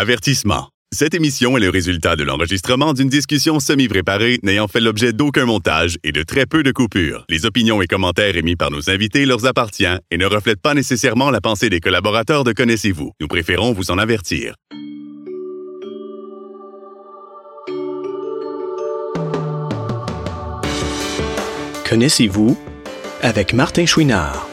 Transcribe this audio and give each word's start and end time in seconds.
Avertissement. 0.00 0.68
Cette 0.94 1.12
émission 1.14 1.56
est 1.56 1.60
le 1.60 1.70
résultat 1.70 2.14
de 2.14 2.22
l'enregistrement 2.22 2.92
d'une 2.92 3.08
discussion 3.08 3.58
semi-préparée 3.58 4.38
n'ayant 4.44 4.68
fait 4.68 4.78
l'objet 4.78 5.12
d'aucun 5.12 5.44
montage 5.44 5.96
et 6.04 6.12
de 6.12 6.22
très 6.22 6.46
peu 6.46 6.62
de 6.62 6.70
coupures. 6.70 7.24
Les 7.28 7.46
opinions 7.46 7.82
et 7.82 7.88
commentaires 7.88 8.36
émis 8.36 8.54
par 8.54 8.70
nos 8.70 8.90
invités 8.90 9.26
leur 9.26 9.44
appartiennent 9.44 9.98
et 10.12 10.16
ne 10.16 10.24
reflètent 10.24 10.62
pas 10.62 10.74
nécessairement 10.74 11.32
la 11.32 11.40
pensée 11.40 11.68
des 11.68 11.80
collaborateurs 11.80 12.44
de 12.44 12.52
Connaissez-vous. 12.52 13.10
Nous 13.20 13.26
préférons 13.26 13.72
vous 13.72 13.90
en 13.90 13.98
avertir. 13.98 14.54
Connaissez-vous 21.88 22.56
avec 23.20 23.52
Martin 23.52 23.84
Chouinard. 23.84 24.47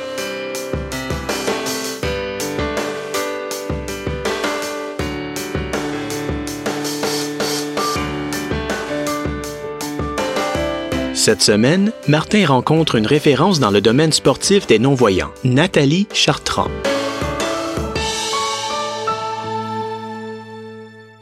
Cette 11.26 11.42
semaine, 11.42 11.92
Martin 12.08 12.46
rencontre 12.46 12.94
une 12.94 13.08
référence 13.08 13.60
dans 13.60 13.72
le 13.72 13.82
domaine 13.82 14.12
sportif 14.12 14.68
des 14.68 14.78
non-voyants, 14.78 15.32
Nathalie 15.44 16.08
Chartrand. 16.14 16.70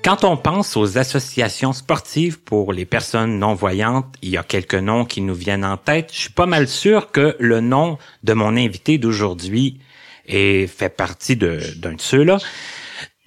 Quand 0.03 0.25
on 0.25 0.35
pense 0.35 0.75
aux 0.75 0.97
associations 0.97 1.71
sportives 1.71 2.41
pour 2.41 2.73
les 2.73 2.83
personnes 2.83 3.39
non-voyantes, 3.39 4.13
il 4.21 4.31
y 4.31 4.35
a 4.35 4.43
quelques 4.43 4.75
noms 4.75 5.05
qui 5.05 5.21
nous 5.21 5.35
viennent 5.35 5.63
en 5.63 5.77
tête. 5.77 6.09
Je 6.11 6.19
suis 6.19 6.33
pas 6.33 6.47
mal 6.47 6.67
sûr 6.67 7.09
que 7.11 7.37
le 7.39 7.61
nom 7.61 7.97
de 8.25 8.33
mon 8.33 8.57
invité 8.57 8.97
d'aujourd'hui 8.97 9.79
est 10.27 10.67
fait 10.67 10.89
partie 10.89 11.37
d'un 11.37 11.59
de 11.93 11.95
ceux-là. 11.97 12.39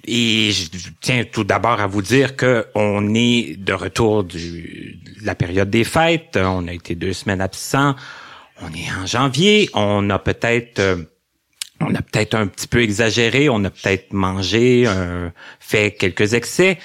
Et 0.07 0.53
je 0.53 0.91
tiens 1.01 1.25
tout 1.25 1.43
d'abord 1.43 1.81
à 1.81 1.87
vous 1.87 2.03
dire 2.03 2.37
que 2.37 2.67
on 2.75 3.15
est 3.15 3.57
de 3.57 3.73
retour 3.73 4.25
du, 4.25 5.01
la 5.27 5.35
période 5.35 5.69
des 5.69 5.85
fêtes. 5.85 6.39
On 6.41 6.67
a 6.69 6.73
été 6.73 6.95
deux 6.95 7.13
semaines 7.13 7.41
absents. 7.41 7.95
On 8.63 8.69
est 8.69 8.91
en 8.99 9.07
janvier. 9.07 9.69
On 9.75 10.09
a 10.09 10.19
peut-être 10.19 10.79
euh, 10.79 10.97
on 11.81 11.95
a 11.95 12.01
peut-être 12.01 12.35
un 12.35 12.47
petit 12.47 12.69
peu 12.69 12.81
exagéré, 12.81 13.51
on 13.51 13.63
a 13.65 13.69
peut-être 13.69 14.15
mangé, 14.15 14.85
euh, 14.87 15.29
fait 15.61 15.91
quelques 15.91 16.33
excès. 16.33 16.79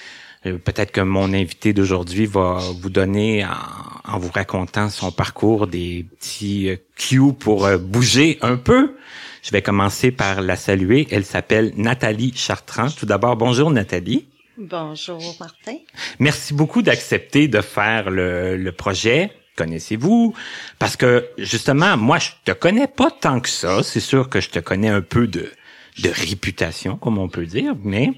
Euh, 0.45 0.57
peut-être 0.57 0.91
que 0.91 0.99
mon 0.99 1.33
invité 1.33 1.71
d'aujourd'hui 1.71 2.25
va 2.25 2.59
vous 2.81 2.89
donner, 2.89 3.45
en, 3.45 4.19
vous 4.19 4.31
racontant 4.33 4.89
son 4.89 5.11
parcours, 5.11 5.67
des 5.67 6.05
petits 6.19 6.71
cues 6.97 7.31
pour 7.39 7.69
bouger 7.77 8.37
un 8.41 8.57
peu. 8.57 8.97
Je 9.43 9.51
vais 9.51 9.61
commencer 9.61 10.11
par 10.11 10.41
la 10.41 10.57
saluer. 10.57 11.07
Elle 11.09 11.25
s'appelle 11.25 11.71
Nathalie 11.77 12.33
Chartrand. 12.35 12.89
Tout 12.89 13.05
d'abord, 13.05 13.37
bonjour 13.37 13.71
Nathalie. 13.71 14.27
Bonjour 14.61 15.35
Martin. 15.39 15.77
Merci 16.19 16.53
beaucoup 16.53 16.81
d'accepter 16.81 17.47
de 17.47 17.61
faire 17.61 18.11
le, 18.11 18.57
le 18.57 18.71
projet 18.71 19.31
connaissez-vous? 19.57 20.33
Parce 20.79 20.95
que 20.95 21.27
justement, 21.37 21.95
moi, 21.97 22.17
je 22.17 22.31
te 22.45 22.51
connais 22.51 22.87
pas 22.87 23.11
tant 23.11 23.39
que 23.39 23.49
ça. 23.49 23.83
C'est 23.83 23.99
sûr 23.99 24.29
que 24.29 24.39
je 24.39 24.49
te 24.49 24.59
connais 24.59 24.87
un 24.87 25.01
peu 25.01 25.27
de, 25.27 25.51
de 25.99 26.09
réputation, 26.09 26.95
comme 26.97 27.17
on 27.17 27.29
peut 27.29 27.45
dire, 27.45 27.75
mais 27.83 28.11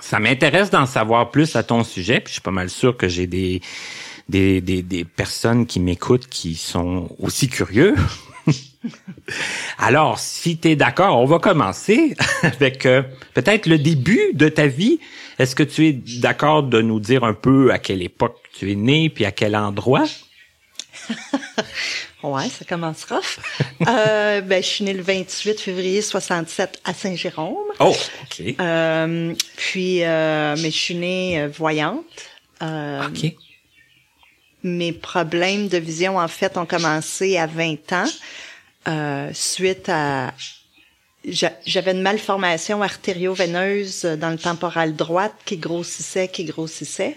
ça 0.00 0.18
m'intéresse 0.20 0.70
d'en 0.70 0.86
savoir 0.86 1.30
plus 1.30 1.56
à 1.56 1.62
ton 1.62 1.84
sujet. 1.84 2.20
Puis 2.20 2.28
je 2.28 2.32
suis 2.34 2.40
pas 2.40 2.50
mal 2.50 2.70
sûr 2.70 2.96
que 2.96 3.08
j'ai 3.08 3.26
des, 3.26 3.60
des, 4.28 4.60
des, 4.60 4.82
des 4.82 5.04
personnes 5.04 5.66
qui 5.66 5.80
m'écoutent 5.80 6.28
qui 6.28 6.54
sont 6.54 7.14
aussi 7.18 7.48
curieux. 7.48 7.94
Alors, 9.78 10.18
si 10.18 10.58
tu 10.58 10.68
es 10.70 10.76
d'accord, 10.76 11.18
on 11.18 11.24
va 11.24 11.38
commencer 11.38 12.16
avec 12.42 12.86
euh, 12.86 13.02
peut-être 13.34 13.66
le 13.66 13.78
début 13.78 14.32
de 14.34 14.48
ta 14.48 14.66
vie. 14.66 14.98
Est-ce 15.38 15.54
que 15.54 15.62
tu 15.62 15.86
es 15.86 15.92
d'accord 15.92 16.64
de 16.64 16.80
nous 16.82 17.00
dire 17.00 17.24
un 17.24 17.34
peu 17.34 17.70
à 17.72 17.78
quelle 17.78 18.02
époque 18.02 18.36
tu 18.58 18.72
es 18.72 18.74
né 18.74 19.08
puis 19.08 19.24
à 19.24 19.30
quel 19.32 19.54
endroit? 19.54 20.04
ouais, 22.22 22.48
ça 22.48 22.64
commence 22.68 23.04
rough. 23.04 23.38
euh, 23.86 24.40
ben, 24.40 24.62
je 24.62 24.68
suis 24.68 24.84
née 24.84 24.92
le 24.92 25.02
28 25.02 25.60
février 25.60 26.02
67 26.02 26.80
à 26.84 26.92
Saint-Jérôme. 26.94 27.54
Oh, 27.80 27.94
OK. 28.22 28.54
Euh, 28.60 29.34
puis, 29.56 30.02
euh, 30.02 30.56
mais 30.60 30.70
je 30.70 30.76
suis 30.76 30.94
née 30.96 31.40
euh, 31.40 31.48
voyante. 31.48 32.04
Euh, 32.62 33.06
OK. 33.06 33.32
Mes 34.64 34.92
problèmes 34.92 35.68
de 35.68 35.78
vision, 35.78 36.18
en 36.18 36.26
fait, 36.28 36.56
ont 36.56 36.66
commencé 36.66 37.38
à 37.38 37.46
20 37.46 37.92
ans, 37.92 38.08
euh, 38.88 39.30
suite 39.32 39.88
à... 39.88 40.32
J'avais 41.24 41.92
une 41.92 42.00
malformation 42.00 42.80
artério-veineuse 42.82 44.04
dans 44.04 44.30
le 44.30 44.38
temporal 44.38 44.96
droite 44.96 45.34
qui 45.44 45.58
grossissait, 45.58 46.28
qui 46.28 46.44
grossissait. 46.44 47.16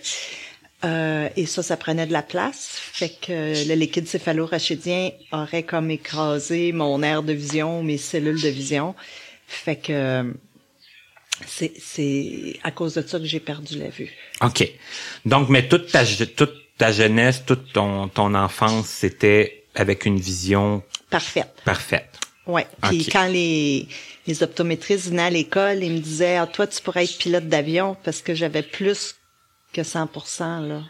Euh, 0.83 1.29
et 1.37 1.45
ça, 1.45 1.61
ça 1.63 1.77
prenait 1.77 2.07
de 2.07 2.11
la 2.11 2.23
place. 2.23 2.77
Fait 2.77 3.09
que 3.09 3.67
le 3.67 3.75
liquide 3.75 4.07
céphalo-rachidien 4.07 5.11
aurait 5.31 5.63
comme 5.63 5.91
écrasé 5.91 6.71
mon 6.73 7.03
aire 7.03 7.23
de 7.23 7.31
vision, 7.31 7.83
mes 7.83 7.97
cellules 7.97 8.41
de 8.41 8.49
vision. 8.49 8.95
Fait 9.47 9.77
que 9.77 10.33
c'est 11.45 12.59
à 12.63 12.71
cause 12.71 12.95
de 12.95 13.03
ça 13.03 13.19
que 13.19 13.25
j'ai 13.25 13.39
perdu 13.39 13.77
la 13.77 13.89
vue. 13.89 14.11
OK. 14.41 14.67
Donc, 15.25 15.47
mais 15.49 15.67
toute 15.67 15.91
ta, 15.91 16.03
toute 16.05 16.55
ta 16.77 16.91
jeunesse, 16.91 17.43
toute 17.45 17.71
ton, 17.71 18.09
ton 18.09 18.33
enfance, 18.33 18.87
c'était 18.87 19.63
avec 19.75 20.05
une 20.05 20.19
vision... 20.19 20.83
Parfaite. 21.11 21.61
Parfaite. 21.63 22.19
Ouais. 22.47 22.65
Puis 22.81 23.01
okay. 23.01 23.11
quand 23.11 23.27
les, 23.27 23.87
les 24.25 24.43
optométristes 24.43 25.09
venaient 25.09 25.23
à 25.23 25.29
l'école, 25.29 25.83
ils 25.83 25.91
me 25.91 25.99
disaient, 25.99 26.37
ah, 26.37 26.47
toi, 26.47 26.65
tu 26.65 26.81
pourrais 26.81 27.03
être 27.03 27.17
pilote 27.17 27.47
d'avion 27.47 27.95
parce 28.03 28.21
que 28.21 28.33
j'avais 28.33 28.63
plus 28.63 29.15
que 29.73 29.81
100% 29.81 30.67
là. 30.67 30.81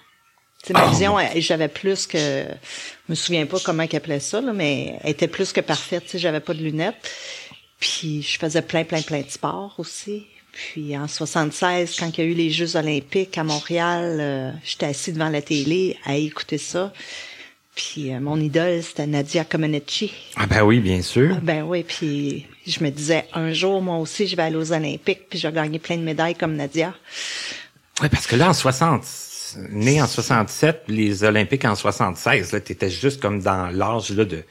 sais, 0.64 0.74
ma 0.74 0.86
oh. 0.86 0.90
vision, 0.90 1.18
j'avais 1.36 1.68
plus 1.68 2.08
que, 2.08 2.18
je 2.18 3.10
me 3.10 3.16
souviens 3.16 3.46
pas 3.46 3.60
comment 3.60 3.84
ils 3.84 3.96
appelaient 3.96 4.20
ça, 4.20 4.42
là, 4.42 4.54
mais 4.54 4.98
elle 5.04 5.12
était 5.12 5.28
plus 5.28 5.52
que 5.52 5.62
parfaite. 5.62 6.18
J'avais 6.18 6.40
pas 6.40 6.54
de 6.54 6.64
lunettes. 6.64 7.12
Puis 7.80 8.22
je 8.22 8.38
faisais 8.38 8.62
plein, 8.62 8.84
plein, 8.84 9.02
plein 9.02 9.22
de 9.22 9.30
sports 9.30 9.76
aussi. 9.80 10.28
Puis 10.52 10.98
en 10.98 11.08
76, 11.08 11.96
quand 11.98 12.18
il 12.18 12.24
y 12.24 12.28
a 12.28 12.30
eu 12.30 12.34
les 12.34 12.50
Jeux 12.52 12.76
olympiques 12.76 13.38
à 13.38 13.44
Montréal, 13.44 14.18
euh, 14.20 14.52
j'étais 14.64 14.86
assis 14.86 15.14
devant 15.14 15.30
la 15.30 15.42
télé 15.42 15.98
à 16.06 16.16
écouter 16.16 16.58
ça. 16.58 16.94
Puis 17.76 18.14
euh, 18.14 18.20
mon 18.20 18.40
idole, 18.40 18.84
c'était 18.84 19.08
Nadia 19.08 19.46
Comaneci. 19.46 20.12
Ah 20.36 20.46
ben 20.46 20.62
oui, 20.64 20.80
bien 20.80 21.02
sûr. 21.02 21.36
Ah 21.38 21.40
ben 21.42 21.64
oui, 21.64 21.84
puis 21.84 22.46
je 22.68 22.84
me 22.84 22.90
disais, 22.90 23.26
un 23.34 23.54
jour, 23.54 23.82
moi 23.82 23.98
aussi, 23.98 24.28
je 24.28 24.36
vais 24.36 24.44
aller 24.44 24.58
aux 24.58 24.74
Olympiques, 24.74 25.30
puis 25.30 25.40
je 25.40 25.48
vais 25.48 25.54
gagner 25.54 25.80
plein 25.80 25.98
de 25.98 26.04
médailles 26.04 26.36
comme 26.36 26.56
Nadia. 26.56 26.94
Oui, 28.02 28.10
parce 28.10 28.28
que 28.28 28.36
là, 28.36 28.50
en 28.50 28.54
60, 28.54 29.04
né 29.70 30.02
en 30.02 30.08
67, 30.08 30.84
les 30.88 31.24
Olympiques 31.24 31.66
en 31.66 31.76
76, 31.76 32.52
là, 32.52 32.60
t'étais 32.60 32.90
juste 32.90 33.22
comme 33.22 33.42
dans 33.42 33.68
l'âge, 33.68 34.10
là, 34.12 34.26
de 34.26 34.44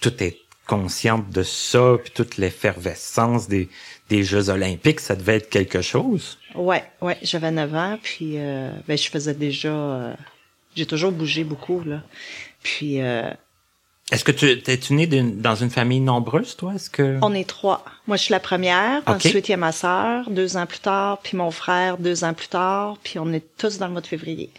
tout 0.00 0.12
être 0.22 0.38
consciente 0.66 1.30
de 1.30 1.42
ça, 1.42 1.96
puis 2.02 2.12
toute 2.14 2.36
l'effervescence 2.36 3.48
des, 3.48 3.68
des 4.10 4.22
Jeux 4.22 4.50
Olympiques, 4.50 5.00
ça 5.00 5.16
devait 5.16 5.36
être 5.36 5.48
quelque 5.48 5.82
chose. 5.82 6.38
Ouais, 6.54 6.84
ouais, 7.00 7.16
j'avais 7.22 7.50
9 7.50 7.74
ans, 7.74 7.98
puis 8.00 8.34
euh, 8.36 8.70
ben, 8.86 8.96
je 8.96 9.08
faisais 9.08 9.34
déjà, 9.34 9.68
euh, 9.68 10.14
j'ai 10.76 10.86
toujours 10.86 11.10
bougé 11.10 11.42
beaucoup, 11.42 11.82
là. 11.84 12.02
Puis, 12.68 13.00
euh, 13.00 13.30
est-ce 14.10 14.24
que 14.24 14.32
tu 14.32 14.46
es 14.46 14.80
né 14.90 15.06
dans 15.06 15.54
une 15.54 15.70
famille 15.70 16.00
nombreuse, 16.00 16.54
toi? 16.54 16.74
Est-ce 16.74 16.90
que 16.90 17.18
on 17.22 17.32
est 17.34 17.48
trois. 17.48 17.82
Moi, 18.06 18.18
je 18.18 18.24
suis 18.24 18.32
la 18.32 18.40
première. 18.40 19.00
Okay. 19.06 19.28
Ensuite, 19.28 19.48
il 19.48 19.52
y 19.52 19.54
a 19.54 19.58
ma 19.58 19.72
sœur, 19.72 20.28
deux 20.30 20.58
ans 20.58 20.66
plus 20.66 20.80
tard, 20.80 21.18
puis 21.22 21.36
mon 21.36 21.50
frère, 21.50 21.96
deux 21.96 22.24
ans 22.24 22.34
plus 22.34 22.48
tard, 22.48 22.98
puis 23.02 23.18
on 23.18 23.32
est 23.32 23.44
tous 23.56 23.78
dans 23.78 23.86
le 23.86 23.92
mois 23.92 24.02
de 24.02 24.06
février. 24.06 24.50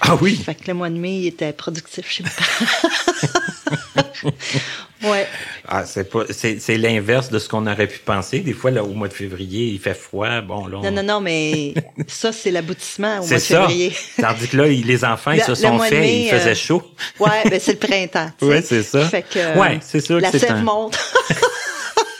Ah 0.00 0.16
oui? 0.20 0.36
Fait 0.36 0.54
que 0.54 0.68
le 0.68 0.74
mois 0.74 0.90
de 0.90 0.96
mai, 0.96 1.18
il 1.18 1.26
était 1.26 1.52
productif 1.52 2.08
chez 2.08 2.22
mes 2.22 2.30
parents. 2.30 3.34
ouais. 5.02 5.26
Ah, 5.68 5.84
c'est 5.84 6.10
pas, 6.10 6.24
c'est, 6.30 6.60
c'est 6.60 6.78
l'inverse 6.78 7.30
de 7.30 7.38
ce 7.38 7.48
qu'on 7.48 7.66
aurait 7.66 7.86
pu 7.86 7.98
penser. 7.98 8.40
Des 8.40 8.52
fois, 8.52 8.70
là, 8.70 8.84
au 8.84 8.94
mois 8.94 9.08
de 9.08 9.12
février, 9.12 9.66
il 9.68 9.78
fait 9.78 9.94
froid. 9.94 10.40
Bon, 10.40 10.66
là. 10.66 10.78
On... 10.78 10.82
Non, 10.82 10.90
non, 10.90 11.02
non, 11.02 11.20
mais 11.20 11.74
ça, 12.06 12.32
c'est 12.32 12.50
l'aboutissement 12.50 13.20
au 13.20 13.26
mois 13.26 13.36
de 13.36 13.42
février. 13.42 13.96
Tandis 14.20 14.48
que 14.48 14.56
là, 14.56 14.66
les 14.66 15.04
enfants, 15.04 15.32
ils 15.32 15.42
se 15.42 15.54
sont 15.54 15.78
faits, 15.78 15.92
mai, 15.92 16.22
il 16.24 16.30
faisait 16.30 16.54
chaud. 16.54 16.82
Ouais, 17.18 17.48
ben 17.48 17.60
c'est 17.60 17.72
le 17.72 17.86
printemps. 17.86 18.30
ouais, 18.42 18.62
c'est 18.62 18.82
ça. 18.82 19.04
Fait 19.04 19.22
que, 19.22 19.58
ouais, 19.58 19.78
c'est. 19.82 20.08
La 20.10 20.30
sève 20.30 20.50
un... 20.50 20.62
monte. 20.62 20.98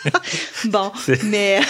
bon, 0.67 0.93
mais 1.25 1.61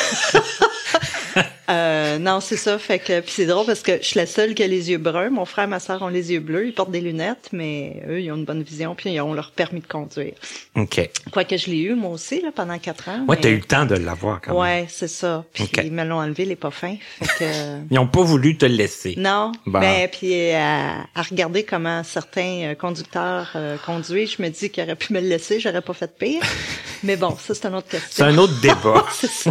euh, 1.68 2.18
non, 2.18 2.40
c'est 2.40 2.56
ça. 2.56 2.78
Fait 2.78 2.98
que 2.98 3.20
puis 3.20 3.32
c'est 3.32 3.46
drôle 3.46 3.66
parce 3.66 3.82
que 3.82 3.98
je 3.98 4.06
suis 4.06 4.18
la 4.18 4.26
seule 4.26 4.54
qui 4.54 4.62
a 4.62 4.66
les 4.66 4.90
yeux 4.90 4.98
bruns. 4.98 5.30
Mon 5.30 5.44
frère, 5.44 5.64
et 5.64 5.68
ma 5.68 5.80
soeur 5.80 6.02
ont 6.02 6.08
les 6.08 6.32
yeux 6.32 6.40
bleus. 6.40 6.66
Ils 6.68 6.74
portent 6.74 6.90
des 6.90 7.00
lunettes, 7.00 7.48
mais 7.52 8.02
eux, 8.08 8.20
ils 8.20 8.30
ont 8.30 8.36
une 8.36 8.44
bonne 8.44 8.62
vision 8.62 8.94
puis 8.94 9.10
ils 9.10 9.20
ont 9.20 9.34
leur 9.34 9.50
permis 9.50 9.80
de 9.80 9.86
conduire. 9.86 10.34
Ok. 10.76 11.08
Quoique 11.32 11.56
je 11.56 11.70
l'ai 11.70 11.80
eu 11.80 11.94
moi 11.94 12.10
aussi 12.10 12.40
là 12.40 12.50
pendant 12.54 12.78
quatre 12.78 13.08
ans. 13.08 13.20
Ouais, 13.28 13.36
mais... 13.36 13.40
t'as 13.40 13.48
eu 13.50 13.56
le 13.56 13.62
temps 13.62 13.86
de 13.86 13.96
l'avoir 13.96 14.40
quand 14.40 14.52
même. 14.52 14.60
Ouais, 14.60 14.86
c'est 14.88 15.08
ça. 15.08 15.44
Puis 15.52 15.64
okay. 15.64 15.82
ils 15.86 15.92
me 15.92 16.04
l'ont 16.04 16.20
enlevé 16.20 16.44
les 16.44 16.56
pas 16.56 16.70
fins. 16.70 16.96
Fait 17.20 17.44
que... 17.44 17.80
ils 17.90 17.98
ont 17.98 18.06
pas 18.06 18.22
voulu 18.22 18.56
te 18.56 18.66
le 18.66 18.74
laisser. 18.74 19.14
Non. 19.16 19.52
Bon. 19.66 19.80
Ben 19.80 20.08
puis 20.08 20.52
à, 20.52 21.06
à, 21.14 21.22
regarder 21.22 21.64
comment 21.64 22.02
certains 22.04 22.74
conducteurs 22.78 23.52
euh, 23.56 23.76
conduisent, 23.84 24.34
je 24.38 24.42
me 24.42 24.48
dis 24.48 24.70
qu'ils 24.70 24.84
auraient 24.84 24.96
pu 24.96 25.12
me 25.12 25.20
le 25.20 25.28
laisser, 25.28 25.58
j'aurais 25.60 25.82
pas 25.82 25.94
fait 25.94 26.16
pire. 26.16 26.42
mais 27.02 27.16
bon, 27.16 27.36
ça 27.36 27.54
c'est 27.54 27.66
un 27.66 27.74
autre 27.74 27.88
question. 27.88 28.08
C'est 28.10 28.22
un 28.22 28.38
autre 28.38 28.60
débat. 28.60 29.04
c'est 29.12 29.30
ça. 29.30 29.50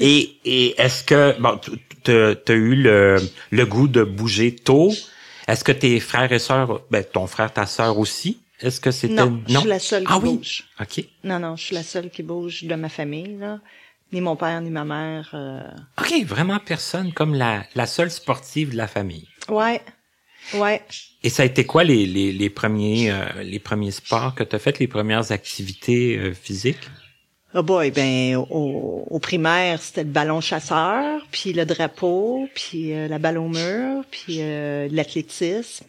et 0.00 0.36
et 0.44 0.65
est-ce 0.78 1.04
que 1.04 1.38
bon, 1.40 1.58
t'as 2.02 2.34
as 2.48 2.52
eu 2.52 2.74
le, 2.74 3.16
le 3.50 3.66
goût 3.66 3.88
de 3.88 4.02
bouger 4.04 4.54
tôt? 4.54 4.92
Est-ce 5.48 5.62
que 5.62 5.72
tes 5.72 6.00
frères 6.00 6.32
et 6.32 6.38
sœurs, 6.38 6.80
ben, 6.90 7.04
ton 7.04 7.26
frère, 7.26 7.52
ta 7.52 7.66
sœur 7.66 7.98
aussi, 7.98 8.40
est-ce 8.60 8.80
que 8.80 8.90
c'était... 8.90 9.14
Non, 9.14 9.42
je 9.46 9.58
suis 9.58 9.68
la 9.68 9.78
seule 9.78 10.04
qui 10.04 10.12
ah, 10.12 10.18
oui? 10.18 10.36
bouge. 10.36 10.64
OK. 10.80 11.04
Non, 11.24 11.38
non, 11.38 11.56
je 11.56 11.64
suis 11.66 11.74
la 11.74 11.82
seule 11.82 12.10
qui 12.10 12.22
bouge 12.22 12.64
de 12.64 12.74
ma 12.74 12.88
famille, 12.88 13.36
là. 13.38 13.60
Ni 14.12 14.20
mon 14.20 14.36
père, 14.36 14.60
ni 14.60 14.70
ma 14.70 14.84
mère. 14.84 15.30
euh, 15.34 15.60
OK, 16.00 16.24
vraiment 16.24 16.58
personne 16.58 17.12
comme 17.12 17.34
la, 17.34 17.64
la 17.74 17.86
seule 17.86 18.10
sportive 18.10 18.70
de 18.70 18.76
la 18.76 18.86
famille. 18.86 19.28
Ouais, 19.48 19.80
ouais. 20.54 20.80
Et 21.24 21.28
ça 21.28 21.42
a 21.42 21.46
été 21.46 21.64
quoi 21.64 21.82
les, 21.82 22.06
les, 22.06 22.32
les 22.32 22.50
premiers 22.50 23.10
euh, 23.10 23.42
les 23.42 23.58
premiers 23.58 23.90
sports 23.90 24.34
que 24.36 24.44
tu 24.44 24.54
as 24.54 24.60
fait, 24.60 24.78
les 24.78 24.86
premières 24.86 25.32
activités 25.32 26.16
euh, 26.18 26.32
physiques? 26.32 26.88
Oh 27.58 27.62
boy, 27.62 27.90
ben 27.90 28.36
au, 28.36 29.06
au 29.08 29.18
primaire, 29.18 29.80
c'était 29.80 30.04
le 30.04 30.10
ballon 30.10 30.42
chasseur, 30.42 31.22
puis 31.32 31.54
le 31.54 31.64
drapeau, 31.64 32.46
puis 32.54 32.92
euh, 32.92 33.08
la 33.08 33.18
balle 33.18 33.38
au 33.38 33.48
mur, 33.48 34.04
puis 34.10 34.40
euh, 34.40 34.88
l'athlétisme. 34.92 35.86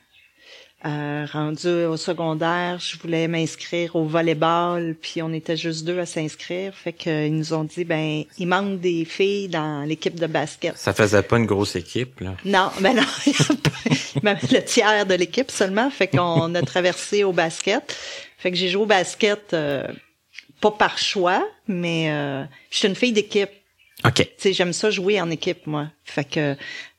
Euh, 0.86 1.26
rendu 1.30 1.68
au 1.68 1.98
secondaire, 1.98 2.80
je 2.80 2.98
voulais 3.00 3.28
m'inscrire 3.28 3.98
au 3.98 4.06
volleyball, 4.06 4.96
puis 5.02 5.22
on 5.22 5.34
était 5.34 5.58
juste 5.58 5.84
deux 5.84 6.00
à 6.00 6.06
s'inscrire. 6.06 6.74
Fait 6.74 6.94
qu'ils 6.94 7.36
nous 7.36 7.54
ont 7.54 7.66
dit, 7.66 7.84
ben, 7.84 8.24
il 8.38 8.48
manque 8.48 8.80
des 8.80 9.04
filles 9.04 9.50
dans 9.50 9.86
l'équipe 9.86 10.16
de 10.16 10.28
basket. 10.28 10.78
Ça 10.78 10.94
faisait 10.94 11.24
pas 11.24 11.38
une 11.38 11.48
grosse 11.48 11.76
équipe, 11.76 12.22
là. 12.22 12.36
Non, 12.46 12.70
ben 12.80 12.96
non, 12.96 13.02
le 14.24 14.60
tiers 14.60 15.06
de 15.06 15.16
l'équipe 15.16 15.52
seulement. 15.52 15.90
Fait 15.90 16.08
qu'on 16.08 16.56
a 16.56 16.62
traversé 16.62 17.26
au 17.26 17.34
basket. 17.34 17.94
Fait 18.38 18.52
que 18.52 18.58
j'ai 18.58 18.70
joué 18.70 18.84
au 18.84 18.86
basket, 18.86 19.54
euh, 19.54 19.84
pas 20.62 20.72
par 20.72 20.98
choix, 20.98 21.48
mais 21.68 22.10
euh, 22.12 22.44
je 22.72 22.78
suis 22.78 22.88
une 22.88 22.96
fille 22.96 23.14
d'équipe. 23.14 23.50
OK. 24.06 24.28
Tu 24.38 24.54
j'aime 24.54 24.74
ça 24.74 24.90
jouer 24.92 25.20
en 25.22 25.30
équipe, 25.30 25.66
moi. 25.68 25.88
Fait 26.04 26.24
que, 26.24 26.56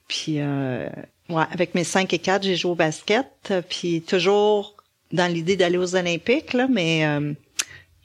puis, 0.08 0.36
euh, 0.40 0.88
ouais, 1.28 1.44
avec 1.50 1.74
mes 1.74 1.84
5 1.84 2.12
et 2.12 2.18
4, 2.18 2.42
j'ai 2.42 2.56
joué 2.56 2.72
au 2.72 2.74
basket, 2.74 3.52
puis 3.68 4.02
toujours 4.02 4.74
dans 5.12 5.32
l'idée 5.32 5.56
d'aller 5.56 5.78
aux 5.78 5.94
Olympiques, 5.96 6.52
là, 6.52 6.66
mais 6.68 7.06
euh, 7.06 7.32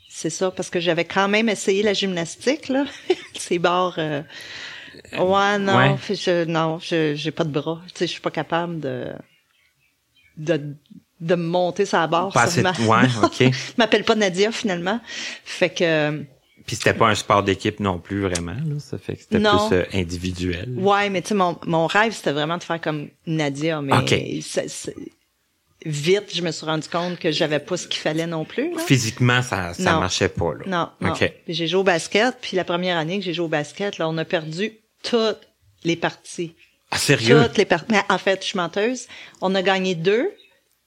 c'est 0.09 0.29
ça, 0.29 0.51
parce 0.51 0.69
que 0.69 0.79
j'avais 0.79 1.05
quand 1.05 1.27
même 1.27 1.49
essayé 1.49 1.83
la 1.83 1.93
gymnastique, 1.93 2.69
là. 2.69 2.85
Ces 3.35 3.59
barres... 3.59 3.95
euh, 3.97 4.21
ouais, 5.13 5.57
non, 5.59 5.75
Ouais. 5.77 5.95
je, 6.09 6.45
non, 6.45 6.79
je, 6.79 7.13
j'ai 7.15 7.31
pas 7.31 7.43
de 7.43 7.49
bras. 7.51 7.81
Tu 7.87 7.99
sais, 7.99 8.07
je 8.07 8.11
suis 8.11 8.21
pas 8.21 8.31
capable 8.31 8.79
de, 8.79 9.07
de, 10.37 10.75
de 11.23 11.35
monter 11.35 11.85
sa 11.85 12.05
barre. 12.07 12.29
Pas 12.31 12.47
sur 12.47 12.65
assez- 12.65 12.83
ma- 12.83 13.01
ouais, 13.01 13.07
OK. 13.23 13.37
Je 13.39 13.49
m'appelle 13.77 14.03
pas 14.03 14.15
Nadia, 14.15 14.51
finalement. 14.51 14.99
Fait 15.43 15.69
que... 15.69 16.23
Puis 16.65 16.77
c'était 16.77 16.93
pas 16.93 17.07
un 17.07 17.15
sport 17.15 17.43
d'équipe 17.43 17.79
non 17.81 17.99
plus 17.99 18.21
vraiment, 18.21 18.53
là. 18.53 18.75
Ça 18.79 18.97
fait 18.97 19.15
que 19.15 19.21
c'était 19.23 19.37
plus 19.39 19.47
euh, 19.73 19.83
individuel. 19.93 20.73
Ouais, 20.77 21.09
mais 21.09 21.21
tu 21.21 21.29
sais, 21.29 21.33
mon, 21.35 21.57
mon 21.65 21.87
rêve, 21.87 22.13
c'était 22.13 22.31
vraiment 22.31 22.57
de 22.57 22.63
faire 22.63 22.79
comme 22.79 23.09
Nadia, 23.27 23.81
mais 23.81 23.93
Ok. 23.93 24.15
ça- 24.41 24.67
ça- 24.69 24.91
vite, 25.85 26.33
je 26.33 26.41
me 26.41 26.51
suis 26.51 26.65
rendu 26.65 26.87
compte 26.87 27.19
que 27.19 27.31
j'avais 27.31 27.59
pas 27.59 27.75
ce 27.75 27.87
qu'il 27.87 27.99
fallait 27.99 28.27
non 28.27 28.45
plus. 28.45 28.73
là. 28.73 28.79
Physiquement, 28.79 29.41
ça 29.41 29.73
ça 29.73 29.91
Non. 29.93 29.99
marchait 29.99 30.29
pas, 30.29 30.53
là. 30.53 30.59
Non, 30.65 30.89
non. 31.01 31.13
OK. 31.13 31.33
Puis 31.45 31.53
J'ai 31.53 31.67
joué 31.67 31.81
au 31.81 31.83
basket, 31.83 32.37
puis 32.41 32.55
la 32.55 32.63
première 32.63 32.97
année 32.97 33.19
que 33.19 33.25
j'ai 33.25 33.33
joué 33.33 33.45
au 33.45 33.49
basket, 33.49 33.97
là, 33.97 34.07
on 34.07 34.17
a 34.17 34.23
perdu 34.23 34.71
toutes 35.03 35.41
les 35.83 35.97
parties. 35.97 36.55
Ah, 36.91 36.97
sérieux? 36.97 37.41
Toutes 37.47 37.57
les 37.57 37.65
parties. 37.65 37.87
Mais 37.91 38.01
en 38.07 38.17
fait, 38.17 38.39
je 38.41 38.47
suis 38.47 38.57
menteuse. 38.57 39.07
On 39.41 39.53
a 39.55 39.61
gagné 39.61 39.95
deux 39.95 40.31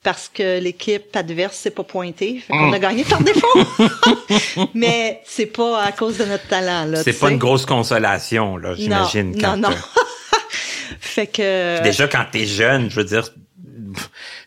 parce 0.06 0.29
que 0.32 0.61
l'équipe 0.61 1.17
adverse 1.17 1.56
s'est 1.56 1.73
pas 1.73 1.82
pointée. 1.82 2.38
Fait 2.47 2.53
Mm. 2.55 2.58
qu'on 2.58 2.73
a 2.75 2.79
gagné 2.79 3.03
par 3.05 3.20
défaut. 3.25 4.69
mais 4.75 5.20
c'est 5.25 5.47
pas 5.47 5.82
à 5.82 5.91
cause 5.91 6.19
de 6.19 6.25
notre 6.26 6.47
talent, 6.47 6.85
là. 6.85 7.03
C'est 7.03 7.12
pas 7.12 7.26
sais. 7.26 7.32
une 7.32 7.38
grosse 7.38 7.67
consolation, 7.67 8.56
là, 8.56 8.75
j'imagine. 8.76 9.32
Non, 9.32 9.38
quand, 9.41 9.56
non, 9.56 9.70
non. 9.70 9.76
fait 11.00 11.26
que... 11.26 11.82
Déjà, 11.82 12.06
quand 12.06 12.25
t'es 12.31 12.47
jeune, 12.47 12.88
je 12.88 13.00
veux 13.00 13.05
dire, 13.05 13.25
tu 13.26 14.00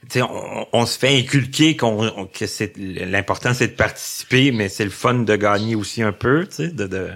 sais, 0.10 0.22
on, 0.22 0.66
on 0.72 0.86
se 0.86 0.98
fait 0.98 1.18
inculquer 1.20 1.76
qu'on 1.76 2.08
on- 2.08 2.26
que 2.26 2.48
c'est 2.48 2.72
l'important 2.78 3.54
c'est 3.54 3.68
de 3.68 3.74
participer, 3.76 4.54
mais 4.54 4.70
c'est 4.70 4.86
le 4.86 4.90
fun 4.92 5.14
de 5.16 5.36
gagner 5.36 5.76
aussi 5.76 6.02
un 6.02 6.14
peu, 6.14 6.48
tu 6.48 6.56
sais, 6.56 6.68
de, 6.70 6.84
de, 6.84 6.88
de 6.88 7.10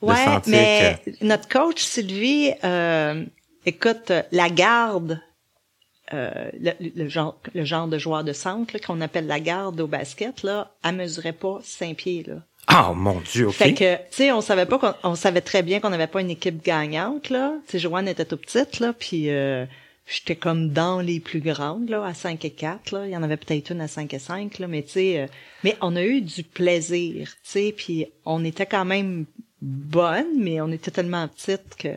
Ouais, 0.00 0.24
sentir 0.24 0.40
mais 0.52 0.96
que 1.04 1.10
notre 1.24 1.48
coach 1.48 1.82
Sylvie, 1.82 2.50
euh, 2.64 3.22
écoute, 3.66 4.10
la 4.32 4.48
garde, 4.48 5.20
euh, 6.14 6.50
le, 6.60 6.72
le 6.94 7.08
genre, 7.08 7.36
le 7.54 7.64
genre 7.64 7.88
de 7.88 7.98
joueur 7.98 8.24
de 8.24 8.32
centre 8.32 8.78
qu'on 8.78 9.00
appelle 9.00 9.26
la 9.26 9.40
garde 9.40 9.80
au 9.80 9.86
basket, 9.86 10.42
là, 10.42 10.70
elle 10.84 10.96
mesurait 10.96 11.32
pas 11.32 11.58
cinq 11.62 11.96
pieds 11.98 12.24
là. 12.26 12.36
ah 12.66 12.92
mon 12.94 13.20
dieu, 13.20 13.48
ok. 13.48 13.54
Fait 13.54 13.74
que, 13.74 13.94
tu 13.96 14.02
sais, 14.10 14.32
on 14.32 14.40
savait 14.40 14.66
pas 14.66 14.78
qu'on 14.78 14.94
on 15.10 15.14
savait 15.14 15.40
très 15.42 15.62
bien 15.62 15.80
qu'on 15.80 15.90
n'avait 15.90 16.06
pas 16.06 16.20
une 16.20 16.30
équipe 16.30 16.64
gagnante 16.64 17.28
là. 17.30 17.54
Tu 17.66 17.72
sais, 17.72 17.78
Joanne 17.78 18.08
était 18.08 18.24
tout 18.24 18.36
petite 18.38 18.80
là, 18.80 18.92
puis 18.92 19.30
euh, 19.30 19.66
j'étais 20.06 20.36
comme 20.36 20.70
dans 20.70 21.00
les 21.00 21.20
plus 21.20 21.40
grandes 21.40 21.90
là, 21.90 22.04
à 22.04 22.14
5 22.14 22.44
et 22.44 22.50
4 22.50 22.92
là. 22.92 23.06
Il 23.06 23.12
y 23.12 23.16
en 23.16 23.22
avait 23.22 23.36
peut-être 23.36 23.70
une 23.70 23.80
à 23.80 23.88
5 23.88 24.12
et 24.14 24.18
5 24.18 24.58
là, 24.58 24.66
mais 24.68 24.82
tu 24.82 24.90
sais, 24.92 25.20
euh, 25.20 25.26
mais 25.62 25.76
on 25.80 25.94
a 25.96 26.02
eu 26.02 26.20
du 26.20 26.42
plaisir, 26.42 27.28
tu 27.28 27.50
sais, 27.50 27.74
puis 27.76 28.06
on 28.24 28.44
était 28.44 28.66
quand 28.66 28.84
même 28.84 29.26
bonne, 29.60 30.38
mais 30.38 30.60
on 30.60 30.70
était 30.70 30.90
tellement 30.90 31.26
petite 31.28 31.74
que. 31.78 31.88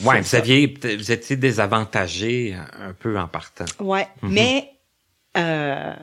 Ouais, 0.00 0.22
c'est 0.22 0.36
vous 0.38 0.42
aviez, 0.42 0.74
vous 0.96 1.12
étiez 1.12 1.36
désavantagé 1.36 2.54
un 2.78 2.92
peu 2.92 3.18
en 3.18 3.28
partant. 3.28 3.64
Ouais, 3.80 4.06
mais 4.22 4.70
euh, 5.36 5.94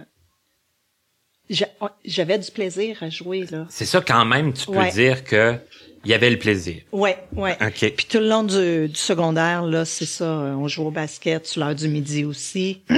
j'a- 1.50 1.68
j'avais 2.06 2.38
du 2.40 2.52
plaisir 2.52 3.02
à 3.02 3.10
jouer 3.10 3.46
là. 3.50 3.66
C'est 3.70 3.86
ça 3.86 4.02
quand 4.02 4.26
même, 4.26 4.54
tu 4.54 4.66
peux 4.66 4.74
Ouais. 4.78 4.92
dire 4.92 5.24
que 5.24 5.58
il 6.06 6.12
y 6.12 6.14
avait 6.14 6.30
le 6.30 6.40
plaisir. 6.40 6.82
Ouais, 6.94 7.18
ouais. 7.36 7.58
Ok. 7.62 7.94
Puis 7.98 8.06
tout 8.10 8.20
le 8.20 8.28
long 8.30 8.44
du, 8.44 8.88
du 8.88 8.96
secondaire, 8.96 9.64
là, 9.64 9.84
c'est 9.84 10.06
ça, 10.06 10.26
on 10.26 10.66
joue 10.70 10.86
au 10.86 10.92
basket 10.92 11.46
sur 11.46 11.60
l'heure 11.60 11.76
du 11.76 11.90
midi 11.90 12.24
aussi. 12.24 12.82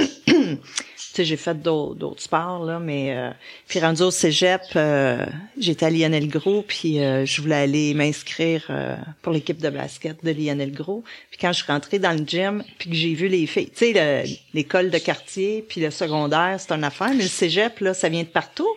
sais, 1.16 1.24
j'ai 1.24 1.36
fait 1.36 1.60
d'autres 1.60 2.20
sports, 2.22 2.64
là, 2.64 2.78
mais 2.78 3.14
euh, 3.16 3.30
puis 3.68 3.80
rendu 3.80 4.02
au 4.02 4.10
cégep, 4.10 4.60
euh, 4.76 5.24
j'étais 5.58 5.86
à 5.86 5.90
Lionel 5.90 6.28
Gros, 6.28 6.62
puis 6.66 7.00
euh, 7.00 7.24
je 7.26 7.40
voulais 7.42 7.56
aller 7.56 7.94
m'inscrire 7.94 8.66
euh, 8.70 8.96
pour 9.22 9.32
l'équipe 9.32 9.58
de 9.60 9.70
basket 9.70 10.24
de 10.24 10.30
Lionel 10.30 10.72
Gros. 10.72 11.02
Puis 11.30 11.38
quand 11.40 11.52
je 11.52 11.62
suis 11.62 11.72
rentrée 11.72 11.98
dans 11.98 12.12
le 12.18 12.24
gym, 12.26 12.62
puis 12.78 12.90
que 12.90 12.96
j'ai 12.96 13.14
vu 13.14 13.28
les 13.28 13.46
filles, 13.46 13.70
tu 13.70 13.92
sais, 13.92 13.92
le- 13.94 14.28
l'école 14.54 14.90
de 14.90 14.98
quartier, 14.98 15.64
puis 15.68 15.80
le 15.80 15.90
secondaire, 15.90 16.56
c'est 16.58 16.72
une 16.72 16.84
affaire, 16.84 17.10
mais 17.10 17.22
le 17.24 17.28
cégep, 17.28 17.78
là, 17.80 17.94
ça 17.94 18.08
vient 18.08 18.22
de 18.22 18.28
partout. 18.28 18.68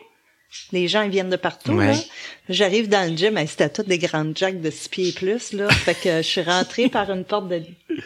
Les 0.72 0.88
gens 0.88 1.04
ils 1.04 1.12
viennent 1.12 1.30
de 1.30 1.36
partout. 1.36 1.74
Ouais. 1.74 1.94
là. 1.94 2.00
J'arrive 2.50 2.90
dans 2.90 3.10
le 3.10 3.16
gym, 3.16 3.40
c'était 3.48 3.70
toutes 3.70 3.88
des 3.88 3.98
grandes 3.98 4.38
jacks 4.38 4.62
de 4.62 4.70
six 4.70 4.90
pieds 4.90 5.10
et 5.10 5.12
plus. 5.12 5.54
Là. 5.54 5.70
Fait 5.70 5.96
que 5.96 6.18
je 6.18 6.22
suis 6.28 6.42
rentrée 6.42 6.90
par 6.90 7.10
une 7.12 7.24
porte 7.24 7.48
de 7.48 7.62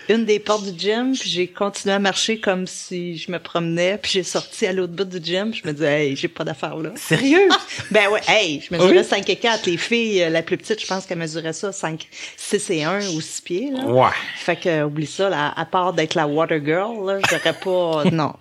une 0.07 0.25
des 0.25 0.39
portes 0.39 0.65
du 0.71 0.79
gym, 0.79 1.13
puis 1.17 1.29
j'ai 1.29 1.47
continué 1.47 1.95
à 1.95 1.99
marcher 1.99 2.39
comme 2.39 2.67
si 2.67 3.17
je 3.17 3.31
me 3.31 3.39
promenais, 3.39 3.97
puis 4.01 4.11
j'ai 4.11 4.23
sorti 4.23 4.67
à 4.67 4.73
l'autre 4.73 4.93
bout 4.93 5.03
du 5.03 5.23
gym, 5.23 5.53
je 5.53 5.67
me 5.67 5.73
disais 5.73 6.07
hey, 6.09 6.15
j'ai 6.15 6.27
pas 6.27 6.43
d'affaires 6.43 6.77
là. 6.77 6.91
Sérieux? 6.95 7.47
Ben 7.91 8.07
ouais, 8.09 8.21
hey, 8.27 8.61
je 8.61 8.73
mesurais 8.73 8.99
Oui? 8.99 9.03
5 9.03 9.29
et 9.29 9.35
4. 9.35 9.65
Les 9.65 9.77
filles, 9.77 10.23
euh, 10.23 10.29
la 10.29 10.43
plus 10.43 10.57
petite, 10.57 10.79
je 10.81 10.85
pense 10.85 11.05
qu'elle 11.05 11.17
mesurait 11.17 11.53
ça 11.53 11.71
5, 11.71 12.07
6 12.37 12.69
et 12.69 12.83
1 12.83 12.99
ou 13.09 13.21
6 13.21 13.41
pieds. 13.41 13.71
Là. 13.71 13.85
Ouais. 13.85 14.11
Fait 14.37 14.55
que 14.55 14.83
oublie 14.83 15.07
ça, 15.07 15.29
là, 15.29 15.53
à 15.55 15.65
part 15.65 15.93
d'être 15.93 16.13
la 16.15 16.27
water 16.27 16.63
girl, 16.63 17.05
là, 17.07 17.19
j'aurais 17.29 17.53
pas. 17.53 18.03
non. 18.11 18.33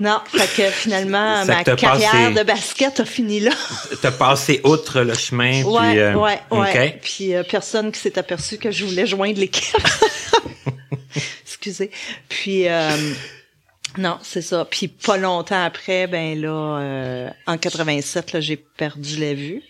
Non, 0.00 0.18
fait 0.26 0.62
que 0.62 0.70
finalement, 0.70 1.44
ma 1.44 1.62
carrière 1.76 2.10
passé- 2.12 2.34
de 2.34 2.42
basket 2.42 3.00
a 3.00 3.04
fini 3.04 3.38
là. 3.40 3.50
T'as 4.00 4.10
passé 4.10 4.60
outre 4.64 5.02
le 5.02 5.12
chemin, 5.14 5.62
Ouais, 5.62 5.90
puis 5.90 5.98
euh, 6.00 6.14
ouais. 6.16 6.40
Puis 7.02 7.34
euh, 7.34 7.42
personne 7.42 7.92
qui 7.92 8.00
s'est 8.00 8.18
aperçu 8.18 8.56
que 8.56 8.70
je 8.70 8.86
voulais 8.86 9.06
joindre 9.06 9.38
l'équipe. 9.38 9.76
Excusez. 11.44 11.90
Puis 12.30 12.66
euh, 12.68 12.90
non, 13.98 14.18
c'est 14.22 14.40
ça. 14.42 14.64
Puis 14.64 14.88
pas 14.88 15.18
longtemps 15.18 15.62
après, 15.62 16.06
ben 16.06 16.40
là, 16.40 16.78
euh, 16.80 17.30
en 17.46 17.58
87, 17.58 18.32
là, 18.32 18.40
j'ai 18.40 18.56
perdu 18.56 19.16
la 19.18 19.34
vue. 19.34 19.62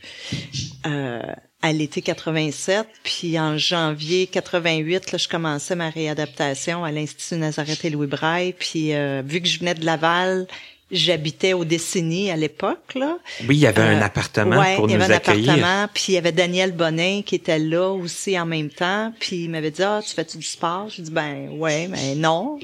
À 1.62 1.73
l'été 1.75 2.00
87, 2.00 2.87
puis 3.02 3.38
en 3.38 3.59
janvier 3.59 4.26
88, 4.26 5.12
là, 5.12 5.19
je 5.19 5.29
commençais 5.29 5.76
ma 5.76 5.90
réadaptation 5.90 6.85
à 6.85 6.90
l'Institut 6.90 7.37
Nazareth 7.37 7.85
et 7.85 7.90
Louis 7.90 8.07
Braille, 8.07 8.55
puis 8.59 8.95
euh, 8.95 9.23
vu 9.23 9.43
que 9.43 9.47
je 9.49 9.59
venais 9.59 9.75
de 9.75 9.85
Laval, 9.85 10.47
j'habitais 10.90 11.52
au 11.52 11.67
Décennies 11.67 12.31
à 12.31 12.37
l'époque, 12.37 12.95
là. 12.95 13.19
Oui, 13.47 13.57
il 13.57 13.61
y 13.61 13.67
avait 13.67 13.83
un 13.83 14.00
Euh, 14.00 14.02
appartement 14.02 14.59
ouais, 14.59 14.76
pour 14.76 14.88
il 14.88 14.93
y 14.93 14.95
avait 14.95 15.05
un 15.12 15.17
accueillir. 15.19 15.52
appartement, 15.52 15.88
puis 15.93 16.05
il 16.09 16.14
y 16.14 16.19
avait 16.19 16.33
Daniel 16.33 16.73
Bonin 16.73 17.21
qui 17.21 17.35
était 17.35 17.59
là 17.59 17.90
aussi 17.90 18.38
en 18.40 18.47
même 18.47 18.71
temps, 18.71 19.12
puis 19.21 19.45
il 19.45 19.50
m'avait 19.50 19.71
dit 19.71 19.83
"Ah, 19.83 20.00
tu 20.02 20.14
fais-tu 20.14 20.38
du 20.38 20.47
sport 20.47 20.88
J'ai 20.88 21.02
dit 21.02 21.11
"Ben 21.11 21.50
ouais, 21.50 21.88
mais 21.88 22.14
non. 22.14 22.59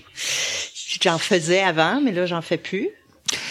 J'en 1.02 1.18
faisais 1.18 1.60
avant, 1.62 2.00
mais 2.00 2.12
là 2.12 2.24
j'en 2.24 2.40
fais 2.40 2.56
plus." 2.56 2.88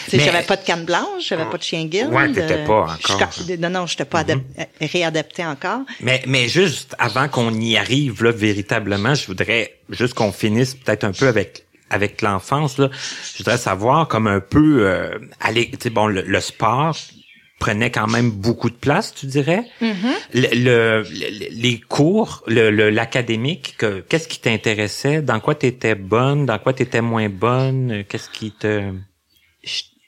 Tu 0.05 0.11
sais, 0.11 0.17
Mais- 0.17 0.23
j'avais 0.25 0.43
pas 0.43 0.55
de 0.55 0.63
canne 0.65 0.85
blanche, 0.85 1.27
j'avais 1.27 1.45
pas 1.45 1.57
de 1.57 1.63
chien 1.63 1.85
guide. 1.85 2.07
Ouais, 2.11 2.31
t'étais 2.31 2.63
pas 2.65 2.95
encore. 2.95 3.29
Je- 3.47 3.55
non, 3.55 3.69
non, 3.69 3.85
j'étais 3.87 4.05
pas 4.05 4.23
adap- 4.23 4.41
euh, 4.59 4.63
réadapté 4.81 5.45
encore. 5.45 5.81
Mais, 5.99 6.21
mais 6.27 6.47
juste 6.47 6.95
avant 6.99 7.27
qu'on 7.27 7.53
y 7.53 7.75
arrive 7.77 8.23
là 8.23 8.31
véritablement, 8.31 9.13
je 9.15 9.25
voudrais 9.27 9.75
juste 9.89 10.13
qu'on 10.13 10.31
finisse 10.31 10.75
peut-être 10.75 11.03
un 11.03 11.11
peu 11.11 11.27
avec 11.27 11.65
avec 11.89 12.21
l'enfance 12.21 12.77
là. 12.79 12.89
Je 13.33 13.37
voudrais 13.39 13.57
savoir 13.57 14.07
comme 14.07 14.27
un 14.27 14.39
peu 14.39 14.87
euh, 14.87 15.19
aller, 15.39 15.69
tu 15.69 15.77
sais 15.81 15.89
bon 15.89 16.07
le, 16.07 16.21
le 16.21 16.39
sport. 16.39 16.95
prenait 17.57 17.89
quand 17.89 18.07
même 18.07 18.31
beaucoup 18.31 18.69
de 18.69 18.75
place, 18.75 19.13
tu 19.15 19.27
dirais. 19.27 19.63
Mm-hmm. 19.81 19.93
le, 20.33 20.47
le- 20.65 21.49
les 21.51 21.79
cours, 21.79 22.43
le, 22.47 22.69
le- 22.69 22.89
l'académique, 22.89 23.75
que- 23.77 24.01
qu'est-ce 24.09 24.27
qui 24.27 24.39
t'intéressait? 24.39 25.21
Dans 25.21 25.39
quoi 25.39 25.55
t'étais 25.55 25.95
bonne? 25.95 26.45
Dans 26.45 26.59
quoi 26.59 26.73
t'étais 26.73 27.01
moins 27.01 27.29
bonne? 27.29 28.03
Qu'est-ce 28.09 28.29
qui 28.29 28.51
te... 28.51 28.91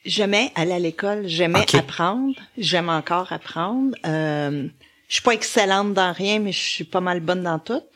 J'aimais 0.06 0.51
aller 0.56 0.74
à 0.74 0.80
l'école, 0.80 1.27
j'aimais 1.27 1.66
apprendre, 1.75 2.34
j'aime 2.58 2.89
encore 2.89 3.32
apprendre. 3.34 3.96
Euh, 4.06 4.68
je 5.10 5.13
suis 5.13 5.22
pas 5.24 5.34
excellente 5.34 5.94
dans 5.94 6.13
rien, 6.13 6.39
mais 6.39 6.51
je 6.51 6.60
suis 6.60 6.84
pas 6.84 7.01
mal 7.01 7.20
bonne 7.20 7.44
dans 7.44 7.60
tout. 7.60 7.82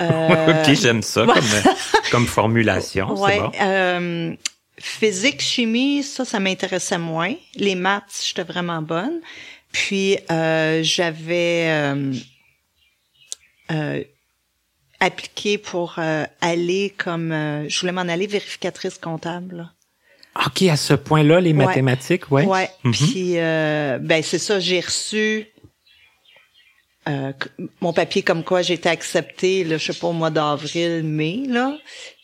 Euh, 0.00 0.64
ok, 0.64 0.74
j'aime 0.74 1.02
ça 1.02 1.24
comme, 1.24 1.44
comme 2.10 2.26
formulation. 2.26 3.12
ouais, 3.14 3.38
bon. 3.38 3.52
euh, 3.62 4.34
physique, 4.76 5.40
chimie, 5.40 6.02
ça, 6.02 6.24
ça 6.24 6.40
m'intéressait 6.40 6.98
moins. 6.98 7.32
Les 7.54 7.76
maths, 7.76 8.20
j'étais 8.26 8.42
vraiment 8.42 8.82
bonne. 8.82 9.20
Puis 9.70 10.18
euh, 10.32 10.82
j'avais 10.82 11.66
euh, 11.68 12.12
euh, 13.70 14.02
appliqué 14.98 15.58
pour 15.58 15.94
euh, 15.98 16.24
aller 16.40 16.92
comme 16.98 17.30
euh, 17.30 17.68
je 17.68 17.78
voulais 17.78 17.92
m'en 17.92 18.00
aller 18.00 18.26
vérificatrice 18.26 18.98
comptable. 18.98 19.58
là. 19.58 19.70
Ok, 20.46 20.62
à 20.62 20.76
ce 20.76 20.94
point-là, 20.94 21.40
les 21.40 21.52
mathématiques, 21.52 22.30
ouais. 22.30 22.44
Ouais. 22.44 22.68
Mhm. 22.82 22.92
Puis 22.92 23.38
euh, 23.38 23.98
ben 24.00 24.22
c'est 24.22 24.38
ça, 24.38 24.58
j'ai 24.58 24.80
reçu 24.80 25.46
euh, 27.08 27.32
mon 27.80 27.92
papier 27.92 28.22
comme 28.22 28.42
quoi 28.42 28.62
j'étais 28.62 28.88
acceptée, 28.88 29.62
là, 29.64 29.78
je 29.78 29.92
sais 29.92 29.98
pas 29.98 30.08
au 30.08 30.12
mois 30.12 30.30
d'avril, 30.30 31.04
mai 31.04 31.42
là. 31.46 31.76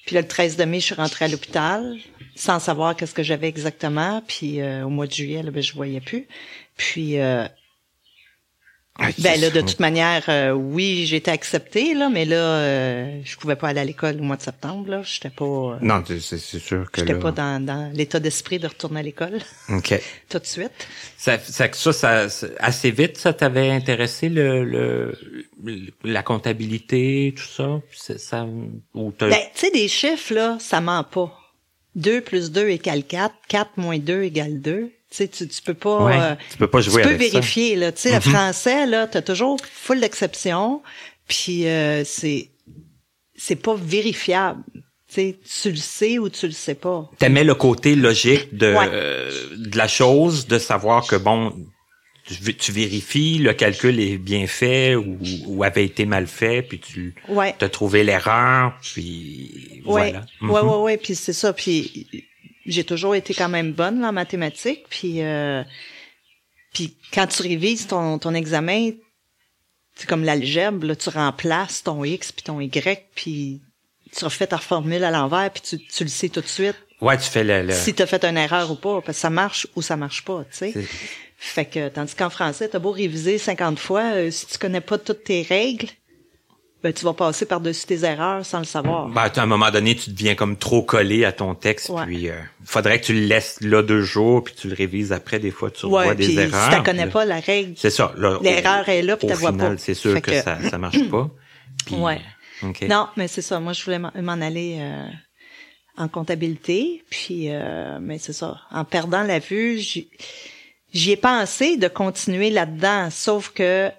Puis 0.07 0.15
là, 0.15 0.23
le 0.23 0.29
13 0.29 0.57
de 0.57 0.65
mai, 0.65 0.81
je 0.81 0.87
suis 0.87 0.95
rentrée 0.95 1.27
à 1.27 1.29
l'hôpital 1.29 1.97
sans 2.35 2.59
savoir 2.59 2.97
qu'est-ce 2.97 3.15
que 3.15 3.23
j'avais 3.23 3.49
exactement. 3.49 4.23
Puis 4.27 4.61
euh, 4.61 4.85
au 4.85 4.89
mois 4.89 5.07
de 5.07 5.13
juillet, 5.13 5.43
là, 5.43 5.51
ben 5.51 5.63
je 5.63 5.75
voyais 5.75 6.01
plus. 6.01 6.27
Puis 6.77 7.21
euh, 7.21 7.47
Ah, 8.99 9.09
ben 9.19 9.41
là, 9.41 9.49
de 9.49 9.61
toute 9.63 9.81
manière, 9.81 10.25
euh, 10.29 10.51
oui, 10.53 11.07
j'étais 11.07 11.31
acceptée 11.31 11.95
là, 11.95 12.11
mais 12.11 12.27
là, 12.27 12.37
euh, 12.37 13.21
je 13.25 13.37
pouvais 13.37 13.57
pas 13.57 13.69
aller 13.69 13.81
à 13.81 13.85
l'école 13.85 14.17
au 14.21 14.23
mois 14.23 14.37
de 14.37 14.43
septembre 14.43 14.91
là. 14.91 15.03
J'étais 15.03 15.31
pas, 15.31 15.45
euh, 15.45 15.77
Non, 15.81 16.03
c'est 16.07 16.21
sûr 16.39 16.91
que 16.91 17.01
j'étais 17.01 17.15
là... 17.15 17.19
pas 17.19 17.31
dans, 17.33 17.65
dans 17.65 17.91
l'état 17.95 18.21
d'esprit 18.21 18.59
de 18.59 18.67
retourner 18.67 19.01
à 19.01 19.03
l'école 19.03 19.39
Ok. 19.71 19.99
tout 20.29 20.39
de 20.39 20.45
suite. 20.45 20.73
Ça, 21.17 21.39
ça, 21.39 21.69
ça, 21.73 22.29
ça, 22.29 22.47
assez 22.59 22.91
vite, 22.91 23.17
ça 23.17 23.33
t'avait 23.33 23.71
intéressé 23.71 24.29
le, 24.29 24.65
le, 24.65 25.17
la 26.05 26.23
comptabilité, 26.23 27.33
tout 27.37 27.43
ça, 27.45 27.81
C'est- 27.97 28.19
ça, 28.19 28.47
ou 28.95 29.13
t'as- 29.13 29.29
Ben, 29.31 29.39
tu 29.55 29.61
sais, 29.67 29.71
des 29.71 29.89
chiffres, 29.89 30.35
là, 30.35 30.59
ça 30.61 30.81
ment 30.83 31.05
pas. 31.05 31.35
2 31.97 32.21
plus 32.21 32.51
2 32.53 32.69
égale 32.69 33.05
4, 33.05 33.35
4 33.49 33.71
moins 33.79 33.99
2 33.99 34.23
égale 34.25 34.61
2. 34.61 34.91
Tu 35.11 35.29
tu, 35.29 35.49
tu 35.49 35.63
peux 35.63 35.75
pas... 35.75 36.05
Ouais, 36.05 36.21
euh, 36.21 36.35
tu 36.51 36.57
peux 36.57 36.69
pas 36.69 36.81
jouer 36.81 37.03
Tu 37.03 37.09
peux 37.09 37.15
avec 37.15 37.23
ça. 37.23 37.27
Mm-hmm. 37.29 37.33
vérifier, 37.41 37.77
là. 37.77 37.93
Tu 37.93 38.01
sais, 38.03 38.15
le 38.15 38.21
français, 38.21 38.87
là, 38.87 39.07
t'as 39.09 39.23
toujours 39.23 39.59
full 39.73 40.01
d'exceptions, 40.01 40.83
puis 41.27 41.67
euh, 41.67 42.05
c'est 42.05 42.51
c'est 43.35 43.57
pas 43.57 43.75
vérifiable. 43.75 44.63
Tu 45.09 45.15
sais, 45.15 45.39
tu 45.63 45.71
le 45.71 45.77
sais 45.77 46.19
ou 46.21 46.29
tu 46.29 46.47
le 46.47 46.53
sais 46.53 46.75
pas. 46.77 47.11
T'aimais 47.19 47.43
le 47.43 47.55
côté 47.55 47.97
logique 47.97 48.55
de, 48.55 48.73
Ouais. 48.75 48.89
euh, 48.93 49.31
de 49.57 49.77
la 49.77 49.89
chose, 49.89 50.47
de 50.47 50.59
savoir 50.59 51.05
que 51.07 51.17
bon, 51.17 51.53
tu, 52.27 52.35
vé- 52.35 52.57
tu 52.57 52.71
vérifies, 52.71 53.39
le 53.39 53.53
calcul 53.55 53.99
est 53.99 54.19
bien 54.19 54.47
fait 54.47 54.95
ou, 54.95 55.19
ou 55.47 55.65
avait 55.65 55.85
été 55.87 56.05
mal 56.05 56.29
fait, 56.29 56.63
puis 56.63 56.79
tu 56.79 57.15
Ouais. 57.29 57.57
as 57.61 57.69
trouvé 57.69 58.05
l'erreur, 58.05 58.75
puis 58.83 59.83
Ouais, 59.87 60.13
voilà. 60.13 60.19
ouais, 60.21 60.25
Mhm. 60.43 60.51
ouais, 60.51 60.77
ouais, 60.83 60.97
puis 60.99 61.17
c'est 61.17 61.33
ça. 61.33 61.53
Puis 61.53 62.07
j'ai 62.67 62.85
toujours 62.85 63.15
été 63.15 63.35
quand 63.35 63.49
même 63.49 63.73
bonne 63.73 64.01
là, 64.01 64.09
en 64.09 64.13
mathématiques. 64.13 64.85
Puis, 64.89 65.23
euh, 65.23 65.63
puis 66.73 66.95
quand 67.13 67.27
tu 67.27 67.43
révises 67.43 67.87
ton, 67.87 68.19
ton 68.19 68.35
examen, 68.35 68.91
c'est 69.95 70.09
comme 70.09 70.25
l'algèbre, 70.25 70.87
là, 70.87 70.97
tu 70.97 71.09
remplaces 71.09 71.83
ton 71.83 72.05
x 72.05 72.33
puis 72.33 72.43
ton 72.43 72.61
y, 72.61 72.71
puis 73.15 73.61
tu 74.17 74.25
refais 74.25 74.47
ta 74.47 74.59
formule 74.59 75.05
à 75.05 75.11
l'envers, 75.11 75.51
puis 75.51 75.63
tu, 75.63 75.79
tu 75.87 76.05
le 76.05 76.11
sais 76.11 76.29
tout 76.29 76.41
de 76.41 76.47
suite 76.47 76.77
Ouais, 77.01 77.17
tu 77.17 77.25
fais 77.31 77.45
le, 77.45 77.63
le- 77.63 77.73
si 77.73 77.95
tu 77.95 78.03
as 78.03 78.07
fait 78.07 78.23
une 78.25 78.37
erreur 78.37 78.71
ou 78.71 78.75
pas, 78.75 79.01
parce 79.01 79.17
que 79.17 79.21
ça 79.23 79.31
marche 79.31 79.67
ou 79.75 79.81
ça 79.83 79.97
marche 79.97 80.23
pas, 80.25 80.45
tu 80.51 80.57
sais. 80.57 80.87
Fait 81.39 81.65
que 81.65 81.89
tandis 81.89 82.15
qu'en 82.15 82.29
français, 82.29 82.69
t'as 82.69 82.79
beau 82.79 82.91
réviser 82.91 83.39
50 83.39 83.79
fois, 83.79 84.03
euh, 84.15 84.31
si 84.31 84.47
tu 84.47 84.59
connais 84.59 84.83
pas 84.83 84.99
toutes 84.99 85.25
tes 85.25 85.41
règles, 85.41 85.89
ben 86.83 86.93
tu 86.93 87.05
vas 87.05 87.13
passer 87.13 87.45
par-dessus 87.47 87.85
tes 87.87 88.05
erreurs 88.05 88.45
sans 88.47 88.59
le 88.61 88.65
savoir. 88.65 89.09
Ben, 89.09 89.31
à 89.35 89.41
un 89.43 89.47
moment 89.47 89.71
donné, 89.71 89.95
tu 89.95 90.11
deviens 90.11 90.35
comme 90.35 90.57
trop 90.57 90.83
collé 90.83 91.25
à 91.27 91.33
ton 91.33 91.55
texte, 91.55 91.91
Ouais. 91.91 92.07
puis 92.07 92.29
euh, 92.31 92.35
faudrait 92.65 93.01
que 93.01 93.07
tu 93.07 93.13
le 93.13 93.27
laisses 93.27 93.59
là 93.61 93.83
deux 93.83 94.01
jours, 94.01 94.43
puis 94.45 94.55
tu 94.55 94.69
le 94.69 94.75
révises 94.75 95.13
après. 95.13 95.39
Des 95.39 95.51
fois, 95.51 95.71
tu 95.71 95.85
revois 95.87 96.07
ouais, 96.09 96.15
des 96.15 96.25
puis 96.27 96.39
erreurs. 96.39 96.65
si 96.71 96.77
t'en 96.77 96.83
connais 96.83 97.03
puis 97.05 97.13
pas 97.13 97.25
la 97.27 97.41
règle, 97.41 97.75
C'est 97.77 97.91
ça. 97.91 98.15
L'erreur 98.43 98.89
est 98.89 99.03
là, 99.03 99.17
puis 99.17 99.27
t'as 99.29 99.35
vois 99.35 99.53
pas. 99.53 99.77
c'est 99.77 99.95
sûr 99.95 100.13
Fait 100.15 100.21
que, 100.23 100.31
que- 100.31 100.41
ça 100.43 100.59
ça 100.71 100.79
marche 100.79 101.03
pas. 101.11 101.31
Puis, 101.87 101.97
Ouais. 101.97 102.21
ok. 102.63 102.83
Non, 102.89 103.09
mais 103.17 103.29
c'est 103.29 103.43
ça. 103.43 103.61
Moi, 103.61 103.73
je 103.75 103.85
voulais 103.85 103.99
m'en 103.99 104.41
aller 104.41 104.77
euh, 104.81 105.07
en 105.99 106.09
comptabilité, 106.09 107.03
puis 107.11 107.47
euh, 107.51 107.99
mais 108.01 108.17
c'est 108.19 108.33
ça. 108.33 108.59
En 108.71 108.85
perdant 108.87 109.23
la 109.23 109.39
vue, 109.39 109.79
j'y 109.79 111.11
ai 111.13 111.17
pensé 111.17 111.77
de 111.77 111.89
continuer 111.89 112.49
là-dedans, 112.51 113.11
sauf 113.11 113.51
que 113.51 113.91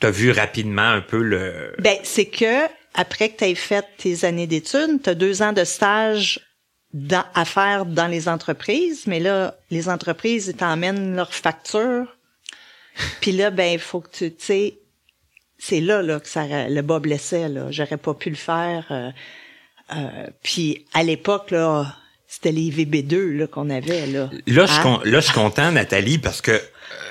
T'as 0.00 0.10
vu 0.10 0.30
rapidement 0.30 0.82
un 0.88 1.00
peu 1.00 1.22
le. 1.22 1.74
ben 1.80 1.96
c'est 2.04 2.26
que 2.26 2.66
après 2.94 3.30
que 3.30 3.38
tu 3.38 3.44
aies 3.44 3.54
fait 3.54 3.84
tes 3.98 4.24
années 4.24 4.46
d'études, 4.46 5.02
tu 5.02 5.10
as 5.10 5.14
deux 5.14 5.42
ans 5.42 5.52
de 5.52 5.64
stage 5.64 6.40
dans, 6.92 7.24
à 7.34 7.44
faire 7.44 7.84
dans 7.84 8.06
les 8.06 8.28
entreprises, 8.28 9.06
mais 9.06 9.20
là, 9.20 9.56
les 9.70 9.88
entreprises, 9.88 10.46
ils 10.48 10.54
t'emmènent 10.56 11.14
leurs 11.16 11.34
factures. 11.34 12.06
Puis 13.20 13.32
là, 13.32 13.50
ben, 13.50 13.72
il 13.74 13.78
faut 13.78 14.00
que 14.00 14.10
tu, 14.10 14.30
tu 14.34 14.44
sais, 14.44 14.78
c'est 15.58 15.80
là, 15.80 16.02
là, 16.02 16.18
que 16.20 16.28
ça, 16.28 16.68
le 16.68 16.80
bas 16.82 16.98
blessait, 16.98 17.48
là. 17.48 17.66
J'aurais 17.70 17.96
pas 17.96 18.14
pu 18.14 18.30
le 18.30 18.36
faire. 18.36 18.86
euh, 18.90 19.10
euh, 19.96 20.26
puis 20.42 20.86
à 20.94 21.02
l'époque, 21.02 21.50
là, 21.50 21.94
c'était 22.26 22.52
les 22.52 22.70
VB2, 22.70 23.36
là, 23.36 23.46
qu'on 23.46 23.70
avait, 23.70 24.06
là. 24.06 24.30
Là, 24.46 24.66
je 24.66 24.72
suis 24.72 24.82
Hein? 24.88 25.00
là, 25.04 25.20
je 25.20 25.24
suis 25.26 25.34
content, 25.34 25.70
Nathalie, 25.72 26.18
parce 26.18 26.40
que 26.40 26.60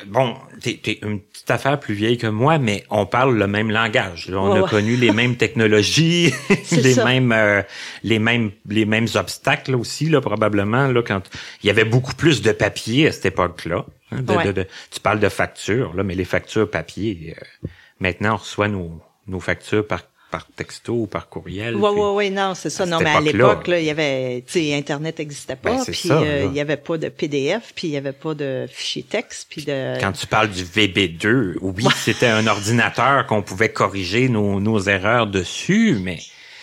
bon, 0.08 0.36
t'es, 0.62 0.80
t'es 0.82 1.00
une 1.02 1.20
petite 1.20 1.50
affaire 1.52 1.80
plus 1.80 1.94
vieille 1.94 2.18
que 2.18 2.28
moi, 2.28 2.58
mais 2.58 2.84
on 2.90 3.06
parle 3.06 3.38
le 3.38 3.48
même 3.48 3.72
langage. 3.72 4.30
On 4.34 4.52
Ouais, 4.52 4.60
a 4.60 4.62
ouais. 4.64 4.70
connu 4.70 4.96
les 4.96 5.12
mêmes 5.12 5.36
technologies, 5.36 6.34
les 6.72 6.94
ça. 6.94 7.06
mêmes, 7.06 7.32
euh, 7.32 7.62
les 8.04 8.20
mêmes, 8.20 8.52
les 8.68 8.86
mêmes 8.86 9.08
obstacles 9.16 9.76
aussi 9.76 10.10
là, 10.10 10.22
probablement 10.22 10.88
là, 10.88 11.02
quand 11.02 11.22
il 11.64 11.68
y 11.68 11.70
avait 11.70 11.86
beaucoup 11.86 12.14
plus 12.14 12.42
de 12.42 12.52
papier 12.52 13.08
à 13.08 13.12
cette 13.12 13.28
époque-là. 13.28 13.86
hein, 14.12 14.24
Ouais. 14.28 14.68
tu 14.92 15.00
parles 15.00 15.20
de 15.20 15.30
factures, 15.30 15.94
là, 15.96 16.04
mais 16.04 16.16
les 16.16 16.26
factures 16.26 16.70
papier. 16.70 17.36
euh, 17.38 17.68
maintenant, 18.00 18.34
on 18.36 18.38
reçoit 18.38 18.68
nos, 18.68 19.02
nos 19.28 19.40
factures 19.40 19.86
par 19.86 20.02
par 20.32 20.46
texto 20.56 20.94
ou 20.94 21.08
par 21.08 21.30
courriel. 21.30 21.76
Ouais, 21.76 21.90
puis- 21.92 22.00
ouais, 22.02 22.12
ouais, 22.14 22.30
non, 22.30 22.54
c'est 22.56 22.70
ça. 22.70 22.86
Non, 22.86 23.00
mais 23.00 23.10
à 23.12 23.22
l'époque, 23.22 23.68
là, 23.68 23.80
il 23.80 23.86
y 23.86 23.90
avait, 23.90 24.44
tu 24.46 24.54
sais, 24.60 24.76
Internet 24.76 25.20
n'existait 25.20 25.56
pas, 25.56 25.76
Ben, 25.78 25.86
puis 25.86 26.12
euh, 26.12 26.46
il 26.50 26.54
y 26.54 26.60
avait 26.60 26.76
pas 26.78 26.98
de 26.98 27.10
PDF, 27.10 27.72
puis 27.76 27.88
il 27.88 27.92
y 27.92 27.98
avait 27.98 28.12
pas 28.12 28.34
de 28.34 28.66
fichier 28.70 29.04
texte, 29.04 29.48
puis 29.50 29.64
de... 29.64 29.98
Quand 30.00 30.12
tu 30.12 30.28
parles 30.28 30.50
du 30.50 30.64
VB2, 30.64 31.56
oui, 31.62 31.86
c'était 31.96 32.28
un 32.28 32.46
ordinateur 32.48 33.26
qu'on 33.26 33.42
pouvait 33.42 33.70
corriger 33.72 34.28
nos, 34.30 34.60
nos 34.60 34.80
erreurs 34.82 35.28
dessus, 35.28 35.98
mais 36.02 36.20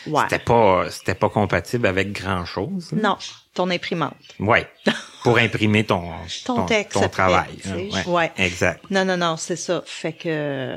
Ouais. 0.06 0.25
c'était 0.28 0.44
pas 0.44 0.85
c'était 0.90 1.14
pas 1.14 1.30
compatible 1.30 1.87
avec 1.87 2.12
grand 2.12 2.44
chose. 2.44 2.90
Non, 2.92 3.16
ton 3.54 3.71
imprimante. 3.71 4.12
Ouais. 4.38 4.66
Pour 5.23 5.38
imprimer 5.38 5.85
ton 5.85 6.11
Ton 6.44 6.66
texte 6.66 7.00
ton 7.00 7.09
travail. 7.09 7.49
hein. 7.66 8.02
Ouais. 8.11 8.30
Exact. 8.37 8.85
Non, 8.90 9.06
non, 9.06 9.16
non, 9.16 9.38
c'est 9.38 9.56
ça. 9.56 9.83
Fait 9.87 10.12
que, 10.12 10.76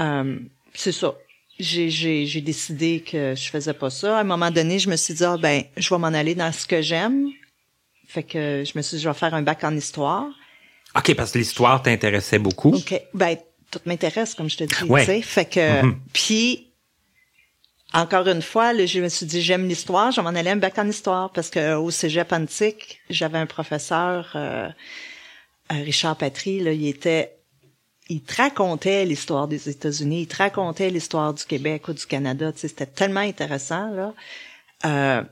euh, 0.00 0.36
c'est 0.74 0.90
ça. 0.90 1.14
J'ai, 1.58 1.90
j'ai, 1.90 2.24
j'ai 2.26 2.40
décidé 2.40 3.00
que 3.00 3.34
je 3.34 3.48
faisais 3.50 3.72
pas 3.74 3.90
ça. 3.90 4.16
À 4.18 4.20
un 4.20 4.24
moment 4.24 4.50
donné, 4.50 4.78
je 4.78 4.88
me 4.88 4.96
suis 4.96 5.14
dit, 5.14 5.24
ah, 5.24 5.36
ben, 5.36 5.64
je 5.76 5.88
vais 5.92 5.98
m'en 5.98 6.06
aller 6.08 6.34
dans 6.34 6.52
ce 6.52 6.66
que 6.66 6.80
j'aime. 6.82 7.28
Fait 8.06 8.22
que 8.22 8.64
je 8.64 8.72
me 8.78 8.82
suis 8.82 8.96
dit, 8.96 9.02
je 9.02 9.08
vais 9.08 9.14
faire 9.14 9.34
un 9.34 9.42
bac 9.42 9.64
en 9.64 9.76
histoire. 9.76 10.26
OK, 10.96 11.14
parce 11.14 11.32
que 11.32 11.38
l'histoire 11.38 11.82
t'intéressait 11.82 12.38
beaucoup. 12.38 12.74
OK. 12.74 13.00
Ben, 13.12 13.36
tout 13.70 13.80
m'intéresse, 13.86 14.34
comme 14.34 14.48
je 14.48 14.56
te 14.56 14.64
dis, 14.64 14.84
Ouais. 14.84 15.00
tu 15.04 15.06
sais. 15.06 15.22
Fait 15.22 15.44
que, 15.44 15.82
Mhm. 15.82 15.98
puis, 16.12 16.68
encore 17.92 18.26
une 18.28 18.42
fois, 18.42 18.72
là, 18.72 18.86
je 18.86 19.00
me 19.00 19.08
suis 19.08 19.26
dit, 19.26 19.42
j'aime 19.42 19.66
l'histoire, 19.68 20.12
je 20.12 20.16
vais 20.20 20.22
m'en 20.22 20.38
aller 20.38 20.50
un 20.50 20.56
bac 20.56 20.78
en 20.78 20.88
histoire, 20.88 21.32
parce 21.32 21.50
que 21.50 21.74
au 21.74 21.90
cégep 21.90 22.32
antique, 22.32 23.00
j'avais 23.10 23.38
un 23.38 23.46
professeur, 23.46 24.30
euh, 24.36 24.68
euh, 25.72 25.82
Richard 25.84 26.16
Patry, 26.16 26.60
là, 26.60 26.72
il 26.72 26.86
était, 26.86 27.32
il 28.08 28.22
te 28.22 28.36
racontait 28.36 29.04
l'histoire 29.04 29.48
des 29.48 29.68
États-Unis, 29.68 30.22
il 30.22 30.26
te 30.26 30.36
racontait 30.36 30.90
l'histoire 30.90 31.34
du 31.34 31.44
Québec 31.44 31.88
ou 31.88 31.92
du 31.92 32.06
Canada, 32.06 32.52
c'était 32.54 32.86
tellement 32.86 33.20
intéressant, 33.20 33.90
là. 33.90 34.14
Euh, 34.84 35.22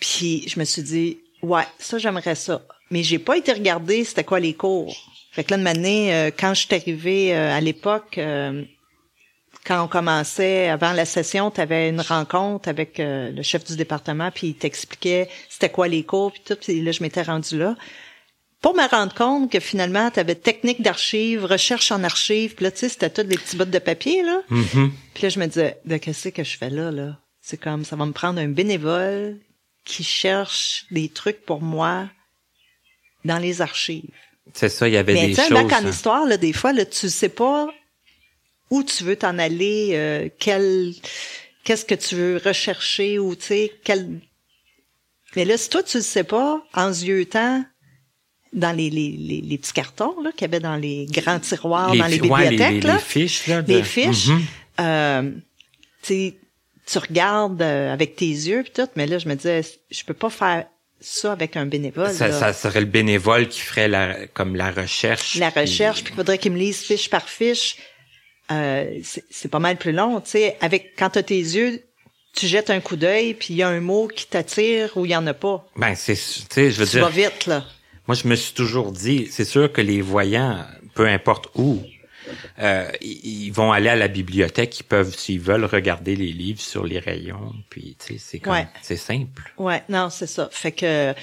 puis 0.00 0.46
je 0.48 0.58
me 0.58 0.64
suis 0.64 0.82
dit, 0.82 1.18
ouais, 1.42 1.64
ça 1.78 1.98
j'aimerais 1.98 2.34
ça. 2.34 2.62
Mais 2.90 3.02
j'ai 3.02 3.18
pas 3.18 3.36
été 3.36 3.52
regarder 3.52 4.04
c'était 4.04 4.24
quoi 4.24 4.40
les 4.40 4.54
cours. 4.54 4.94
Fait 5.32 5.44
que 5.44 5.52
là, 5.52 5.56
de 5.56 5.62
m'année, 5.62 6.14
euh, 6.14 6.30
quand 6.36 6.54
je 6.54 6.66
suis 6.66 6.74
arrivée 6.74 7.34
euh, 7.34 7.56
à 7.56 7.60
l'époque, 7.60 8.18
euh, 8.18 8.64
quand 9.64 9.82
on 9.82 9.88
commençait, 9.88 10.68
avant 10.68 10.92
la 10.92 11.06
session, 11.06 11.50
tu 11.50 11.60
avais 11.60 11.88
une 11.88 12.00
rencontre 12.00 12.68
avec 12.68 13.00
euh, 13.00 13.30
le 13.30 13.42
chef 13.42 13.64
du 13.64 13.76
département, 13.76 14.30
puis 14.30 14.48
il 14.48 14.54
t'expliquait 14.54 15.28
c'était 15.48 15.70
quoi 15.70 15.88
les 15.88 16.04
cours, 16.04 16.32
puis 16.32 16.42
tout. 16.44 16.56
Puis 16.56 16.82
là, 16.82 16.92
je 16.92 17.02
m'étais 17.02 17.22
rendue 17.22 17.58
là. 17.58 17.74
Pour 18.64 18.74
me 18.74 18.88
rendre 18.88 19.12
compte 19.12 19.52
que 19.52 19.60
finalement, 19.60 20.10
tu 20.10 20.18
avais 20.18 20.34
technique 20.34 20.80
d'archive, 20.80 21.44
recherche 21.44 21.92
en 21.92 22.02
archive, 22.02 22.54
puis 22.54 22.64
là, 22.64 22.70
tu 22.70 22.78
sais, 22.78 22.88
c'était 22.88 23.10
toutes 23.10 23.26
les 23.26 23.36
petits 23.36 23.58
bouts 23.58 23.66
de 23.66 23.78
papier, 23.78 24.22
là. 24.22 24.40
Mhm. 24.48 24.90
Puis 25.12 25.22
là, 25.22 25.28
je 25.28 25.38
me 25.38 25.44
disais, 25.44 25.76
de 25.84 25.98
qu'est-ce 25.98 26.30
que 26.30 26.42
je 26.42 26.56
fais 26.56 26.70
là, 26.70 26.90
là? 26.90 27.18
C'est 27.42 27.58
comme, 27.58 27.84
ça 27.84 27.94
va 27.94 28.06
me 28.06 28.12
prendre 28.12 28.40
un 28.40 28.48
bénévole 28.48 29.38
qui 29.84 30.02
cherche 30.02 30.86
des 30.90 31.10
trucs 31.10 31.44
pour 31.44 31.60
moi 31.60 32.08
dans 33.26 33.36
les 33.36 33.60
archives. 33.60 34.08
C'est 34.54 34.70
ça, 34.70 34.88
il 34.88 34.94
y 34.94 34.96
avait 34.96 35.12
Mais 35.12 35.26
des 35.26 35.34
tu 35.34 35.42
sais, 35.42 35.48
choses. 35.48 35.58
un 35.58 35.64
bac 35.64 35.82
en 35.82 35.84
hein. 35.84 35.90
histoire, 35.90 36.24
là, 36.24 36.38
des 36.38 36.54
fois, 36.54 36.72
là, 36.72 36.86
tu 36.86 37.10
sais 37.10 37.28
pas 37.28 37.68
où 38.70 38.82
tu 38.82 39.04
veux 39.04 39.16
t'en 39.16 39.38
aller, 39.38 39.90
euh, 39.92 40.30
quel, 40.38 40.94
qu'est-ce 41.64 41.84
que 41.84 41.94
tu 41.94 42.14
veux 42.14 42.40
rechercher 42.42 43.18
ou, 43.18 43.36
tu 43.36 43.44
sais, 43.44 43.72
quel... 43.84 44.22
Mais 45.36 45.44
là, 45.44 45.58
si 45.58 45.68
toi, 45.68 45.82
tu 45.82 45.98
le 45.98 46.02
sais 46.02 46.24
pas, 46.24 46.64
en 46.72 46.88
yeux-temps, 46.88 47.62
dans 48.54 48.74
les, 48.76 48.88
les, 48.90 49.10
les, 49.18 49.40
les 49.40 49.58
petits 49.58 49.72
cartons, 49.72 50.14
là, 50.22 50.30
qu'il 50.32 50.42
y 50.42 50.44
avait 50.44 50.60
dans 50.60 50.76
les 50.76 51.06
grands 51.10 51.40
tiroirs, 51.40 51.94
dans 51.94 52.06
les 52.06 52.20
ouais, 52.20 52.48
bibliothèques, 52.50 52.70
les, 52.74 52.80
là, 52.80 52.94
les 52.94 53.00
fiches, 53.00 53.46
là. 53.48 53.62
de- 53.62 53.72
les 53.72 53.82
fiches, 53.82 54.28
euh, 54.80 55.30
tu 56.02 56.34
tu 56.86 56.98
regardes 56.98 57.62
euh, 57.62 57.92
avec 57.92 58.14
tes 58.16 58.26
yeux 58.26 58.62
pis 58.62 58.70
tout, 58.72 58.88
mais 58.94 59.06
là, 59.06 59.18
je 59.18 59.26
me 59.28 59.34
disais, 59.34 59.62
je 59.90 60.04
peux 60.04 60.12
pas 60.14 60.28
faire 60.30 60.66
ça 61.00 61.32
avec 61.32 61.56
un 61.56 61.64
bénévole. 61.66 62.10
Ça, 62.12 62.30
ça 62.30 62.52
serait 62.52 62.80
le 62.80 62.86
bénévole 62.86 63.48
qui 63.48 63.60
ferait 63.60 63.88
la, 63.88 64.26
comme 64.28 64.54
la 64.54 64.70
recherche. 64.70 65.36
la 65.36 65.50
puis- 65.50 65.62
recherche, 65.62 66.02
puis 66.04 66.12
il 66.12 66.16
faudrait 66.16 66.36
qu'il 66.38 66.52
me 66.52 66.58
lise 66.58 66.78
fiche 66.80 67.08
par 67.10 67.28
fiche. 67.28 67.76
Euh, 68.52 68.98
c'est 69.02 69.24
c'est 69.30 69.48
pas 69.50 69.58
mal 69.60 69.76
plus 69.78 69.92
long, 69.92 70.20
tu 70.20 70.30
sais. 70.32 70.56
Avec 70.60 70.92
quand 70.98 71.08
t'as 71.10 71.22
tes 71.22 71.38
yeux, 71.38 71.82
tu 72.36 72.46
jettes 72.46 72.68
un 72.68 72.80
coup 72.80 72.96
d'œil, 72.96 73.32
puis 73.32 73.54
il 73.54 73.56
y 73.56 73.62
a 73.62 73.68
un 73.68 73.80
mot 73.80 74.06
qui 74.06 74.26
t'attire 74.26 74.90
ou 74.96 75.06
il 75.06 75.12
y 75.12 75.16
en 75.16 75.26
a 75.26 75.32
pas. 75.34 75.66
Ben, 75.76 75.94
c'est, 75.94 76.14
tu 76.14 76.20
sais, 76.50 76.70
je 76.70 76.78
veux 76.78 76.84
Tu 76.86 76.92
dire, 76.96 77.04
vas 77.04 77.10
vite 77.10 77.46
là. 77.46 77.64
Moi, 78.06 78.14
je 78.14 78.28
me 78.28 78.34
suis 78.34 78.54
toujours 78.54 78.92
dit, 78.92 79.28
c'est 79.30 79.44
sûr 79.44 79.72
que 79.72 79.80
les 79.80 80.00
voyants, 80.00 80.64
peu 80.94 81.06
importe 81.06 81.48
où, 81.54 81.82
euh, 82.58 82.90
ils 83.00 83.50
vont 83.50 83.72
aller 83.72 83.88
à 83.88 83.96
la 83.96 84.08
bibliothèque, 84.08 84.80
ils 84.80 84.84
peuvent, 84.84 85.14
s'ils 85.16 85.40
veulent, 85.40 85.64
regarder 85.64 86.16
les 86.16 86.32
livres 86.32 86.60
sur 86.60 86.84
les 86.84 86.98
rayons, 86.98 87.52
puis, 87.70 87.96
tu 87.98 88.14
sais, 88.14 88.18
c'est 88.18 88.38
comme, 88.40 88.54
Ouais. 88.54 88.66
c'est 88.82 88.96
simple. 88.96 89.52
Ouais, 89.58 89.82
non, 89.88 90.08
c'est 90.10 90.26
ça. 90.26 90.48
Fait 90.52 90.72
que 90.72 91.14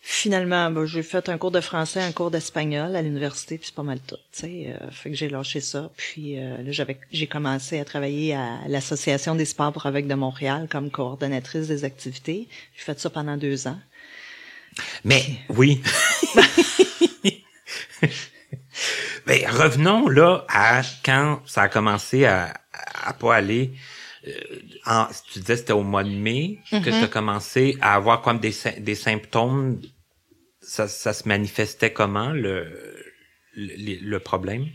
finalement, 0.00 0.70
ben, 0.70 0.86
j'ai 0.86 1.02
fait 1.02 1.28
un 1.28 1.36
cours 1.38 1.50
de 1.50 1.60
français, 1.60 2.00
un 2.00 2.12
cours 2.12 2.30
d'espagnol 2.30 2.94
à 2.96 3.02
l'université, 3.02 3.58
puis 3.58 3.66
c'est 3.66 3.74
pas 3.74 3.82
mal 3.82 3.98
tout. 4.00 4.16
Tu 4.32 4.40
sais, 4.40 4.66
euh, 4.80 4.90
fait 4.90 5.10
que 5.10 5.16
j'ai 5.16 5.28
lâché 5.28 5.60
ça. 5.60 5.90
Puis 5.96 6.38
euh, 6.38 6.62
là, 6.62 6.70
j'avais, 6.72 6.98
j'ai 7.12 7.26
commencé 7.26 7.78
à 7.78 7.84
travailler 7.84 8.34
à 8.34 8.60
l'association 8.68 9.34
des 9.34 9.44
sports 9.44 9.72
pour 9.72 9.84
aveugles 9.86 10.08
de 10.08 10.14
Montréal 10.14 10.66
comme 10.70 10.90
coordonnatrice 10.90 11.66
des 11.68 11.84
activités. 11.84 12.48
J'ai 12.76 12.84
fait 12.84 12.98
ça 12.98 13.10
pendant 13.10 13.36
deux 13.36 13.66
ans. 13.68 13.78
Mais, 15.04 15.22
oui. 15.48 15.82
Mais 19.26 19.44
revenons 19.46 20.08
là 20.08 20.44
à 20.48 20.82
quand 21.04 21.42
ça 21.46 21.62
a 21.62 21.68
commencé 21.68 22.24
à, 22.24 22.54
à, 23.04 23.12
pas 23.12 23.36
aller. 23.36 23.72
euh, 24.26 24.32
en, 24.86 25.06
tu 25.30 25.40
disais 25.40 25.56
c'était 25.56 25.72
au 25.74 25.82
mois 25.82 26.04
de 26.04 26.08
mai 26.10 26.58
que 26.70 26.84
tu 26.84 27.04
as 27.04 27.08
commencé 27.08 27.76
à 27.80 27.94
avoir 27.94 28.22
comme 28.22 28.38
des, 28.38 28.54
des 28.78 28.94
symptômes. 28.94 29.80
Ça, 30.62 30.88
ça 30.88 31.12
se 31.12 31.28
manifestait 31.28 31.92
comment 31.92 32.30
le, 32.30 32.96
le, 33.54 33.98
le 34.00 34.18
problème? 34.20 34.66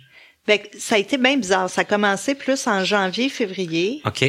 Que 0.47 0.53
ça 0.77 0.95
a 0.95 0.97
été 0.97 1.17
bien 1.17 1.37
bizarre. 1.37 1.69
Ça 1.69 1.81
a 1.81 1.85
commencé 1.85 2.35
plus 2.35 2.67
en 2.67 2.83
janvier, 2.83 3.29
février. 3.29 4.01
OK. 4.05 4.23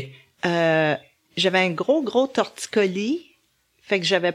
Euh, 0.46 0.94
j'avais 1.36 1.58
un 1.58 1.70
gros, 1.70 2.02
gros 2.02 2.26
torticolis. 2.26 3.26
Fait 3.82 3.98
que 3.98 4.06
j'avais 4.06 4.32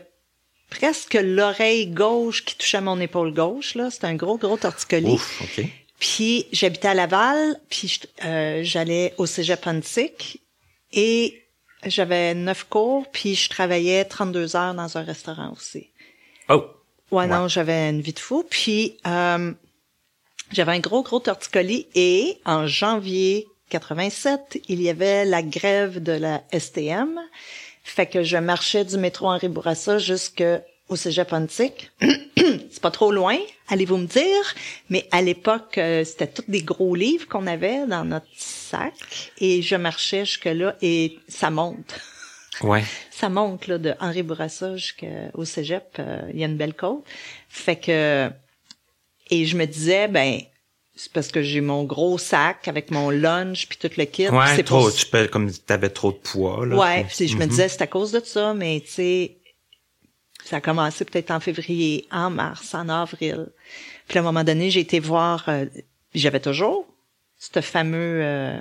presque 0.70 1.16
l'oreille 1.22 1.88
gauche 1.88 2.46
qui 2.46 2.56
touchait 2.56 2.82
mon 2.82 3.00
épaule 3.00 3.34
gauche. 3.34 3.76
là. 3.76 3.90
C'était 3.90 4.08
un 4.08 4.16
gros, 4.16 4.38
gros 4.38 4.58
torticolis. 4.58 5.14
Ouf, 5.14 5.42
OK. 5.42 5.66
Puis 6.00 6.46
j'habitais 6.54 6.88
à 6.90 6.94
Laval, 6.94 7.60
puis 7.70 8.00
euh, 8.24 8.62
j'allais 8.64 9.14
au 9.18 9.26
cégep 9.26 9.68
Antique 9.68 10.42
et 10.94 11.44
j'avais 11.86 12.34
neuf 12.36 12.64
cours, 12.70 13.06
puis 13.12 13.36
je 13.36 13.50
travaillais 13.50 14.06
32 14.06 14.56
heures 14.56 14.74
dans 14.74 14.98
un 14.98 15.02
restaurant 15.04 15.52
aussi. 15.56 15.90
Oh! 16.50 16.66
Ouais, 17.12 17.22
Ouais. 17.24 17.28
non, 17.28 17.48
j'avais 17.48 17.90
une 17.90 18.02
vie 18.02 18.14
de 18.14 18.20
fou. 18.20 18.46
Puis 18.50 18.98
euh, 19.08 19.52
j'avais 20.52 20.72
un 20.74 20.80
gros, 20.80 21.02
gros 21.04 21.20
torticolis 21.20 21.88
et 21.96 22.38
en 22.46 22.68
janvier 22.68 23.48
87, 23.72 24.62
il 24.68 24.82
y 24.82 24.90
avait 24.90 25.26
la 25.26 25.42
grève 25.44 26.02
de 26.02 26.12
la 26.14 26.44
STM. 26.58 27.20
Fait 27.90 28.06
que 28.06 28.24
je 28.24 28.38
marchais 28.38 28.86
du 28.86 28.98
métro 28.98 29.28
Henri 29.28 29.50
Bourassa 29.50 29.98
jusqu'au 29.98 30.96
cégep 30.96 31.34
Antique. 31.34 31.92
C'est 32.38 32.82
pas 32.82 32.92
trop 32.92 33.12
loin, 33.12 33.38
allez-vous 33.68 33.98
me 33.98 34.06
dire. 34.06 34.56
Mais 34.90 35.08
à 35.12 35.22
l'époque, 35.22 35.78
euh, 35.78 36.04
c'était 36.04 36.28
tous 36.28 36.46
des 36.48 36.62
gros 36.62 36.96
livres 36.96 37.28
qu'on 37.28 37.48
avait 37.48 37.86
dans 37.88 38.06
notre 38.06 38.28
sac. 38.38 38.94
Et 39.40 39.62
je 39.62 39.76
marchais 39.76 40.24
jusque-là 40.26 40.76
et 40.82 41.18
ça 41.28 41.50
monte. 41.50 42.00
Ouais. 42.62 42.84
Ça 43.12 43.28
monte 43.28 43.68
là, 43.68 43.78
de 43.78 43.94
Henri 44.00 44.24
Bourassa 44.24 44.78
jusqu'au 44.78 45.44
cégep. 45.44 45.98
euh, 46.00 46.22
Il 46.34 46.40
y 46.40 46.44
a 46.44 46.48
une 46.48 46.56
belle 46.58 46.74
côte. 46.76 47.04
Fait 47.50 47.76
que... 47.76 48.30
Et 49.30 49.46
je 49.46 49.58
me 49.58 49.66
disais, 49.66 50.08
ben, 50.08 50.40
c'est 51.02 51.14
parce 51.14 51.30
que 51.30 51.42
j'ai 51.42 51.62
mon 51.62 51.86
gros 51.86 52.18
sac 52.18 52.68
avec 52.68 52.92
mon 52.92 53.10
lunch 53.10 53.68
puis 53.70 53.78
tout 53.78 53.90
le 53.98 54.04
kit. 54.04 54.28
Ouais, 54.28 54.56
c'est 54.56 54.64
trop, 54.64 54.92
tu 54.92 55.06
peux, 55.06 55.28
comme 55.28 55.50
t'avais 55.52 55.90
trop 55.90 56.12
de 56.12 56.18
poids, 56.18 56.66
là. 56.66 56.76
Ouais, 56.76 57.06
puis- 57.06 57.28
je 57.30 57.38
me 57.38 57.44
Mhm. 57.44 57.50
disais 57.50 57.70
c'est 57.70 57.82
à 57.82 57.88
cause 57.88 58.12
de 58.12 58.22
ça, 58.26 58.54
mais 58.54 58.82
tu 58.86 58.92
sais, 58.92 59.38
ça 60.44 60.58
a 60.58 60.62
commencé 60.62 61.06
peut-être 61.06 61.32
en 61.32 61.40
février, 61.40 62.06
en 62.12 62.30
mars, 62.30 62.74
en 62.74 62.90
avril. 62.90 63.48
Puis 64.08 64.18
à 64.18 64.22
un 64.22 64.26
moment 64.26 64.44
donné, 64.44 64.72
j'ai 64.72 64.82
été 64.82 65.00
voir, 65.00 65.46
euh, 65.48 65.66
j'avais 66.14 66.40
toujours 66.42 66.86
ce 67.38 67.62
fameux 67.62 68.20
euh, 68.22 68.58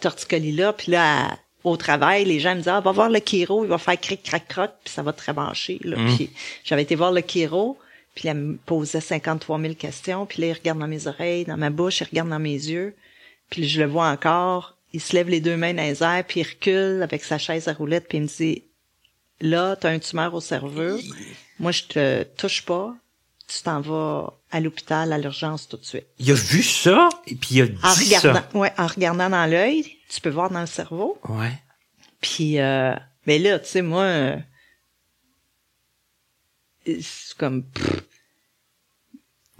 torticolis-là, 0.00 0.72
puis 0.74 0.92
là, 0.92 1.26
à- 1.30 1.38
au 1.64 1.76
travail, 1.76 2.24
les 2.24 2.38
gens 2.40 2.52
me 2.52 2.58
disaient, 2.58 2.70
ah, 2.70 2.80
va 2.80 2.92
voir 2.92 3.08
le 3.10 3.20
chiro, 3.20 3.64
il 3.64 3.68
va 3.68 3.78
faire 3.78 3.98
cric, 4.00 4.22
crac, 4.22 4.46
croc, 4.48 4.70
puis 4.84 4.92
ça 4.92 5.02
va 5.02 5.12
te 5.12 5.24
rebancher. 5.26 5.80
Là. 5.84 5.96
Puis 6.16 6.30
j'avais 6.64 6.82
été 6.82 6.94
voir 6.94 7.12
le 7.12 7.20
chiro, 7.26 7.78
puis 8.18 8.26
elle 8.26 8.36
me 8.36 8.56
posait 8.56 9.00
53 9.00 9.60
000 9.60 9.74
questions, 9.74 10.26
puis 10.26 10.42
là, 10.42 10.48
il 10.48 10.52
regarde 10.52 10.80
dans 10.80 10.88
mes 10.88 11.06
oreilles, 11.06 11.44
dans 11.44 11.56
ma 11.56 11.70
bouche, 11.70 12.00
il 12.00 12.04
regarde 12.08 12.28
dans 12.28 12.40
mes 12.40 12.50
yeux, 12.50 12.96
puis 13.48 13.68
je 13.68 13.80
le 13.80 13.86
vois 13.86 14.08
encore, 14.08 14.76
il 14.92 15.00
se 15.00 15.12
lève 15.12 15.28
les 15.28 15.40
deux 15.40 15.56
mains 15.56 15.72
dans 15.72 15.84
les 15.84 16.02
airs, 16.02 16.24
puis 16.26 16.40
il 16.40 16.42
recule 16.42 17.00
avec 17.04 17.22
sa 17.22 17.38
chaise 17.38 17.68
à 17.68 17.74
roulette, 17.74 18.08
puis 18.08 18.18
il 18.18 18.22
me 18.22 18.26
dit, 18.26 18.64
là, 19.40 19.76
t'as 19.76 19.90
un 19.90 20.00
tumeur 20.00 20.34
au 20.34 20.40
cerveau, 20.40 20.98
moi, 21.60 21.70
je 21.70 21.84
te 21.84 22.24
touche 22.24 22.64
pas, 22.64 22.92
tu 23.46 23.62
t'en 23.62 23.80
vas 23.80 24.36
à 24.50 24.58
l'hôpital, 24.58 25.12
à 25.12 25.18
l'urgence 25.18 25.68
tout 25.68 25.76
de 25.76 25.84
suite. 25.84 26.08
Il 26.18 26.28
a 26.32 26.34
vu 26.34 26.64
ça, 26.64 27.08
et 27.28 27.36
puis 27.36 27.50
il 27.52 27.62
a 27.62 27.66
dit 27.68 27.78
En 27.84 27.92
regardant, 27.92 28.40
ça? 28.50 28.58
ouais, 28.58 28.72
en 28.78 28.86
regardant 28.88 29.30
dans 29.30 29.46
l'œil, 29.46 29.86
tu 30.08 30.20
peux 30.20 30.30
voir 30.30 30.50
dans 30.50 30.60
le 30.60 30.66
cerveau. 30.66 31.20
Ouais. 31.28 31.52
Puis, 32.20 32.58
euh, 32.58 32.96
mais 33.26 33.38
là, 33.38 33.60
tu 33.60 33.68
sais, 33.68 33.82
moi, 33.82 34.02
euh, 34.02 34.36
c'est 36.84 37.36
comme, 37.36 37.62
pff, 37.62 38.07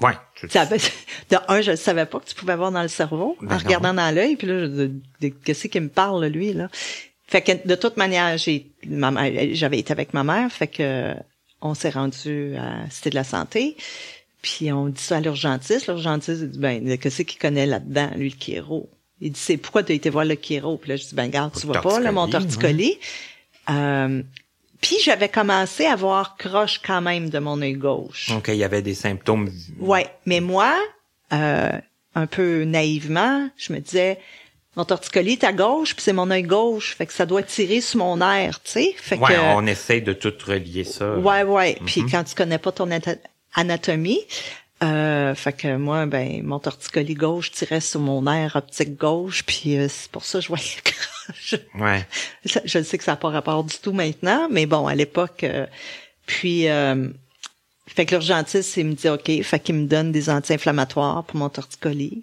Ouais. 0.00 0.12
ça 0.48 0.64
de 1.30 1.36
un, 1.48 1.60
je 1.60 1.72
ne 1.72 1.76
savais 1.76 2.06
pas 2.06 2.20
que 2.20 2.26
tu 2.26 2.34
pouvais 2.34 2.54
voir 2.56 2.70
dans 2.70 2.82
le 2.82 2.88
cerveau 2.88 3.36
Ben 3.40 3.48
en 3.48 3.50
non. 3.54 3.58
regardant 3.64 3.94
dans 3.94 4.14
l'œil. 4.14 4.36
Puis 4.36 4.46
là, 4.46 4.60
je- 4.60 4.66
de- 4.66 4.92
de- 5.20 5.28
qu'est-ce 5.28 5.66
qu'il 5.68 5.82
me 5.82 5.88
parle, 5.88 6.24
lui, 6.26 6.52
là? 6.52 6.68
Fait 7.26 7.42
que 7.42 7.66
de 7.68 7.74
toute 7.74 7.96
manière, 7.98 8.38
j'ai 8.38 8.66
ma 8.86 9.12
j'avais 9.52 9.78
été 9.78 9.92
avec 9.92 10.14
ma 10.14 10.24
mère, 10.24 10.50
fait 10.50 10.68
que 10.68 11.14
on 11.60 11.74
s'est 11.74 11.90
rendu 11.90 12.54
à 12.56 12.88
Cité 12.90 13.10
de 13.10 13.16
la 13.16 13.24
Santé. 13.24 13.76
Puis 14.40 14.72
on 14.72 14.86
dit 14.86 15.02
ça 15.02 15.16
à 15.16 15.20
l'urgentiste. 15.20 15.88
L'urgentiste 15.88 16.44
dit 16.44 16.58
ben 16.58 16.96
qu'est-ce 16.98 17.22
qu'il 17.22 17.38
connaît 17.40 17.66
là-dedans, 17.66 18.10
lui, 18.16 18.30
le 18.30 18.36
chiro? 18.42 18.88
Il 19.20 19.32
dit 19.32 19.40
c'est 19.40 19.56
pourquoi 19.56 19.82
tu 19.82 19.90
as 19.92 19.96
été 19.96 20.08
voir 20.10 20.24
le 20.24 20.36
chiro? 20.40 20.76
Puis 20.78 20.90
là, 20.90 20.96
je 20.96 21.04
dis 21.06 21.14
ben 21.14 21.28
garde, 21.28 21.52
tu 21.58 21.66
vois 21.66 21.80
pas, 21.82 21.98
là, 22.00 22.12
mon 22.12 22.28
torticolis, 22.28 22.96
torticolis. 22.96 22.98
Euh, 23.70 24.22
puis 24.80 24.96
j'avais 25.04 25.28
commencé 25.28 25.86
à 25.86 25.96
voir 25.96 26.36
croche 26.36 26.80
quand 26.84 27.00
même 27.00 27.30
de 27.30 27.38
mon 27.38 27.60
œil 27.62 27.74
gauche. 27.74 28.28
Donc, 28.28 28.48
il 28.48 28.56
y 28.56 28.64
avait 28.64 28.82
des 28.82 28.94
symptômes. 28.94 29.50
Ouais, 29.80 30.06
mais 30.26 30.40
moi, 30.40 30.74
euh, 31.32 31.70
un 32.14 32.26
peu 32.26 32.64
naïvement, 32.64 33.48
je 33.56 33.72
me 33.72 33.78
disais, 33.80 34.18
mon 34.76 34.84
torticolis 34.84 35.32
est 35.32 35.44
à 35.44 35.52
gauche, 35.52 35.94
puis 35.94 36.02
c'est 36.04 36.12
mon 36.12 36.30
œil 36.30 36.42
gauche, 36.44 36.94
fait 36.96 37.06
que 37.06 37.12
ça 37.12 37.26
doit 37.26 37.42
tirer 37.42 37.80
sur 37.80 37.98
mon 37.98 38.20
air, 38.20 38.62
tu 38.62 38.70
sais. 38.72 38.94
Fait 38.96 39.16
Ouais, 39.18 39.34
que, 39.34 39.40
on 39.56 39.66
essaye 39.66 40.02
de 40.02 40.12
tout 40.12 40.32
relier 40.46 40.84
ça. 40.84 41.16
ouais, 41.16 41.42
ouais. 41.42 41.78
Puis 41.84 42.04
quand 42.10 42.22
tu 42.24 42.34
connais 42.34 42.58
pas 42.58 42.70
ton 42.72 42.88
anatomie, 43.54 44.20
euh, 44.82 45.34
fait 45.34 45.52
que 45.52 45.76
moi, 45.76 46.06
ben, 46.06 46.42
mon 46.44 46.60
torticolis 46.60 47.14
gauche 47.14 47.50
tirait 47.50 47.80
sur 47.80 47.98
mon 48.00 48.26
air 48.32 48.54
optique 48.54 48.96
gauche, 48.96 49.42
puis 49.44 49.76
euh, 49.76 49.88
c'est 49.88 50.10
pour 50.10 50.24
ça 50.24 50.38
que 50.38 50.44
je 50.44 50.48
voyais 50.48 50.64
croche. 51.32 51.60
Ouais. 51.74 52.06
Je 52.44 52.82
sais 52.82 52.98
que 52.98 53.04
ça 53.04 53.12
n'a 53.12 53.16
pas 53.16 53.30
rapport 53.30 53.64
du 53.64 53.76
tout 53.78 53.92
maintenant, 53.92 54.48
mais 54.50 54.66
bon, 54.66 54.86
à 54.86 54.94
l'époque, 54.94 55.44
euh, 55.44 55.66
puis, 56.26 56.68
euh, 56.68 57.08
fait 57.86 58.06
que 58.06 58.14
l'urgentiste, 58.14 58.76
il 58.76 58.86
me 58.86 58.94
dit 58.94 59.08
OK, 59.08 59.42
fait 59.42 59.60
qu'il 59.60 59.74
me 59.74 59.86
donne 59.86 60.12
des 60.12 60.30
anti-inflammatoires 60.30 61.24
pour 61.24 61.36
mon 61.36 61.48
torticolis. 61.48 62.22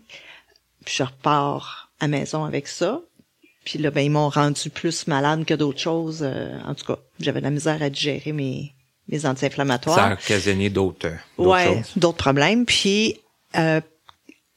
Puis 0.86 0.96
je 0.98 1.04
repars 1.04 1.90
à 2.00 2.08
maison 2.08 2.46
avec 2.46 2.68
ça. 2.68 3.02
Puis 3.64 3.80
là, 3.80 3.90
ben, 3.90 4.02
ils 4.02 4.12
m'ont 4.12 4.30
rendu 4.30 4.70
plus 4.70 5.08
malade 5.08 5.44
que 5.44 5.56
d'autres 5.56 5.80
choses. 5.80 6.20
euh, 6.22 6.60
en 6.66 6.76
tout 6.76 6.86
cas, 6.86 7.00
j'avais 7.20 7.40
de 7.40 7.46
la 7.46 7.52
misère 7.52 7.82
à 7.82 7.90
digérer 7.90 8.32
mes, 8.32 8.74
mes 9.10 9.26
anti-inflammatoires. 9.26 9.96
Ça 9.96 10.06
a 10.06 10.14
occasionné 10.14 10.70
d'autres 10.70 11.08
euh, 11.08 11.44
ouais, 11.44 11.82
d'autres 11.96 12.18
problèmes. 12.18 12.66
Puis 12.66 13.20
euh, 13.58 13.82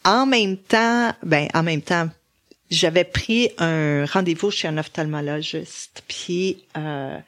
en 0.05 0.27
même 0.27 0.57
temps, 0.59 1.13
ben 1.23 1.49
en 1.55 1.63
même 1.63 1.83
temps, 1.83 2.09
j'avais 2.71 3.05
pris 3.05 3.51
un 3.59 4.05
rendez-vous 4.05 4.51
chez 4.51 4.69
un 4.69 4.79
ophtalmologiste. 4.79 6.03
Puis 6.07 6.65
euh, 6.77 7.19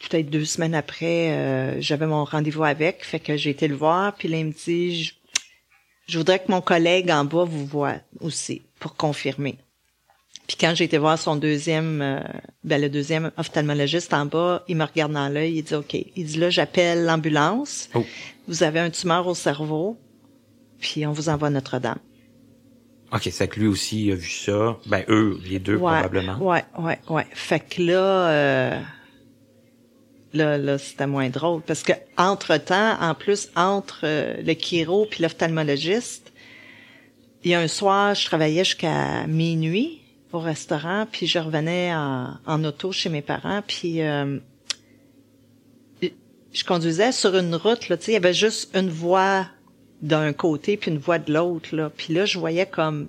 peut-être 0.00 0.30
deux 0.30 0.44
semaines 0.44 0.74
après, 0.74 1.30
euh, 1.30 1.80
j'avais 1.80 2.06
mon 2.06 2.24
rendez-vous 2.24 2.64
avec, 2.64 3.04
fait 3.04 3.20
que 3.20 3.36
j'ai 3.36 3.50
été 3.50 3.68
le 3.68 3.74
voir. 3.74 4.14
Puis 4.14 4.28
là, 4.28 4.38
il 4.38 4.46
me 4.46 4.52
dit, 4.52 5.04
je, 5.04 5.12
je 6.06 6.18
voudrais 6.18 6.38
que 6.40 6.50
mon 6.50 6.60
collègue 6.60 7.10
en 7.10 7.24
bas 7.24 7.44
vous 7.44 7.66
voit 7.66 7.96
aussi 8.20 8.62
pour 8.78 8.96
confirmer. 8.96 9.58
Puis 10.46 10.56
quand 10.60 10.74
j'ai 10.74 10.84
été 10.84 10.98
voir 10.98 11.18
son 11.18 11.36
deuxième, 11.36 12.02
euh, 12.02 12.20
ben 12.64 12.80
le 12.80 12.90
deuxième 12.90 13.30
ophtalmologiste 13.36 14.12
en 14.12 14.26
bas, 14.26 14.64
il 14.68 14.76
me 14.76 14.84
regarde 14.84 15.12
dans 15.12 15.28
l'œil, 15.28 15.58
il 15.58 15.62
dit 15.62 15.74
OK. 15.74 15.94
Il 15.94 16.26
dit 16.26 16.38
là, 16.38 16.50
j'appelle 16.50 17.04
l'ambulance. 17.04 17.88
Oh. 17.94 18.04
Vous 18.48 18.62
avez 18.62 18.80
un 18.80 18.90
tumeur 18.90 19.26
au 19.26 19.34
cerveau, 19.34 19.96
puis 20.80 21.06
on 21.06 21.12
vous 21.12 21.28
envoie 21.28 21.48
à 21.48 21.50
Notre-Dame. 21.52 21.98
OK, 23.12 23.28
c'est 23.30 23.48
que 23.48 23.60
lui 23.60 23.66
aussi 23.66 24.10
a 24.10 24.14
vu 24.14 24.30
ça. 24.30 24.78
Ben, 24.86 25.04
eux, 25.08 25.38
les 25.44 25.58
deux, 25.58 25.74
ouais, 25.74 25.92
probablement. 25.92 26.38
Ouais, 26.38 26.64
ouais, 26.78 26.98
ouais. 27.08 27.26
Fait 27.32 27.60
que 27.60 27.82
là, 27.82 28.30
euh, 28.30 28.80
là, 30.32 30.56
là, 30.56 30.78
c'était 30.78 31.06
moins 31.06 31.28
drôle 31.28 31.60
parce 31.62 31.82
que 31.82 31.92
entre 32.16 32.56
temps, 32.56 32.96
en 33.00 33.14
plus, 33.14 33.50
entre 33.54 34.00
euh, 34.04 34.36
le 34.42 34.54
chiro 34.54 35.06
puis 35.10 35.22
l'ophtalmologiste, 35.22 36.32
il 37.44 37.50
y 37.50 37.54
a 37.54 37.60
un 37.60 37.68
soir, 37.68 38.14
je 38.14 38.24
travaillais 38.24 38.64
jusqu'à 38.64 39.26
minuit 39.26 40.00
au 40.32 40.38
restaurant, 40.38 41.06
puis 41.10 41.26
je 41.26 41.38
revenais 41.38 41.94
en, 41.94 42.38
en 42.46 42.64
auto 42.64 42.92
chez 42.92 43.10
mes 43.10 43.20
parents, 43.20 43.60
puis 43.66 44.00
euh, 44.00 44.38
je 46.00 46.64
conduisais 46.64 47.12
sur 47.12 47.36
une 47.36 47.54
route, 47.54 47.88
là, 47.88 47.96
tu 47.96 48.04
sais, 48.04 48.12
il 48.12 48.14
y 48.14 48.16
avait 48.16 48.32
juste 48.34 48.74
une 48.74 48.88
voie 48.88 49.46
d'un 50.02 50.32
côté 50.32 50.76
puis 50.76 50.90
une 50.90 50.98
voie 50.98 51.18
de 51.18 51.32
l'autre, 51.32 51.74
là. 51.74 51.90
Puis 51.96 52.12
là, 52.12 52.24
je 52.26 52.38
voyais 52.38 52.66
comme 52.66 53.08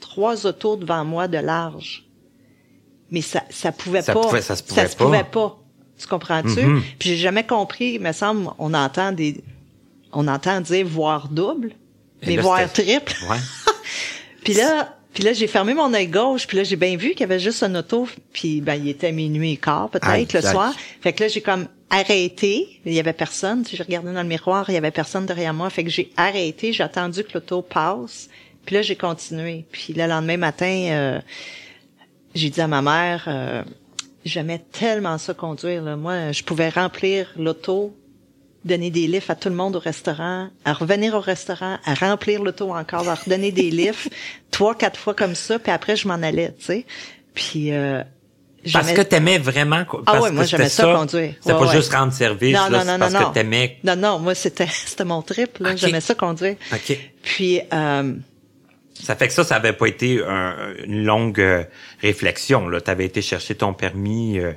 trois 0.00 0.46
autos 0.46 0.76
devant 0.76 1.04
moi 1.04 1.28
de 1.28 1.38
large. 1.38 2.04
Mais 3.10 3.20
ça, 3.22 3.42
ça 3.50 3.72
pouvait 3.72 4.02
Ça 4.02 4.14
pas. 4.14 4.20
pouvait- 4.20 4.42
ça 4.42 4.56
se 4.56 4.62
pouvait 4.62 4.82
pas. 4.88 5.04
pouvait 5.04 5.24
pas. 5.24 5.58
Tu 5.98 6.06
comprends-tu? 6.06 6.60
Mhm. 6.62 6.82
Puis 6.98 7.10
j'ai 7.10 7.16
jamais 7.16 7.46
compris, 7.46 7.92
il 7.94 8.00
me 8.00 8.12
semble, 8.12 8.50
on 8.58 8.74
entend 8.74 9.12
des, 9.12 9.42
on 10.12 10.26
entend 10.28 10.60
dire 10.60 10.86
voir 10.86 11.28
double, 11.28 11.72
Et 12.22 12.26
mais 12.28 12.36
là, 12.36 12.42
voir 12.42 12.72
triple. 12.72 13.14
Ouais. 13.30 13.36
Puis 14.44 14.54
là, 14.54 14.96
puis 15.12 15.24
là, 15.24 15.32
j'ai 15.32 15.46
fermé 15.46 15.74
mon 15.74 15.92
œil 15.92 16.06
gauche, 16.06 16.46
puis 16.46 16.56
là, 16.56 16.64
j'ai 16.64 16.76
bien 16.76 16.96
vu 16.96 17.10
qu'il 17.10 17.20
y 17.20 17.24
avait 17.24 17.38
juste 17.38 17.62
un 17.62 17.74
auto, 17.74 18.08
puis 18.32 18.60
ben, 18.60 18.74
il 18.74 18.88
était 18.88 19.12
minuit 19.12 19.52
et 19.52 19.56
quart, 19.56 19.90
peut-être, 19.90 20.32
le 20.32 20.40
soir. 20.40 20.74
Fait 21.00 21.12
que 21.12 21.24
là, 21.24 21.28
j'ai 21.28 21.42
comme 21.42 21.68
arrêté, 21.90 22.80
il 22.86 22.94
y 22.94 23.00
avait 23.00 23.12
personne, 23.12 23.64
sais, 23.64 23.76
j'ai 23.76 23.82
regardé 23.82 24.12
dans 24.12 24.22
le 24.22 24.28
miroir, 24.28 24.64
il 24.68 24.74
y 24.74 24.78
avait 24.78 24.90
personne 24.90 25.26
derrière 25.26 25.52
moi, 25.52 25.68
fait 25.68 25.84
que 25.84 25.90
j'ai 25.90 26.10
arrêté, 26.16 26.72
j'ai 26.72 26.82
attendu 26.82 27.24
que 27.24 27.34
l'auto 27.34 27.60
passe, 27.60 28.30
puis 28.64 28.74
là, 28.76 28.82
j'ai 28.82 28.96
continué. 28.96 29.66
Puis 29.70 29.92
le 29.92 30.06
lendemain 30.06 30.38
matin, 30.38 30.88
euh, 30.90 31.20
j'ai 32.34 32.48
dit 32.48 32.60
à 32.60 32.68
ma 32.68 32.80
mère, 32.80 33.24
euh, 33.26 33.62
j'aimais 34.24 34.62
tellement 34.72 35.18
ça 35.18 35.34
conduire, 35.34 35.82
là. 35.82 35.96
Moi, 35.96 36.32
je 36.32 36.42
pouvais 36.42 36.70
remplir 36.70 37.30
l'auto, 37.36 37.94
donner 38.64 38.90
des 38.90 39.06
lifts 39.06 39.30
à 39.30 39.34
tout 39.34 39.48
le 39.48 39.54
monde 39.54 39.76
au 39.76 39.78
restaurant, 39.80 40.48
à 40.64 40.72
revenir 40.72 41.14
au 41.14 41.20
restaurant, 41.20 41.78
à 41.84 41.94
remplir 41.94 42.42
l'auto 42.42 42.72
encore, 42.72 43.08
à 43.08 43.14
redonner 43.14 43.50
des 43.52 43.70
lifts, 43.70 44.10
trois, 44.50 44.74
quatre 44.74 44.98
fois 44.98 45.14
comme 45.14 45.34
ça, 45.34 45.58
puis 45.58 45.72
après, 45.72 45.96
je 45.96 46.06
m'en 46.08 46.14
allais, 46.14 46.54
tu 46.58 46.64
sais. 46.66 46.86
Puis, 47.34 47.72
euh, 47.72 48.02
Parce 48.72 48.92
que 48.92 49.00
t'aimais 49.02 49.38
vraiment... 49.38 49.84
quoi. 49.84 50.02
Parce 50.04 50.20
ouais, 50.22 50.28
que 50.30 50.34
moi, 50.34 50.44
j'aimais 50.44 50.68
ça 50.68 50.84
conduire. 50.94 51.34
C'était 51.40 51.52
Ouais, 51.54 51.58
pas 51.60 51.66
ouais. 51.66 51.76
juste 51.76 51.92
rendre 51.92 52.12
service, 52.12 52.54
non, 52.56 52.68
là, 52.68 52.78
non, 52.78 52.84
non, 52.84 52.92
non, 52.92 52.98
parce 52.98 53.12
non. 53.14 53.28
que 53.30 53.34
t'aimais... 53.34 53.78
Non, 53.84 53.96
non, 53.96 54.18
moi, 54.18 54.34
c'était, 54.34 54.66
c'était 54.70 55.04
mon 55.04 55.22
trip, 55.22 55.58
là. 55.58 55.74
J'aimais 55.76 56.00
ça 56.00 56.14
conduire. 56.14 56.56
OK. 56.72 56.98
Puis, 57.22 57.60
euh, 57.72 58.12
Ça 59.02 59.16
fait 59.16 59.26
que 59.28 59.32
ça, 59.34 59.42
ça 59.42 59.56
avait 59.56 59.72
pas 59.72 59.86
été 59.86 60.22
un- 60.24 60.74
une 60.84 61.04
longue 61.04 61.40
euh, 61.40 61.64
réflexion. 62.02 62.68
Là, 62.68 62.80
t'avais 62.80 63.06
été 63.06 63.22
chercher 63.22 63.54
ton 63.56 63.72
permis 63.74 64.38
euh, 64.38 64.52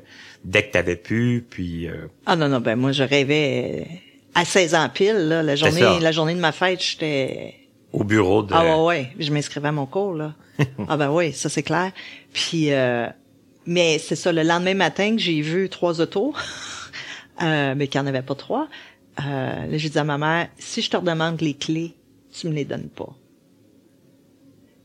dès 0.45 0.67
que 0.67 0.71
t'avais 0.71 0.95
pu, 0.95 1.45
puis 1.49 1.87
euh, 1.87 2.07
ah 2.25 2.37
non, 2.37 2.47
non, 2.47 2.61
ben, 2.61 2.77
moi, 2.77 2.93
je 2.93 3.03
rêvais 3.03 3.87
à 4.33 4.45
16 4.45 4.75
ans 4.75 4.89
pile, 4.89 5.27
là. 5.27 5.43
La 5.43 5.55
journée, 5.55 5.99
la 5.99 6.11
journée 6.13 6.35
de 6.35 6.39
ma 6.39 6.53
fête, 6.53 6.81
j'étais, 6.81 7.65
au 7.95 8.03
bureau 8.03 8.43
de. 8.43 8.53
Ah 8.53 8.63
ouais, 8.63 8.83
ouais, 8.83 9.11
je 9.19 9.31
m'inscrivais 9.31 9.69
à 9.69 9.71
mon 9.71 9.85
cours 9.85 10.13
là. 10.13 10.33
ah 10.87 10.97
ben 10.97 11.11
oui, 11.11 11.33
ça 11.33 11.49
c'est 11.49 11.63
clair. 11.63 11.91
Puis 12.33 12.71
euh, 12.71 13.07
mais 13.65 13.97
c'est 13.99 14.15
ça 14.15 14.31
le 14.31 14.43
lendemain 14.43 14.73
matin 14.73 15.15
que 15.15 15.21
j'ai 15.21 15.41
vu 15.41 15.69
trois 15.69 16.01
autos, 16.01 16.33
euh, 17.41 17.73
mais 17.75 17.87
qu'il 17.87 18.01
n'y 18.01 18.05
en 18.05 18.09
avait 18.09 18.21
pas 18.21 18.35
trois. 18.35 18.67
Euh, 19.19 19.65
là 19.65 19.77
j'ai 19.77 19.89
dit 19.89 19.97
à 19.97 20.03
ma 20.03 20.17
mère, 20.17 20.49
si 20.57 20.81
je 20.81 20.89
te 20.89 20.97
redemande 20.97 21.39
les 21.41 21.53
clés, 21.53 21.95
tu 22.31 22.47
me 22.49 22.53
les 22.53 22.65
donnes 22.65 22.89
pas. 22.89 23.15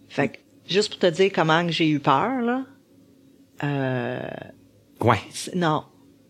Fait 0.09 0.29
que 0.29 0.39
juste 0.69 0.91
pour 0.91 0.99
te 1.01 1.07
dire 1.07 1.31
comment 1.35 1.67
que 1.67 1.73
j'ai 1.73 1.89
eu 1.89 1.99
peur 1.99 2.41
là. 2.41 2.65
Euh, 3.63 4.21
Ouais. 5.01 5.21
non. 5.55 5.85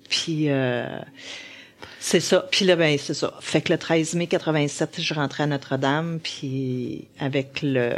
Puis 0.09 0.51
euh, 0.51 0.99
c'est 1.99 2.21
ça. 2.21 2.47
Puis 2.51 2.65
là, 2.65 2.77
ben 2.77 2.99
c'est 2.99 3.15
ça. 3.15 3.35
Fait 3.41 3.61
que 3.61 3.73
le 3.73 3.79
13 3.79 4.15
mai 4.15 4.27
87, 4.27 5.01
je 5.01 5.15
rentrais 5.15 5.45
à 5.45 5.47
Notre-Dame, 5.47 6.21
puis 6.23 7.09
avec 7.19 7.63
le 7.63 7.95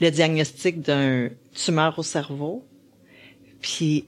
le 0.00 0.10
diagnostic 0.10 0.80
d'un 0.80 1.30
tumeur 1.54 1.98
au 1.98 2.02
cerveau. 2.02 2.64
Puis 3.60 4.06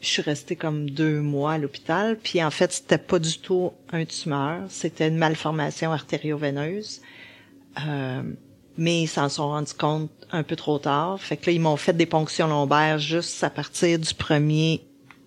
je 0.00 0.08
suis 0.08 0.22
restée 0.22 0.56
comme 0.56 0.90
deux 0.90 1.20
mois 1.20 1.52
à 1.54 1.58
l'hôpital. 1.58 2.18
Puis 2.18 2.42
en 2.42 2.50
fait, 2.50 2.72
c'était 2.72 2.98
pas 2.98 3.18
du 3.18 3.38
tout 3.38 3.72
un 3.92 4.04
tumeur, 4.04 4.62
c'était 4.68 5.08
une 5.08 5.16
malformation 5.16 5.92
artério-veineuse. 5.92 7.00
Euh, 7.86 8.22
mais 8.76 9.02
ils 9.02 9.06
s'en 9.08 9.28
sont 9.28 9.48
rendus 9.48 9.74
compte 9.74 10.10
un 10.30 10.42
peu 10.42 10.56
trop 10.56 10.78
tard. 10.78 11.20
Fait 11.20 11.36
que 11.36 11.46
là, 11.46 11.52
ils 11.52 11.60
m'ont 11.60 11.76
fait 11.76 11.92
des 11.96 12.06
ponctions 12.06 12.46
lombaires 12.46 12.98
juste 12.98 13.42
à 13.44 13.50
partir 13.50 13.98
du 13.98 14.08
1er 14.14 14.80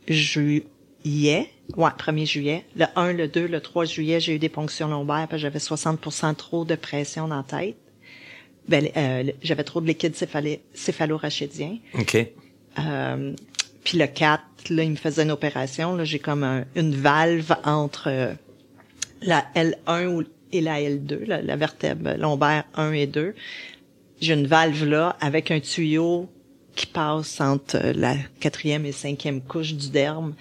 juillet. 0.07 1.49
Ouais, 1.77 1.89
1er 1.97 2.25
juillet. 2.25 2.65
Le 2.75 2.85
1, 2.95 3.13
le 3.13 3.27
2, 3.27 3.47
le 3.47 3.59
3 3.61 3.85
juillet, 3.85 4.19
j'ai 4.19 4.35
eu 4.35 4.39
des 4.39 4.49
ponctions 4.49 4.87
lombaires 4.87 5.27
parce 5.29 5.33
que 5.33 5.47
j'avais 5.47 5.59
60% 5.59 6.35
trop 6.35 6.65
de 6.65 6.75
pression 6.75 7.27
dans 7.27 7.37
la 7.37 7.43
tête. 7.43 7.75
Ben, 8.67 8.87
euh, 8.97 9.23
j'avais 9.43 9.63
trop 9.63 9.79
de 9.81 9.87
liquide 9.87 10.15
céphalorachidien. 10.73 11.77
OK. 11.99 12.17
Euh, 12.79 13.33
puis 13.83 13.97
le 13.99 14.07
4, 14.07 14.41
là, 14.71 14.83
il 14.83 14.91
me 14.91 14.95
faisait 14.95 15.23
une 15.23 15.31
opération. 15.31 15.95
Là, 15.95 16.03
j'ai 16.03 16.17
comme 16.19 16.43
un- 16.43 16.65
une 16.75 16.95
valve 16.95 17.55
entre 17.63 18.07
euh, 18.09 18.33
la 19.21 19.45
L1 19.55 20.07
ou- 20.07 20.23
et 20.55 20.61
la 20.61 20.79
L2, 20.79 21.25
la, 21.25 21.41
la 21.41 21.55
vertèbre 21.55 22.15
lombaire 22.17 22.65
1 22.75 22.91
et 22.93 23.07
2. 23.07 23.33
J'ai 24.21 24.33
une 24.33 24.47
valve 24.47 24.85
là 24.85 25.17
avec 25.19 25.51
un 25.51 25.59
tuyau 25.59 26.29
qui 26.75 26.85
passe 26.85 27.39
entre 27.41 27.77
euh, 27.77 27.93
la 27.93 28.15
quatrième 28.39 28.85
et 28.85 28.91
cinquième 28.91 29.41
couche 29.41 29.73
du 29.73 29.89
derme. 29.89 30.35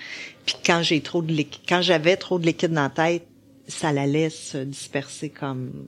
Puis 0.45 0.57
quand 0.65 0.83
j'ai 0.83 1.01
trop 1.01 1.23
de 1.23 1.33
liquide, 1.33 1.63
quand 1.69 1.81
j'avais 1.81 2.17
trop 2.17 2.39
de 2.39 2.47
liquide 2.47 2.73
dans 2.73 2.83
la 2.83 2.91
tête, 2.91 3.27
ça 3.67 3.93
la 3.93 4.07
laisse 4.07 4.57
disperser 4.57 5.31
comme 5.31 5.87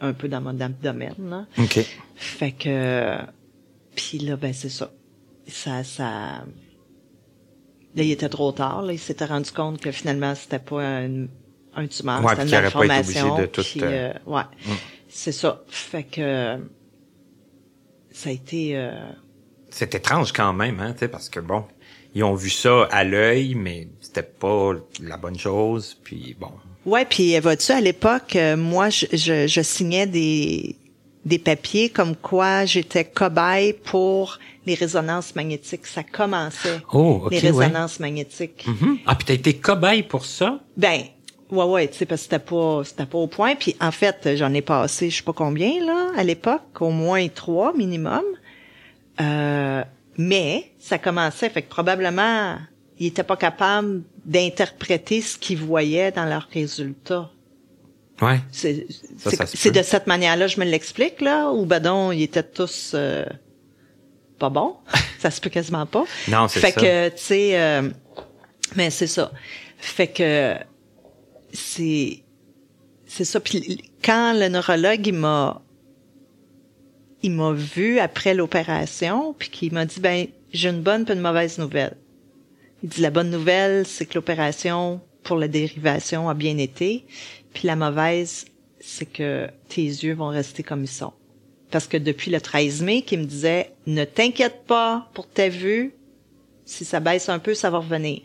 un 0.00 0.12
peu 0.12 0.28
dans 0.28 0.40
mon 0.40 0.60
abdomen. 0.60 1.14
Là. 1.18 1.46
OK. 1.58 1.78
Fait 2.16 2.52
que 2.52 3.16
puis 3.94 4.18
là 4.18 4.36
ben 4.36 4.52
c'est 4.52 4.68
ça. 4.68 4.90
Ça 5.46 5.84
ça 5.84 6.44
là 7.94 8.02
il 8.02 8.10
était 8.10 8.28
trop 8.28 8.52
tard 8.52 8.82
là, 8.82 8.92
il 8.92 8.98
s'était 8.98 9.24
rendu 9.24 9.50
compte 9.50 9.80
que 9.80 9.92
finalement 9.92 10.34
c'était 10.34 10.58
pas 10.58 10.82
un, 10.82 11.26
un 11.74 11.86
tumeur, 11.86 12.22
Ouais, 12.24 12.34
c'était 12.36 12.56
une 12.64 12.70
pas 12.70 13.00
été 13.00 13.20
de 13.20 13.46
tout, 13.46 13.62
puis, 13.62 13.80
euh, 13.82 14.10
euh, 14.10 14.12
ouais. 14.26 14.42
C'est 15.08 15.32
ça. 15.32 15.62
Fait 15.68 16.04
que 16.04 16.58
ça 18.10 18.28
a 18.30 18.32
été 18.32 18.76
euh, 18.76 18.92
C'est 19.70 19.94
étrange 19.94 20.32
quand 20.32 20.52
même, 20.52 20.80
hein, 20.80 20.92
tu 20.92 21.00
sais, 21.00 21.08
parce 21.08 21.28
que 21.28 21.40
bon, 21.40 21.64
ils 22.14 22.24
ont 22.24 22.34
vu 22.34 22.50
ça 22.50 22.84
à 22.90 23.04
l'œil, 23.04 23.54
mais 23.54 23.88
c'était 24.00 24.22
pas 24.22 24.72
la 25.02 25.16
bonne 25.16 25.38
chose, 25.38 25.96
puis 26.04 26.36
bon. 26.38 26.50
Ouais, 26.84 27.04
puis 27.04 27.38
vois-tu, 27.38 27.72
à 27.72 27.80
l'époque, 27.80 28.36
euh, 28.36 28.56
moi, 28.56 28.90
je, 28.90 29.06
je, 29.12 29.46
je 29.46 29.60
signais 29.62 30.06
des, 30.06 30.76
des 31.24 31.38
papiers 31.38 31.88
comme 31.90 32.16
quoi 32.16 32.64
j'étais 32.64 33.04
cobaye 33.04 33.72
pour 33.72 34.38
les 34.66 34.74
résonances 34.74 35.34
magnétiques. 35.36 35.86
Ça 35.86 36.02
commençait, 36.02 36.80
Oh, 36.92 37.28
les 37.30 37.40
ouais. 37.40 37.50
résonances 37.50 38.00
magnétiques. 38.00 38.66
Mhm. 38.66 38.98
Ah, 39.06 39.14
puis 39.14 39.24
t'as 39.26 39.34
été 39.34 39.54
cobaye 39.56 40.02
pour 40.02 40.26
ça? 40.26 40.60
Ben, 40.76 41.02
ouais, 41.52 41.64
ouais, 41.64 41.88
tu 41.88 41.98
sais, 41.98 42.06
parce 42.06 42.22
que 42.22 42.24
c'était 42.24 42.38
pas, 42.44 42.82
c'était 42.84 43.06
pas 43.06 43.18
au 43.18 43.26
point. 43.28 43.54
Puis 43.54 43.76
en 43.80 43.92
fait, 43.92 44.30
j'en 44.36 44.52
ai 44.54 44.62
passé, 44.62 45.10
je 45.10 45.16
sais 45.18 45.22
pas 45.22 45.32
combien 45.32 45.84
là, 45.84 46.08
à 46.16 46.24
l'époque, 46.24 46.80
au 46.80 46.90
moins 46.90 47.28
trois 47.28 47.72
minimum. 47.74 48.22
Euh, 49.20 49.84
mais 50.18 50.72
ça 50.78 50.98
commençait, 50.98 51.48
fait 51.50 51.62
que 51.62 51.68
probablement 51.68 52.56
ils 52.98 53.06
étaient 53.08 53.22
pas 53.24 53.36
capables 53.36 54.02
d'interpréter 54.24 55.20
ce 55.20 55.36
qu'ils 55.38 55.58
voyaient 55.58 56.12
dans 56.12 56.24
leurs 56.24 56.48
résultats. 56.52 57.30
Ouais. 58.20 58.40
C'est 58.52 58.86
c'est- 59.18 59.70
de 59.70 59.82
cette 59.82 60.06
manière-là 60.06 60.46
je 60.46 60.60
me 60.60 60.64
l'explique 60.64 61.20
là, 61.20 61.50
ou 61.50 61.66
ben 61.66 61.80
non, 61.82 62.12
ils 62.12 62.22
étaient 62.22 62.42
tous 62.42 62.92
euh, 62.94 63.24
pas 64.38 64.48
bons. 64.50 64.76
ça 65.18 65.30
se 65.30 65.40
peut 65.40 65.50
quasiment 65.50 65.86
pas. 65.86 66.04
Non, 66.28 66.46
c'est 66.48 66.60
fait 66.60 66.72
ça. 66.72 66.80
que 66.80 67.08
tu 67.10 67.14
sais, 67.22 67.60
euh, 67.60 67.90
Mais 68.76 68.90
c'est 68.90 69.06
ça. 69.06 69.32
Fait 69.78 70.06
que 70.08 70.54
c'est 71.52 72.22
c'est 73.06 73.24
ça. 73.24 73.40
Puis 73.40 73.82
quand 74.02 74.32
le 74.34 74.48
neurologue 74.48 75.06
il 75.06 75.14
m'a 75.14 75.62
il 77.22 77.32
m'a 77.32 77.52
vu 77.52 78.00
après 78.00 78.34
l'opération, 78.34 79.34
puis 79.38 79.48
qu'il 79.48 79.72
m'a 79.72 79.84
dit 79.84 80.00
ben 80.00 80.26
j'ai 80.52 80.70
une 80.70 80.82
bonne 80.82 81.04
puis 81.04 81.14
une 81.14 81.20
mauvaise 81.20 81.58
nouvelle. 81.58 81.96
Il 82.82 82.88
dit 82.88 83.00
la 83.00 83.10
bonne 83.10 83.30
nouvelle 83.30 83.86
c'est 83.86 84.06
que 84.06 84.14
l'opération 84.14 85.00
pour 85.22 85.36
la 85.36 85.48
dérivation 85.48 86.28
a 86.28 86.34
bien 86.34 86.58
été, 86.58 87.04
puis 87.52 87.66
la 87.66 87.76
mauvaise 87.76 88.46
c'est 88.80 89.06
que 89.06 89.48
tes 89.68 89.84
yeux 89.84 90.14
vont 90.14 90.28
rester 90.28 90.62
comme 90.62 90.82
ils 90.82 90.88
sont. 90.88 91.12
Parce 91.70 91.86
que 91.86 91.96
depuis 91.96 92.30
le 92.30 92.40
13 92.40 92.82
mai, 92.82 93.02
qui 93.02 93.16
me 93.16 93.24
disait 93.24 93.72
ne 93.86 94.04
t'inquiète 94.04 94.64
pas 94.66 95.08
pour 95.14 95.28
ta 95.28 95.48
vue, 95.48 95.94
si 96.64 96.84
ça 96.84 97.00
baisse 97.00 97.28
un 97.28 97.38
peu, 97.38 97.54
ça 97.54 97.70
va 97.70 97.78
revenir. 97.78 98.22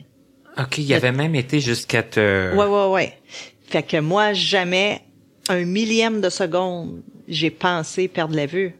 OK, 0.59 0.77
il 0.79 0.93
avait 0.93 1.11
même 1.11 1.35
été 1.35 1.59
jusqu'à 1.59 2.03
te... 2.03 2.55
Ouais, 2.55 2.65
ouais, 2.65 2.93
ouais. 2.93 3.13
Fait 3.67 3.83
que 3.83 3.97
moi, 3.99 4.33
jamais 4.33 5.01
un 5.49 5.63
millième 5.65 6.21
de 6.21 6.29
seconde, 6.29 7.01
j'ai 7.27 7.49
pensé 7.51 8.07
perdre 8.07 8.35
la 8.35 8.45
vue. 8.45 8.75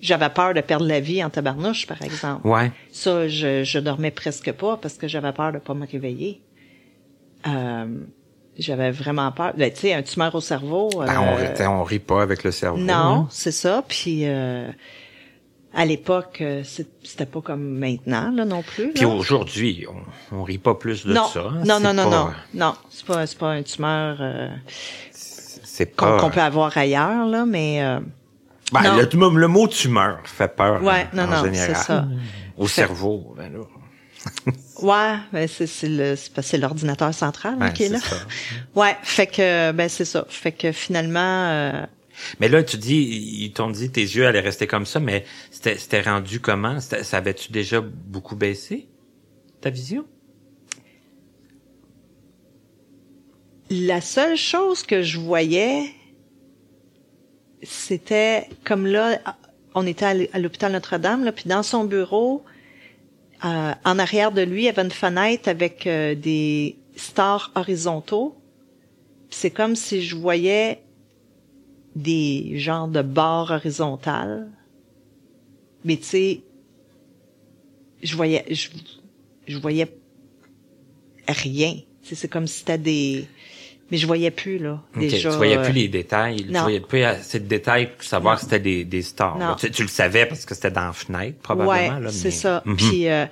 J'avais 0.00 0.28
peur 0.28 0.52
de 0.52 0.60
perdre 0.60 0.86
la 0.86 1.00
vie 1.00 1.24
en 1.24 1.30
tabarnouche, 1.30 1.86
par 1.86 2.02
exemple. 2.02 2.46
Ouais. 2.46 2.70
Ça, 2.92 3.26
je, 3.28 3.64
je 3.64 3.78
dormais 3.78 4.10
presque 4.10 4.52
pas 4.52 4.76
parce 4.76 4.94
que 4.94 5.08
j'avais 5.08 5.32
peur 5.32 5.52
de 5.52 5.58
pas 5.58 5.72
me 5.74 5.86
réveiller. 5.86 6.42
Euh, 7.46 7.86
j'avais 8.58 8.90
vraiment 8.90 9.32
peur. 9.32 9.52
Ben, 9.56 9.72
tu 9.72 9.80
sais, 9.80 9.94
un 9.94 10.02
tumeur 10.02 10.34
au 10.34 10.40
cerveau. 10.40 10.90
Ben, 10.98 11.18
on, 11.20 11.38
euh, 11.38 11.52
rit- 11.54 11.66
on 11.66 11.82
rit 11.84 11.98
pas 11.98 12.22
avec 12.22 12.44
le 12.44 12.50
cerveau. 12.50 12.78
non, 12.78 12.92
hein. 12.94 13.28
c'est 13.30 13.52
ça. 13.52 13.84
Puis 13.88 14.22
euh, 14.26 14.68
à 15.74 15.84
l'époque, 15.84 16.38
euh, 16.40 16.62
c'était 16.64 17.26
pas 17.26 17.40
comme 17.40 17.78
maintenant 17.78 18.30
là 18.30 18.44
non 18.44 18.62
plus. 18.62 18.92
Puis 18.92 19.02
là. 19.04 19.08
aujourd'hui, 19.08 19.86
on, 20.30 20.36
on 20.38 20.42
rit 20.44 20.58
pas 20.58 20.74
plus 20.74 21.04
de 21.06 21.12
non, 21.12 21.26
ça. 21.26 21.40
hein. 21.48 21.62
non, 21.66 21.80
non, 21.80 21.92
non, 21.92 22.10
pas- 22.10 22.10
non, 22.10 22.32
non, 22.54 22.74
c'est 22.90 23.04
pas, 23.06 23.26
c'est 23.26 23.38
pas 23.38 23.50
un 23.50 23.62
tumeur 23.62 24.16
euh, 24.20 24.48
C'est 25.12 25.94
qu'on 25.96 26.30
peut 26.30 26.40
avoir 26.40 26.76
ailleurs 26.78 27.26
là, 27.26 27.44
mais 27.46 27.82
euh, 27.82 28.00
Ben, 28.72 28.82
le, 28.96 29.38
le 29.38 29.48
mot 29.48 29.66
tumeur 29.68 30.18
fait 30.24 30.54
peur 30.54 30.82
Ouais, 30.82 31.06
en, 31.12 31.16
non, 31.16 31.22
en 31.24 31.26
non, 31.38 31.44
général. 31.44 31.74
c'est 31.76 31.82
ça. 31.82 32.06
Au 32.56 32.66
Fait- 32.66 32.82
cerveau, 32.82 33.34
ben 33.36 33.52
là. 33.52 33.60
ouais, 34.82 35.18
ben 35.32 35.48
c'est 35.48 35.66
c'est 35.66 35.88
le 35.88 36.16
c'est 36.16 36.32
parce 36.32 36.46
que 36.46 36.50
c'est 36.52 36.58
l'ordinateur 36.58 37.12
central 37.12 37.56
hein, 37.60 37.66
Ouais, 37.66 37.72
qui 37.72 37.84
est 37.84 37.88
là. 37.88 37.98
ça. 37.98 38.16
Ouais, 38.74 38.96
fait 39.02 39.26
que 39.26 39.72
ben 39.72 39.88
c'est 39.88 40.04
ça, 40.04 40.24
fait 40.28 40.52
que 40.52 40.72
finalement 40.72 41.20
euh, 41.50 41.84
Mais 42.40 42.48
là, 42.48 42.62
tu 42.62 42.76
dis, 42.76 42.96
ils 43.42 43.52
t'ont 43.52 43.70
dit 43.70 43.90
tes 43.90 44.02
yeux 44.02 44.26
allaient 44.26 44.40
rester 44.40 44.66
comme 44.66 44.86
ça, 44.86 45.00
mais 45.00 45.24
c'était 45.50 46.00
rendu 46.00 46.40
comment? 46.40 46.80
Ça 46.80 47.16
avait-tu 47.16 47.52
déjà 47.52 47.80
beaucoup 47.80 48.36
baissé, 48.36 48.88
ta 49.60 49.70
vision? 49.70 50.04
La 53.70 54.00
seule 54.00 54.36
chose 54.36 54.82
que 54.82 55.02
je 55.02 55.18
voyais, 55.18 55.84
c'était 57.62 58.48
comme 58.64 58.86
là, 58.86 59.20
on 59.74 59.86
était 59.86 60.28
à 60.32 60.38
l'hôpital 60.38 60.72
Notre-Dame, 60.72 61.32
puis 61.34 61.48
dans 61.48 61.62
son 61.62 61.84
bureau, 61.84 62.44
euh, 63.44 63.72
en 63.84 63.98
arrière 63.98 64.32
de 64.32 64.42
lui, 64.42 64.62
il 64.62 64.64
y 64.66 64.68
avait 64.68 64.82
une 64.82 64.90
fenêtre 64.90 65.48
avec 65.48 65.86
euh, 65.86 66.14
des 66.14 66.76
stars 66.96 67.52
horizontaux. 67.54 68.36
C'est 69.30 69.50
comme 69.50 69.74
si 69.76 70.02
je 70.02 70.14
voyais 70.14 70.83
des 71.94 72.58
genres 72.58 72.88
de 72.88 73.02
barres 73.02 73.50
horizontales. 73.50 74.48
Mais 75.84 75.96
tu 75.96 76.04
sais, 76.04 76.40
je 78.02 78.16
voyais, 78.16 78.44
je, 78.50 78.68
je 79.46 79.58
voyais 79.58 79.86
rien. 81.28 81.74
Tu 82.02 82.08
sais, 82.10 82.14
C'est 82.14 82.28
comme 82.28 82.46
si 82.46 82.58
c'était 82.60 82.78
des, 82.78 83.26
mais 83.90 83.96
je 83.98 84.06
voyais 84.06 84.30
plus 84.30 84.58
là. 84.58 84.82
Ok, 84.94 85.00
Déjà. 85.00 85.30
tu 85.30 85.36
voyais 85.36 85.58
euh, 85.58 85.62
plus 85.64 85.72
les 85.72 85.88
détails. 85.88 86.36
Tu 86.44 86.52
non. 86.52 86.62
voyais 86.62 86.80
plus 86.80 87.02
assez 87.02 87.40
de 87.40 87.46
détails 87.46 87.92
pour 87.92 88.02
savoir 88.02 88.34
Non. 88.36 88.40
c'était 88.40 88.60
des, 88.60 88.84
des 88.84 89.02
stars. 89.02 89.56
Tu, 89.58 89.70
tu 89.70 89.82
le 89.82 89.88
savais 89.88 90.26
parce 90.26 90.44
que 90.44 90.54
c'était 90.54 90.70
dans 90.70 90.86
la 90.86 90.92
fenêtre, 90.92 91.38
probablement. 91.38 91.96
Ouais, 91.96 92.00
là, 92.02 92.10
c'est 92.10 92.24
mais- 92.28 92.30
ça. 92.30 92.62
Mhm. 92.64 92.76
Puis, 92.76 93.08
euh, 93.08 93.26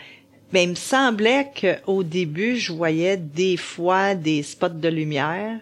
ben, 0.52 0.60
il 0.60 0.68
me 0.70 0.74
semblait 0.74 1.48
qu'au 1.58 2.02
début, 2.02 2.56
je 2.56 2.72
voyais 2.72 3.16
des 3.16 3.56
fois 3.56 4.14
des 4.14 4.42
spots 4.42 4.68
de 4.68 4.88
lumière, 4.88 5.58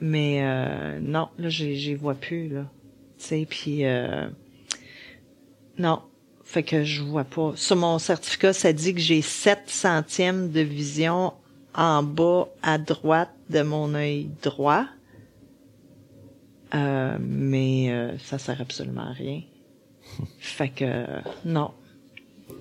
mais 0.00 0.40
euh, 0.42 0.98
non, 1.00 1.28
là, 1.38 1.48
j'y 1.48 1.76
j'y 1.76 1.94
vois 1.94 2.14
plus 2.14 2.48
là. 2.48 2.64
Tu 3.18 3.24
sais, 3.24 3.46
puis 3.48 3.84
euh, 3.84 4.28
non, 5.78 6.02
fait 6.44 6.62
que 6.62 6.84
je 6.84 7.02
vois 7.02 7.24
pas. 7.24 7.52
Sur 7.56 7.76
mon 7.76 7.98
certificat, 7.98 8.52
ça 8.52 8.72
dit 8.72 8.94
que 8.94 9.00
j'ai 9.00 9.22
7 9.22 9.62
centièmes 9.66 10.50
de 10.50 10.60
vision 10.60 11.32
en 11.74 12.02
bas 12.02 12.48
à 12.62 12.78
droite 12.78 13.30
de 13.50 13.62
mon 13.62 13.94
œil 13.94 14.28
droit. 14.42 14.86
Euh, 16.74 17.18
mais 17.20 17.90
euh, 17.90 18.16
ça 18.18 18.38
sert 18.38 18.60
absolument 18.60 19.08
à 19.08 19.12
rien. 19.12 19.42
Fait 20.38 20.68
que 20.68 21.04
non. 21.44 21.72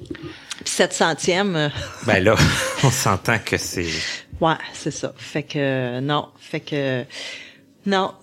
Puis 0.09 0.73
7 0.73 0.93
centièmes, 0.93 1.55
euh, 1.55 1.69
Ben 2.05 2.23
là, 2.23 2.35
on 2.83 2.91
s'entend 2.91 3.39
que 3.39 3.57
c'est... 3.57 3.87
ouais, 4.41 4.55
c'est 4.73 4.91
ça. 4.91 5.13
Fait 5.17 5.43
que 5.43 5.99
non, 5.99 6.27
fait 6.39 6.59
que 6.59 7.03
non, 7.85 8.13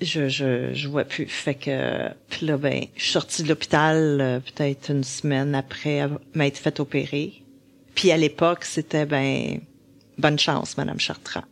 je 0.00 0.28
je 0.28 0.72
je 0.72 0.88
vois 0.88 1.04
plus. 1.04 1.26
Fait 1.26 1.54
que 1.54 2.08
puis 2.28 2.46
là 2.46 2.56
ben, 2.56 2.86
je 2.96 3.02
suis 3.02 3.12
sortie 3.12 3.42
de 3.42 3.48
l'hôpital 3.48 4.18
euh, 4.20 4.40
peut-être 4.40 4.90
une 4.90 5.04
semaine 5.04 5.54
après 5.54 6.08
m'être 6.34 6.58
fait 6.58 6.80
opérer. 6.80 7.42
Puis 7.94 8.10
à 8.10 8.16
l'époque, 8.16 8.64
c'était 8.64 9.04
ben 9.06 9.60
bonne 10.18 10.38
chance 10.38 10.76
madame 10.76 10.98
Chartrand. 10.98 11.44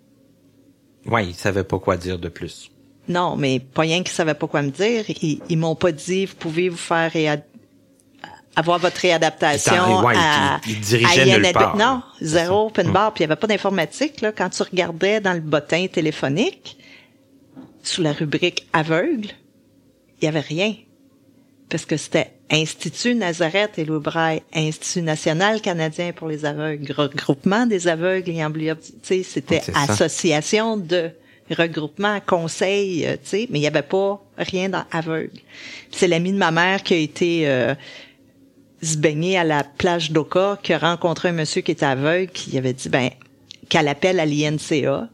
Ouais, 1.07 1.27
il 1.27 1.35
savait 1.35 1.65
pas 1.65 1.79
quoi 1.79 1.97
dire 1.97 2.19
de 2.19 2.29
plus. 2.29 2.71
Non, 3.09 3.35
mais 3.37 3.59
pas 3.59 3.83
rien 3.83 4.03
qu'ils 4.03 4.13
savaient 4.13 4.35
pas 4.35 4.47
quoi 4.47 4.63
me 4.63 4.71
dire. 4.71 5.05
Ils, 5.09 5.41
ils 5.49 5.57
m'ont 5.59 5.75
pas 5.75 5.91
dit, 5.91 6.27
vous 6.27 6.35
pouvez 6.37 6.69
vous 6.69 6.77
faire 6.77 7.11
réad- 7.11 7.43
avoir 8.57 8.79
votre 8.79 9.01
réadaptation 9.01 10.05
ouais, 10.05 10.15
à, 10.17 10.61
nulle 11.25 11.53
part, 11.53 11.77
Non, 11.77 12.03
zéro 12.21 12.67
open 12.67 12.89
Hum. 12.89 12.93
bar. 12.93 13.13
Puis 13.13 13.23
il 13.23 13.29
y 13.29 13.31
avait 13.31 13.41
pas 13.41 13.47
d'informatique. 13.47 14.21
Là, 14.21 14.33
quand 14.33 14.49
tu 14.51 14.63
regardais 14.63 15.21
dans 15.21 15.33
le 15.33 15.41
bottin 15.41 15.87
téléphonique, 15.87 16.77
sous 17.83 18.03
la 18.03 18.13
rubrique 18.13 18.67
aveugle, 18.73 19.29
il 20.21 20.25
y 20.25 20.29
avait 20.29 20.41
rien. 20.41 20.75
Parce 21.69 21.85
que 21.87 21.97
c'était 21.97 22.33
Institut 22.51 23.15
Nazareth 23.15 23.79
et 23.79 23.85
Louis 23.85 24.01
Braille, 24.01 24.43
Institut 24.53 25.03
national 25.03 25.61
canadien 25.61 26.13
pour 26.13 26.27
les 26.27 26.45
aveugles, 26.45 26.93
regroupement 26.93 27.65
des 27.65 27.87
aveugles 27.87 28.31
et 28.31 28.45
amblyopes. 28.45 28.83
Tu 28.83 28.91
sais, 29.03 29.23
c'était 29.23 29.63
association 29.75 30.77
de 30.77 31.11
regroupement, 31.51 32.21
conseil, 32.27 33.07
euh, 33.07 33.13
tu 33.15 33.29
sais, 33.29 33.47
mais 33.51 33.59
il 33.61 33.63
y 33.63 33.67
avait 33.67 33.83
pas 33.83 34.21
rien 34.37 34.69
dans 34.69 34.85
aveugle. 34.91 35.39
C'est 35.91 36.07
l'ami 36.09 36.33
de 36.33 36.39
ma 36.39 36.51
mère 36.51 36.83
qui 36.83 36.95
a 36.95 36.97
été 36.97 37.49
euh, 37.49 37.75
se 38.83 38.97
baigner 38.97 39.37
à 39.39 39.45
la 39.45 39.65
plage 39.65 40.11
d'Oka, 40.13 40.59
qui 40.63 40.73
a 40.73 40.79
rencontré 40.79 41.29
un 41.29 41.33
monsieur 41.33 41.63
qui 41.63 41.71
était 41.73 41.87
aveugle, 41.87 42.31
qui 42.33 42.57
avait 42.59 42.73
dit 42.73 42.89
ben 42.89 43.11
qu'elle 43.69 43.89
appelle 43.89 44.19
à 44.21 44.27
l'INCA. 44.27 45.09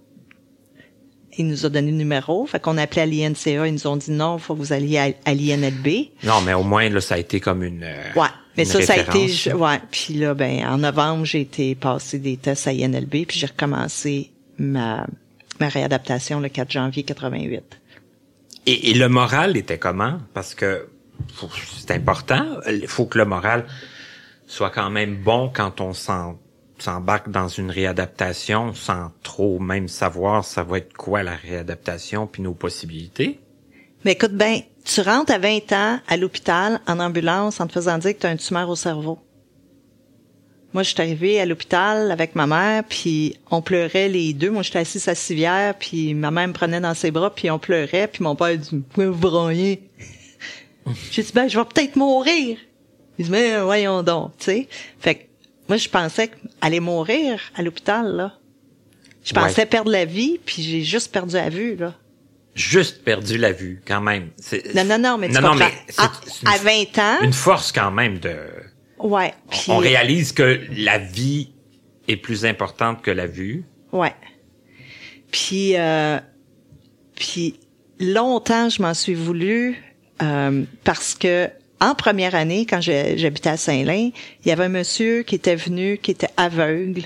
Il 1.38 1.48
nous 1.48 1.66
a 1.66 1.68
donné 1.68 1.90
le 1.90 1.96
numéro, 1.98 2.46
fait 2.46 2.60
qu'on 2.62 2.78
a 2.78 2.82
appelé 2.82 3.02
à 3.02 3.06
l'INCA, 3.06 3.66
ils 3.66 3.74
nous 3.74 3.86
ont 3.86 3.96
dit 3.96 4.10
non, 4.10 4.38
faut 4.38 4.54
que 4.54 4.60
vous 4.60 4.72
alliez 4.72 4.96
à, 4.98 5.08
à 5.30 5.34
l'INLB. 5.34 6.08
Non, 6.24 6.40
mais 6.40 6.54
au 6.54 6.62
moins, 6.62 6.88
là, 6.88 7.00
ça 7.02 7.16
a 7.16 7.18
été 7.18 7.40
comme 7.40 7.62
une... 7.62 7.82
euh, 7.82 8.12
Ouais, 8.14 8.28
mais 8.56 8.62
une 8.62 8.70
ça, 8.70 8.80
ça 8.80 8.92
a 8.94 8.98
été, 9.16 9.52
ouais. 9.52 9.80
Puis 9.90 10.14
là, 10.14 10.32
ben, 10.32 10.66
en 10.66 10.78
novembre, 10.78 11.26
j'ai 11.26 11.42
été 11.42 11.74
passer 11.74 12.18
des 12.18 12.38
tests 12.38 12.68
à 12.68 12.72
INLB, 12.72 13.26
puis 13.26 13.38
j'ai 13.38 13.46
recommencé 13.46 14.30
ma 14.58 15.06
ma 15.60 15.68
réadaptation 15.68 16.38
le 16.40 16.48
4 16.50 16.70
janvier 16.70 17.02
88. 17.02 17.62
Et, 18.66 18.90
et 18.90 18.94
le 18.94 19.08
moral 19.08 19.56
était 19.56 19.78
comment? 19.78 20.18
Parce 20.34 20.54
que 20.54 20.86
c'est 21.76 21.90
important. 21.92 22.44
Il 22.66 22.86
faut 22.86 23.06
que 23.06 23.18
le 23.18 23.24
moral 23.24 23.66
soit 24.46 24.70
quand 24.70 24.90
même 24.90 25.16
bon 25.16 25.50
quand 25.52 25.80
on 25.80 25.92
s'embarque 25.92 27.30
dans 27.30 27.48
une 27.48 27.70
réadaptation 27.70 28.74
sans 28.74 29.12
trop 29.22 29.58
même 29.58 29.88
savoir 29.88 30.44
ça 30.44 30.62
va 30.62 30.78
être 30.78 30.92
quoi 30.92 31.22
la 31.22 31.34
réadaptation 31.34 32.26
puis 32.26 32.42
nos 32.42 32.54
possibilités. 32.54 33.40
Mais 34.04 34.12
écoute 34.12 34.34
ben, 34.34 34.60
tu 34.84 35.00
rentres 35.00 35.32
à 35.32 35.38
20 35.38 35.72
ans 35.72 36.00
à 36.06 36.16
l'hôpital 36.16 36.80
en 36.86 37.00
ambulance 37.00 37.60
en 37.60 37.66
te 37.66 37.72
faisant 37.72 37.98
dire 37.98 38.14
que 38.14 38.20
tu 38.20 38.26
as 38.26 38.30
un 38.30 38.36
tumeur 38.36 38.68
au 38.68 38.76
cerveau. 38.76 39.18
Moi, 40.72 40.82
je 40.82 40.90
suis 40.90 41.00
arrivée 41.00 41.40
à 41.40 41.46
l'hôpital 41.46 42.10
avec 42.10 42.34
ma 42.34 42.46
mère, 42.46 42.84
puis 42.84 43.38
on 43.50 43.62
pleurait 43.62 44.10
les 44.10 44.34
deux. 44.34 44.50
Moi, 44.50 44.62
j'étais 44.62 44.80
assise 44.80 45.08
à 45.08 45.14
civière, 45.14 45.74
puis 45.78 46.12
ma 46.12 46.30
mère 46.30 46.48
me 46.48 46.52
prenait 46.52 46.80
dans 46.80 46.92
ses 46.92 47.10
bras, 47.10 47.34
puis 47.34 47.50
on 47.50 47.58
pleurait, 47.58 48.08
puis 48.08 48.22
mon 48.22 48.36
père 48.36 48.58
dit 48.58 48.82
«Pourquoi 48.90 49.06
vous 49.06 49.18
braillez?» 49.18 49.88
J'ai 51.10 51.22
dit 51.22 51.32
«Ben, 51.34 51.48
je 51.48 51.58
vais 51.58 51.64
peut-être 51.64 51.96
mourir.» 51.96 52.58
Il 53.18 53.24
dit 53.24 53.30
«Mais 53.32 53.60
voyons 53.60 54.02
donc, 54.02 54.36
tu 54.38 54.44
sais.» 54.44 54.68
Fait 55.00 55.14
que 55.14 55.22
moi, 55.68 55.76
je 55.78 55.88
pensais 55.88 56.30
aller 56.60 56.80
mourir 56.80 57.40
à 57.56 57.62
l'hôpital, 57.62 58.06
là. 58.14 58.38
Je 59.24 59.34
Ouais. 59.34 59.40
pensais 59.40 59.66
perdre 59.66 59.90
la 59.90 60.04
vie, 60.04 60.38
puis 60.44 60.62
j'ai 60.62 60.82
juste 60.82 61.12
perdu 61.12 61.34
la 61.34 61.48
vue, 61.48 61.74
là. 61.76 61.94
Juste 62.54 63.02
perdu 63.04 63.36
la 63.36 63.52
vue 63.52 63.82
quand 63.86 64.00
même. 64.00 64.30
Non, 64.74 64.84
non, 64.84 64.98
non, 64.98 65.18
mais 65.18 65.28
tu 65.28 65.34
non, 65.34 65.40
non, 65.40 65.54
mais 65.56 65.72
c'est- 65.88 66.00
à, 66.00 66.56
une- 66.56 66.62
20 66.62 66.98
ans, 66.98 67.18
une 67.22 67.32
force 67.32 67.70
quand 67.72 67.90
même 67.90 68.18
de 68.18 68.34
ouais. 68.98 69.34
On 69.68 69.76
réalise 69.78 70.32
que 70.32 70.60
la 70.76 70.96
vie 70.98 71.50
est 72.08 72.16
plus 72.16 72.46
importante 72.46 73.02
que 73.02 73.10
la 73.10 73.26
vue. 73.26 73.64
Ouais. 73.92 74.14
Puis, 75.32 75.76
euh, 75.76 76.18
puis 77.14 77.58
longtemps, 77.98 78.68
je 78.70 78.80
m'en 78.80 78.94
suis 78.94 79.14
voulu 79.14 79.76
euh, 80.22 80.62
parce 80.84 81.14
que 81.14 81.50
en 81.80 81.94
première 81.94 82.34
année, 82.34 82.64
quand 82.64 82.80
j'habitais 82.80 83.50
à 83.50 83.56
Saint-Lin, 83.56 84.10
il 84.44 84.48
y 84.48 84.50
avait 84.50 84.64
un 84.64 84.70
monsieur 84.70 85.22
qui 85.22 85.34
était 85.34 85.56
venu, 85.56 85.98
qui 85.98 86.10
était 86.10 86.30
aveugle. 86.36 87.02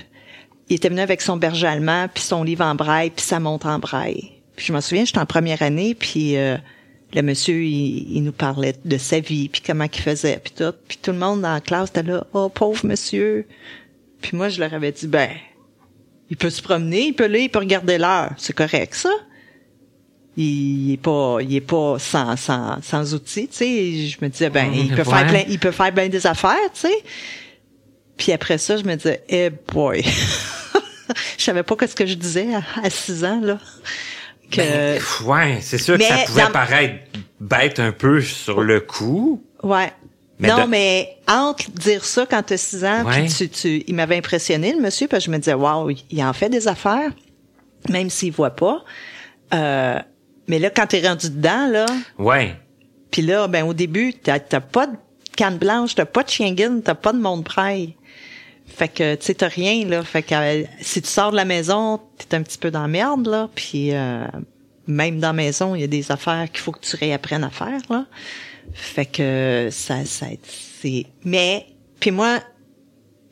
Il 0.69 0.75
était 0.75 0.87
venu 0.87 1.01
avec 1.01 1.21
son 1.21 1.35
berger 1.35 1.67
allemand, 1.67 2.07
puis 2.13 2.23
son 2.23 2.43
livre 2.43 2.63
en 2.63 2.75
braille, 2.75 3.09
puis 3.09 3.25
sa 3.25 3.41
montre 3.41 3.67
en 3.67 3.79
braille. 3.79 4.31
Puis 4.55 4.67
je 4.67 4.73
m'en 4.73 4.79
souviens, 4.79 5.03
j'étais 5.03 5.19
en 5.19 5.25
première 5.25 5.61
année, 5.61 5.93
puis 5.93 6.37
euh, 6.37 6.55
le 7.13 7.21
monsieur, 7.21 7.61
il, 7.63 8.23
nous 8.23 8.31
parlait 8.31 8.75
de 8.85 8.97
sa 8.97 9.19
vie, 9.19 9.49
puis 9.49 9.61
comment 9.65 9.87
il 9.91 10.01
faisait, 10.01 10.39
puis 10.41 10.53
tout. 10.55 10.73
Puis 10.87 10.97
tout 11.01 11.11
le 11.11 11.17
monde 11.17 11.41
dans 11.41 11.53
la 11.53 11.61
classe 11.61 11.89
était 11.89 12.03
là, 12.03 12.25
«Oh, 12.33 12.47
pauvre 12.47 12.85
monsieur!» 12.85 13.45
Puis 14.21 14.37
moi, 14.37 14.47
je 14.47 14.59
leur 14.59 14.73
avais 14.73 14.93
dit, 14.93 15.07
«Ben, 15.09 15.31
il 16.29 16.37
peut 16.37 16.49
se 16.49 16.61
promener, 16.61 17.07
il 17.07 17.13
peut 17.13 17.25
lire, 17.25 17.41
il 17.41 17.49
peut 17.49 17.59
regarder 17.59 17.97
l'heure. 17.97 18.31
C'est 18.37 18.55
correct, 18.55 18.93
ça?» 18.93 19.09
il 20.37 20.93
est 20.93 20.97
pas 20.97 21.37
il 21.41 21.55
est 21.55 21.61
pas 21.61 21.97
sans 21.99 22.35
sans 22.37 22.81
sans 22.81 23.13
outils 23.13 23.47
tu 23.47 23.57
sais. 23.57 24.07
Je 24.07 24.17
me 24.21 24.29
disais 24.29 24.49
ben 24.49 24.71
il 24.73 24.95
peut 24.95 25.03
faire 25.03 25.27
plein 25.27 25.43
il 25.47 25.59
peut 25.59 25.71
faire 25.71 25.91
bien 25.91 26.07
des 26.07 26.25
affaires 26.25 26.55
tu 26.73 26.81
sais. 26.81 27.03
Puis 28.17 28.31
après 28.31 28.57
ça 28.57 28.77
je 28.77 28.83
me 28.83 28.95
disais 28.95 29.23
eh 29.29 29.49
boy. 29.49 30.03
Je 31.37 31.43
savais 31.43 31.63
pas 31.63 31.75
ce 31.85 31.93
que 31.93 32.05
je 32.05 32.13
disais 32.13 32.47
à, 32.81 32.89
six 32.89 33.25
ans 33.25 33.41
là. 33.41 33.57
Que 34.49 34.61
ben, 34.61 35.01
ouais 35.25 35.57
c'est 35.61 35.77
sûr 35.77 35.97
que 35.97 36.03
ça 36.03 36.19
pouvait 36.25 36.49
paraître 36.53 36.95
bête 37.41 37.79
un 37.79 37.91
peu 37.91 38.21
sur 38.21 38.61
le 38.61 38.79
coup. 38.79 39.43
Ouais. 39.63 39.91
Non, 40.39 40.67
mais 40.67 41.17
entre 41.27 41.69
dire 41.71 42.03
ça 42.03 42.25
quand 42.25 42.43
tu 42.43 42.53
as 42.53 42.57
6 42.57 42.85
ans, 42.85 43.03
puis 43.07 43.27
tu, 43.27 43.49
tu, 43.49 43.83
il 43.87 43.95
m'avait 43.95 44.17
impressionné, 44.17 44.73
le 44.73 44.81
monsieur, 44.81 45.07
parce 45.07 45.23
que 45.23 45.27
je 45.27 45.31
me 45.31 45.37
disais, 45.37 45.53
waouh, 45.53 45.91
il 46.09 46.23
en 46.23 46.33
fait 46.33 46.49
des 46.49 46.67
affaires, 46.67 47.11
même 47.89 48.09
s'il 48.09 48.31
voit 48.31 48.55
pas. 48.55 48.83
Euh, 49.53 49.99
mais 50.47 50.59
là, 50.59 50.69
quand 50.69 50.87
t'es 50.87 51.07
rendu 51.07 51.29
dedans, 51.29 51.67
là. 51.67 51.85
Ouais. 52.17 52.55
Puis 53.11 53.21
là, 53.21 53.47
ben, 53.47 53.65
au 53.65 53.73
début, 53.73 54.13
t'as, 54.13 54.39
pas 54.39 54.87
de 54.87 54.95
canne 55.35 55.57
blanche, 55.57 55.95
t'as 55.95 56.05
pas 56.05 56.23
de 56.23 56.29
chien 56.29 56.55
t'as 56.83 56.95
pas 56.95 57.13
de 57.13 57.19
monde 57.19 57.43
prêt. 57.43 57.89
Fait 58.65 58.87
que, 58.87 59.15
tu 59.15 59.25
sais, 59.25 59.33
t'as 59.33 59.49
rien, 59.49 59.85
là. 59.85 60.03
Fait 60.03 60.23
que 60.23 60.33
euh, 60.33 60.63
si 60.79 61.01
tu 61.01 61.09
sors 61.09 61.31
de 61.31 61.35
la 61.35 61.45
maison, 61.45 61.99
t'es 62.17 62.35
un 62.35 62.41
petit 62.41 62.57
peu 62.57 62.71
dans 62.71 62.81
la 62.81 62.87
merde, 62.87 63.27
là. 63.27 63.49
Puis 63.53 63.93
euh, 63.93 64.25
même 64.87 65.19
dans 65.19 65.29
la 65.29 65.33
maison, 65.33 65.75
il 65.75 65.81
y 65.81 65.83
a 65.83 65.87
des 65.87 66.11
affaires 66.11 66.49
qu'il 66.49 66.61
faut 66.61 66.71
que 66.71 66.79
tu 66.79 66.95
réapprennes 66.95 67.43
à 67.43 67.49
faire, 67.49 67.81
là. 67.89 68.05
Fait 68.73 69.05
que 69.05 69.69
ça, 69.71 70.05
ça 70.05 70.27
c'est... 70.43 71.05
Mais, 71.25 71.65
puis 71.99 72.11
moi, 72.11 72.39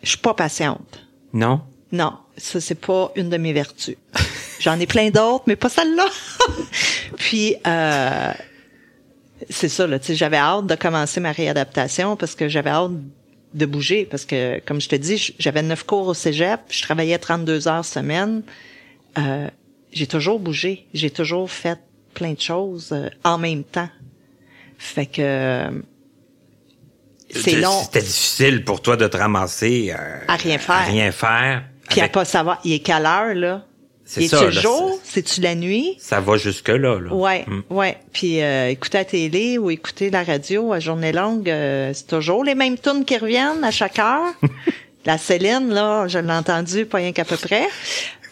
je 0.04 0.10
suis 0.10 0.18
pas 0.18 0.34
patiente. 0.34 1.06
Non? 1.34 1.62
Non, 1.92 2.18
ça, 2.38 2.60
c'est 2.60 2.76
pas 2.80 3.12
une 3.16 3.30
de 3.30 3.38
mes 3.38 3.54
vertus. 3.54 3.96
J'en 4.60 4.80
ai 4.80 4.86
plein 4.86 5.10
d'autres, 5.10 5.46
mais 5.48 5.56
pas 5.56 5.70
celle-là. 5.70 6.06
Puis 7.18 7.56
euh, 7.66 8.34
c'est 9.50 9.70
ça, 9.70 9.88
là, 9.88 10.00
tu 10.00 10.08
sais, 10.08 10.16
j'avais 10.16 10.38
hâte 10.38 10.68
de 10.68 10.76
commencer 10.76 11.20
ma 11.20 11.32
réadaptation 11.32 12.16
parce 12.16 12.36
que 12.36 12.50
j'avais 12.50 12.70
hâte 12.70 12.92
de 13.54 13.66
bouger 13.66 14.06
parce 14.06 14.26
que, 14.26 14.60
comme 14.66 14.82
je 14.82 14.90
te 14.90 14.96
dis, 14.96 15.34
j'avais 15.40 15.62
neuf 15.62 15.84
cours 15.84 16.08
au 16.08 16.14
cégep, 16.14 16.60
je 16.70 16.82
travaillais 16.82 17.18
32 17.18 17.68
heures 17.68 17.86
semaine. 17.86 18.44
Euh, 19.18 19.48
j'ai 19.92 20.08
toujours 20.08 20.40
bougé, 20.40 20.86
j'ai 20.94 21.10
toujours 21.10 21.50
fait 21.50 21.80
plein 22.14 22.34
de 22.34 22.42
choses 22.42 22.90
euh, 22.92 23.10
en 23.24 23.38
même 23.38 23.64
temps. 23.64 23.90
Fait 24.78 25.06
que 25.06 25.84
c'est 27.32 27.56
long. 27.56 27.82
C'était 27.84 28.02
difficile 28.02 28.64
pour 28.64 28.82
toi 28.82 28.98
de 28.98 29.08
te 29.08 29.18
ramasser 29.18 29.92
à 30.28 30.36
rien 30.36 30.58
faire. 30.58 30.76
À 30.76 30.84
rien 30.84 31.12
faire. 31.12 31.64
Puis 31.90 32.02
à 32.02 32.08
pas 32.08 32.26
savoir, 32.26 32.60
il 32.64 32.74
est 32.74 32.80
quelle 32.80 33.06
heure 33.06 33.34
là? 33.34 33.66
C'est 34.10 34.28
ça. 34.28 34.40
C'est 34.40 34.52
jour? 34.62 35.00
C'est-tu 35.04 35.40
la 35.40 35.54
nuit? 35.54 35.96
Ça 36.00 36.20
va 36.20 36.36
jusque-là. 36.36 37.00
Là. 37.00 37.14
Ouais, 37.14 37.46
hmm. 37.46 37.62
ouais. 37.70 37.98
Puis 38.12 38.42
euh, 38.42 38.70
écouter 38.70 38.98
la 38.98 39.06
télé 39.06 39.58
ou 39.60 39.70
écouter 39.70 40.10
la 40.10 40.24
radio 40.24 40.74
à 40.74 40.80
journée 40.80 41.12
longue, 41.12 41.48
euh, 41.48 41.92
c'est 41.94 42.08
toujours 42.08 42.44
les 42.44 42.56
mêmes 42.56 42.80
tunes 42.80 43.06
qui 43.06 43.18
reviennent 43.18 43.64
à 43.64 43.70
chaque 43.70 44.00
heure. 44.00 44.34
la 45.06 45.20
Céline, 45.20 45.70
là, 45.70 46.08
je 46.08 46.18
l'ai 46.18 46.34
entendu 46.34 46.88
pas 46.88 46.98
rien 46.98 47.12
qu'à 47.12 47.24
peu 47.24 47.38
près. 47.38 47.68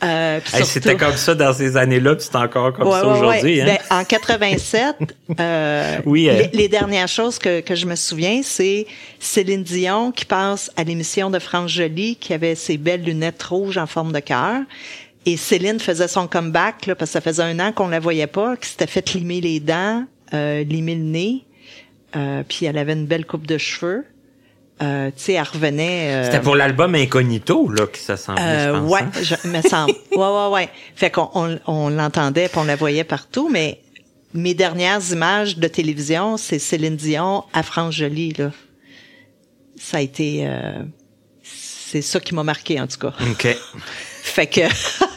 Euh, 0.03 0.39
C'était 0.63 0.95
comme 0.95 1.15
ça 1.15 1.33
dans 1.33 1.53
ces 1.53 1.75
années-là, 1.75 2.15
puis 2.15 2.27
c'est 2.29 2.37
encore 2.37 2.73
comme 2.73 2.91
ça 2.91 3.05
aujourd'hui. 3.05 3.61
Hein? 3.61 3.65
Ben, 3.65 3.97
en 3.97 4.03
87, 4.03 4.95
euh, 5.39 5.97
oui, 6.05 6.29
euh. 6.29 6.43
les, 6.53 6.67
dernières 6.67 7.07
choses 7.07 7.39
que, 7.39 7.61
que 7.61 7.73
je 7.73 7.87
me 7.87 7.95
souviens, 7.95 8.41
c'est 8.43 8.85
Céline 9.19 9.63
Dion 9.63 10.11
qui 10.11 10.25
passe 10.25 10.71
à 10.75 10.83
l'émission 10.83 11.31
de 11.31 11.39
France 11.39 11.71
Joly, 11.71 12.15
qui 12.15 12.33
avait 12.33 12.53
ses 12.53 12.77
belles 12.77 13.03
lunettes 13.03 13.41
rouges 13.41 13.77
en 13.77 13.87
forme 13.87 14.11
de 14.11 14.19
cœur. 14.19 14.61
Et 15.27 15.35
Céline 15.35 15.77
faisait 15.81 16.07
son 16.07 16.25
comeback, 16.25 16.85
là, 16.85 16.95
parce 16.95 17.09
que 17.09 17.13
ça 17.13 17.21
faisait 17.21 17.43
un 17.43 17.59
an 17.59 17.73
qu'on 17.73 17.89
la 17.89 17.99
voyait 17.99 18.27
pas, 18.27 18.55
qu'elle 18.55 18.65
s'était 18.65 18.87
fait 18.87 19.13
limer 19.13 19.41
les 19.41 19.59
dents, 19.59 20.05
euh, 20.33 20.63
limer 20.63 20.95
le 20.95 21.03
nez, 21.03 21.45
euh, 22.15 22.43
puis 22.47 22.65
elle 22.65 22.77
avait 22.77 22.93
une 22.93 23.07
belle 23.07 23.25
coupe 23.25 23.45
de 23.45 23.57
cheveux. 23.57 24.05
Euh, 24.81 25.07
tu 25.07 25.23
sais, 25.23 25.33
elle 25.33 25.43
revenait. 25.43 26.13
Euh, 26.13 26.23
C'était 26.23 26.39
pour 26.39 26.55
l'album 26.55 26.95
Incognito 26.95 27.67
là 27.67 27.87
que 27.87 27.97
ça 27.97 28.15
semblait. 28.15 28.41
Euh, 28.41 28.75
je 28.75 28.79
pense, 28.79 28.89
ouais, 28.89 29.01
hein? 29.01 29.11
je, 29.43 29.47
me 29.49 29.61
semble. 29.63 29.91
ouais, 30.11 30.17
ouais, 30.17 30.47
ouais. 30.53 30.69
Fait 30.95 31.09
qu'on 31.11 31.29
on, 31.33 31.59
on 31.67 31.89
l'entendait, 31.89 32.47
puis 32.47 32.59
on 32.59 32.63
la 32.63 32.77
voyait 32.77 33.03
partout, 33.03 33.49
mais 33.51 33.81
mes 34.33 34.53
dernières 34.53 35.11
images 35.11 35.57
de 35.57 35.67
télévision, 35.67 36.37
c'est 36.37 36.59
Céline 36.59 36.95
Dion 36.95 37.43
à 37.51 37.63
France 37.63 37.95
Jolie 37.95 38.31
là. 38.37 38.51
Ça 39.75 39.97
a 39.97 40.01
été, 40.01 40.47
euh, 40.47 40.83
c'est 41.43 42.01
ça 42.01 42.21
qui 42.21 42.33
m'a 42.33 42.43
marqué 42.43 42.79
en 42.79 42.87
tout 42.87 42.97
cas. 42.97 43.13
Ok. 43.29 43.47
fait 44.23 44.47
que 44.47 44.61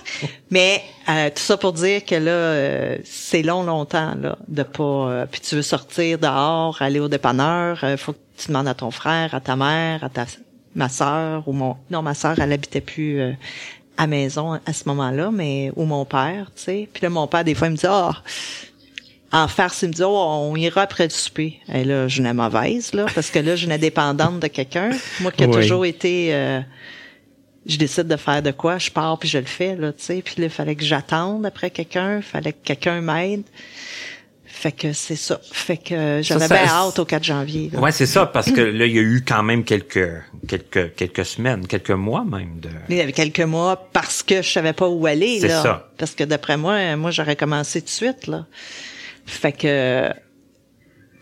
Mais 0.50 0.82
euh, 1.08 1.30
tout 1.30 1.42
ça 1.42 1.56
pour 1.56 1.72
dire 1.72 2.04
que 2.04 2.14
là, 2.14 2.30
euh, 2.30 2.98
c'est 3.04 3.42
long, 3.42 3.62
longtemps, 3.62 4.14
là, 4.20 4.36
de 4.48 4.62
pas. 4.62 4.82
Euh, 4.82 5.26
puis 5.30 5.40
tu 5.40 5.56
veux 5.56 5.62
sortir 5.62 6.18
dehors, 6.18 6.80
aller 6.80 7.00
au 7.00 7.08
dépanneur, 7.08 7.84
faut 7.98 8.12
que 8.12 8.18
tu 8.36 8.48
demandes 8.48 8.68
à 8.68 8.74
ton 8.74 8.90
frère, 8.90 9.34
à 9.34 9.40
ta 9.40 9.56
mère, 9.56 10.04
à 10.04 10.08
ta 10.08 10.26
ma 10.74 10.88
sœur 10.88 11.48
ou 11.48 11.52
mon. 11.52 11.76
Non, 11.90 12.02
ma 12.02 12.14
sœur, 12.14 12.38
elle 12.38 12.52
habitait 12.52 12.80
plus 12.80 13.20
à 13.96 14.06
maison 14.06 14.58
à 14.64 14.72
ce 14.72 14.84
moment-là, 14.88 15.30
mais 15.32 15.72
ou 15.76 15.84
mon 15.84 16.04
père, 16.04 16.50
tu 16.56 16.62
sais. 16.62 16.88
Puis 16.92 17.02
là, 17.02 17.10
mon 17.10 17.26
père, 17.26 17.44
des 17.44 17.54
fois, 17.54 17.68
il 17.68 17.72
me 17.72 17.76
dit 17.76 17.86
ah. 17.86 18.12
en 19.32 19.48
farce, 19.48 19.82
il 19.82 19.88
me 19.88 19.92
dit, 19.92 20.02
oh, 20.04 20.08
on 20.08 20.54
ira 20.56 20.82
après 20.82 21.04
le 21.04 21.10
souper. 21.10 21.58
Et 21.72 21.84
là, 21.84 22.08
je 22.08 22.22
n'ai 22.22 22.32
mauvaise, 22.32 22.94
là, 22.94 23.06
parce 23.14 23.30
que 23.30 23.40
là, 23.40 23.56
je 23.56 23.66
n'ai 23.66 23.78
dépendante 23.78 24.40
de 24.40 24.46
quelqu'un. 24.46 24.90
Moi 25.20 25.32
qui 25.32 25.44
ai 25.44 25.50
toujours 25.50 25.84
été 25.84 26.62
je 27.66 27.76
décide 27.76 28.06
de 28.06 28.16
faire 28.16 28.42
de 28.42 28.50
quoi, 28.50 28.78
je 28.78 28.90
pars 28.90 29.18
puis 29.18 29.28
je 29.28 29.38
le 29.38 29.44
fais 29.44 29.76
là, 29.76 29.92
tu 29.92 30.02
sais. 30.04 30.22
Puis 30.22 30.34
là, 30.38 30.44
il 30.44 30.50
fallait 30.50 30.74
que 30.74 30.84
j'attende 30.84 31.44
après 31.46 31.70
quelqu'un, 31.70 32.16
il 32.16 32.22
fallait 32.22 32.52
que 32.52 32.64
quelqu'un 32.64 33.00
m'aide. 33.00 33.44
Fait 34.44 34.72
que 34.72 34.92
c'est 34.92 35.16
ça. 35.16 35.40
Fait 35.52 35.78
que 35.78 36.20
j'en 36.22 36.40
avais 36.40 36.66
hâte 36.66 36.98
au 36.98 37.04
4 37.04 37.24
janvier. 37.24 37.70
Là. 37.72 37.80
Ouais, 37.80 37.92
c'est 37.92 38.06
ça, 38.06 38.26
parce 38.26 38.50
que 38.50 38.60
là, 38.60 38.84
il 38.84 38.92
y 38.92 38.98
a 38.98 39.02
eu 39.02 39.24
quand 39.26 39.42
même 39.42 39.64
quelques 39.64 40.10
quelques 40.46 40.94
quelques 40.96 41.24
semaines, 41.24 41.66
quelques 41.66 41.90
mois 41.90 42.24
même 42.24 42.60
de. 42.60 42.68
Il 42.88 42.96
y 42.96 43.00
avait 43.00 43.12
quelques 43.12 43.40
mois 43.40 43.88
parce 43.92 44.22
que 44.22 44.42
je 44.42 44.50
savais 44.50 44.72
pas 44.72 44.88
où 44.88 45.06
aller. 45.06 45.40
C'est 45.40 45.48
ça. 45.48 45.90
Parce 45.96 46.14
que 46.14 46.24
d'après 46.24 46.56
moi, 46.56 46.96
moi 46.96 47.10
j'aurais 47.10 47.36
commencé 47.36 47.80
tout 47.80 47.86
de 47.86 47.90
suite 47.90 48.26
là. 48.26 48.46
Fait 49.24 49.52
que 49.52 50.12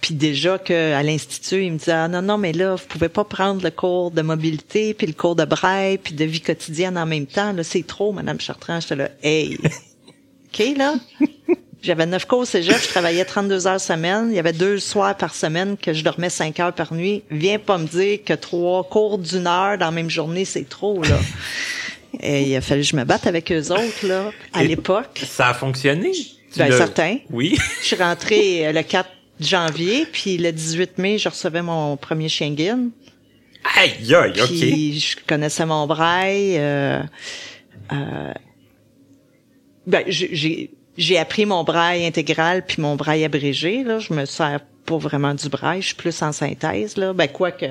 puis 0.01 0.15
déjà 0.15 0.59
que 0.59 0.95
à 0.95 1.03
l'institut, 1.03 1.65
il 1.65 1.73
me 1.73 1.79
disait 1.79 1.93
ah 1.93 2.09
non 2.09 2.23
non 2.23 2.39
mais 2.39 2.53
là 2.53 2.77
vous 2.77 2.87
pouvez 2.87 3.09
pas 3.09 3.25
prendre 3.25 3.63
le 3.63 3.71
cours 3.71 4.11
de 4.11 4.23
mobilité 4.23 4.95
puis 4.95 5.07
le 5.07 5.13
cours 5.13 5.35
de 5.35 5.45
braille 5.45 5.99
puis 5.99 6.15
de 6.15 6.25
vie 6.25 6.41
quotidienne 6.41 6.97
en 6.97 7.07
même 7.07 7.27
temps. 7.27 7.53
Là 7.53 7.65
c'est 7.65 7.87
trop 7.87 8.13
madame 8.13 8.41
Chartrand. 8.41 8.81
J'étais 8.81 8.97
là 8.97 9.11
hey. 9.23 9.59
Ok 10.51 10.77
là? 10.77 10.95
J'avais 11.83 12.07
neuf 12.07 12.25
cours 12.25 12.41
au 12.41 12.45
cégep 12.45 12.81
je 12.81 12.89
travaillais 12.89 13.25
32 13.25 13.67
heures 13.67 13.81
semaine. 13.81 14.29
Il 14.31 14.37
y 14.37 14.39
avait 14.39 14.53
deux 14.53 14.79
soirs 14.79 15.17
par 15.17 15.35
semaine 15.35 15.77
que 15.77 15.93
je 15.93 16.03
dormais 16.03 16.31
cinq 16.31 16.59
heures 16.61 16.73
par 16.73 16.95
nuit. 16.95 17.23
Viens 17.31 17.59
pas 17.59 17.77
me 17.79 17.87
dire 17.87 18.21
que 18.25 18.35
trois 18.35 18.85
cours 18.85 19.19
d'une 19.19 19.47
heure 19.47 19.79
dans 19.79 19.87
la 19.87 19.91
même 19.91 20.11
journée 20.11 20.45
c'est 20.45 20.69
trop 20.69 21.03
là. 21.03 21.19
Et 22.21 22.45
il 22.45 22.57
a 22.57 22.63
fallu 22.63 22.81
que 22.83 22.87
je 22.87 22.97
me 22.97 23.05
batte 23.05 23.27
avec 23.27 23.53
eux 23.53 23.71
autres 23.71 24.07
là 24.07 24.31
à 24.53 24.63
l'époque. 24.63 25.23
ça 25.29 25.49
a 25.49 25.55
fonctionné? 25.55 26.13
Ben 26.57 26.73
certain. 26.73 27.19
Oui. 27.31 27.57
Je 27.83 27.87
suis 27.87 27.97
rentrée 27.97 28.67
euh, 28.67 28.73
le 28.73 28.83
4 28.83 29.09
janvier, 29.41 30.07
puis 30.11 30.39
le 30.39 30.53
18 30.53 30.99
mai, 30.99 31.19
je 31.19 31.29
recevais 31.29 31.63
mon 31.63 31.97
premier 31.97 32.29
Schengen. 32.29 32.91
Aïe, 33.77 34.15
aïe, 34.15 34.41
OK. 34.41 34.47
Puis 34.47 35.01
je 35.01 35.17
connaissais 35.27 35.67
mon 35.67 35.87
braille. 35.87 36.57
Euh, 36.59 37.03
euh, 37.93 38.33
ben, 39.87 40.05
j'ai 40.09 40.71
j'ai 40.99 41.17
appris 41.17 41.47
mon 41.47 41.63
braille 41.63 42.05
intégral 42.05 42.67
puis 42.67 42.83
mon 42.83 42.97
braille 42.97 43.25
abrégé. 43.25 43.85
Là, 43.85 44.01
je 44.01 44.13
me 44.13 44.25
sers 44.27 44.61
pas 44.85 44.97
vraiment 44.97 45.35
du 45.35 45.49
braille, 45.49 45.83
je 45.83 45.89
suis 45.89 45.97
plus 45.97 46.23
en 46.23 46.33
synthèse 46.33 46.97
là. 46.97 47.13
Ben 47.13 47.29
quoi 47.29 47.53
que, 47.53 47.67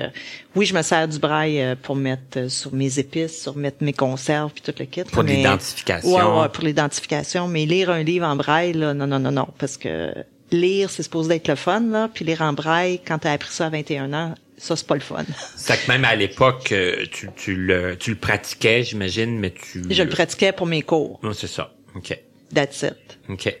oui, 0.54 0.66
je 0.66 0.74
me 0.74 0.82
sers 0.82 1.08
du 1.08 1.18
braille 1.18 1.60
euh, 1.60 1.74
pour 1.80 1.96
mettre 1.96 2.38
euh, 2.38 2.48
sur 2.48 2.72
mes 2.72 2.98
épices, 3.00 3.42
sur 3.42 3.56
mettre 3.56 3.82
mes 3.82 3.92
conserves 3.92 4.52
puis 4.52 4.62
tout 4.62 4.74
le 4.78 4.84
kit. 4.84 5.02
Pour 5.02 5.24
l'identification. 5.24 6.14
Ouais, 6.14 6.40
ouais, 6.42 6.48
pour 6.48 6.62
l'identification. 6.62 7.48
Mais 7.48 7.66
lire 7.66 7.90
un 7.90 8.04
livre 8.04 8.24
en 8.24 8.36
braille, 8.36 8.72
là, 8.72 8.94
non, 8.94 9.08
non, 9.08 9.18
non, 9.18 9.32
non, 9.32 9.48
parce 9.58 9.76
que 9.76 10.14
lire, 10.50 10.90
c'est 10.90 11.02
supposé 11.02 11.34
être 11.36 11.48
le 11.48 11.54
fun, 11.56 11.80
là. 11.80 12.08
Puis 12.12 12.24
lire 12.24 12.42
en 12.42 12.52
braille, 12.52 13.00
quand 13.06 13.18
t'as 13.18 13.32
appris 13.32 13.52
ça 13.52 13.66
à 13.66 13.70
21 13.70 14.12
ans, 14.12 14.34
ça, 14.56 14.74
c'est 14.76 14.86
pas 14.86 14.94
le 14.94 15.00
fun. 15.00 15.24
C'est 15.56 15.84
que 15.84 15.90
même 15.90 16.04
à 16.04 16.16
l'époque, 16.16 16.72
euh, 16.72 17.04
tu, 17.12 17.28
tu, 17.36 17.54
le, 17.54 17.96
tu 17.96 18.10
le 18.10 18.16
pratiquais, 18.16 18.82
j'imagine, 18.82 19.38
mais 19.38 19.52
tu... 19.52 19.84
Je 19.88 20.02
le 20.02 20.08
pratiquais 20.08 20.50
pour 20.52 20.66
mes 20.66 20.82
cours. 20.82 21.20
Non, 21.22 21.32
c'est 21.32 21.46
ça. 21.46 21.72
OK. 21.94 22.18
That's 22.52 22.82
it. 22.82 23.18
OK. 23.28 23.56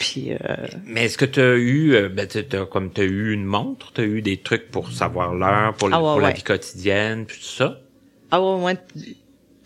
Puis, 0.00 0.32
euh, 0.32 0.36
Mais 0.86 1.04
est-ce 1.04 1.18
que 1.18 1.26
tu 1.26 1.40
as 1.40 1.54
eu, 1.54 1.94
euh, 1.94 2.08
ben, 2.08 2.26
t'as- 2.26 2.42
t'as- 2.42 2.64
comme 2.66 2.90
tu 2.92 3.02
as 3.02 3.04
eu 3.04 3.32
une 3.32 3.44
montre, 3.44 3.92
tu 3.92 4.00
as 4.00 4.04
eu 4.04 4.22
des 4.22 4.38
trucs 4.38 4.70
pour 4.70 4.90
savoir 4.90 5.34
l'heure, 5.34 5.74
pour, 5.74 5.88
le- 5.88 5.94
Ah 5.94 5.98
ouais, 6.02 6.12
pour 6.12 6.20
la 6.20 6.30
vie 6.30 6.42
quotidienne, 6.42 7.26
puis 7.26 7.36
tout 7.38 7.44
ça? 7.44 7.80
ah 8.30 8.40
ouais, 8.40 8.58
moi, 8.58 8.72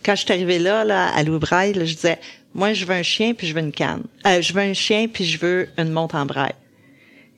quand 0.05 0.15
je 0.15 0.21
suis 0.23 0.31
arrivée 0.33 0.59
là, 0.59 0.83
là, 0.83 1.07
à 1.15 1.23
Louis 1.23 1.39
Braille, 1.39 1.73
là, 1.73 1.85
je 1.85 1.95
disais, 1.95 2.19
moi, 2.53 2.73
je 2.73 2.85
veux 2.85 2.93
un 2.93 3.03
chien 3.03 3.33
puis 3.33 3.47
je 3.47 3.53
veux 3.53 3.61
une 3.61 3.71
canne. 3.71 4.03
Euh, 4.27 4.41
je 4.41 4.51
veux 4.53 4.61
un 4.61 4.73
chien 4.73 5.07
puis 5.07 5.23
je 5.25 5.39
veux 5.39 5.69
une 5.77 5.91
montre 5.91 6.15
en 6.15 6.25
braille. 6.25 6.53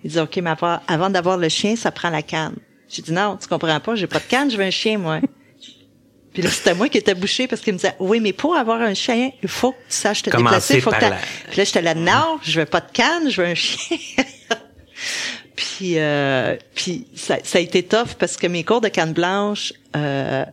Il 0.05 0.11
dit, 0.11 0.19
OK, 0.19 0.37
mais 0.37 0.51
avant, 0.51 0.79
avant 0.87 1.09
d'avoir 1.09 1.35
le 1.35 1.49
chien, 1.49 1.75
ça 1.75 1.89
prend 1.91 2.11
la 2.11 2.21
canne. 2.21 2.55
J'ai 2.87 3.01
dit, 3.01 3.11
non, 3.11 3.37
tu 3.41 3.47
comprends 3.47 3.79
pas, 3.79 3.95
j'ai 3.95 4.05
pas 4.05 4.19
de 4.19 4.25
canne, 4.25 4.51
je 4.51 4.55
veux 4.55 4.63
un 4.63 4.69
chien, 4.69 4.99
moi. 4.99 5.19
Puis 6.33 6.43
là, 6.43 6.49
c'était 6.51 6.75
moi 6.75 6.89
qui 6.89 6.99
étais 6.99 7.15
bouché 7.15 7.47
parce 7.47 7.61
qu'il 7.61 7.73
me 7.73 7.79
disait, 7.79 7.95
oui, 7.97 8.19
mais 8.19 8.31
pour 8.31 8.55
avoir 8.55 8.81
un 8.81 8.93
chien, 8.93 9.31
il 9.41 9.49
faut 9.49 9.71
que 9.71 9.77
tu 9.89 9.95
saches 9.95 10.21
te 10.21 10.29
Commencer 10.29 10.75
déplacer. 10.75 10.81
Faut 10.81 10.91
que 10.91 11.01
la- 11.01 11.17
Puis 11.49 11.57
là, 11.57 11.63
j'étais 11.63 11.81
là, 11.81 11.95
non, 11.95 12.37
je 12.43 12.59
veux 12.59 12.65
pas 12.67 12.81
de 12.81 12.91
canne, 12.91 13.31
je 13.31 13.41
veux 13.41 13.47
un 13.47 13.55
chien. 13.55 13.97
puis, 15.55 15.97
euh, 15.97 16.55
puis 16.75 17.07
ça, 17.15 17.37
ça 17.43 17.57
a 17.57 17.61
été 17.61 17.83
tough 17.83 18.13
parce 18.19 18.37
que 18.37 18.47
mes 18.47 18.63
cours 18.63 18.81
de 18.81 18.89
canne 18.89 19.13
blanche, 19.13 19.73
euh, 19.95 20.45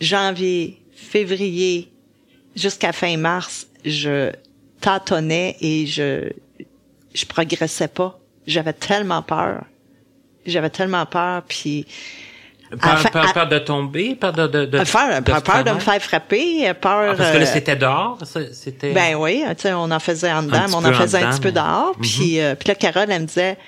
janvier, 0.00 0.80
février, 0.94 1.90
jusqu'à 2.56 2.92
fin 2.92 3.16
mars, 3.16 3.66
je 3.84 4.32
tâtonnais 4.80 5.56
et 5.60 5.86
je 5.86 6.30
je 7.14 7.26
progressais 7.26 7.88
pas. 7.88 8.18
J'avais 8.46 8.72
tellement 8.72 9.22
peur. 9.22 9.64
J'avais 10.46 10.70
tellement 10.70 11.06
peur 11.06 11.42
puis 11.48 11.86
Peur, 12.80 13.10
peur, 13.12 13.32
peur 13.32 13.48
de 13.48 13.58
tomber, 13.58 14.14
peur 14.14 14.32
de... 14.32 14.46
de, 14.46 14.64
de 14.64 14.78
peur, 14.78 14.86
peur, 14.86 15.22
de 15.22 15.32
se 15.32 15.40
peur 15.40 15.64
de 15.64 15.70
me 15.70 15.78
faire 15.80 16.02
frapper, 16.02 16.72
peur 16.74 17.10
Ah, 17.12 17.14
parce 17.16 17.30
que 17.30 17.36
là, 17.38 17.44
euh, 17.44 17.52
c'était 17.52 17.76
dehors, 17.76 18.18
ça, 18.24 18.40
c'était... 18.52 18.92
Ben 18.92 19.14
oui, 19.16 19.44
tu 19.50 19.62
sais, 19.62 19.72
on 19.74 19.90
en 19.90 20.00
faisait 20.00 20.32
en 20.32 20.42
dedans, 20.42 20.64
mais 20.66 20.74
on 20.74 20.78
en 20.78 20.84
en 20.86 20.92
faisait 20.94 21.22
un 21.22 21.30
petit 21.30 21.40
peu 21.40 21.52
dehors. 21.52 21.94
Puis, 22.00 22.40
euh, 22.40 22.54
puis 22.54 22.68
là, 22.68 22.74
Carole, 22.74 23.10
elle 23.10 23.22
me 23.22 23.26
disait, 23.26 23.58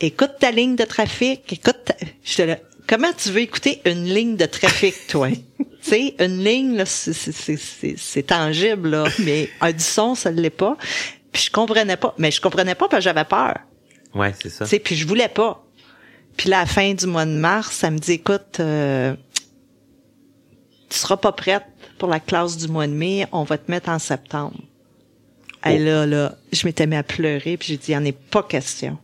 écoute 0.00 0.32
ta 0.38 0.50
ligne 0.52 0.76
de 0.76 0.84
trafic, 0.84 1.52
écoute, 1.52 1.76
ta... 1.84 1.94
j'étais 2.24 2.46
là, 2.46 2.56
comment 2.86 3.12
tu 3.16 3.30
veux 3.30 3.40
écouter 3.40 3.82
une 3.84 4.04
ligne 4.04 4.36
de 4.36 4.46
trafic, 4.46 4.94
toi? 5.08 5.28
tu 5.28 5.66
sais, 5.82 6.14
une 6.20 6.42
ligne, 6.42 6.76
là, 6.76 6.86
c'est, 6.86 7.12
c'est, 7.12 7.32
c'est, 7.32 7.56
c'est, 7.56 7.94
c'est 7.98 8.22
tangible, 8.22 8.90
là, 8.90 9.04
mais 9.18 9.50
un 9.60 9.72
du 9.72 9.84
son, 9.84 10.14
ça 10.14 10.30
ne 10.30 10.40
l'est 10.40 10.50
pas. 10.50 10.76
Puis 11.32 11.44
je 11.44 11.50
comprenais 11.50 11.96
pas, 11.96 12.14
mais 12.16 12.30
je 12.30 12.40
comprenais 12.40 12.74
pas 12.74 12.88
parce 12.88 13.00
que 13.00 13.04
j'avais 13.04 13.24
peur. 13.24 13.54
Ouais, 14.14 14.34
c'est 14.40 14.50
ça. 14.50 14.64
Tu 14.64 14.70
sais, 14.70 14.78
puis 14.78 14.96
je 14.96 15.06
voulais 15.06 15.28
pas. 15.28 15.64
Puis 16.36 16.48
la 16.48 16.66
fin 16.66 16.94
du 16.94 17.06
mois 17.06 17.26
de 17.26 17.32
mars, 17.32 17.72
ça 17.72 17.90
me 17.90 17.98
dit, 17.98 18.12
écoute, 18.12 18.58
euh, 18.60 19.14
tu 20.88 20.98
seras 20.98 21.16
pas 21.16 21.32
prête 21.32 21.64
pour 21.98 22.08
la 22.08 22.20
classe 22.20 22.56
du 22.56 22.68
mois 22.68 22.86
de 22.86 22.92
mai, 22.92 23.26
on 23.32 23.44
va 23.44 23.58
te 23.58 23.70
mettre 23.70 23.90
en 23.90 23.98
septembre. 23.98 24.56
Et 25.66 25.78
là, 25.78 26.06
là, 26.06 26.34
je 26.52 26.66
m'étais 26.66 26.86
mis 26.86 26.96
à 26.96 27.02
pleurer, 27.02 27.58
puis 27.58 27.68
j'ai 27.68 27.76
dit, 27.76 27.92
il 27.92 27.96
en 27.96 28.04
est 28.04 28.18
pas 28.18 28.42
question. 28.42 28.96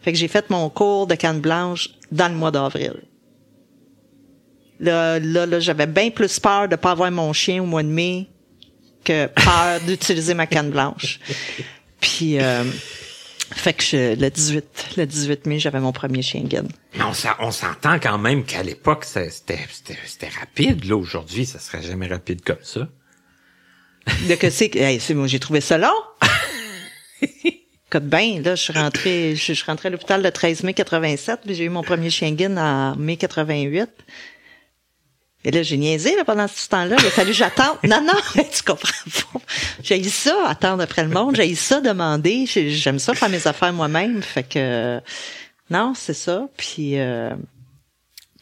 Fait 0.00 0.12
que 0.12 0.18
j'ai 0.18 0.28
fait 0.28 0.48
mon 0.48 0.70
cours 0.70 1.06
de 1.06 1.14
canne 1.14 1.40
blanche 1.40 1.90
dans 2.10 2.28
le 2.28 2.34
mois 2.34 2.50
d'avril. 2.50 2.94
Là, 4.80 5.18
là, 5.18 5.44
là, 5.44 5.60
j'avais 5.60 5.86
bien 5.86 6.10
plus 6.10 6.38
peur 6.38 6.68
de 6.68 6.76
pas 6.76 6.92
avoir 6.92 7.10
mon 7.10 7.32
chien 7.32 7.62
au 7.62 7.66
mois 7.66 7.82
de 7.82 7.88
mai 7.88 8.28
que 9.04 9.26
peur 9.26 9.80
d'utiliser 9.86 10.34
ma 10.34 10.46
canne 10.46 10.70
blanche. 10.70 11.20
Puis, 12.00 12.38
euh, 12.40 12.64
fait 13.50 13.72
que 13.72 13.82
je- 13.82 14.14
le 14.20 14.30
18, 14.30 14.64
le 14.96 15.06
18 15.06 15.46
mai, 15.46 15.58
j'avais 15.58 15.80
mon 15.80 15.92
premier 15.92 16.20
guide. 16.20 16.68
Mais 16.96 17.04
on 17.04 17.12
s'en- 17.12 17.34
on 17.40 17.50
s'entend 17.50 17.98
quand 17.98 18.18
même 18.18 18.44
qu'à 18.44 18.62
l'époque, 18.62 19.04
c'était 19.04 19.30
c'était- 19.30 19.98
c'était 20.06 20.28
rapide. 20.28 20.84
Là, 20.84 20.96
aujourd'hui, 20.96 21.46
ça 21.46 21.58
serait 21.58 21.82
jamais 21.82 22.06
rapide 22.06 22.42
comme 22.42 22.62
ça. 22.62 22.88
De 24.28 24.34
que 24.36 24.48
c'est, 24.50 24.74
hey, 24.76 25.00
c'est 25.00 25.14
moi, 25.14 25.26
j'ai 25.26 25.38
trouvé 25.38 25.60
ça 25.60 25.76
long. 25.78 25.88
Code 27.90 28.06
ben, 28.08 28.42
là, 28.42 28.54
je 28.54 28.62
suis 28.62 28.72
rentrée, 28.74 29.34
je, 29.34 29.46
je 29.46 29.52
suis 29.54 29.64
rentrée 29.64 29.88
à 29.88 29.90
l'hôpital 29.90 30.22
le 30.22 30.30
13 30.30 30.62
mai 30.62 30.74
87, 30.74 31.40
puis 31.44 31.54
j'ai 31.54 31.64
eu 31.64 31.68
mon 31.70 31.82
premier 31.82 32.10
guide 32.10 32.56
en 32.58 32.94
mai 32.96 33.16
88. 33.16 33.88
Et 35.44 35.50
là, 35.52 35.62
j'ai 35.62 35.76
niaisé, 35.76 36.16
là, 36.16 36.24
pendant 36.24 36.48
ce 36.48 36.68
temps-là. 36.68 36.96
Il 36.98 37.06
a 37.06 37.10
fallu 37.10 37.30
que 37.30 37.36
j'attende. 37.36 37.78
Non, 37.84 38.02
non, 38.02 38.12
tu 38.52 38.62
comprends 38.64 38.90
pas. 39.32 39.40
J'ai 39.82 39.98
eu 40.00 40.08
ça, 40.10 40.36
attendre 40.48 40.82
après 40.82 41.02
le 41.04 41.08
monde. 41.10 41.36
J'ai 41.36 41.48
eu 41.50 41.54
ça, 41.56 41.80
demander. 41.80 42.44
J'ai- 42.46 42.70
J'aime 42.70 42.98
ça 42.98 43.14
faire 43.14 43.28
mes 43.28 43.46
affaires 43.46 43.72
moi-même. 43.72 44.20
Fait 44.22 44.42
que, 44.42 45.00
non, 45.70 45.94
c'est 45.94 46.14
ça. 46.14 46.48
Puis, 46.56 46.98
euh, 46.98 47.34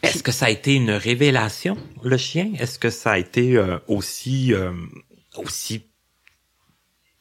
Est-ce 0.03 0.22
que 0.22 0.32
ça 0.32 0.47
a 0.47 0.51
été 0.51 0.74
une 0.74 0.90
révélation, 0.90 1.76
le 2.03 2.16
chien? 2.16 2.53
Est-ce 2.59 2.78
que 2.78 2.88
ça 2.90 3.12
a 3.12 3.18
été 3.18 3.57
euh, 3.57 3.78
aussi 3.88 4.55
euh, 4.55 4.72
aussi 5.36 5.84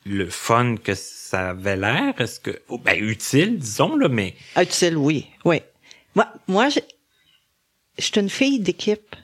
le 0.05 0.29
fun 0.29 0.77
que 0.77 0.93
ça 0.95 1.49
avait 1.49 1.75
l'air? 1.75 2.13
Est-ce 2.21 2.39
que 2.39 2.61
oh, 2.69 2.77
ben 2.77 2.97
utile, 3.03 3.57
disons 3.59 3.97
là, 3.97 4.07
mais 4.07 4.35
Utile, 4.59 4.95
oui, 4.97 5.27
oui. 5.43 5.61
Moi, 6.15 6.27
moi, 6.47 6.69
je 6.69 6.79
suis 7.99 8.19
une 8.19 8.29
fille 8.29 8.59
d'équipe. 8.59 9.15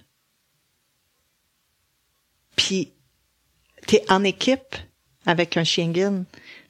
Puis, 2.56 2.92
t'es 3.88 4.04
en 4.10 4.24
équipe 4.24 4.76
avec 5.26 5.58
un 5.58 5.64
chien. 5.64 5.92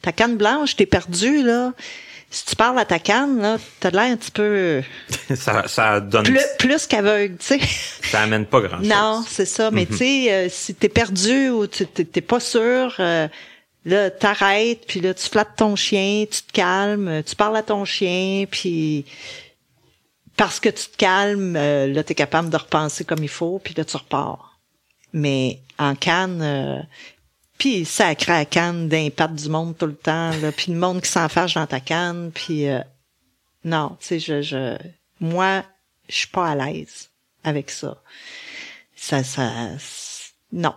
Ta 0.01 0.11
canne 0.11 0.38
blanche, 0.38 0.75
t'es 0.75 0.86
perdu, 0.86 1.43
là. 1.43 1.73
Si 2.34 2.45
tu 2.45 2.55
parles 2.55 2.79
à 2.79 2.86
ta 2.86 2.97
canne, 2.97 3.41
là, 3.41 3.57
t'as 3.82 3.89
l'air 3.89 4.03
un 4.03 4.15
petit 4.15 4.32
peu 4.32 4.82
ça 5.36 5.67
ça 5.67 5.99
donne 5.99 6.23
plus, 6.23 6.39
plus 6.59 6.88
qu'aveugle, 6.88 7.36
tu 7.38 7.45
sais. 7.45 7.59
ça 8.09 8.21
amène 8.21 8.45
pas 8.45 8.61
grand 8.61 8.77
chose. 8.77 8.88
Non, 8.88 9.25
c'est 9.27 9.45
ça. 9.45 9.69
Mais 9.69 9.86
tu 9.86 9.97
sais, 9.97 10.34
euh, 10.34 10.47
si 10.49 10.73
t'es 10.73 10.88
perdu 10.88 11.49
ou 11.49 11.67
t'es 11.67 12.21
pas 12.21 12.39
sûr, 12.39 12.95
euh, 13.01 13.27
là, 13.86 14.09
t'arrêtes, 14.09 14.86
puis 14.88 15.01
là, 15.01 15.13
tu 15.13 15.27
flattes 15.27 15.55
ton 15.57 15.75
chien, 15.75 16.25
tu 16.29 16.41
te 16.43 16.51
calmes, 16.53 17.07
euh, 17.07 17.21
tu 17.21 17.36
parles 17.36 17.57
à 17.57 17.63
ton 17.63 17.84
chien, 17.86 18.45
puis 18.49 19.05
parce 20.38 20.59
que 20.59 20.69
tu 20.69 20.88
te 20.88 20.97
calmes, 20.97 21.55
euh, 21.55 21.88
là, 21.88 22.03
t'es 22.03 22.15
capable 22.15 22.49
de 22.49 22.57
repenser 22.57 23.03
comme 23.03 23.23
il 23.23 23.29
faut, 23.29 23.59
puis 23.59 23.73
là, 23.75 23.86
tu 23.86 23.97
repars. 23.97 24.51
Mais 25.14 25.59
en 25.78 25.95
canne, 25.95 26.41
euh, 26.41 26.80
puis 27.57 27.86
ça 27.86 28.16
crée 28.16 28.34
à 28.34 28.45
canne 28.45 28.88
d'un 28.88 29.09
pattes 29.09 29.36
du 29.36 29.49
monde 29.49 29.78
tout 29.78 29.86
le 29.86 29.95
temps, 29.95 30.32
puis 30.55 30.72
le 30.72 30.78
monde 30.78 31.01
qui 31.01 31.09
s'enfarge 31.09 31.55
dans 31.55 31.68
ta 31.68 31.80
canne, 31.80 32.32
puis 32.34 32.68
euh, 32.68 32.80
non, 33.64 33.97
tu 33.99 34.07
sais, 34.07 34.20
je, 34.20 34.41
je, 34.41 34.78
moi, 35.20 35.64
je 36.09 36.16
suis 36.16 36.28
pas 36.28 36.49
à 36.49 36.55
l'aise 36.55 37.09
avec 37.43 37.70
ça. 37.70 38.01
Ça, 38.95 39.24
ça, 39.24 39.51
non. 40.51 40.74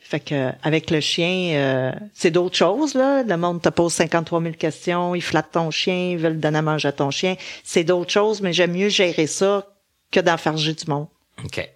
Fait 0.00 0.20
que 0.20 0.52
avec 0.62 0.90
le 0.90 1.00
chien, 1.00 1.52
euh, 1.56 1.92
c'est 2.14 2.30
d'autres 2.30 2.56
choses 2.56 2.94
là. 2.94 3.22
Le 3.22 3.36
monde 3.36 3.60
te 3.60 3.68
pose 3.68 3.92
53 3.92 4.40
000 4.40 4.54
questions, 4.54 5.14
ils 5.14 5.20
flattent 5.20 5.52
ton 5.52 5.70
chien, 5.70 6.12
ils 6.12 6.18
veulent 6.18 6.40
donner 6.40 6.58
à 6.58 6.62
manger 6.62 6.88
à 6.88 6.92
ton 6.92 7.10
chien. 7.10 7.36
C'est 7.62 7.84
d'autres 7.84 8.10
choses, 8.10 8.40
mais 8.40 8.54
j'aime 8.54 8.72
mieux 8.72 8.88
gérer 8.88 9.26
ça 9.26 9.66
que 10.10 10.20
d'enfarger 10.20 10.72
du 10.72 10.86
monde. 10.86 11.08
OK. 11.44 11.68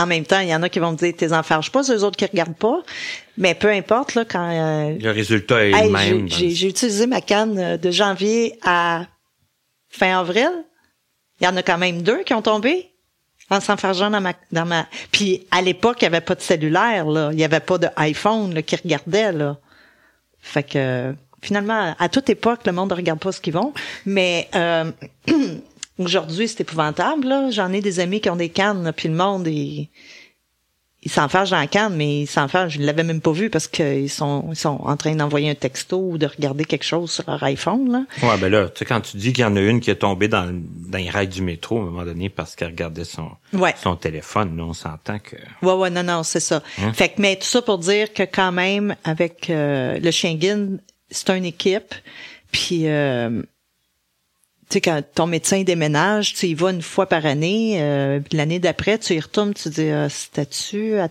En 0.00 0.06
même 0.06 0.24
temps, 0.24 0.40
il 0.40 0.48
y 0.48 0.54
en 0.54 0.62
a 0.62 0.68
qui 0.68 0.78
vont 0.78 0.92
me 0.92 0.96
dire, 0.96 1.12
t'es 1.16 1.32
enfarges 1.32 1.70
pas, 1.70 1.82
c'est 1.82 1.94
eux 1.94 2.04
autres 2.04 2.16
qui 2.16 2.24
regardent 2.24 2.56
pas. 2.56 2.82
Mais 3.36 3.54
peu 3.54 3.68
importe 3.68 4.14
là, 4.14 4.24
quand 4.24 4.48
euh, 4.50 4.96
Le 5.00 5.10
résultat 5.10 5.64
est 5.66 5.72
Hey, 5.72 5.86
le 5.86 5.90
même. 5.90 6.28
j'ai- 6.28 6.68
utilisé 6.68 7.06
ma 7.06 7.20
canne 7.20 7.58
euh, 7.58 7.76
de 7.76 7.90
janvier 7.90 8.58
à 8.64 9.06
fin 9.88 10.18
avril. 10.18 10.50
Il 11.40 11.44
y 11.44 11.48
en 11.48 11.56
a 11.56 11.62
quand 11.62 11.78
même 11.78 12.02
deux 12.02 12.22
qui 12.22 12.34
ont 12.34 12.42
tombé 12.42 12.90
en 13.50 13.60
s'enfargeant 13.60 14.10
dans 14.10 14.20
ma 14.20 14.32
dans 14.52 14.64
ma. 14.66 14.86
Puis 15.10 15.46
à 15.50 15.60
l'époque, 15.60 15.98
il 16.00 16.04
y 16.04 16.06
avait 16.06 16.20
pas 16.20 16.34
de 16.34 16.40
cellulaire 16.40 17.06
là, 17.06 17.30
il 17.32 17.38
y 17.40 17.44
avait 17.44 17.60
pas 17.60 17.78
de 17.78 17.88
iPhone 17.96 18.54
là, 18.54 18.62
qui 18.62 18.76
regardait 18.76 19.32
là. 19.32 19.58
Fait 20.40 20.62
que 20.62 21.12
finalement, 21.42 21.94
à 21.98 22.08
toute 22.08 22.28
époque, 22.30 22.60
le 22.66 22.72
monde 22.72 22.90
ne 22.90 22.94
regarde 22.96 23.18
pas 23.18 23.32
ce 23.32 23.40
qu'ils 23.40 23.54
vont. 23.54 23.72
Mais 24.06 24.48
euh, 24.54 24.90
aujourd'hui, 26.04 26.48
c'est 26.48 26.60
épouvantable. 26.62 27.26
là. 27.28 27.50
J'en 27.50 27.72
ai 27.72 27.80
des 27.80 28.00
amis 28.00 28.20
qui 28.20 28.30
ont 28.30 28.36
des 28.36 28.48
cannes, 28.48 28.82
là, 28.84 28.92
puis 28.92 29.08
le 29.08 29.14
monde 29.14 29.46
il 29.46 29.88
ils 31.02 31.10
s'enfargent 31.10 31.50
dans 31.52 31.58
la 31.58 31.66
canne, 31.66 31.96
mais 31.96 32.20
ils 32.20 32.26
s'enfargent. 32.26 32.74
Je 32.74 32.78
ne 32.78 32.84
l'avais 32.84 33.04
même 33.04 33.22
pas 33.22 33.32
vu 33.32 33.48
parce 33.48 33.66
qu'ils 33.68 34.10
sont, 34.10 34.44
ils 34.50 34.56
sont 34.56 34.78
en 34.84 34.98
train 34.98 35.14
d'envoyer 35.14 35.48
un 35.48 35.54
texto 35.54 35.98
ou 35.98 36.18
de 36.18 36.26
regarder 36.26 36.66
quelque 36.66 36.82
chose 36.84 37.10
sur 37.10 37.24
leur 37.26 37.42
iPhone. 37.42 37.90
Là. 37.90 38.04
Ouais, 38.22 38.36
ben 38.36 38.50
là, 38.52 38.68
tu 38.68 38.80
sais, 38.80 38.84
quand 38.84 39.00
tu 39.00 39.16
dis 39.16 39.32
qu'il 39.32 39.40
y 39.40 39.46
en 39.46 39.56
a 39.56 39.60
une 39.62 39.80
qui 39.80 39.90
est 39.90 39.94
tombée 39.96 40.28
dans, 40.28 40.44
le- 40.44 40.60
dans 40.90 40.98
les 40.98 41.08
rails 41.08 41.28
du 41.28 41.40
métro 41.40 41.78
à 41.78 41.80
un 41.80 41.84
moment 41.84 42.04
donné 42.04 42.28
parce 42.28 42.54
qu'elle 42.54 42.68
regardait 42.68 43.04
son, 43.04 43.30
Ouais. 43.54 43.74
son 43.82 43.96
téléphone, 43.96 44.54
là, 44.58 44.64
on 44.64 44.74
s'entend 44.74 45.18
que... 45.20 45.36
Ouais, 45.62 45.72
ouais, 45.72 45.88
non, 45.88 46.02
non, 46.02 46.22
c'est 46.22 46.38
ça. 46.38 46.62
Fait 46.92 47.08
que, 47.08 47.14
mais 47.22 47.36
tout 47.36 47.46
ça 47.46 47.62
pour 47.62 47.78
dire 47.78 48.12
que 48.12 48.24
quand 48.24 48.52
même, 48.52 48.94
avec 49.02 49.48
euh, 49.48 49.98
le 49.98 50.34
guide, 50.34 50.80
c'est 51.10 51.30
une 51.30 51.46
équipe. 51.46 51.94
Puis, 52.52 52.82
euh, 52.88 53.40
sais, 54.74 54.80
quand 54.80 55.02
ton 55.14 55.26
médecin 55.26 55.62
déménage, 55.62 56.34
tu 56.34 56.46
y 56.46 56.54
vas 56.54 56.70
une 56.70 56.82
fois 56.82 57.06
par 57.06 57.26
année. 57.26 57.76
euh, 57.82 58.20
puis 58.20 58.36
l'année 58.36 58.58
d'après, 58.58 58.98
tu 58.98 59.14
y 59.14 59.20
retournes, 59.20 59.54
tu 59.54 59.68
dis, 59.68 59.88
ah, 59.90 60.08
c'était-tu... 60.08 60.98
à- 60.98 61.08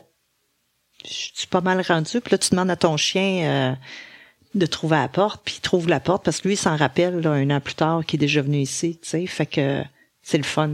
Je 1.05 1.29
suis 1.33 1.47
pas 1.47 1.61
mal 1.61 1.81
rendu? 1.81 2.21
Puis 2.21 2.31
là, 2.31 2.37
tu 2.37 2.49
demandes 2.51 2.71
à 2.71 2.75
ton 2.75 2.97
chien... 2.97 3.43
euh, 3.45 3.75
de 4.55 4.65
trouver 4.65 4.95
la 4.97 5.07
porte, 5.07 5.41
puis 5.45 5.55
il 5.59 5.61
trouve 5.61 5.87
la 5.87 5.99
porte 5.99 6.25
parce 6.25 6.41
que 6.41 6.47
lui 6.47 6.55
il 6.55 6.57
s'en 6.57 6.75
rappelle 6.75 7.19
là, 7.19 7.29
un 7.29 7.51
an 7.51 7.59
plus 7.61 7.75
tard 7.75 8.03
qu'il 8.03 8.17
est 8.17 8.25
déjà 8.25 8.41
venu 8.41 8.57
ici, 8.57 8.97
tu 8.99 9.07
sais, 9.07 9.27
fait 9.27 9.45
que 9.45 9.83
c'est 10.23 10.39
le 10.39 10.43
fun. 10.43 10.71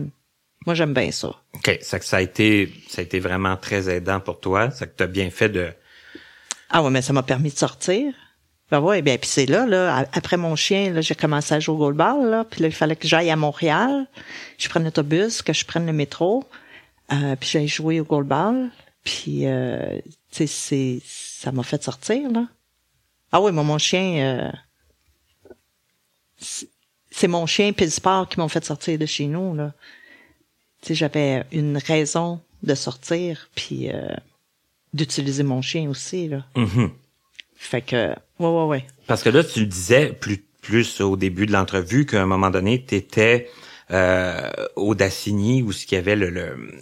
Moi 0.66 0.76
j'aime 0.76 0.94
bien 0.94 1.12
ça. 1.12 1.36
OK, 1.56 1.78
ça 1.82 2.00
ça 2.00 2.16
a 2.18 2.22
été 2.22 2.72
ça 2.88 3.02
a 3.02 3.04
été 3.04 3.20
vraiment 3.20 3.58
très 3.58 3.94
aidant 3.94 4.22
pour 4.22 4.40
toi, 4.40 4.72
ça 4.72 4.88
que 4.88 4.96
tu 4.96 5.04
as 5.04 5.08
bien 5.08 5.30
fait 5.30 5.50
de 5.50 5.74
Ah 6.70 6.82
ouais, 6.84 6.90
mais 6.90 7.02
ça 7.02 7.12
m'a 7.12 7.22
permis 7.22 7.52
de 7.52 7.58
sortir. 7.58 8.14
Ben 8.72 8.80
ouais, 8.80 9.02
bien 9.04 9.18
puis 9.18 9.30
c'est 9.30 9.46
là 9.46 9.68
là 9.68 10.08
après 10.12 10.38
mon 10.38 10.56
chien 10.56 10.92
là, 10.92 11.02
j'ai 11.02 11.14
commencé 11.14 11.54
à 11.54 11.60
jouer 11.60 11.76
au 11.76 11.78
goalball 11.78 12.30
là, 12.30 12.44
puis 12.44 12.62
là 12.62 12.68
il 12.68 12.74
fallait 12.74 12.96
que 12.96 13.08
j'aille 13.08 13.30
à 13.30 13.36
Montréal, 13.36 14.08
je 14.58 14.68
prenne 14.70 14.84
l'autobus, 14.84 15.44
que 15.44 15.54
je 15.54 15.64
prenne 15.66 15.86
le 15.86 15.94
métro, 15.94 16.44
euh, 17.14 17.36
puis 17.36 17.48
j'allais 17.48 17.68
jouer 17.68 18.00
au 18.00 18.06
goalball, 18.06 18.72
puis 19.04 19.46
euh, 19.46 20.00
tu 20.32 20.48
sais 20.48 20.48
c'est 20.48 21.02
ça 21.06 21.52
m'a 21.52 21.62
fait 21.62 21.84
sortir 21.84 22.32
là. 22.32 22.48
Ah 23.32 23.42
oui, 23.42 23.52
moi, 23.52 23.66
mon 23.66 23.78
chien, 23.78 24.24
euh, 24.24 24.52
c'est 27.12 27.28
mon 27.28 27.46
chien 27.46 27.74
puis 27.74 27.84
le 27.84 27.92
sport 27.92 28.30
qui 28.30 28.40
m'ont 28.40 28.48
fait 28.48 28.64
sortir 28.64 28.98
de 28.98 29.06
chez 29.06 29.28
nous, 29.28 29.54
là. 29.54 29.74
Tu 30.82 30.88
sais, 30.88 30.96
j'avais 30.96 31.46
une 31.52 31.78
raison 31.78 32.40
de 32.64 32.76
sortir 32.76 33.50
puis 33.54 33.90
euh, 33.92 34.08
d'utiliser 34.94 35.44
mon 35.44 35.62
chien 35.62 35.90
aussi, 35.90 36.30
là. 36.30 36.46
Mhm. 36.56 36.92
Fait 37.56 37.82
que, 37.82 38.16
ouais, 38.40 38.48
ouais, 38.48 38.66
ouais. 38.66 38.86
Parce 39.08 39.24
que 39.24 39.30
là, 39.30 39.44
tu 39.44 39.62
le 39.62 39.66
disais 39.66 40.14
plus, 40.14 40.44
plus 40.62 41.02
au 41.02 41.16
début 41.16 41.46
de 41.46 41.52
l'entrevue 41.52 42.06
qu'à 42.06 42.22
un 42.22 42.26
moment 42.26 42.50
donné, 42.50 42.84
tu 42.86 42.96
étais 42.96 43.50
euh, 43.92 44.50
au 44.76 44.96
Dassigny 44.96 45.62
où 45.62 45.72
il 45.72 45.94
y 45.94 45.96
avait 45.96 46.16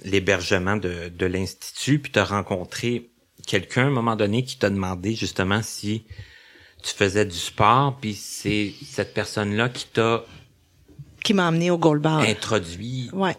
l'hébergement 0.05 0.77
de, 0.77 1.09
de 1.09 1.25
l'Institut, 1.25 1.99
puis 1.99 2.11
tu 2.11 2.19
as 2.19 2.25
rencontré 2.25 3.09
quelqu'un 3.45 3.83
à 3.83 3.87
un 3.87 3.91
moment 3.91 4.15
donné 4.15 4.43
qui 4.43 4.57
t'a 4.57 4.69
demandé 4.69 5.15
justement 5.15 5.61
si 5.61 6.05
tu 6.81 6.93
faisais 6.93 7.25
du 7.25 7.37
sport, 7.37 7.97
puis 7.99 8.13
c'est 8.13 8.73
cette 8.85 9.13
personne-là 9.13 9.69
qui 9.69 9.87
t'a 9.87 10.23
qui 11.23 11.33
m'a 11.33 11.47
amené 11.47 11.71
au 11.71 11.77
goalball. 11.77 12.25
Introduit 12.25 13.09
ouais. 13.13 13.35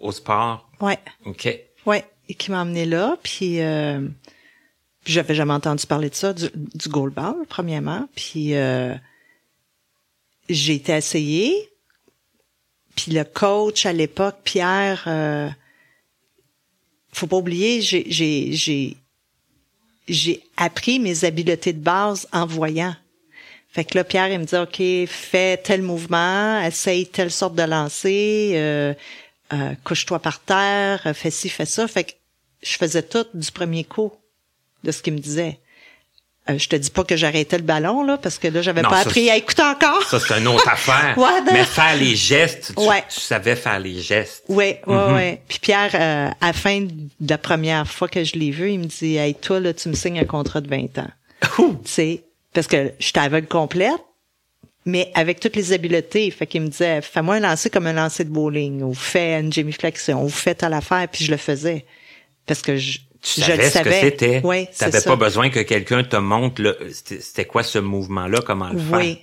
au, 0.00 0.12
sport. 0.12 0.68
Ouais. 0.80 0.98
OK. 1.24 1.48
Ouais, 1.86 2.04
et 2.28 2.34
qui 2.34 2.52
m'a 2.52 2.60
amené 2.60 2.86
là, 2.86 3.16
puis 3.22 3.60
euh, 3.60 4.00
j'avais 5.12 5.34
jamais 5.34 5.52
entendu 5.52 5.86
parler 5.86 6.10
de 6.10 6.14
ça, 6.14 6.32
du, 6.32 6.48
du 6.54 6.88
goalball, 6.88 7.34
premièrement, 7.48 8.08
puis 8.14 8.54
euh, 8.54 8.94
j'ai 10.48 10.74
été 10.74 10.92
essayé, 10.92 11.70
puis 12.96 13.12
le 13.12 13.24
coach 13.24 13.86
à 13.86 13.92
l'époque, 13.92 14.36
Pierre, 14.44 15.04
euh, 15.06 15.48
faut 17.12 17.26
pas 17.26 17.36
oublier, 17.36 17.80
j'ai 17.80 18.96
appris 20.56 20.98
mes 21.00 21.24
habiletés 21.24 21.72
de 21.72 21.80
base 21.80 22.28
en 22.32 22.46
voyant. 22.46 22.94
Fait 23.68 23.84
que 23.84 23.96
là, 23.98 24.04
Pierre, 24.04 24.28
il 24.28 24.38
me 24.38 24.44
dit, 24.44 24.56
OK, 24.56 25.08
fais 25.08 25.56
tel 25.56 25.82
mouvement, 25.82 26.60
essaye 26.60 27.08
telle 27.08 27.32
sorte 27.32 27.56
de 27.56 27.62
lancer, 27.64 28.52
euh, 28.54 28.94
euh, 29.52 29.74
couche-toi 29.82 30.20
par 30.20 30.40
terre, 30.40 31.12
fais 31.14 31.32
ci, 31.32 31.48
fais 31.48 31.66
ça. 31.66 31.88
Fait 31.88 32.04
que 32.04 32.12
je 32.62 32.76
faisais 32.76 33.02
tout 33.02 33.26
du 33.34 33.50
premier 33.50 33.82
coup 33.82 34.12
de 34.84 34.92
ce 34.92 35.02
qu'il 35.02 35.14
me 35.14 35.18
disait. 35.18 35.58
Euh, 36.50 36.58
je 36.58 36.68
te 36.68 36.76
dis 36.76 36.90
pas 36.90 37.04
que 37.04 37.16
j'arrêtais 37.16 37.56
le 37.56 37.62
ballon 37.62 38.02
là 38.04 38.18
parce 38.18 38.38
que 38.38 38.48
là 38.48 38.60
j'avais 38.60 38.82
pas 38.82 38.98
appris 38.98 39.30
à 39.30 39.36
écouter 39.36 39.62
encore. 39.62 40.02
Ça 40.02 40.20
c'est 40.20 40.38
une 40.38 40.46
autre 40.46 40.68
affaire. 40.70 41.16
Mais 41.50 41.64
faire 41.64 41.96
les 41.96 42.14
gestes, 42.14 42.74
tu, 42.76 42.84
tu, 43.14 43.20
savais 43.20 43.56
faire 43.56 43.80
les 43.80 43.98
gestes. 44.02 44.44
Oui, 44.48 44.74
oui, 44.86 44.94
mm 44.94 45.14
oui. 45.14 45.38
Puis 45.48 45.58
Pierre, 45.58 45.90
euh, 45.94 46.28
à 46.38 46.46
la 46.48 46.52
fin 46.52 46.82
de 46.82 47.30
la 47.30 47.38
première 47.38 47.88
fois 47.88 48.08
que 48.08 48.22
je 48.24 48.34
l'ai 48.34 48.50
vu, 48.50 48.72
il 48.72 48.80
me 48.80 48.84
dit 48.84 49.16
"Hey 49.16 49.34
toi 49.34 49.58
là, 49.58 49.72
tu 49.72 49.88
me 49.88 49.94
signes 49.94 50.18
un 50.18 50.26
contrat 50.26 50.60
de 50.60 50.68
20 50.68 50.98
ans." 50.98 51.10
tu 51.56 51.64
sais, 51.86 52.24
parce 52.52 52.66
que 52.66 52.92
j'étais 52.98 53.20
aveugle 53.20 53.48
complète, 53.48 54.04
mais 54.84 55.10
avec 55.14 55.40
toutes 55.40 55.56
les 55.56 55.72
habiletés. 55.72 56.30
Fait 56.30 56.46
qu'il 56.46 56.60
me 56.60 56.68
disait 56.68 57.00
"Fais-moi 57.00 57.36
un 57.36 57.40
lancer 57.40 57.70
comme 57.70 57.86
un 57.86 57.94
lancer 57.94 58.24
de 58.24 58.30
bowling 58.30 58.82
ou 58.82 58.92
fais 58.92 59.40
une 59.40 59.50
gémiflexion 59.50 60.22
ou 60.22 60.28
fais 60.28 60.54
telle 60.54 60.74
affaire." 60.74 61.08
Puis 61.10 61.24
je 61.24 61.30
le 61.30 61.38
faisais 61.38 61.86
parce 62.46 62.60
que 62.60 62.76
je 62.76 62.98
tu 63.24 63.40
savais, 63.40 63.70
ce 63.70 63.78
que 63.78 63.90
c'était. 63.90 64.40
Oui, 64.44 64.66
tu 64.66 64.84
n'avais 64.84 65.00
pas 65.00 65.16
besoin 65.16 65.48
que 65.48 65.60
quelqu'un 65.60 66.04
te 66.04 66.16
montre 66.16 66.60
le, 66.60 66.78
c'était 66.92 67.46
quoi 67.46 67.62
ce 67.62 67.78
mouvement-là, 67.78 68.40
comment 68.46 68.68
le 68.68 68.78
faire? 68.78 68.98
Oui, 68.98 69.18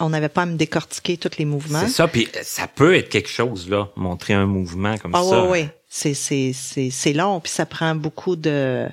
on 0.00 0.08
n'avait 0.10 0.28
pas 0.28 0.42
à 0.42 0.46
me 0.46 0.56
décortiquer 0.56 1.16
tous 1.16 1.38
les 1.38 1.44
mouvements. 1.44 1.82
C'est 1.86 1.92
ça, 1.92 2.08
puis 2.08 2.28
ça 2.42 2.66
peut 2.66 2.96
être 2.96 3.08
quelque 3.08 3.28
chose 3.28 3.70
là, 3.70 3.88
montrer 3.94 4.34
un 4.34 4.46
mouvement 4.46 4.98
comme 4.98 5.14
ah, 5.14 5.22
ça. 5.22 5.44
Oui, 5.44 5.68
oui, 6.04 6.54
c'est 6.90 7.12
long, 7.12 7.38
puis 7.40 7.52
ça 7.52 7.64
prend 7.64 7.94
beaucoup 7.94 8.34
de. 8.34 8.88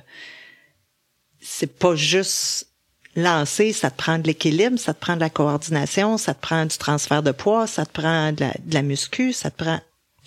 C'est 1.42 1.80
pas 1.80 1.96
juste 1.96 2.68
lancer, 3.16 3.74
ça 3.74 3.90
te 3.90 3.98
prend 3.98 4.20
de 4.20 4.28
l'équilibre, 4.28 4.78
ça 4.78 4.94
te 4.94 5.00
prend 5.00 5.16
de 5.16 5.22
la 5.22 5.32
coordination, 5.32 6.20
ça 6.20 6.36
te 6.36 6.42
prend 6.42 6.66
du 6.68 6.78
transfert 6.78 7.24
de 7.24 7.32
poids, 7.32 7.66
ça 7.66 7.86
te 7.88 7.92
prend 7.92 8.32
de 8.32 8.42
la, 8.42 8.52
de 8.64 8.74
la 8.74 8.84
muscu, 8.84 9.34
ça 9.34 9.50
te 9.50 9.64
prend 9.64 9.80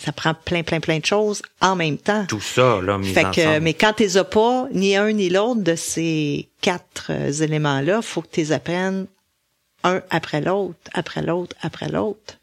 ça 0.05 0.13
prend 0.13 0.35
plein, 0.35 0.63
plein, 0.63 0.81
plein 0.81 0.99
de 0.99 1.05
choses 1.05 1.43
en 1.61 1.77
même 1.77 1.97
temps. 1.97 2.27
Tout 2.27 2.41
ça, 2.41 2.81
là, 2.83 2.99
mis 2.99 3.13
fait 3.13 3.25
que, 3.25 3.59
Mais 3.61 3.75
quand 3.75 3.93
tu 3.93 4.17
as 4.17 4.25
pas, 4.25 4.67
ni 4.73 4.97
un 4.97 5.13
ni 5.13 5.29
l'autre 5.29 5.63
de 5.63 5.77
ces 5.77 6.49
quatre 6.61 7.11
euh, 7.11 7.31
éléments-là, 7.31 8.03
faut 8.03 8.23
que 8.23 8.29
tu 8.33 8.41
les 8.41 8.53
apprennes 8.53 9.07
un 9.85 10.03
après 10.11 10.41
l'autre, 10.41 10.79
après 10.93 11.23
l'autre, 11.23 11.55
après 11.63 11.89
l'autre. 11.89 12.39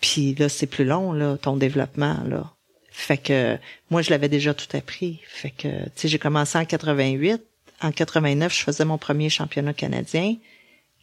Puis 0.00 0.34
là, 0.34 0.48
c'est 0.48 0.66
plus 0.66 0.84
long, 0.84 1.12
là, 1.12 1.36
ton 1.36 1.56
développement, 1.56 2.18
là. 2.28 2.52
Fait 2.90 3.18
que 3.18 3.58
moi, 3.90 4.02
je 4.02 4.10
l'avais 4.10 4.28
déjà 4.28 4.54
tout 4.54 4.74
appris. 4.74 5.20
Fait 5.28 5.50
que, 5.50 5.68
tu 5.68 5.90
sais, 5.94 6.08
j'ai 6.08 6.18
commencé 6.18 6.58
en 6.58 6.64
88. 6.64 7.42
En 7.82 7.92
89, 7.92 8.56
je 8.56 8.62
faisais 8.62 8.84
mon 8.86 8.96
premier 8.96 9.28
championnat 9.28 9.74
canadien. 9.74 10.36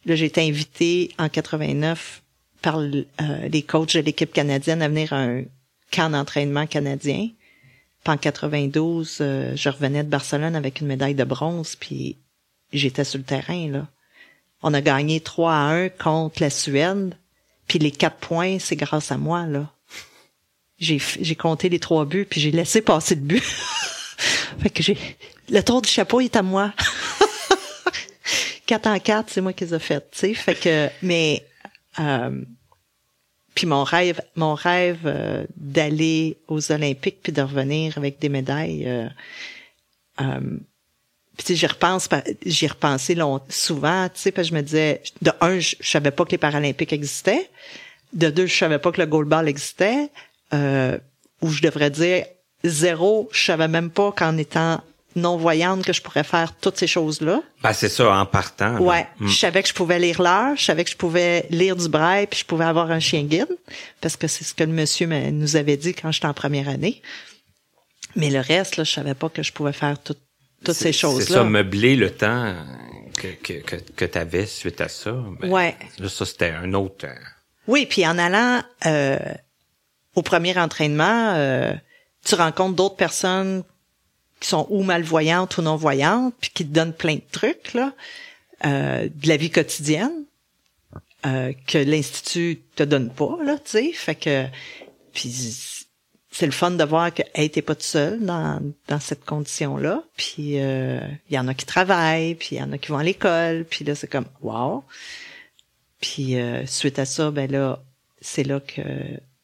Là, 0.04 0.16
j'ai 0.16 0.26
été 0.26 0.40
invité 0.40 1.12
en 1.18 1.28
89 1.28 2.22
par 2.62 2.78
euh, 2.78 3.04
les 3.48 3.62
coachs 3.62 3.94
de 3.94 4.00
l'équipe 4.00 4.32
canadienne 4.32 4.82
à 4.82 4.88
venir 4.88 5.12
à 5.12 5.18
un 5.18 5.42
camp 5.94 6.10
d'entraînement 6.10 6.66
canadien. 6.66 7.28
Puis 8.02 8.12
en 8.12 8.16
92, 8.16 9.18
euh, 9.20 9.52
je 9.54 9.68
revenais 9.68 10.02
de 10.02 10.08
Barcelone 10.08 10.56
avec 10.56 10.80
une 10.80 10.88
médaille 10.88 11.14
de 11.14 11.24
bronze, 11.24 11.76
puis 11.76 12.18
j'étais 12.72 13.04
sur 13.04 13.18
le 13.18 13.24
terrain, 13.24 13.68
là. 13.70 13.86
On 14.62 14.74
a 14.74 14.80
gagné 14.80 15.20
3 15.20 15.52
à 15.52 15.56
1 15.56 15.88
contre 15.90 16.42
la 16.42 16.50
Suède, 16.50 17.16
puis 17.66 17.78
les 17.78 17.90
quatre 17.90 18.16
points, 18.16 18.58
c'est 18.58 18.76
grâce 18.76 19.12
à 19.12 19.18
moi, 19.18 19.46
là. 19.46 19.70
J'ai, 20.78 20.98
j'ai 20.98 21.36
compté 21.36 21.68
les 21.68 21.78
trois 21.78 22.04
buts, 22.04 22.26
puis 22.28 22.40
j'ai 22.40 22.50
laissé 22.50 22.82
passer 22.82 23.14
le 23.14 23.20
but. 23.20 23.42
fait 24.60 24.70
que 24.70 24.82
j'ai... 24.82 24.98
Le 25.48 25.60
tour 25.62 25.80
du 25.80 25.88
chapeau 25.88 26.20
est 26.20 26.34
à 26.34 26.42
moi. 26.42 26.74
4 28.66 28.86
en 28.88 28.98
4, 28.98 29.30
c'est 29.30 29.40
moi 29.40 29.52
qui 29.52 29.64
les 29.64 29.74
ai 29.74 29.78
fait, 29.78 30.10
tu 30.10 30.18
sais. 30.18 30.34
Fait 30.34 30.54
que... 30.54 30.88
Mais... 31.02 31.46
Euh, 32.00 32.42
puis 33.54 33.66
mon 33.66 33.84
rêve, 33.84 34.20
mon 34.36 34.54
rêve 34.54 35.00
euh, 35.04 35.44
d'aller 35.56 36.36
aux 36.48 36.72
Olympiques 36.72 37.18
puis 37.22 37.32
de 37.32 37.42
revenir 37.42 37.96
avec 37.96 38.18
des 38.18 38.28
médailles. 38.28 38.84
Euh, 38.86 39.08
euh, 40.20 40.58
puis 41.36 41.56
j'y 41.56 41.66
repense, 41.66 42.08
j'y 42.44 42.66
repensé 42.66 43.14
long, 43.14 43.40
souvent, 43.48 44.08
tu 44.08 44.20
sais, 44.20 44.32
parce 44.32 44.48
que 44.48 44.54
je 44.54 44.58
me 44.58 44.62
disais, 44.62 45.02
de 45.22 45.32
un, 45.40 45.58
je, 45.58 45.76
savais 45.80 46.10
pas 46.10 46.24
que 46.24 46.30
les 46.30 46.38
Paralympiques 46.38 46.92
existaient. 46.92 47.50
De 48.12 48.30
deux, 48.30 48.46
je 48.46 48.56
savais 48.56 48.78
pas 48.78 48.92
que 48.92 49.00
le 49.00 49.06
goalball 49.06 49.48
existait. 49.48 50.10
Euh, 50.52 50.98
ou 51.40 51.50
je 51.50 51.60
devrais 51.62 51.90
dire 51.90 52.26
zéro, 52.62 53.28
je 53.32 53.44
savais 53.44 53.68
même 53.68 53.90
pas 53.90 54.12
qu'en 54.12 54.36
étant 54.36 54.80
non-voyante 55.16 55.84
que 55.84 55.92
je 55.92 56.02
pourrais 56.02 56.24
faire 56.24 56.54
toutes 56.56 56.76
ces 56.76 56.86
choses-là. 56.86 57.42
Ben, 57.62 57.72
c'est 57.72 57.88
ça, 57.88 58.14
en 58.14 58.26
partant. 58.26 58.78
Ouais. 58.78 59.06
Mm. 59.18 59.28
Je 59.28 59.38
savais 59.38 59.62
que 59.62 59.68
je 59.68 59.74
pouvais 59.74 59.98
lire 59.98 60.20
l'heure, 60.20 60.56
je 60.56 60.64
savais 60.64 60.84
que 60.84 60.90
je 60.90 60.96
pouvais 60.96 61.46
lire 61.50 61.76
du 61.76 61.88
braille, 61.88 62.26
puis 62.26 62.40
je 62.40 62.44
pouvais 62.44 62.64
avoir 62.64 62.90
un 62.90 63.00
chien 63.00 63.22
guide, 63.22 63.56
parce 64.00 64.16
que 64.16 64.26
c'est 64.26 64.44
ce 64.44 64.54
que 64.54 64.64
le 64.64 64.72
monsieur 64.72 65.06
nous 65.06 65.56
avait 65.56 65.76
dit 65.76 65.94
quand 65.94 66.10
j'étais 66.12 66.26
en 66.26 66.34
première 66.34 66.68
année. 66.68 67.02
Mais 68.16 68.30
le 68.30 68.40
reste, 68.40 68.76
là, 68.76 68.84
je 68.84 68.92
savais 68.92 69.14
pas 69.14 69.28
que 69.28 69.42
je 69.42 69.52
pouvais 69.52 69.72
faire 69.72 69.98
toutes 69.98 70.18
ces 70.72 70.92
choses-là. 70.92 71.24
C'est 71.26 71.32
ça, 71.32 71.44
meubler 71.44 71.96
le 71.96 72.10
temps 72.10 72.54
que, 73.16 73.28
que, 73.28 73.54
que, 73.54 73.76
que 73.76 74.04
tu 74.04 74.18
avais 74.18 74.46
suite 74.46 74.80
à 74.80 74.88
ça. 74.88 75.12
Ben, 75.40 75.50
ouais. 75.50 75.76
Là, 75.98 76.08
ça, 76.08 76.24
c'était 76.24 76.50
un 76.50 76.74
autre... 76.74 77.06
Euh, 77.06 77.14
oui, 77.66 77.86
puis 77.86 78.06
en 78.06 78.18
allant 78.18 78.62
euh, 78.86 79.18
au 80.14 80.22
premier 80.22 80.56
entraînement, 80.58 81.32
euh, 81.34 81.72
tu 82.24 82.34
rencontres 82.34 82.76
d'autres 82.76 82.96
personnes 82.96 83.64
qui 84.44 84.50
sont 84.50 84.66
ou 84.68 84.82
malvoyantes 84.82 85.56
ou 85.56 85.62
non-voyantes, 85.62 86.34
puis 86.38 86.50
qui 86.52 86.66
te 86.66 86.70
donnent 86.70 86.92
plein 86.92 87.14
de 87.14 87.22
trucs, 87.32 87.72
là, 87.72 87.94
euh, 88.66 89.08
de 89.08 89.26
la 89.26 89.38
vie 89.38 89.48
quotidienne, 89.48 90.26
euh, 91.24 91.54
que 91.66 91.78
l'Institut 91.78 92.60
te 92.76 92.82
donne 92.82 93.08
pas, 93.08 93.38
là, 93.42 93.56
tu 93.56 93.70
sais. 93.70 93.92
Fait 93.94 94.14
que, 94.14 94.44
puis 95.14 95.32
c'est 96.30 96.44
le 96.44 96.52
fun 96.52 96.72
de 96.72 96.84
voir 96.84 97.14
que, 97.14 97.22
hey, 97.34 97.48
t'es 97.48 97.62
pas 97.62 97.74
tout 97.74 97.86
seul 97.86 98.20
dans, 98.20 98.60
dans 98.86 99.00
cette 99.00 99.24
condition-là. 99.24 100.04
Puis 100.14 100.60
euh, 100.60 101.00
il 101.30 101.36
y 101.36 101.38
en 101.38 101.48
a 101.48 101.54
qui 101.54 101.64
travaillent, 101.64 102.34
puis 102.34 102.48
il 102.52 102.58
y 102.58 102.62
en 102.62 102.70
a 102.72 102.76
qui 102.76 102.88
vont 102.88 102.98
à 102.98 103.02
l'école, 103.02 103.64
puis 103.64 103.82
là, 103.86 103.94
c'est 103.94 104.08
comme, 104.08 104.26
wow. 104.42 104.84
Puis 106.02 106.36
suite 106.66 106.98
à 106.98 107.06
ça, 107.06 107.30
ben 107.30 107.50
là, 107.50 107.82
c'est 108.20 108.44
là 108.44 108.60
que 108.60 108.82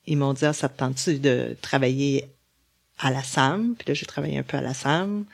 ils 0.06 0.18
m'ont 0.18 0.34
dit, 0.34 0.44
ah, 0.44 0.52
ça 0.52 0.68
te 0.68 0.76
tente-tu 0.76 1.20
de 1.20 1.56
travailler 1.62 2.28
à 3.00 3.10
la 3.10 3.22
SAM. 3.22 3.74
Puis 3.76 3.88
là, 3.88 3.94
j'ai 3.94 4.06
travaillé 4.06 4.38
un 4.38 4.42
peu 4.42 4.56
à 4.56 4.60
la 4.60 4.74
SAM. 4.74 5.24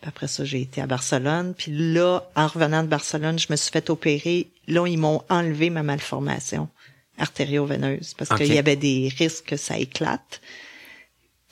Puis 0.00 0.08
après 0.08 0.28
ça, 0.28 0.44
j'ai 0.44 0.60
été 0.60 0.80
à 0.80 0.86
Barcelone. 0.86 1.54
Puis 1.56 1.72
là, 1.72 2.22
en 2.34 2.46
revenant 2.46 2.82
de 2.82 2.88
Barcelone, 2.88 3.38
je 3.38 3.46
me 3.50 3.56
suis 3.56 3.70
fait 3.70 3.90
opérer. 3.90 4.48
Là, 4.66 4.86
ils 4.86 4.98
m'ont 4.98 5.22
enlevé 5.28 5.70
ma 5.70 5.82
malformation 5.82 6.68
artério-veineuse 7.18 8.14
parce 8.14 8.36
qu'il 8.36 8.52
y 8.52 8.58
avait 8.58 8.76
des 8.76 9.12
risques 9.16 9.46
que 9.46 9.56
ça 9.56 9.78
éclate. 9.78 10.40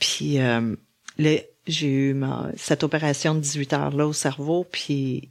Puis 0.01 0.41
euh, 0.41 0.75
là, 1.19 1.37
j'ai 1.67 1.87
eu 1.87 2.15
ma, 2.15 2.51
cette 2.57 2.83
opération 2.83 3.35
de 3.35 3.41
18 3.41 3.73
heures 3.73 3.97
là 3.97 4.07
au 4.07 4.13
cerveau. 4.13 4.67
Puis 4.71 5.29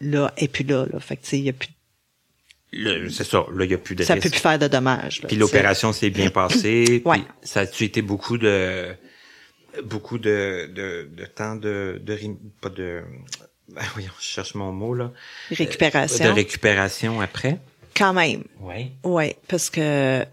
là, 0.00 0.32
et 0.36 0.48
puis 0.48 0.64
là, 0.64 0.86
là, 0.92 1.00
fait 1.00 1.16
que 1.16 1.22
tu 1.22 1.28
sais, 1.30 1.38
il 1.38 1.44
y 1.44 1.48
a 1.48 1.54
plus, 1.54 1.70
C'est 2.72 3.24
ça. 3.24 3.46
Là, 3.54 3.64
il 3.64 3.70
y 3.70 3.74
a 3.74 3.78
plus 3.78 3.94
de 3.94 4.04
ça 4.04 4.14
risque. 4.14 4.24
peut 4.26 4.30
plus 4.30 4.40
faire 4.40 4.58
de 4.58 4.68
dommages. 4.68 5.22
là, 5.22 5.28
Puis 5.28 5.36
l'opération 5.36 5.92
s'est 5.92 6.10
bien 6.10 6.30
passée. 6.30 7.02
Ouais. 7.04 7.22
Ça 7.42 7.60
a-tu 7.60 7.84
été 7.84 8.02
beaucoup 8.02 8.36
de 8.38 8.94
beaucoup 9.84 10.18
de 10.18 10.70
de, 10.74 11.08
de 11.12 11.24
temps 11.26 11.54
de 11.56 12.00
de 12.04 12.18
pas 12.60 12.68
de 12.68 13.02
ben 13.68 13.82
oui, 13.96 14.06
je 14.18 14.24
cherche 14.24 14.54
mon 14.54 14.72
mot 14.72 14.94
là. 14.94 15.12
Récupération. 15.50 16.24
De 16.26 16.30
récupération 16.30 17.20
après. 17.20 17.58
Quand 17.96 18.12
même. 18.12 18.44
Oui. 18.60 18.92
Ouais, 19.04 19.36
parce 19.48 19.70
que 19.70 20.24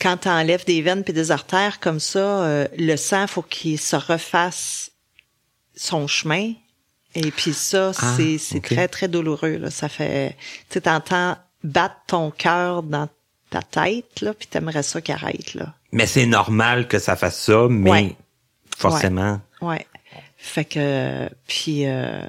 quand 0.00 0.16
tu 0.18 0.28
enlèves 0.28 0.64
des 0.64 0.82
veines 0.82 1.04
puis 1.04 1.12
des 1.12 1.30
artères 1.30 1.80
comme 1.80 2.00
ça, 2.00 2.44
euh, 2.44 2.68
le 2.76 2.96
sang 2.96 3.26
faut 3.26 3.42
qu'il 3.42 3.78
se 3.78 3.96
refasse 3.96 4.90
son 5.76 6.06
chemin. 6.06 6.52
Et 7.14 7.30
puis 7.30 7.52
ça, 7.52 7.92
Ah, 7.98 8.16
c'est 8.16 8.60
très 8.60 8.88
très 8.88 9.06
douloureux 9.08 9.56
là. 9.58 9.70
Ça 9.70 9.88
fait, 9.88 10.30
tu 10.68 10.74
sais, 10.74 10.80
t'entends 10.82 11.36
battre 11.64 11.96
ton 12.06 12.30
cœur 12.30 12.82
dans 12.84 13.08
ta 13.50 13.62
tête 13.62 14.20
là, 14.20 14.32
puis 14.34 14.46
t'aimerais 14.46 14.82
ça 14.84 15.00
qu'il 15.00 15.14
arrête 15.14 15.54
là. 15.54 15.74
Mais 15.92 16.06
c'est 16.06 16.26
normal 16.26 16.86
que 16.88 16.98
ça 17.00 17.16
fasse 17.16 17.40
ça, 17.40 17.66
mais 17.68 17.90
Ouais. 17.90 18.16
forcément. 18.76 19.40
Ouais. 19.60 19.86
Fait 20.36 20.64
que 20.64 21.28
puis 21.48 21.86
euh, 21.86 22.22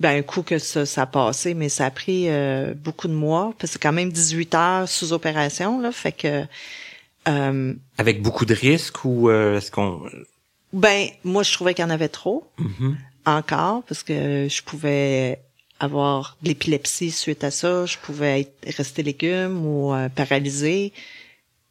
ben 0.00 0.18
un 0.18 0.22
coup 0.22 0.42
que 0.42 0.58
ça 0.58 0.86
ça 0.86 1.02
a 1.02 1.06
passé, 1.06 1.54
mais 1.54 1.68
ça 1.68 1.86
a 1.86 1.90
pris 1.90 2.28
euh, 2.28 2.74
beaucoup 2.74 3.08
de 3.08 3.12
mois 3.12 3.52
parce 3.58 3.72
que 3.72 3.74
c'est 3.74 3.82
quand 3.82 3.92
même 3.92 4.10
18 4.10 4.54
heures 4.54 4.88
sous 4.88 5.12
opération 5.12 5.80
là, 5.80 5.92
fait 5.92 6.12
que 6.12 6.44
euh, 7.28 7.74
Avec 7.98 8.22
beaucoup 8.22 8.44
de 8.46 8.54
risques 8.54 9.04
ou 9.04 9.28
euh, 9.30 9.58
est-ce 9.58 9.70
qu'on 9.70 10.02
Ben, 10.72 11.08
moi, 11.24 11.42
je 11.42 11.52
trouvais 11.52 11.72
qu'il 11.74 11.82
y 11.84 11.86
en 11.86 11.90
avait 11.90 12.08
trop, 12.08 12.50
Mhm. 12.58 12.96
encore, 13.26 13.82
parce 13.84 14.02
que 14.02 14.48
je 14.50 14.62
pouvais 14.62 15.38
avoir 15.80 16.36
de 16.42 16.48
l'épilepsie 16.48 17.10
suite 17.10 17.44
à 17.44 17.50
ça, 17.50 17.84
je 17.86 17.98
pouvais 17.98 18.40
être, 18.42 18.76
rester 18.76 19.02
légume 19.02 19.66
ou 19.66 19.92
euh, 19.94 20.08
paralysé 20.08 20.92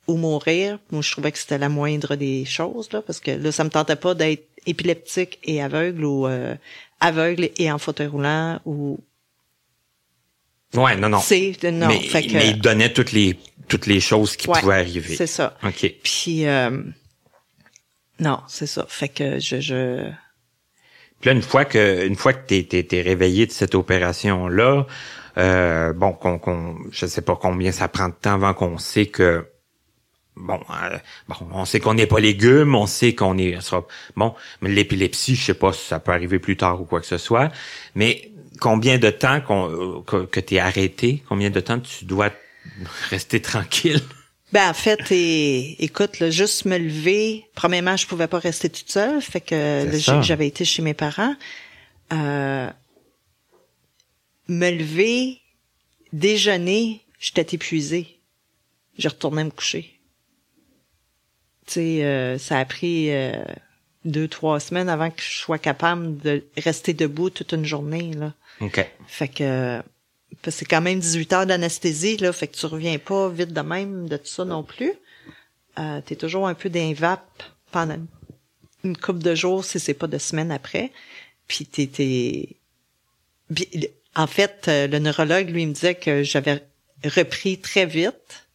ou 0.08 0.18
mourir. 0.18 0.80
Moi, 0.92 1.02
je 1.02 1.12
trouvais 1.12 1.32
que 1.32 1.38
c'était 1.38 1.58
la 1.58 1.70
moindre 1.70 2.16
des 2.16 2.44
choses, 2.46 2.92
là, 2.92 3.02
parce 3.02 3.20
que 3.22 3.32
là, 3.32 3.52
ça 3.52 3.64
me 3.64 3.70
tentait 3.70 3.96
pas 3.96 4.14
d'être 4.14 4.46
épileptique 4.66 5.40
et 5.44 5.62
aveugle 5.62 6.04
ou 6.06 6.28
euh, 6.28 6.56
aveugle 7.00 7.50
et 7.58 7.72
en 7.72 7.78
fauteuil 7.78 8.08
roulant 8.08 8.60
ou 8.66 9.00
Ouais, 10.76 10.96
non 10.96 11.08
non. 11.10 11.20
c'est 11.20 11.56
non 11.72 11.88
mais, 11.88 12.00
fait 12.00 12.26
que 12.26 12.34
mais 12.34 12.50
il 12.50 12.60
donnait 12.60 12.92
toutes 12.92 13.12
les 13.12 13.38
toutes 13.68 13.86
les 13.86 14.00
choses 14.00 14.36
qui 14.36 14.48
Ouais, 14.50 14.60
pouvaient 14.60 14.80
arriver. 14.80 15.16
c'est 15.16 15.28
ça 15.28 15.56
OK. 15.64 15.94
puis 16.02 16.48
euh, 16.48 16.82
non 18.20 18.40
c'est 18.48 18.66
ça 18.66 18.86
fait 18.90 19.10
que 19.10 19.40
je 19.40 19.60
je 19.60 20.10
Puis 21.24 21.30
là, 21.30 21.38
une 21.38 21.42
fois 21.42 21.64
que, 21.64 22.06
une 22.06 22.18
fois 22.18 22.34
que 22.34 22.54
t'es, 22.54 23.02
réveillé 23.02 23.46
de 23.46 23.52
cette 23.54 23.76
opération-là, 23.76 24.86
euh, 25.38 25.94
bon, 25.94 26.12
qu'on, 26.12 26.38
qu'on, 26.38 26.76
je 26.92 27.06
sais 27.06 27.22
pas 27.22 27.38
combien 27.38 27.72
ça 27.72 27.88
prend 27.88 28.10
de 28.10 28.14
temps 28.14 28.34
avant 28.34 28.54
qu'on 28.54 28.78
sait 28.78 29.06
que, 29.06 29.48
bon, 30.36 30.60
euh, 30.70 30.98
bon, 31.30 31.36
on 31.54 31.64
sait 31.64 31.80
qu'on 31.80 31.94
n'est 31.94 32.08
pas 32.08 32.20
légumes, 32.20 32.76
on 32.76 32.88
sait 32.88 33.16
qu'on 33.16 33.38
est, 33.38 33.62
sera- 33.62 33.88
bon, 34.18 34.36
mais 34.60 34.68
l'épilepsie, 34.68 35.38
je 35.38 35.46
sais 35.46 35.54
pas 35.54 35.72
si 35.72 35.86
ça 35.86 36.02
peut 36.02 36.12
arriver 36.12 36.40
plus 36.40 36.58
tard 36.58 36.82
ou 36.82 36.84
quoi 36.84 37.00
que 37.00 37.08
ce 37.08 37.18
soit, 37.18 37.54
mais 37.96 38.30
combien 38.60 38.98
de 38.98 39.10
temps 39.10 39.40
qu'on, 39.40 39.70
euh, 39.70 40.02
que, 40.06 40.26
que 40.26 40.42
t'es 40.42 40.60
arrêté, 40.60 41.24
combien 41.30 41.52
de 41.52 41.62
temps 41.62 41.80
tu 41.80 42.04
dois 42.04 42.32
rester 43.12 43.42
tranquille? 43.42 44.02
Ben 44.54 44.70
en 44.70 44.74
fait, 44.76 45.12
et, 45.12 45.84
écoute, 45.84 46.20
là, 46.20 46.30
juste 46.30 46.66
me 46.66 46.78
lever. 46.78 47.44
Premièrement, 47.56 47.98
je 47.98 48.06
pouvais 48.06 48.28
pas 48.28 48.38
rester 48.38 48.70
toute 48.70 48.92
seule, 48.92 49.20
fait 49.20 49.42
que 49.42 49.86
là, 49.92 50.22
j'avais 50.22 50.46
été 50.46 50.64
chez 50.64 50.84
mes 50.84 50.94
parents. 50.94 51.36
Euh, 52.14 52.70
me 54.48 54.70
lever, 54.70 55.42
déjeuner, 56.12 57.02
j'étais 57.20 57.56
épuisée. 57.56 58.20
Je 59.00 59.10
retournais 59.10 59.44
me 59.44 59.50
coucher. 59.50 60.00
Tu 61.66 61.74
sais, 61.74 62.06
euh, 62.06 62.38
ça 62.38 62.60
a 62.60 62.66
pris 62.66 63.12
euh, 63.12 63.44
deux, 64.06 64.28
trois 64.28 64.60
semaines 64.60 64.88
avant 64.88 65.10
que 65.10 65.20
je 65.20 65.36
sois 65.36 65.58
capable 65.58 66.20
de 66.20 66.44
rester 66.58 66.94
debout 66.94 67.32
toute 67.32 67.54
une 67.54 67.66
journée 67.66 68.14
là. 68.14 68.34
OK. 68.62 68.88
Fait 69.08 69.30
que 69.30 69.82
c'est 70.48 70.66
quand 70.66 70.82
même 70.82 71.00
18 71.00 71.34
heures 71.34 71.46
d'anesthésie, 71.46 72.18
là, 72.18 72.32
fait 72.34 72.48
que 72.48 72.56
tu 72.56 72.66
reviens 72.66 72.98
pas 72.98 73.30
vite 73.30 73.54
de 73.54 73.62
même 73.62 74.08
de 74.10 74.18
tout 74.18 74.28
ça 74.28 74.46
non 74.46 74.64
plus. 74.64 74.92
Euh, 75.80 76.02
t'es 76.06 76.16
toujours 76.16 76.48
un 76.48 76.54
peu 76.54 76.70
d'invape 76.70 77.44
pendant 77.72 77.98
une 78.84 78.98
couple 78.98 79.20
de 79.24 79.34
jours 79.36 79.64
si 79.66 79.80
c'est 79.80 79.94
pas 79.94 80.08
de 80.08 80.18
semaines 80.18 80.52
après. 80.52 80.92
Puis 81.48 81.66
t'es, 81.66 82.50
En 84.16 84.28
fait, 84.28 84.66
euh, 84.68 84.88
le 84.88 85.00
neurologue, 85.00 85.50
lui, 85.50 85.66
me 85.66 85.74
disait 85.74 85.96
que 85.96 86.22
j'avais 86.24 86.64
repris 87.04 87.60
très 87.60 87.86
vite. 87.86 88.48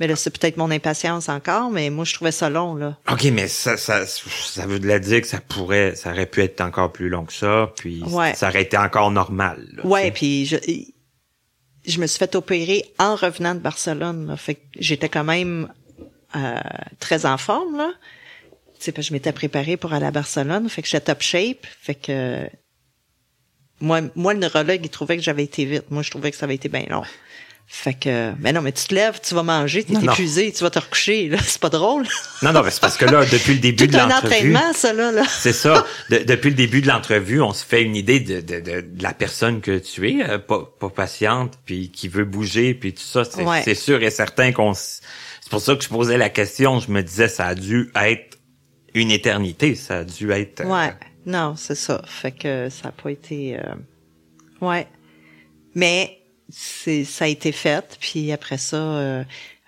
Mais 0.00 0.06
là, 0.08 0.16
c'est 0.16 0.36
peut-être 0.36 0.56
mon 0.56 0.70
impatience 0.70 1.28
encore, 1.28 1.70
mais 1.70 1.90
moi, 1.90 2.04
je 2.04 2.14
trouvais 2.14 2.32
ça 2.32 2.48
long, 2.50 2.74
là. 2.74 2.96
OK, 3.10 3.24
mais 3.32 3.46
ça, 3.46 3.76
ça, 3.76 4.04
ça 4.06 4.66
veut 4.66 4.80
dire 4.80 5.20
que 5.20 5.26
ça 5.26 5.40
pourrait, 5.40 5.94
ça 5.94 6.10
aurait 6.10 6.26
pu 6.26 6.40
être 6.42 6.60
encore 6.62 6.90
plus 6.90 7.08
long 7.08 7.24
que 7.24 7.32
ça, 7.32 7.70
puis 7.76 8.02
Ouais. 8.04 8.34
ça 8.34 8.48
aurait 8.48 8.62
été 8.62 8.76
encore 8.76 9.10
normal. 9.12 9.68
là, 9.74 9.86
Ouais, 9.86 10.06
tu 10.06 10.12
puis 10.14 10.46
je, 10.46 10.56
je 11.84 12.00
me 12.00 12.06
suis 12.06 12.18
fait 12.18 12.34
opérer 12.34 12.84
en 12.98 13.14
revenant 13.16 13.54
de 13.54 13.60
Barcelone. 13.60 14.26
Là. 14.26 14.36
Fait 14.36 14.54
que 14.56 14.60
j'étais 14.78 15.08
quand 15.08 15.24
même 15.24 15.72
euh, 16.36 16.60
très 16.98 17.26
en 17.26 17.38
forme 17.38 17.76
là. 17.76 17.92
Parce 18.72 18.90
que 18.90 19.02
je 19.02 19.12
m'étais 19.12 19.32
préparée 19.32 19.76
pour 19.76 19.92
aller 19.92 20.06
à 20.06 20.10
Barcelone, 20.10 20.68
fait 20.68 20.82
que 20.82 20.88
j'étais 20.88 21.04
top 21.04 21.22
shape, 21.22 21.64
fait 21.80 21.94
que 21.94 22.48
moi, 23.82 24.00
moi 24.16 24.32
le 24.32 24.40
neurologue 24.40 24.80
il 24.82 24.90
trouvait 24.90 25.16
que 25.16 25.22
j'avais 25.22 25.44
été 25.44 25.64
vite. 25.64 25.90
Moi, 25.90 26.02
je 26.02 26.10
trouvais 26.10 26.30
que 26.30 26.36
ça 26.36 26.46
avait 26.46 26.54
été 26.54 26.68
bien 26.68 26.86
long. 26.88 27.04
Fait 27.66 27.94
que, 27.94 28.32
mais 28.38 28.52
non, 28.52 28.60
mais 28.60 28.72
tu 28.72 28.84
te 28.86 28.94
lèves, 28.94 29.18
tu 29.26 29.34
vas 29.34 29.42
manger, 29.42 29.86
non. 29.88 30.00
épuisé, 30.00 30.52
tu 30.52 30.62
vas 30.62 30.68
te 30.68 30.78
recoucher, 30.78 31.28
là. 31.30 31.38
C'est 31.42 31.60
pas 31.60 31.70
drôle. 31.70 32.04
Non, 32.42 32.52
non, 32.52 32.62
mais 32.62 32.70
c'est 32.70 32.80
parce 32.82 32.98
que 32.98 33.06
là, 33.06 33.24
depuis 33.24 33.54
le 33.54 33.60
début 33.60 33.86
Tout 33.86 33.92
de 33.94 33.96
un 33.98 34.08
l'entrevue, 34.08 34.26
entraînement, 34.54 34.72
ça, 34.74 34.92
là, 34.92 35.10
là. 35.10 35.24
c'est 35.26 35.54
ça. 35.54 35.86
De- 36.10 36.18
depuis 36.18 36.50
le 36.50 36.56
début 36.56 36.82
de 36.82 36.88
l'entrevue, 36.88 37.40
on 37.40 37.54
se 37.54 37.64
fait 37.64 37.82
une 37.82 37.96
idée 37.96 38.20
de, 38.20 38.40
de, 38.42 38.60
de, 38.60 38.80
de 38.82 39.02
la 39.02 39.14
personne 39.14 39.62
que 39.62 39.78
tu 39.78 40.06
es, 40.10 40.22
euh, 40.22 40.38
pas, 40.38 40.70
pas 40.78 40.90
patiente, 40.90 41.58
puis 41.64 41.90
qui 41.90 42.08
veut 42.08 42.26
bouger, 42.26 42.74
puis 42.74 42.92
tout 42.92 43.02
ça. 43.02 43.24
C'est 43.24 43.42
Ouais. 43.42 43.62
c'est 43.64 43.74
sûr 43.74 44.02
et 44.02 44.10
certain 44.10 44.52
qu'on. 44.52 44.74
C'est 44.74 45.00
pour 45.48 45.62
ça 45.62 45.74
que 45.74 45.82
je 45.82 45.88
posais 45.88 46.18
la 46.18 46.28
question. 46.28 46.78
Je 46.78 46.90
me 46.90 47.02
disais, 47.02 47.28
ça 47.28 47.46
a 47.46 47.54
dû 47.54 47.90
être 47.96 48.38
une 48.92 49.10
éternité. 49.10 49.74
Ça 49.76 50.00
a 50.00 50.04
dû 50.04 50.30
être. 50.30 50.60
euh, 50.60 50.64
Ouais, 50.66 50.92
non, 51.24 51.54
c'est 51.56 51.74
ça. 51.74 52.02
Fait 52.06 52.32
que 52.32 52.68
ça 52.68 52.88
a 52.88 52.92
pas 52.92 53.10
été. 53.10 53.56
euh, 53.58 53.62
Ouais, 54.60 54.86
mais 55.74 56.18
c'est 56.52 57.04
ça 57.04 57.24
a 57.24 57.28
été 57.28 57.50
fait. 57.52 57.96
Puis 58.00 58.30
après 58.32 58.58
ça, 58.58 58.76
euh, 58.76 59.24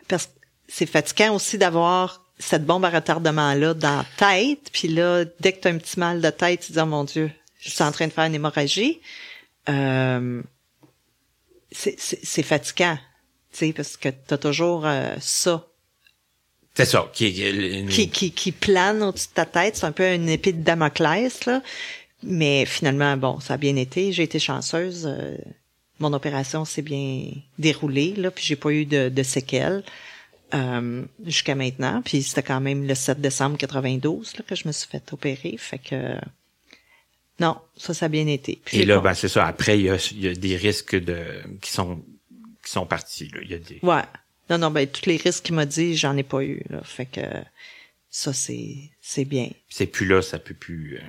parce 0.09 0.27
que 0.27 0.33
c'est 0.69 0.87
fatigant 0.87 1.35
aussi 1.35 1.59
d'avoir 1.59 2.23
cette 2.39 2.65
bombe 2.67 2.85
à 2.85 2.91
retardement 2.91 3.55
là 3.55 3.75
dans 3.75 3.97
la 3.99 4.07
tête. 4.17 4.71
Puis 4.73 4.89
là, 4.89 5.25
dès 5.41 5.53
que 5.53 5.61
t'as 5.61 5.71
un 5.71 5.79
petit 5.79 5.99
mal 5.99 6.21
de 6.21 6.31
tête, 6.31 6.61
tu 6.61 6.69
te 6.69 6.73
dis 6.75 6.79
oh 6.81 6.87
mon 6.87 7.05
Dieu, 7.05 7.31
je 7.61 7.71
suis 7.71 7.83
en 7.83 7.93
train 7.93 8.07
de 8.07 8.13
faire 8.13 8.25
une 8.25 8.35
hémorragie. 8.35 9.01
Euh, 9.69 10.43
c'est 11.73 11.99
c'est- 11.99 12.21
c'est 12.23 12.43
fatigant, 12.43 12.99
tu 13.53 13.59
sais, 13.59 13.73
parce 13.73 13.97
que 13.97 14.09
t'as 14.11 14.37
toujours 14.39 14.85
euh, 14.87 15.15
ça 15.21 15.67
C'est 16.77 16.85
ça. 16.87 17.09
Qui, 17.13 17.33
qui- 17.33 17.87
qui, 17.89 18.11
qui, 18.11 18.33
qui 18.33 18.53
plane 18.53 19.03
au-dessus 19.03 19.29
de 19.29 19.35
ta 19.35 19.47
tête. 19.47 19.77
C'est 19.77 19.87
un 19.87 19.93
peu 19.93 20.13
une 20.13 20.29
épée 20.29 20.53
de 20.53 20.63
Damoclès, 20.63 21.45
là. 21.47 21.63
Mais 22.25 22.65
finalement, 22.67 23.17
bon, 23.17 23.39
ça 23.41 23.55
a 23.55 23.57
bien 23.59 23.77
été. 23.77 24.11
J'ai 24.13 24.25
été 24.25 24.39
chanceuse. 24.41 25.07
euh, 25.07 25.37
mon 26.01 26.13
opération 26.13 26.65
s'est 26.65 26.83
bien 26.83 27.29
déroulée, 27.59 28.15
là, 28.17 28.31
puis 28.31 28.45
j'ai 28.45 28.57
pas 28.57 28.71
eu 28.71 28.85
de, 28.85 29.09
de 29.09 29.23
séquelles 29.23 29.85
euh, 30.55 31.05
jusqu'à 31.25 31.55
maintenant. 31.55 32.03
Puis 32.03 32.23
c'était 32.23 32.43
quand 32.43 32.61
même 32.61 32.87
le 32.87 32.95
7 32.95 33.21
décembre 33.21 33.57
92 33.57 34.37
là, 34.37 34.45
que 34.47 34.55
je 34.55 34.67
me 34.67 34.73
suis 34.73 34.89
fait 34.89 35.13
opérer. 35.13 35.57
Fait 35.59 35.79
que 35.79 36.17
non, 37.41 37.57
ça, 37.77 37.95
ça 37.95 38.07
a 38.07 38.09
bien 38.09 38.27
été. 38.27 38.61
Puis 38.65 38.81
Et 38.81 38.85
là, 38.85 39.01
ben, 39.01 39.15
c'est 39.15 39.29
ça. 39.29 39.47
Après, 39.47 39.79
il 39.79 39.87
y 39.87 39.91
a, 39.91 40.13
il 40.13 40.21
y 40.21 40.29
a 40.29 40.35
des 40.35 40.57
risques 40.57 40.97
de 40.97 41.43
qui 41.61 41.71
sont 41.71 42.03
qui 42.65 42.71
sont 42.71 42.87
partis. 42.87 43.29
Là. 43.35 43.41
Il 43.43 43.51
y 43.51 43.55
a 43.55 43.59
des. 43.59 43.81
Ouais. 43.83 44.03
Non, 44.51 44.59
non, 44.59 44.71
ben 44.71 44.87
tous 44.87 45.07
les 45.07 45.17
risques 45.17 45.45
qu'il 45.45 45.55
m'a 45.55 45.67
dit, 45.67 45.97
j'en 45.97 46.17
ai 46.17 46.23
pas 46.23 46.43
eu. 46.43 46.63
Là. 46.69 46.83
Fait 46.85 47.07
que 47.07 47.23
ça, 48.11 48.33
c'est 48.33 48.91
c'est 49.01 49.25
bien. 49.25 49.51
C'est 49.69 49.87
plus 49.87 50.07
là, 50.07 50.23
ça 50.23 50.39
peut 50.39 50.55
plus 50.55 50.99
euh, 50.99 51.07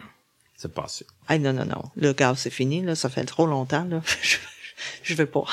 se 0.57 0.67
passer. 0.67 1.05
Ah 1.27 1.37
non, 1.37 1.53
non, 1.53 1.65
non. 1.65 1.83
Le 1.95 2.13
gaz, 2.13 2.39
c'est 2.39 2.49
fini, 2.49 2.81
là. 2.81 2.95
Ça 2.95 3.09
fait 3.09 3.25
trop 3.25 3.45
longtemps, 3.45 3.85
là. 3.85 4.01
je, 5.03 5.13
veux 5.15 5.25
pas. 5.25 5.45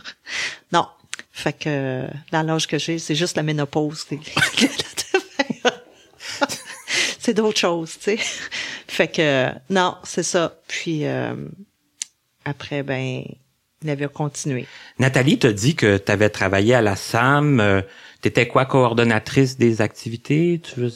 non. 0.72 0.86
Fait 1.32 1.52
que, 1.52 2.06
dans 2.32 2.42
l'âge 2.42 2.66
que 2.66 2.78
j'ai, 2.78 2.98
c'est 2.98 3.14
juste 3.14 3.36
la 3.36 3.42
ménopause. 3.42 4.06
c'est- 7.18 7.34
d'autres 7.34 7.58
choses, 7.58 7.92
tu 7.98 8.16
sais. 8.16 8.18
Fait 8.88 9.08
que 9.08 9.48
non, 9.70 9.96
c'est 10.04 10.22
ça. 10.22 10.58
Puis 10.68 11.06
euh, 11.06 11.34
après, 12.44 12.82
ben, 12.82 13.22
il 13.82 13.90
avait 13.90 14.08
continué. 14.08 14.66
Nathalie 14.98 15.38
t'a 15.38 15.52
dit 15.52 15.76
que 15.76 15.96
tu 15.96 16.12
avais 16.12 16.28
travaillé 16.28 16.74
à 16.74 16.82
la 16.82 16.96
SAM. 16.96 17.60
Euh, 17.60 17.80
T'étais 18.20 18.46
quoi, 18.46 18.66
coordonnatrice 18.66 19.56
des 19.56 19.80
activités? 19.80 20.60
Tu 20.62 20.78
veux... 20.80 20.92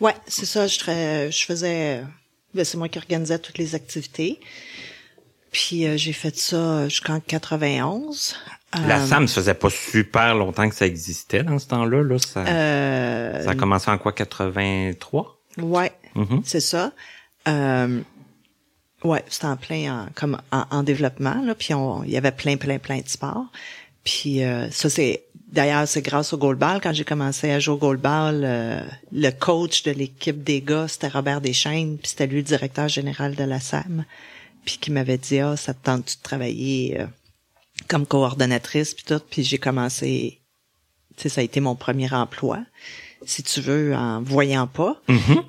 Ouais, 0.00 0.14
c'est 0.26 0.44
ça. 0.44 0.66
Je, 0.66 1.28
je 1.30 1.44
faisais. 1.44 2.02
ben, 2.52 2.64
c'est 2.64 2.76
moi 2.76 2.90
qui 2.90 2.98
organisais 2.98 3.38
toutes 3.38 3.56
les 3.56 3.74
activités. 3.74 4.38
Puis 5.60 5.86
euh, 5.88 5.96
j'ai 5.96 6.12
fait 6.12 6.36
ça 6.36 6.88
jusqu'en 6.88 7.18
91. 7.18 8.36
La 8.86 9.00
Euh, 9.02 9.06
SAM, 9.06 9.26
ça 9.26 9.34
faisait 9.40 9.54
pas 9.54 9.70
super 9.70 10.36
longtemps 10.36 10.68
que 10.68 10.74
ça 10.76 10.86
existait 10.86 11.42
dans 11.42 11.58
ce 11.58 11.66
temps-là. 11.66 12.02
Là, 12.04 12.18
ça, 12.20 12.46
euh, 12.46 13.42
ça 13.44 13.50
a 13.50 13.54
commencé 13.56 13.90
en 13.90 13.98
quoi, 13.98 14.12
83? 14.12 15.36
Ouais, 15.60 15.90
Mhm. 16.14 16.42
c'est 16.44 16.60
ça. 16.60 16.92
Euh, 17.48 18.00
ouais, 19.02 19.24
c'était 19.28 19.46
en 19.46 19.56
plein 19.56 20.02
en, 20.04 20.06
comme 20.14 20.38
en, 20.52 20.64
en 20.70 20.82
développement 20.84 21.42
là, 21.44 21.56
puis 21.56 21.74
on- 21.74 22.04
il 22.04 22.10
y 22.10 22.16
avait 22.16 22.30
plein 22.30 22.56
plein 22.56 22.78
plein 22.78 22.98
de 23.00 23.08
sports. 23.08 23.46
Puis 24.04 24.44
euh, 24.44 24.70
ça 24.70 24.88
c'est 24.88 25.24
d'ailleurs 25.50 25.88
c'est 25.88 26.02
grâce 26.02 26.32
au 26.32 26.38
goalball 26.38 26.80
quand 26.80 26.92
j'ai 26.92 27.04
commencé 27.04 27.50
à 27.50 27.58
jouer 27.58 27.74
au 27.74 27.78
goalball, 27.78 28.42
euh, 28.44 28.80
le 29.12 29.30
coach 29.30 29.82
de 29.82 29.90
l'équipe 29.90 30.44
des 30.44 30.60
gars 30.60 30.86
c'était 30.86 31.08
Robert 31.08 31.40
Deschaines, 31.40 31.98
puis 31.98 32.10
c'était 32.10 32.28
lui 32.28 32.36
le 32.36 32.42
directeur 32.42 32.86
général 32.88 33.34
de 33.34 33.44
la 33.44 33.58
SAM, 33.58 34.04
puis 34.68 34.76
qui 34.76 34.90
m'avait 34.90 35.16
dit 35.16 35.38
ah 35.38 35.56
ça 35.56 35.72
te 35.72 35.82
tente 35.82 36.04
de 36.04 36.22
travailler 36.22 37.00
euh, 37.00 37.06
comme 37.88 38.04
coordonnatrice 38.04 38.92
puis 38.92 39.04
tout, 39.04 39.20
puis 39.30 39.42
j'ai 39.42 39.56
commencé, 39.56 40.42
tu 41.16 41.22
sais 41.22 41.28
ça 41.30 41.40
a 41.40 41.44
été 41.44 41.60
mon 41.60 41.74
premier 41.74 42.12
emploi 42.12 42.60
si 43.24 43.42
tu 43.42 43.60
veux, 43.60 43.94
en 43.94 44.22
voyant 44.22 44.66
pas. 44.66 45.00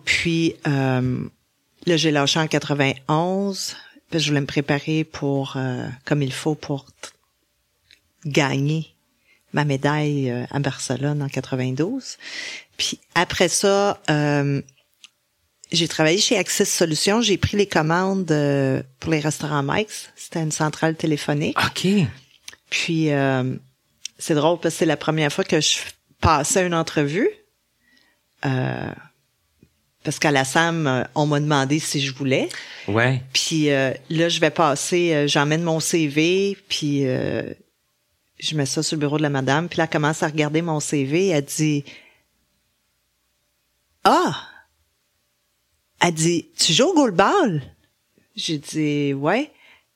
Puis 0.06 0.56
euh, 0.68 1.20
là, 1.86 1.98
j'ai 1.98 2.12
lâché 2.12 2.40
en 2.40 2.48
91. 2.48 3.76
Puis 4.10 4.20
je 4.20 4.30
voulais 4.30 4.42
me 4.42 4.48
préparer 4.48 5.04
pour 5.04 5.54
euh, 5.56 5.88
comme 6.06 6.24
il 6.24 6.34
faut 6.34 6.56
pour 6.56 6.88
gagner 8.26 8.88
ma 9.54 9.66
médaille 9.66 10.32
euh, 10.32 10.46
à 10.50 10.60
Barcelone 10.60 11.22
en 11.22 11.30
92. 11.30 12.18
Puis 12.78 13.00
après 13.14 13.50
ça, 13.50 14.02
euh, 14.10 14.62
j'ai 15.72 15.88
travaillé 15.88 16.18
chez 16.18 16.38
Access 16.38 16.70
Solutions. 16.70 17.22
J'ai 17.22 17.38
pris 17.38 17.58
les 17.58 17.68
commandes 17.68 18.32
euh, 18.32 18.82
pour 19.00 19.12
les 19.12 19.20
restaurants 19.20 19.64
Mike's. 19.64 20.10
C'était 20.16 20.42
une 20.42 20.52
centrale 20.52 20.96
téléphonique. 20.96 21.58
OK. 21.64 21.88
Puis 22.70 23.12
euh, 23.12 23.56
c'est 24.18 24.36
drôle 24.36 24.60
parce 24.60 24.76
que 24.76 24.80
c'est 24.80 24.86
la 24.86 24.98
première 24.98 25.32
fois 25.32 25.44
que 25.44 25.62
je 25.62 25.78
passais 26.22 26.66
une 26.66 26.74
entrevue. 26.74 27.30
Euh, 28.46 28.92
parce 30.04 30.18
qu'à 30.18 30.32
la 30.32 30.46
SAM, 30.46 30.88
euh, 30.88 31.04
on 31.14 31.26
m'a 31.26 31.40
demandé 31.40 31.80
si 31.80 32.00
je 32.00 32.14
voulais. 32.14 32.50
Ouais. 32.88 33.22
Puis 33.34 33.70
euh, 33.70 33.94
là, 34.10 34.30
je 34.30 34.40
vais 34.40 34.50
passer, 34.50 35.14
euh, 35.14 35.28
j'emmène 35.28 35.62
mon 35.62 35.80
CV, 35.80 36.58
puis 36.70 37.06
euh, 37.06 37.54
je 38.40 38.56
mets 38.56 38.66
ça 38.66 38.82
sur 38.82 38.96
le 38.96 39.02
bureau 39.02 39.18
de 39.18 39.24
la 39.24 39.30
madame. 39.30 39.68
Puis 39.68 39.78
là, 39.78 39.84
elle 39.84 39.90
commence 39.90 40.24
à 40.24 40.28
regarder 40.28 40.62
mon 40.62 40.80
CV. 40.80 41.28
Elle 41.28 41.44
dit, 41.44 41.84
ah, 44.06 44.36
elle 46.02 46.14
dit, 46.14 46.47
tu 46.58 46.74
joues 46.74 46.89
au 46.89 46.93
goalball? 46.93 47.62
J'ai 48.36 48.58
dit, 48.58 49.14
ouais. 49.14 49.52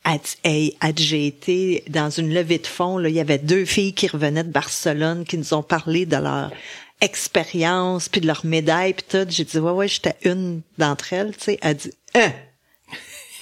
Elle 0.05 0.19
dit, 0.19 0.35
hey, 0.43 0.77
j'ai 0.97 1.27
été 1.27 1.83
dans 1.87 2.09
une 2.09 2.33
levée 2.33 2.57
de 2.57 2.67
fonds, 2.67 2.97
là, 2.97 3.07
il 3.07 3.15
y 3.15 3.21
avait 3.21 3.37
deux 3.37 3.63
filles 3.63 3.93
qui 3.93 4.07
revenaient 4.07 4.43
de 4.43 4.51
Barcelone 4.51 5.23
qui 5.23 5.37
nous 5.37 5.53
ont 5.53 5.63
parlé 5.63 6.05
de 6.05 6.17
leur 6.17 6.51
expérience, 6.99 8.09
puis 8.09 8.19
de 8.19 8.27
leur 8.27 8.45
médaille, 8.45 8.93
puis 8.93 9.05
tout. 9.07 9.25
J'ai 9.29 9.45
dit, 9.45 9.59
ouais, 9.59 9.71
ouais, 9.71 9.87
j'étais 9.87 10.15
une 10.23 10.61
d'entre 10.77 11.13
elles, 11.13 11.35
tu 11.37 11.43
sais. 11.43 11.59
Elle 11.61 11.77
dit, 11.77 11.91
hein? 12.15 12.33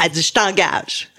Elle 0.04 0.12
dit, 0.12 0.22
je 0.22 0.34
t'engage. 0.34 1.10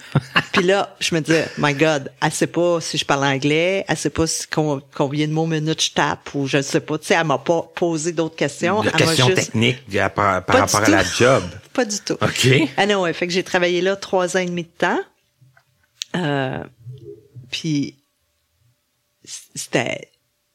Puis 0.52 0.62
là, 0.64 0.94
je 1.00 1.14
me 1.14 1.20
dis, 1.20 1.32
my 1.58 1.72
God, 1.74 2.10
elle 2.22 2.32
sait 2.32 2.46
pas 2.46 2.80
si 2.80 2.98
je 2.98 3.04
parle 3.04 3.24
anglais, 3.24 3.84
elle 3.88 3.96
sait 3.96 4.10
pas 4.10 4.26
si 4.26 4.46
com- 4.46 4.82
combien 4.94 5.26
de 5.26 5.32
mots 5.32 5.46
minutes 5.46 5.82
je 5.82 5.90
tape, 5.92 6.34
ou 6.34 6.46
je 6.46 6.60
sais 6.62 6.80
pas, 6.80 6.98
tu 6.98 7.06
sais, 7.06 7.14
elle 7.14 7.26
m'a 7.26 7.38
pas 7.38 7.62
posé 7.74 8.12
d'autres 8.12 8.36
questions. 8.36 8.82
La 8.82 8.90
Elle 8.90 8.92
m'a 8.92 8.98
question 9.06 9.26
juste- 9.28 9.38
technique 9.46 9.78
euh, 9.94 10.08
par, 10.10 10.44
par 10.44 10.44
Pas 10.44 10.52
du 10.54 10.60
rapport 10.60 10.80
à 10.80 10.84
tout. 10.84 10.90
la 10.90 11.02
job. 11.04 11.42
Pas 11.72 11.84
du 11.86 11.98
tout. 12.00 12.14
OK. 12.20 12.48
Ah 12.76 12.86
non, 12.86 13.00
ouais, 13.02 13.12
fait 13.14 13.26
que 13.26 13.32
j'ai 13.32 13.42
travaillé 13.42 13.80
là 13.80 13.96
trois 13.96 14.36
ans 14.36 14.40
et 14.40 14.46
demi 14.46 14.64
de 14.64 14.68
temps. 14.76 15.00
Euh, 16.16 16.62
puis 17.50 17.96
c'était 19.54 20.08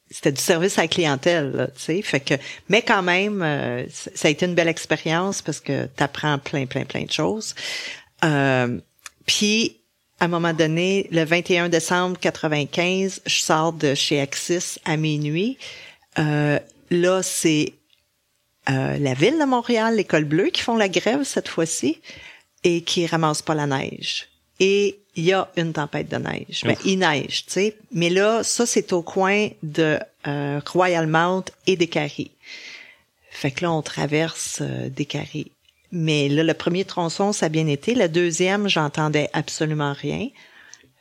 c'était 0.09 0.31
du 0.31 0.41
service 0.41 0.77
à 0.77 0.83
la 0.83 0.87
clientèle, 0.87 1.69
tu 1.75 1.81
sais. 1.83 2.01
Fait 2.01 2.21
que, 2.21 2.35
mais 2.69 2.81
quand 2.81 3.01
même, 3.03 3.41
euh, 3.41 3.83
ça 3.91 4.29
a 4.29 4.31
été 4.31 4.45
une 4.45 4.55
belle 4.55 4.69
expérience 4.69 5.41
parce 5.41 5.59
que 5.59 5.85
t'apprends 5.87 6.37
plein, 6.39 6.65
plein, 6.65 6.85
plein 6.85 7.03
de 7.03 7.11
choses. 7.11 7.55
Euh, 8.23 8.79
puis 9.27 9.77
à 10.19 10.25
un 10.25 10.29
moment 10.29 10.53
donné, 10.53 11.07
le 11.11 11.23
21 11.23 11.69
décembre 11.69 12.17
95, 12.19 13.21
je 13.27 13.39
sors 13.39 13.71
de 13.71 13.93
chez 13.93 14.19
Axis 14.19 14.79
à 14.83 14.97
minuit. 14.97 15.59
Euh, 16.17 16.59
là, 16.89 17.21
c'est 17.21 17.73
euh, 18.69 18.97
la 18.97 19.13
ville 19.13 19.37
de 19.39 19.45
Montréal, 19.45 19.95
l'école 19.95 20.25
bleue, 20.25 20.49
qui 20.49 20.61
font 20.61 20.75
la 20.75 20.89
grève 20.89 21.23
cette 21.23 21.47
fois-ci 21.47 22.01
et 22.63 22.81
qui 22.81 23.05
ramassent 23.05 23.43
pas 23.43 23.53
la 23.53 23.67
neige. 23.67 24.27
Et 24.59 24.99
il 25.15 25.25
y 25.25 25.33
a 25.33 25.49
une 25.55 25.73
tempête 25.73 26.09
de 26.09 26.17
neige. 26.17 26.63
Ben, 26.63 26.75
il 26.83 26.99
neige, 26.99 27.45
tu 27.45 27.53
sais. 27.53 27.77
Mais 27.91 28.09
là, 28.09 28.43
ça, 28.43 28.65
c'est 28.65 28.93
au 28.93 29.03
coin 29.03 29.49
de 29.61 29.99
euh, 30.27 30.59
Royal 30.65 31.05
Mount 31.05 31.43
et 31.67 31.75
des 31.75 31.87
Carrés. 31.87 32.31
Fait 33.29 33.51
que 33.51 33.63
là, 33.63 33.71
on 33.71 33.83
traverse 33.83 34.59
euh, 34.61 34.89
des 34.89 35.05
Carrés. 35.05 35.51
Mais 35.91 36.29
là, 36.29 36.43
le 36.43 36.53
premier 36.53 36.85
tronçon, 36.85 37.31
ça 37.31 37.45
a 37.45 37.49
bien 37.49 37.67
été. 37.67 37.95
Le 37.95 38.09
deuxième, 38.09 38.67
j'entendais 38.67 39.29
absolument 39.33 39.93
rien. 39.93 40.27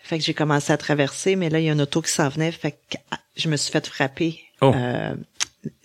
Fait 0.02 0.18
que 0.18 0.24
j'ai 0.24 0.34
commencé 0.34 0.72
à 0.72 0.76
traverser, 0.76 1.34
mais 1.34 1.50
là, 1.50 1.58
il 1.58 1.66
y 1.66 1.68
a 1.68 1.72
une 1.72 1.80
auto 1.80 2.00
qui 2.00 2.12
s'en 2.12 2.28
venait. 2.28 2.52
Fait 2.52 2.72
que 2.72 2.96
ah, 3.10 3.18
je 3.36 3.48
me 3.48 3.56
suis 3.56 3.72
fait 3.72 3.86
frapper. 3.86 4.40
Oh. 4.60 4.72
Euh, 4.74 5.14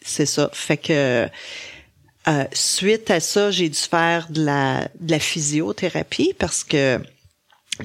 c'est 0.01 0.27
ça. 0.27 0.49
Fait 0.53 0.77
que 0.77 1.27
euh, 2.27 2.45
suite 2.53 3.09
à 3.09 3.19
ça, 3.19 3.49
j'ai 3.49 3.69
dû 3.69 3.79
faire 3.79 4.27
de 4.29 4.45
la, 4.45 4.87
de 4.99 5.11
la 5.11 5.19
physiothérapie 5.19 6.35
parce 6.37 6.63
que 6.63 6.99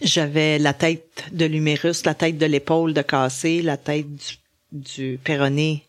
j'avais 0.03 0.59
la 0.59 0.75
tête 0.75 1.25
de 1.33 1.47
l'humérus, 1.47 2.05
la 2.05 2.15
tête 2.15 2.37
de 2.37 2.47
l'épaule 2.47 2.93
de 2.93 3.03
cassé, 3.03 3.63
la 3.63 3.79
tête 3.79 4.07
du, 4.07 4.39
du 4.73 5.19
péroné 5.25 5.87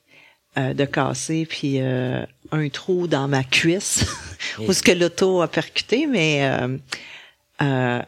euh, 0.57 0.73
de 0.73 0.85
cassé, 0.85 1.45
puis 1.45 1.81
euh, 1.81 2.25
un 2.51 2.69
trou 2.69 3.07
dans 3.07 3.27
ma 3.27 3.43
cuisse 3.43 4.05
où 4.59 4.73
ce 4.73 4.81
que 4.81 4.91
l'auto 4.91 5.41
a 5.41 5.47
percuté, 5.47 6.07
mais 6.07 6.39
euh, 6.41 6.77
euh, 7.61 8.01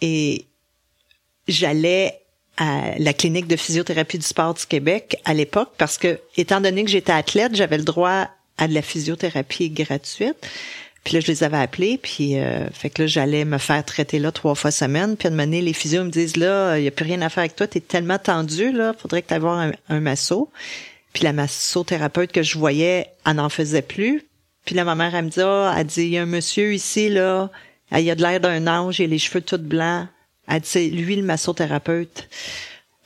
et 0.00 0.46
j'allais 1.48 2.20
à 2.56 2.98
la 2.98 3.12
clinique 3.12 3.46
de 3.46 3.56
physiothérapie 3.56 4.18
du 4.18 4.26
sport 4.26 4.54
du 4.54 4.66
Québec 4.66 5.16
à 5.24 5.34
l'époque 5.34 5.70
parce 5.78 5.98
que, 5.98 6.20
étant 6.36 6.60
donné 6.60 6.84
que 6.84 6.90
j'étais 6.90 7.12
athlète, 7.12 7.54
j'avais 7.54 7.78
le 7.78 7.84
droit 7.84 8.28
à 8.58 8.68
de 8.68 8.74
la 8.74 8.82
physiothérapie 8.82 9.70
gratuite. 9.70 10.36
Puis 11.02 11.14
là, 11.14 11.20
je 11.20 11.28
les 11.28 11.42
avais 11.44 11.56
appelés, 11.56 11.96
puis 11.96 12.38
euh, 12.38 12.68
fait 12.74 12.90
que 12.90 13.02
là, 13.02 13.06
j'allais 13.06 13.46
me 13.46 13.56
faire 13.56 13.82
traiter 13.86 14.18
là 14.18 14.30
trois 14.32 14.54
fois 14.54 14.70
semaine. 14.70 15.16
Puis 15.16 15.28
à 15.28 15.30
un 15.30 15.34
moment 15.34 15.44
donné, 15.44 15.62
les 15.62 15.72
physios 15.72 16.04
me 16.04 16.10
disent 16.10 16.36
là, 16.36 16.76
il 16.76 16.84
y 16.84 16.88
a 16.88 16.90
plus 16.90 17.06
rien 17.06 17.22
à 17.22 17.30
faire 17.30 17.40
avec 17.40 17.56
toi, 17.56 17.66
t'es 17.66 17.80
tellement 17.80 18.18
tendu 18.18 18.70
là, 18.70 18.92
faudrait 18.92 19.22
que 19.22 19.34
tu 19.34 19.46
un, 19.46 19.72
un 19.88 20.00
masso. 20.00 20.50
Puis 21.12 21.24
la 21.24 21.32
massothérapeute 21.32 22.32
que 22.32 22.42
je 22.42 22.58
voyais, 22.58 23.12
elle 23.26 23.36
n'en 23.36 23.48
faisait 23.48 23.82
plus. 23.82 24.22
Puis 24.64 24.74
là, 24.74 24.84
ma 24.84 24.94
mère, 24.94 25.14
elle 25.14 25.24
me 25.24 25.30
dit, 25.30 25.40
ah, 25.40 25.74
elle 25.76 25.86
dit, 25.86 26.02
il 26.02 26.10
y 26.10 26.18
a 26.18 26.22
un 26.22 26.26
monsieur 26.26 26.72
ici, 26.72 27.08
là, 27.08 27.50
il 27.92 28.08
a 28.10 28.14
de 28.14 28.22
l'air 28.22 28.40
d'un 28.40 28.66
ange, 28.66 29.00
il 29.00 29.04
a 29.04 29.06
les 29.08 29.18
cheveux 29.18 29.40
tout 29.40 29.58
blancs. 29.58 30.06
Elle 30.46 30.60
dit, 30.60 30.68
c'est 30.68 30.88
lui 30.88 31.16
le 31.16 31.22
massothérapeute. 31.22 32.28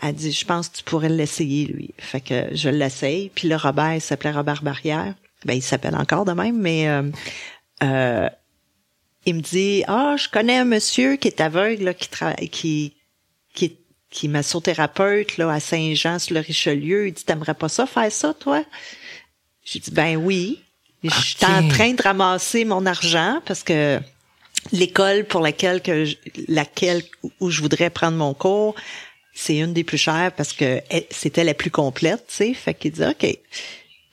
Elle 0.03 0.15
dit, 0.15 0.33
je 0.33 0.45
pense 0.45 0.69
que 0.69 0.79
tu 0.79 0.85
pourrais 0.85 1.09
l'essayer, 1.09 1.67
lui. 1.67 1.95
Fait 1.99 2.21
que 2.21 2.49
je 2.53 2.69
l'essaye. 2.69 3.31
Puis 3.35 3.49
là, 3.49 3.57
Robert, 3.57 3.95
il 3.95 4.01
s'appelait 4.01 4.33
Robert 4.33 4.63
Barrière. 4.63 5.15
Ben, 5.47 5.55
il 5.55 5.63
s'appelle 5.63 5.95
encore 5.95 6.25
de 6.25 6.33
même, 6.33 6.59
mais 6.59 6.89
euh, 6.89 7.03
euh, 7.83 8.29
il 9.27 9.37
me 9.37 9.41
dit, 9.41 9.85
ah, 9.87 10.17
je 10.19 10.29
connais 10.29 10.57
un 10.59 10.65
monsieur 10.65 11.17
qui 11.17 11.29
est 11.29 11.41
aveugle, 11.41 11.85
là, 11.85 11.95
qui 11.95 12.09
travaille, 12.09 12.49
qui, 12.49 12.95
qui 14.15 14.27
est 14.27 14.29
massothérapeute 14.29 15.37
là 15.39 15.51
à 15.51 15.59
Saint-Jean 15.61 16.19
sur 16.21 16.35
le 16.35 16.41
Richelieu, 16.41 17.09
il 17.09 17.13
dit 17.13 17.25
t'aimerais 17.25 17.55
pas 17.55 17.69
ça 17.69 17.85
faire 17.87 18.11
ça 18.13 18.33
toi? 18.33 18.65
J'ai 19.65 19.81
dit 19.81 19.91
ben 19.91 20.17
oui. 20.17 20.61
Je 21.03 21.11
suis 21.11 21.37
Ok. 21.43 21.51
en 21.51 21.69
train 21.69 21.93
de 21.93 22.01
ramasser 22.03 22.65
mon 22.65 22.87
argent 22.87 23.43
parce 23.45 23.63
que 23.63 24.01
l'école 24.73 25.25
pour 25.25 25.41
laquelle 25.43 25.83
que 25.83 26.05
je- 26.07 26.17
laquelle 26.49 27.03
où 27.41 27.51
je 27.51 27.61
voudrais 27.61 27.91
prendre 27.91 28.17
mon 28.17 28.33
cours, 28.35 28.75
c'est 29.35 29.59
une 29.59 29.73
des 29.75 29.85
plus 29.85 29.99
chères 29.99 30.33
parce 30.35 30.53
que 30.53 30.81
c'était 31.11 31.45
la 31.45 31.53
plus 31.55 31.71
complète, 31.71 32.25
tu 32.29 32.35
sais. 32.37 32.55
Fait 32.55 32.73
qu'il 32.73 32.93
dit 32.93 33.05
OK. 33.05 33.27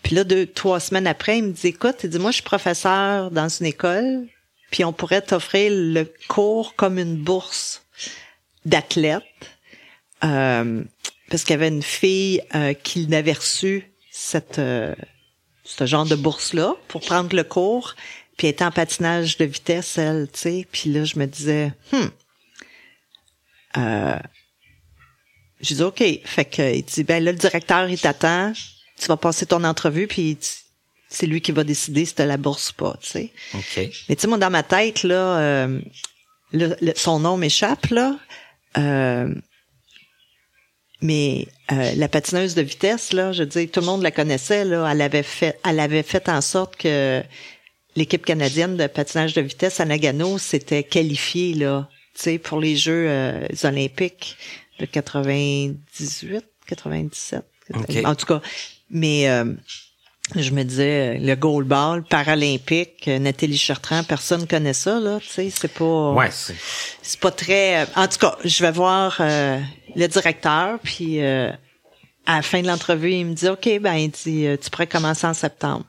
Puis 0.03 0.15
là 0.15 0.23
deux 0.23 0.47
trois 0.47 0.79
semaines 0.79 1.07
après, 1.07 1.37
il 1.37 1.43
me 1.45 1.51
dit 1.51 1.67
écoute, 1.67 1.97
il 2.03 2.09
dit 2.09 2.17
moi 2.19 2.31
je 2.31 2.35
suis 2.37 2.43
professeur 2.43 3.29
dans 3.29 3.47
une 3.47 3.67
école, 3.67 4.25
puis 4.71 4.83
on 4.83 4.91
pourrait 4.93 5.21
t'offrir 5.21 5.71
le 5.71 6.11
cours 6.27 6.75
comme 6.75 6.97
une 6.97 7.15
bourse 7.17 7.83
d'athlète 8.65 9.23
euh, 10.23 10.83
parce 11.29 11.43
qu'il 11.43 11.51
y 11.51 11.55
avait 11.55 11.67
une 11.69 11.83
fille 11.83 12.41
euh, 12.55 12.73
qui 12.73 13.07
n'avait 13.07 13.33
reçu 13.33 13.91
cette 14.11 14.59
euh, 14.59 14.93
ce 15.63 15.85
genre 15.85 16.05
de 16.05 16.15
bourse 16.15 16.53
là 16.53 16.75
pour 16.87 17.01
prendre 17.01 17.35
le 17.35 17.43
cours 17.43 17.95
puis 18.37 18.47
elle 18.47 18.53
était 18.53 18.65
en 18.65 18.71
patinage 18.71 19.37
de 19.37 19.45
vitesse, 19.45 19.97
elle, 19.99 20.27
tu 20.33 20.39
sais. 20.39 20.67
Puis 20.71 20.89
là, 20.91 21.03
je 21.03 21.19
me 21.19 21.27
disais, 21.27 21.73
hmm. 21.91 22.07
Euh, 23.77 24.19
j'ai 25.59 25.75
dit, 25.75 25.83
OK. 25.83 26.03
Fait 26.25 26.45
que, 26.45 26.73
il 26.75 26.83
dit, 26.83 27.03
ben 27.03 27.23
là, 27.23 27.31
le 27.31 27.37
directeur, 27.37 27.87
il 27.89 27.99
t'attend. 27.99 28.51
Tu 28.99 29.05
vas 29.07 29.17
passer 29.17 29.45
ton 29.45 29.63
entrevue, 29.63 30.07
puis 30.07 30.37
c'est 31.09 31.27
lui 31.27 31.41
qui 31.41 31.51
va 31.51 31.63
décider 31.63 32.05
si 32.05 32.15
t'as 32.15 32.25
la 32.25 32.37
bourse 32.37 32.71
ou 32.71 32.73
pas, 32.75 32.97
tu 33.01 33.09
sais. 33.09 33.33
OK. 33.53 33.89
Mais 34.09 34.15
tu 34.15 34.21
sais, 34.21 34.27
moi, 34.27 34.37
dans 34.37 34.49
ma 34.49 34.63
tête, 34.63 35.03
là, 35.03 35.37
euh, 35.39 35.79
le- 36.51 36.75
le- 36.81 36.93
son 36.95 37.19
nom 37.19 37.37
m'échappe, 37.37 37.87
là. 37.87 38.17
Euh, 38.77 39.33
mais 41.01 41.47
euh, 41.71 41.93
la 41.95 42.07
patineuse 42.07 42.55
de 42.55 42.61
vitesse, 42.61 43.13
là, 43.13 43.31
je 43.31 43.43
veux 43.43 43.49
dire, 43.49 43.67
tout 43.71 43.79
le 43.79 43.85
monde 43.85 44.03
la 44.03 44.11
connaissait, 44.11 44.65
là. 44.65 44.87
Elle 44.91 45.01
avait 45.01 45.23
fait, 45.23 45.59
elle 45.67 45.79
avait 45.79 46.03
fait 46.03 46.29
en 46.29 46.41
sorte 46.41 46.75
que 46.75 47.23
l'équipe 47.95 48.23
canadienne 48.23 48.77
de 48.77 48.87
patinage 48.87 49.33
de 49.33 49.41
vitesse 49.41 49.79
à 49.79 49.85
Nagano 49.85 50.37
s'était 50.37 50.83
qualifiée, 50.83 51.53
là, 51.55 51.89
tu 52.13 52.21
sais, 52.21 52.37
pour 52.37 52.59
les 52.59 52.75
Jeux 52.75 53.05
euh, 53.07 53.47
olympiques 53.63 54.37
de 54.79 54.85
98, 54.85 56.45
97. 56.67 57.43
Ok. 57.73 57.97
En 58.05 58.15
tout 58.15 58.25
cas, 58.25 58.41
mais 58.89 59.29
euh, 59.29 59.45
je 60.35 60.51
me 60.51 60.63
disais, 60.63 61.17
euh, 61.17 61.19
le 61.19 61.35
goalball 61.35 62.03
paralympique, 62.03 63.07
euh, 63.07 63.19
Nathalie 63.19 63.57
Chartrand, 63.57 64.03
personne 64.03 64.47
connaît 64.47 64.73
ça, 64.73 64.99
là, 64.99 65.19
tu 65.19 65.27
sais, 65.27 65.49
c'est 65.49 65.67
pas... 65.73 66.11
Ouais, 66.13 66.31
c'est 66.31 66.55
C'est 67.01 67.19
pas 67.19 67.31
très... 67.31 67.81
euh, 67.81 67.85
En 67.95 68.07
tout 68.07 68.17
cas, 68.19 68.37
je 68.45 68.61
vais 68.63 68.71
voir 68.71 69.17
euh, 69.19 69.59
le 69.95 70.07
directeur, 70.07 70.79
puis 70.79 71.21
euh, 71.21 71.51
à 72.25 72.37
la 72.37 72.41
fin 72.41 72.61
de 72.61 72.67
l'entrevue, 72.67 73.11
il 73.11 73.25
me 73.25 73.33
dit, 73.33 73.47
OK, 73.49 73.67
ben, 73.81 73.95
il 73.95 74.11
dit, 74.11 74.45
tu 74.61 74.69
pourrais 74.69 74.87
commencer 74.87 75.27
en 75.27 75.33
septembre. 75.33 75.85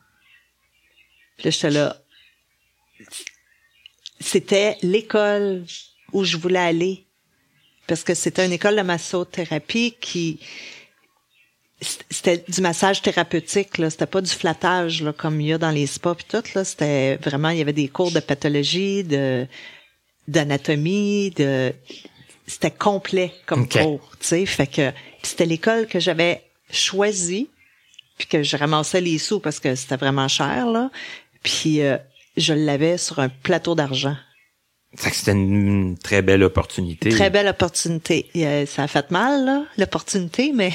Puis 1.37 1.45
là, 1.47 1.51
j'étais 1.51 1.71
là. 1.71 1.97
C'était 4.21 4.77
l'école 4.83 5.65
où 6.13 6.25
je 6.25 6.37
voulais 6.37 6.59
aller. 6.59 7.07
Parce 7.87 8.05
que 8.05 8.15
c'était 8.15 8.47
une 8.47 8.53
école 8.53 8.77
de 8.77 8.83
massothérapie 8.83 9.97
qui... 10.01 10.39
C'était 12.11 12.45
du 12.49 12.61
massage 12.61 13.03
thérapeutique, 13.03 13.79
là. 13.79 13.91
C'était 13.91 14.07
pas 14.07 14.21
du 14.21 14.31
flattage, 14.31 15.03
là, 15.03 15.13
comme 15.13 15.41
il 15.41 15.49
y 15.49 15.53
a 15.53 15.59
dans 15.59 15.71
les 15.71 15.87
spas 15.87 16.15
puis 16.15 16.27
tout, 16.29 16.43
là. 16.55 16.65
C'était 16.65 17.17
vraiment... 17.17 17.51
Il 17.51 17.59
y 17.59 17.61
avait 17.63 17.73
des 17.73 17.89
cours 17.89 18.13
de 18.13 18.21
pathologie, 18.21 19.05
de 19.05 19.47
d'anatomie, 20.29 21.31
de 21.31 21.73
c'était 22.47 22.71
complet 22.71 23.33
comme 23.47 23.69
cours, 23.69 24.09
tu 24.21 24.27
sais, 24.27 24.47
fait 24.47 24.67
que 24.67 24.93
c'était 25.23 25.47
l'école 25.47 25.87
que 25.87 25.99
j'avais 26.01 26.43
choisie 26.71 27.49
puis 28.19 28.27
que 28.29 28.43
je 28.43 28.57
ramassais 28.57 29.01
les 29.01 29.19
sous 29.19 29.41
parce 29.41 29.59
que 29.59 29.75
c'était 29.75 29.97
vraiment 29.97 30.29
cher 30.29 30.67
là, 30.67 30.91
puis 31.43 31.81
euh, 31.83 31.97
je 32.37 32.53
l'avais 32.55 32.99
sur 32.99 33.19
un 33.19 33.29
plateau 33.29 33.75
d'argent. 33.75 34.17
c'était 34.97 35.33
une 35.33 35.97
très 35.99 36.23
belle 36.23 36.43
opportunité. 36.45 37.09
Très 37.09 37.31
belle 37.31 37.49
opportunité. 37.49 38.29
A- 38.37 38.67
ça 38.67 38.85
a 38.85 38.89
fait 38.89 39.11
mal 39.11 39.45
là, 39.45 39.65
l'opportunité, 39.79 40.53
mais 40.55 40.73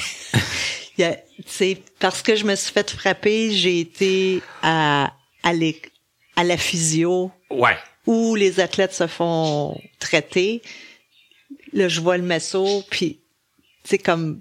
c'est 1.46 1.78
parce 2.00 2.22
que 2.22 2.34
je 2.36 2.44
me 2.44 2.54
suis 2.56 2.72
fait 2.72 2.90
frapper, 2.90 3.52
j'ai 3.52 3.80
été 3.80 4.42
à 4.62 5.12
à, 5.42 5.52
l'é- 5.52 5.80
à 6.36 6.44
la 6.44 6.56
physio 6.56 7.30
Ouais. 7.50 7.76
où 8.06 8.34
les 8.34 8.60
athlètes 8.60 8.92
se 8.92 9.06
font 9.06 9.80
traiter. 9.98 10.62
Là, 11.72 11.88
je 11.88 12.00
vois 12.00 12.16
le 12.16 12.24
masso, 12.24 12.82
puis 12.90 13.20
c'est 13.84 13.98
comme 13.98 14.40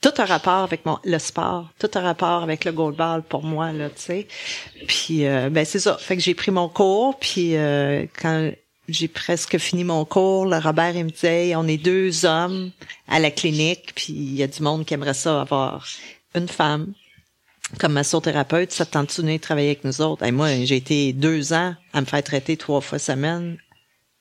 tout 0.00 0.12
a 0.18 0.24
rapport 0.24 0.62
avec 0.64 0.84
mon 0.86 0.98
le 1.04 1.18
sport, 1.18 1.70
tout 1.78 1.90
a 1.94 2.00
rapport 2.00 2.42
avec 2.42 2.64
le 2.64 2.72
goalball 2.72 3.22
pour 3.22 3.42
moi 3.42 3.72
là, 3.72 3.88
tu 3.90 4.00
sais. 4.02 4.28
Puis 4.86 5.26
euh, 5.26 5.48
ben 5.50 5.64
c'est 5.64 5.80
ça, 5.80 5.96
fait 5.98 6.16
que 6.16 6.22
j'ai 6.22 6.34
pris 6.34 6.50
mon 6.50 6.68
cours, 6.68 7.18
puis 7.18 7.56
euh, 7.56 8.06
quand 8.20 8.50
j'ai 8.88 9.08
presque 9.08 9.58
fini 9.58 9.84
mon 9.84 10.04
cours, 10.04 10.46
le 10.46 10.58
Robert 10.58 10.94
il 10.96 11.04
me 11.04 11.10
disait 11.10 11.54
on 11.56 11.66
est 11.66 11.76
deux 11.76 12.24
hommes 12.24 12.70
à 13.08 13.18
la 13.18 13.30
clinique, 13.30 13.92
puis 13.94 14.12
il 14.12 14.34
y 14.34 14.42
a 14.42 14.46
du 14.46 14.62
monde 14.62 14.84
qui 14.84 14.94
aimerait 14.94 15.14
ça 15.14 15.40
avoir 15.40 15.86
une 16.34 16.48
femme 16.48 16.92
comme 17.78 17.92
massothérapeute, 17.92 18.72
ça 18.72 18.84
te 18.84 18.92
tente-tu 18.92 19.22
de 19.22 19.26
venir 19.26 19.40
travailler 19.40 19.68
avec 19.68 19.84
nous 19.84 20.00
autres? 20.00 20.24
Et 20.24 20.32
moi, 20.32 20.48
j'ai 20.64 20.76
été 20.76 21.12
deux 21.12 21.52
ans 21.52 21.74
à 21.92 22.00
me 22.00 22.06
faire 22.06 22.22
traiter 22.22 22.56
trois 22.56 22.80
fois 22.80 22.98
semaine 22.98 23.56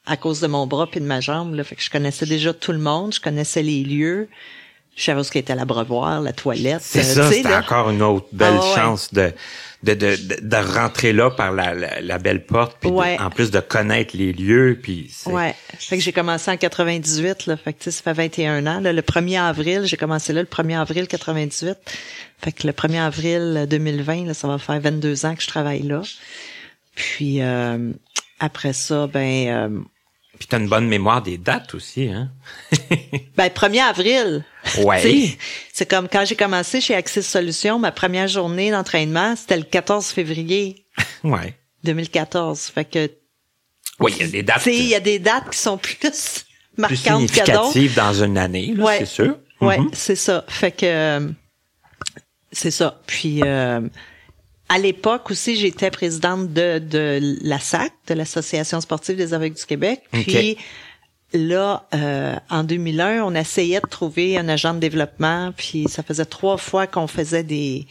à 0.06 0.18
cause 0.18 0.40
de 0.40 0.48
mon 0.48 0.68
bras 0.68 0.88
puis 0.88 1.00
de 1.00 1.06
ma 1.06 1.20
jambe. 1.20 1.54
Là. 1.54 1.64
Fait 1.64 1.76
que 1.76 1.84
je 1.84 1.90
connaissais 1.90 2.26
déjà 2.26 2.54
tout 2.54 2.72
le 2.72 2.80
monde, 2.80 3.14
je 3.14 3.22
connaissais 3.22 3.62
les 3.62 3.84
lieux, 3.84 4.30
je 4.96 5.04
savais 5.04 5.22
où 5.22 5.24
ce 5.24 5.32
qu'était 5.32 5.56
l'abreuvoir, 5.56 6.22
la 6.22 6.34
toilette. 6.34 6.82
C'est 6.82 7.00
euh, 7.00 7.24
ça, 7.24 7.32
c'était 7.32 7.50
là. 7.50 7.60
encore 7.60 7.90
une 7.90 8.02
autre 8.02 8.28
belle 8.32 8.60
Ah 8.60 8.76
chance 8.76 9.14
de, 9.14 9.34
de, 9.84 9.94
de, 9.94 10.16
de 10.42 10.56
rentrer 10.56 11.12
là 11.14 11.30
par 11.30 11.52
la, 11.52 11.74
la, 11.74 12.00
la 12.02 12.18
belle 12.18 12.46
porte, 12.46 12.78
puis 12.80 12.90
Ouais. 12.90 13.18
en 13.20 13.30
plus 13.30 13.52
de 13.52 13.60
connaître 13.60 14.16
les 14.16 14.32
lieux, 14.34 14.80
puis 14.82 15.10
c'est- 15.12 15.30
Ouais. 15.30 15.54
Fait 15.78 15.98
que 15.98 16.04
j'ai 16.04 16.14
commencé 16.14 16.50
en 16.50 16.58
98, 16.58 17.46
là. 17.48 17.58
Fait 17.58 17.74
que, 17.74 17.92
ça 17.92 18.02
fait 18.02 18.14
21 18.14 18.66
ans. 18.66 18.80
Là. 18.80 18.94
Le 18.94 19.02
1er 19.02 19.40
avril, 19.42 19.82
j'ai 19.86 19.98
commencé 19.98 20.32
là 20.34 20.42
le 20.42 20.48
1er 20.48 20.80
avril 20.80 21.08
98. 21.08 21.78
Fait 22.42 22.52
que 22.52 22.66
le 22.66 22.74
1er 22.74 23.00
avril 23.02 23.66
2020, 23.70 24.26
là, 24.28 24.34
ça 24.34 24.48
va 24.48 24.58
faire 24.58 24.80
22 24.80 25.26
ans 25.26 25.36
que 25.36 25.42
je 25.42 25.48
travaille 25.48 25.84
là. 25.84 26.02
Puis, 26.96 27.42
euh, 27.42 27.92
après 28.40 28.74
ça, 28.74 29.08
ben, 29.08 29.48
euh, 29.48 29.80
Puis 30.44 30.50
t'as 30.50 30.60
une 30.60 30.68
bonne 30.68 30.90
mémoire 30.90 31.22
des 31.22 31.38
dates 31.38 31.74
aussi, 31.74 32.10
hein? 32.10 32.30
ben, 33.38 33.48
1er 33.48 33.80
avril. 33.82 34.44
Ouais. 34.80 35.38
C'est 35.74 35.90
comme 35.90 36.10
quand 36.10 36.26
j'ai 36.26 36.36
commencé 36.36 36.82
chez 36.82 36.96
Axis 36.96 37.24
Solutions, 37.24 37.80
ma 37.80 37.94
première 37.94 38.28
journée 38.28 38.70
d'entraînement, 38.70 39.38
c'était 39.38 39.56
le 39.56 39.64
14 39.64 40.06
février 40.08 40.86
Ouais. 41.24 41.56
2014. 41.86 42.60
Fait 42.76 42.84
que, 42.84 43.10
Oui, 44.02 44.14
il 44.20 44.26
y 44.26 44.28
a 44.28 44.28
des 44.32 44.44
dates 44.44 44.66
il 44.66 44.84
y 44.88 44.96
a 44.96 45.00
des 45.00 45.20
dates 45.20 45.50
qui 45.50 45.58
sont 45.60 45.78
plus 45.78 45.96
plus 45.96 46.44
marquantes 46.78 46.98
que 47.32 47.38
d'autres. 47.40 47.72
significatives 47.72 47.96
dans 47.96 48.14
une 48.22 48.38
année, 48.38 48.74
Ouais. 48.78 48.98
c'est 49.00 49.06
sûr. 49.06 49.38
Ouais, 49.62 49.78
Mhm. 49.80 49.92
c'est 49.94 50.18
ça. 50.18 50.44
Fait 50.50 50.72
que 50.72 50.86
euh, 50.86 51.30
c'est 52.52 52.72
ça. 52.72 53.00
Puis 53.08 53.40
euh, 53.46 53.80
à 54.70 54.80
l'époque 54.80 55.30
aussi, 55.30 55.56
j'étais 55.56 55.92
présidente 55.92 56.52
de, 56.54 56.80
de 56.80 57.20
la 57.42 57.60
SAC, 57.60 57.94
de 58.08 58.14
l'Association 58.14 58.82
sportive 58.82 59.18
des 59.18 59.34
aveugles 59.34 59.56
du 59.56 59.66
Québec. 59.66 60.02
Puis 60.12 60.58
là, 61.34 61.88
euh, 61.94 62.36
en 62.50 62.64
2001, 62.64 63.24
on 63.24 63.36
essayait 63.36 63.82
de 63.82 63.88
trouver 63.88 64.38
un 64.38 64.48
agent 64.50 64.74
de 64.74 64.80
développement. 64.80 65.52
Puis 65.56 65.86
ça 65.90 66.04
faisait 66.04 66.26
trois 66.26 66.58
fois 66.58 66.88
qu'on 66.88 67.08
faisait 67.08 67.44
des 67.44 67.86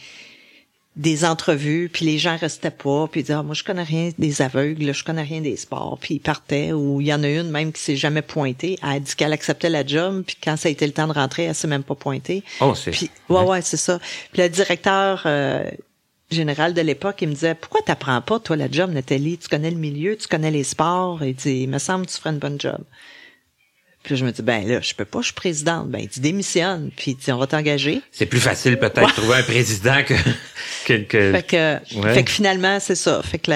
des 0.95 1.25
entrevues, 1.25 1.89
puis 1.91 2.05
les 2.05 2.19
gens 2.19 2.37
restaient 2.37 2.69
pas, 2.69 3.07
puis 3.07 3.21
ils 3.21 3.23
disaient 3.23 3.33
ah, 3.33 3.41
moi 3.41 3.55
je 3.55 3.63
connais 3.63 3.83
rien 3.83 4.11
des 4.19 4.41
aveugles, 4.43 4.93
je 4.93 5.03
connais 5.03 5.23
rien 5.23 5.41
des 5.41 5.57
sports, 5.57 5.97
puis 5.99 6.15
ils 6.15 6.19
partaient 6.19 6.71
ou 6.71 7.01
il 7.01 7.07
y 7.07 7.13
en 7.13 7.23
a 7.23 7.27
une 7.27 7.49
même 7.49 7.71
qui 7.71 7.81
s'est 7.81 7.95
jamais 7.95 8.21
pointée, 8.21 8.77
elle 8.83 8.89
a 8.89 8.99
dit 8.99 9.15
qu'elle 9.15 9.33
acceptait 9.33 9.69
la 9.69 9.83
job, 9.83 10.23
puis 10.25 10.37
quand 10.41 10.55
ça 10.55 10.69
a 10.69 10.71
été 10.71 10.85
le 10.85 10.93
temps 10.93 11.07
de 11.07 11.13
rentrer, 11.13 11.45
elle 11.45 11.55
s'est 11.55 11.67
même 11.67 11.83
pas 11.83 11.95
pointée. 11.95 12.43
Oh, 12.61 12.75
c'est... 12.75 12.91
Puis 12.91 13.09
ouais 13.29 13.41
ouais, 13.41 13.63
c'est 13.63 13.77
ça. 13.77 13.99
Puis 14.31 14.43
le 14.43 14.49
directeur 14.49 15.23
euh, 15.25 15.63
général 16.33 16.73
de 16.73 16.81
l'époque, 16.81 17.21
il 17.21 17.29
me 17.29 17.33
disait 17.33 17.55
pourquoi 17.55 17.81
t'apprends 17.81 18.21
pas 18.21 18.39
toi 18.39 18.55
la 18.55 18.69
job 18.69 18.91
Nathalie, 18.91 19.37
tu 19.37 19.47
connais 19.47 19.71
le 19.71 19.77
milieu, 19.77 20.17
tu 20.17 20.27
connais 20.27 20.51
les 20.51 20.63
sports, 20.63 21.23
il 21.23 21.33
dit 21.35 21.61
il 21.63 21.69
me 21.69 21.79
semble 21.79 22.05
que 22.05 22.11
tu 22.11 22.17
ferais 22.17 22.31
une 22.31 22.39
bonne 22.39 22.59
job. 22.59 22.79
Puis 24.03 24.17
je 24.17 24.25
me 24.25 24.31
dis 24.33 24.41
ben 24.41 24.67
là, 24.67 24.81
je 24.81 24.93
peux 24.93 25.05
pas, 25.05 25.19
je 25.21 25.27
suis 25.27 25.33
présidente. 25.33 25.87
Ben 25.89 25.99
il 25.99 26.09
dit 26.09 26.19
démissionne, 26.19 26.91
puis 26.97 27.15
dit 27.15 27.31
on 27.31 27.37
va 27.37 27.47
t'engager. 27.47 28.01
C'est 28.11 28.25
plus 28.25 28.41
facile 28.41 28.77
peut-être 28.77 29.07
de 29.07 29.13
trouver 29.13 29.35
un 29.37 29.43
président 29.43 30.03
que... 30.05 30.13
que, 30.85 30.93
que- 31.03 31.31
Fait 31.31 31.47
que, 31.47 31.97
Ouais. 32.01 32.13
fait 32.13 32.23
que 32.25 32.31
finalement, 32.31 32.79
c'est 32.81 32.95
ça. 32.95 33.21
Fait 33.23 33.39
que 33.39 33.51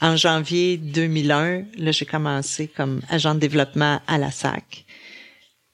en 0.00 0.16
janvier 0.16 0.76
2001, 0.76 1.64
là, 1.78 1.90
j'ai 1.90 2.06
commencé 2.06 2.68
comme 2.68 3.00
agent 3.08 3.34
de 3.34 3.40
développement 3.40 4.00
à 4.06 4.18
la 4.18 4.30
SAC. 4.30 4.84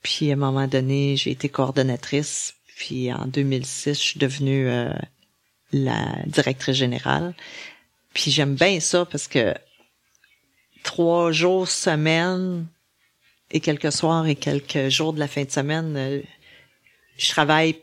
Puis 0.03 0.30
à 0.30 0.34
un 0.34 0.36
moment 0.36 0.66
donné, 0.68 1.16
j'ai 1.16 1.32
été 1.32 1.51
coordonnatrice. 1.51 2.55
Puis 2.78 3.12
en 3.12 3.26
2006, 3.26 3.89
je 3.95 3.99
suis 4.01 4.18
devenue 4.20 4.68
euh, 4.70 4.89
la 5.73 6.19
directrice 6.27 6.77
générale. 6.77 7.35
Puis 8.14 8.31
j'aime 8.31 8.55
bien 8.55 8.81
ça 8.81 9.05
parce 9.05 9.29
que 9.29 9.55
trois 10.83 11.33
jours 11.33 11.69
semaine 11.69 12.66
et 13.51 13.61
quelques 13.61 13.93
soirs 13.93 14.27
et 14.27 14.35
quelques 14.35 14.89
jours 14.89 15.12
de 15.12 15.19
la 15.19 15.29
fin 15.29 15.45
de 15.45 15.51
semaine, 15.51 15.97
euh, 15.97 16.21
je 17.16 17.31
travaille 17.31 17.77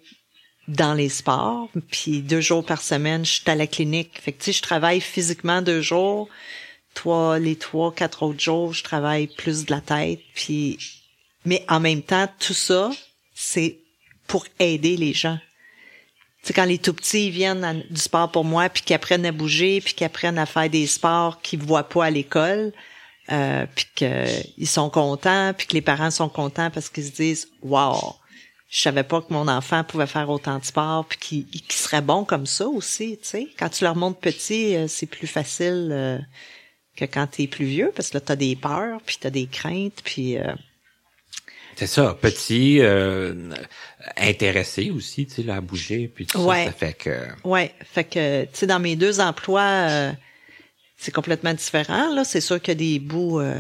dans 0.68 0.94
les 0.94 1.10
sports, 1.10 1.70
puis 1.92 2.22
deux 2.22 2.42
jours 2.42 2.66
par 2.66 2.82
semaine, 2.82 3.24
je 3.24 3.34
suis 3.34 3.44
à 3.50 3.56
la 3.56 3.68
clinique. 3.68 4.20
Fait 4.20 4.32
que 4.32 4.40
tu 4.40 4.46
sais, 4.46 4.54
je 4.54 4.62
travaille 4.64 5.00
physiquement 5.00 5.62
deux 5.62 5.82
jours, 5.82 6.28
trois, 6.96 7.38
les 7.38 7.56
trois, 7.56 7.94
quatre 7.94 8.24
autres 8.24 8.40
jours, 8.40 8.74
je 8.74 8.84
travaille 8.84 9.28
plus 9.28 9.66
de 9.66 9.72
la 9.72 9.82
tête, 9.82 10.22
puis 10.34 10.80
mais 11.46 11.64
en 11.70 11.80
même 11.80 12.02
temps, 12.02 12.28
tout 12.40 12.54
ça, 12.54 12.90
c'est 13.36 13.78
pour 14.28 14.46
aider 14.60 14.98
les 14.98 15.14
gens. 15.14 15.38
Tu 16.46 16.50
sais, 16.50 16.54
quand 16.54 16.66
les 16.66 16.78
tout 16.78 16.94
petits 16.94 17.32
viennent 17.32 17.84
du 17.90 18.00
sport 18.00 18.30
pour 18.30 18.46
moi, 18.46 18.70
puis 18.70 18.84
qu'ils 18.84 18.96
apprennent 18.96 19.26
à 19.26 19.32
bouger, 19.32 19.82
puis 19.82 19.96
qu'ils 19.96 20.06
apprennent 20.06 20.38
à 20.38 20.46
faire 20.46 20.70
des 20.70 20.86
sports 20.86 21.42
qu'ils 21.42 21.58
voient 21.58 21.90
pas 21.90 22.06
à 22.06 22.12
l'école, 22.12 22.72
euh, 23.32 23.66
puis 23.74 23.88
qu'ils 23.96 24.68
sont 24.68 24.92
contents, 24.92 25.54
puis 25.58 25.66
que 25.66 25.74
les 25.74 25.82
parents 25.82 26.12
sont 26.12 26.30
contents 26.30 26.70
parce 26.70 26.90
qu'ils 26.90 27.06
se 27.06 27.12
disent 27.14 27.48
«Wow! 27.64 28.16
Je 28.70 28.80
savais 28.80 29.02
pas 29.02 29.22
que 29.22 29.34
mon 29.34 29.48
enfant 29.48 29.84
pouvait 29.84 30.06
faire 30.06 30.30
autant 30.30 30.60
de 30.60 30.66
sport, 30.66 31.06
puis 31.06 31.18
qu'il 31.18 31.46
qu'il 31.48 31.80
serait 31.80 32.02
bon 32.02 32.26
comme 32.26 32.46
ça 32.46 32.68
aussi, 32.68 33.18
tu 33.24 33.28
sais. 33.28 33.48
Quand 33.58 33.70
tu 33.70 33.84
leur 33.84 33.96
montres 33.96 34.20
petit, 34.20 34.76
euh, 34.76 34.88
c'est 34.88 35.08
plus 35.08 35.26
facile 35.26 35.90
euh, 35.92 36.20
que 36.96 37.06
quand 37.06 37.26
t'es 37.26 37.48
plus 37.48 37.66
vieux, 37.66 37.92
parce 37.96 38.10
que 38.12 38.18
là, 38.18 38.22
t'as 38.22 38.36
des 38.36 38.56
peurs, 38.56 39.02
puis 39.04 39.18
t'as 39.20 39.32
des 39.32 39.48
craintes, 39.48 40.02
puis... 40.04 40.38
Euh, 40.38 40.54
c'est 41.76 41.88
ça, 41.88 42.18
petit, 42.22 42.80
euh, 42.80 43.34
intéressé 44.18 44.92
aussi, 44.92 45.26
tu 45.26 45.44
sais, 45.44 45.50
à 45.50 45.62
bouger, 45.62 46.08
puis 46.14 46.26
tout 46.26 46.40
ça, 46.40 46.66
ça 46.66 46.72
fait 46.72 46.94
que... 46.94 47.28
Ouais, 47.44 47.74
fait 47.84 48.04
que, 48.04 48.44
tu 48.44 48.50
sais, 48.54 48.68
dans 48.68 48.80
mes 48.80 48.96
deux 48.96 49.20
emplois, 49.20 49.62
euh, 49.62 50.12
c'est 50.98 51.14
complètement 51.14 51.54
différent, 51.54 52.14
là. 52.14 52.24
C'est 52.24 52.42
sûr 52.42 52.62
qu'il 52.62 52.70
y 52.70 52.72
a 52.72 52.76
des 52.76 53.00
bouts 53.00 53.40
euh, 53.40 53.60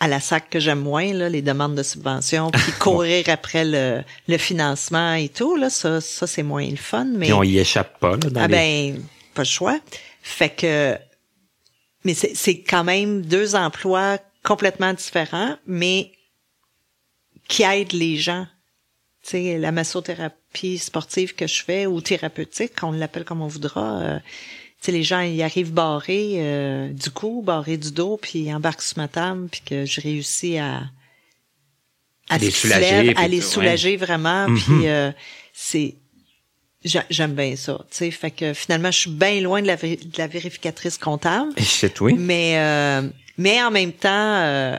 à 0.00 0.08
la 0.08 0.20
sac 0.20 0.50
que 0.50 0.60
j'aime 0.60 0.80
moins, 0.80 1.12
là, 1.12 1.28
les 1.28 1.42
demandes 1.42 1.74
de 1.74 1.82
subvention, 1.82 2.50
puis 2.50 2.72
courir 2.80 3.28
après 3.28 3.64
le, 3.64 4.02
le 4.28 4.38
financement 4.38 5.14
et 5.14 5.28
tout, 5.28 5.56
là, 5.56 5.70
ça, 5.70 6.00
ça 6.00 6.26
c'est 6.26 6.42
moins 6.42 6.68
le 6.68 6.76
fun, 6.76 7.04
mais... 7.04 7.26
Puis 7.26 7.32
on 7.32 7.42
y 7.42 7.58
échappe 7.58 7.98
pas, 7.98 8.12
là, 8.12 8.30
dans 8.30 8.40
Ah 8.40 8.48
ben, 8.48 9.02
pas 9.34 9.42
le 9.42 9.46
choix. 9.46 9.78
Fait 10.22 10.50
que... 10.50 10.96
Mais 12.04 12.14
c'est 12.14 12.62
quand 12.62 12.82
même 12.82 13.22
deux 13.22 13.54
emplois 13.54 14.18
complètement 14.42 14.92
différents, 14.92 15.56
mais 15.66 16.10
qui 17.46 17.62
aident 17.62 17.92
les 17.92 18.16
gens. 18.16 18.46
Sais, 19.22 19.56
la 19.58 19.70
massothérapie 19.70 20.78
sportive 20.78 21.34
que 21.34 21.46
je 21.46 21.62
fais 21.62 21.86
ou 21.86 22.00
thérapeutique, 22.00 22.72
on 22.82 22.90
l'appelle 22.90 23.24
comme 23.24 23.40
on 23.40 23.46
voudra. 23.46 24.00
Euh, 24.00 24.18
tu 24.18 24.86
sais, 24.86 24.92
les 24.92 25.04
gens 25.04 25.20
ils 25.20 25.42
arrivent 25.42 25.72
barrés 25.72 26.34
euh, 26.38 26.88
du 26.88 27.10
cou, 27.10 27.40
barrés 27.40 27.76
du 27.76 27.92
dos, 27.92 28.16
puis 28.20 28.40
ils 28.40 28.54
embarquent 28.54 28.82
sur 28.82 28.98
ma 28.98 29.06
table, 29.06 29.48
puis 29.48 29.60
que 29.64 29.84
je 29.86 30.00
réussis 30.00 30.58
à 30.58 30.82
à 32.28 32.38
les 32.38 32.50
soulager, 32.50 33.14
à 33.16 33.28
les 33.28 33.40
soulager 33.40 33.96
vraiment. 33.96 34.48
Mhm. 34.48 34.58
Puis 34.58 34.88
euh, 34.88 35.12
c'est 35.52 35.94
j'aime 36.84 37.34
bien 37.34 37.54
ça. 37.56 37.78
Tu 37.90 37.96
sais, 37.96 38.10
fait 38.10 38.30
que 38.30 38.54
finalement 38.54 38.90
je 38.90 38.98
suis 39.00 39.10
bien 39.10 39.40
loin 39.40 39.62
de 39.62 39.66
la, 39.66 39.76
de 39.76 40.18
la 40.18 40.26
vérificatrice 40.26 40.98
comptable. 40.98 41.52
C'est 41.58 42.00
oui. 42.00 42.14
Mais 42.18 42.58
euh, 42.58 43.08
mais 43.38 43.62
en 43.62 43.70
même 43.70 43.92
temps 43.92 44.08
euh, 44.10 44.76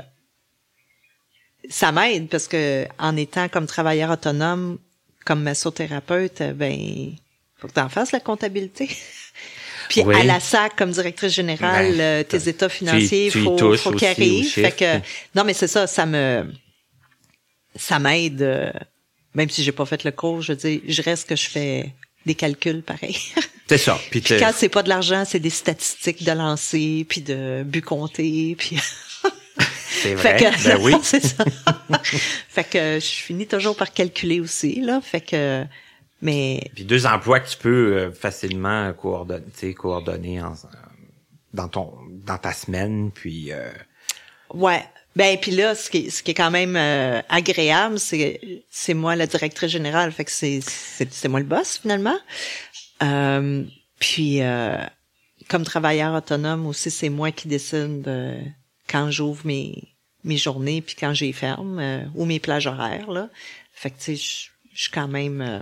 ça 1.69 1.91
m'aide 1.91 2.29
parce 2.29 2.47
que 2.47 2.85
en 2.99 3.15
étant 3.15 3.47
comme 3.49 3.65
travailleur 3.67 4.11
autonome, 4.11 4.77
comme 5.25 5.43
massothérapeute, 5.43 6.41
ben 6.55 7.11
faut 7.57 7.67
que 7.67 7.73
tu 7.73 7.79
en 7.79 7.89
fasses 7.89 8.11
la 8.11 8.19
comptabilité. 8.19 8.89
Puis 9.89 10.01
Oui. 10.01 10.15
à 10.15 10.23
la 10.23 10.39
SAC 10.39 10.75
comme 10.75 10.91
directrice 10.91 11.33
générale, 11.33 11.91
Ben, 11.97 12.01
euh, 12.01 12.23
tes 12.23 12.47
états 12.49 12.69
financiers, 12.69 13.27
y 13.27 13.31
faut 13.31 13.57
faut 13.57 13.65
aussi 13.67 13.91
qu'ils 13.91 14.07
arrivent. 14.07 14.49
Fait 14.51 14.71
que 14.71 14.97
non 15.35 15.43
mais 15.43 15.53
c'est 15.53 15.67
ça, 15.67 15.87
ça 15.87 16.05
me 16.05 16.45
ça 17.75 17.99
m'aide 17.99 18.41
euh, 18.41 18.71
même 19.33 19.49
si 19.49 19.63
j'ai 19.63 19.71
pas 19.71 19.85
fait 19.85 20.03
le 20.03 20.11
cours, 20.11 20.41
je 20.41 20.53
dis 20.53 20.81
je 20.87 21.01
reste 21.01 21.27
que 21.29 21.35
je 21.35 21.49
fais 21.49 21.93
des 22.25 22.35
calculs 22.35 22.81
pareil. 22.83 23.17
C'est 23.69 23.77
ça. 23.77 23.97
Puis, 24.11 24.21
quand 24.21 24.51
c'est 24.53 24.69
pas 24.69 24.83
de 24.83 24.89
l'argent, 24.89 25.23
c'est 25.25 25.39
des 25.39 25.49
statistiques 25.49 26.23
de 26.23 26.31
lancer, 26.33 27.05
puis 27.07 27.21
de 27.21 27.63
but 27.63 27.81
compté, 27.81 28.55
puis 28.57 28.77
c'est 30.03 30.15
vrai. 30.15 30.37
fait 30.37 30.45
que, 30.51 30.67
Ben 30.67 30.79
oui. 30.81 30.93
c'est 31.01 31.23
ça. 31.25 31.45
fait 32.03 32.63
que 32.63 32.99
je 32.99 33.05
finis 33.05 33.47
toujours 33.47 33.75
par 33.75 33.91
calculer 33.93 34.39
aussi, 34.39 34.81
là. 34.81 35.01
Fait 35.01 35.21
que, 35.21 35.65
mais, 36.21 36.69
Puis 36.75 36.85
deux 36.85 37.05
emplois 37.05 37.39
que 37.39 37.49
tu 37.49 37.57
peux 37.57 37.97
euh, 37.97 38.11
facilement 38.11 38.93
coordonner, 38.93 39.73
coordonner 39.75 40.41
en- 40.41 40.53
euh, 40.53 40.67
dans 41.53 41.67
ton 41.67 41.93
dans 42.25 42.37
ta 42.37 42.53
semaine, 42.53 43.11
puis 43.13 43.51
euh, 43.51 43.71
ouais. 44.53 44.83
Ben, 45.15 45.37
puis 45.39 45.51
là, 45.51 45.75
ce 45.75 45.91
qui 45.91 46.07
est, 46.07 46.09
ce 46.09 46.23
qui 46.23 46.31
est 46.31 46.33
quand 46.33 46.49
même 46.49 46.75
euh, 46.75 47.21
agréable, 47.29 47.99
c'est, 47.99 48.39
c'est 48.71 48.95
moi 48.95 49.15
la 49.15 49.27
directrice 49.27 49.69
générale. 49.69 50.11
Fait 50.11 50.25
que 50.25 50.31
c'est, 50.31 50.59
c'est, 50.63 51.27
moi 51.27 51.39
le 51.39 51.45
boss, 51.45 51.77
finalement. 51.79 52.17
Euh, 53.03 53.63
puis, 53.99 54.41
euh, 54.41 54.75
comme 55.49 55.63
travailleur 55.65 56.15
autonome 56.15 56.65
aussi, 56.65 56.89
c'est 56.89 57.09
moi 57.09 57.31
qui 57.31 57.47
décide 57.47 58.09
quand 58.89 59.11
j'ouvre 59.11 59.45
mes, 59.45 59.92
mes 60.23 60.37
journées, 60.37 60.81
puis 60.81 60.95
quand 60.99 61.13
j'y 61.13 61.33
ferme, 61.33 61.79
euh, 61.79 62.03
ou 62.15 62.25
mes 62.25 62.39
plages 62.39 62.67
horaires, 62.67 63.11
là. 63.11 63.29
Fait 63.73 63.89
que, 63.89 63.97
tu 63.97 64.15
sais, 64.17 64.49
je 64.73 64.81
suis 64.81 64.91
quand 64.91 65.07
même... 65.07 65.41
euh, 65.41 65.59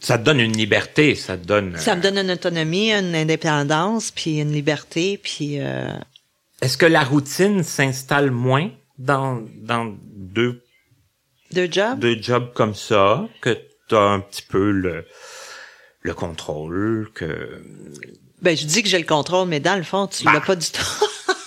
ça 0.00 0.18
te 0.18 0.24
donne 0.24 0.40
une 0.40 0.56
liberté, 0.56 1.14
ça 1.14 1.36
te 1.38 1.44
donne. 1.46 1.76
Ça 1.78 1.92
euh, 1.92 1.96
me 1.96 2.02
donne 2.02 2.18
une 2.18 2.30
autonomie, 2.32 2.92
une 2.92 3.14
indépendance, 3.14 4.10
puis 4.10 4.40
une 4.40 4.52
liberté, 4.52 5.18
puis 5.22 5.60
euh, 5.60 5.88
Est-ce 6.60 6.76
que 6.76 6.86
la 6.86 7.04
routine 7.04 7.62
s'installe 7.62 8.30
moins 8.32 8.70
dans 8.98 9.42
dans 9.56 9.94
deux 10.16 10.64
deux 11.52 11.68
jobs? 11.70 11.98
deux 12.00 12.20
jobs 12.20 12.52
comme 12.54 12.74
ça 12.74 13.28
que 13.40 13.56
tu 13.88 13.94
as 13.94 14.00
un 14.00 14.18
petit 14.20 14.42
peu 14.42 14.70
le 14.72 15.06
le 16.00 16.12
contrôle 16.14 17.10
que 17.14 17.62
Ben 18.42 18.56
je 18.56 18.66
dis 18.66 18.82
que 18.82 18.88
j'ai 18.88 18.98
le 18.98 19.06
contrôle, 19.06 19.46
mais 19.48 19.60
dans 19.60 19.76
le 19.76 19.84
fond, 19.84 20.06
tu 20.08 20.24
Bah. 20.24 20.32
l'as 20.34 20.40
pas 20.40 20.56
du 20.56 20.66
tout. 20.70 20.82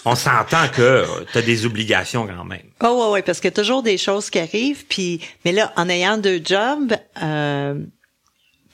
On 0.08 0.16
s'entend 0.16 0.68
que 0.70 1.05
tu 1.32 1.38
as 1.38 1.41
des 1.41 1.66
obligations 1.66 2.28
quand 2.28 2.45
même. 2.45 2.70
oh 2.84 3.03
ouais 3.03 3.12
ouais, 3.12 3.22
parce 3.22 3.39
qu'il 3.39 3.49
y 3.49 3.53
a 3.53 3.55
toujours 3.55 3.84
des 3.84 3.97
choses 3.97 4.30
qui 4.30 4.39
arrivent, 4.39 4.86
puis 4.88 5.22
mais 5.43 5.51
là, 5.51 5.74
en 5.76 5.89
ayant 5.89 6.18
deux 6.18 6.41
jobs, 6.43 6.95
euh, 7.22 7.76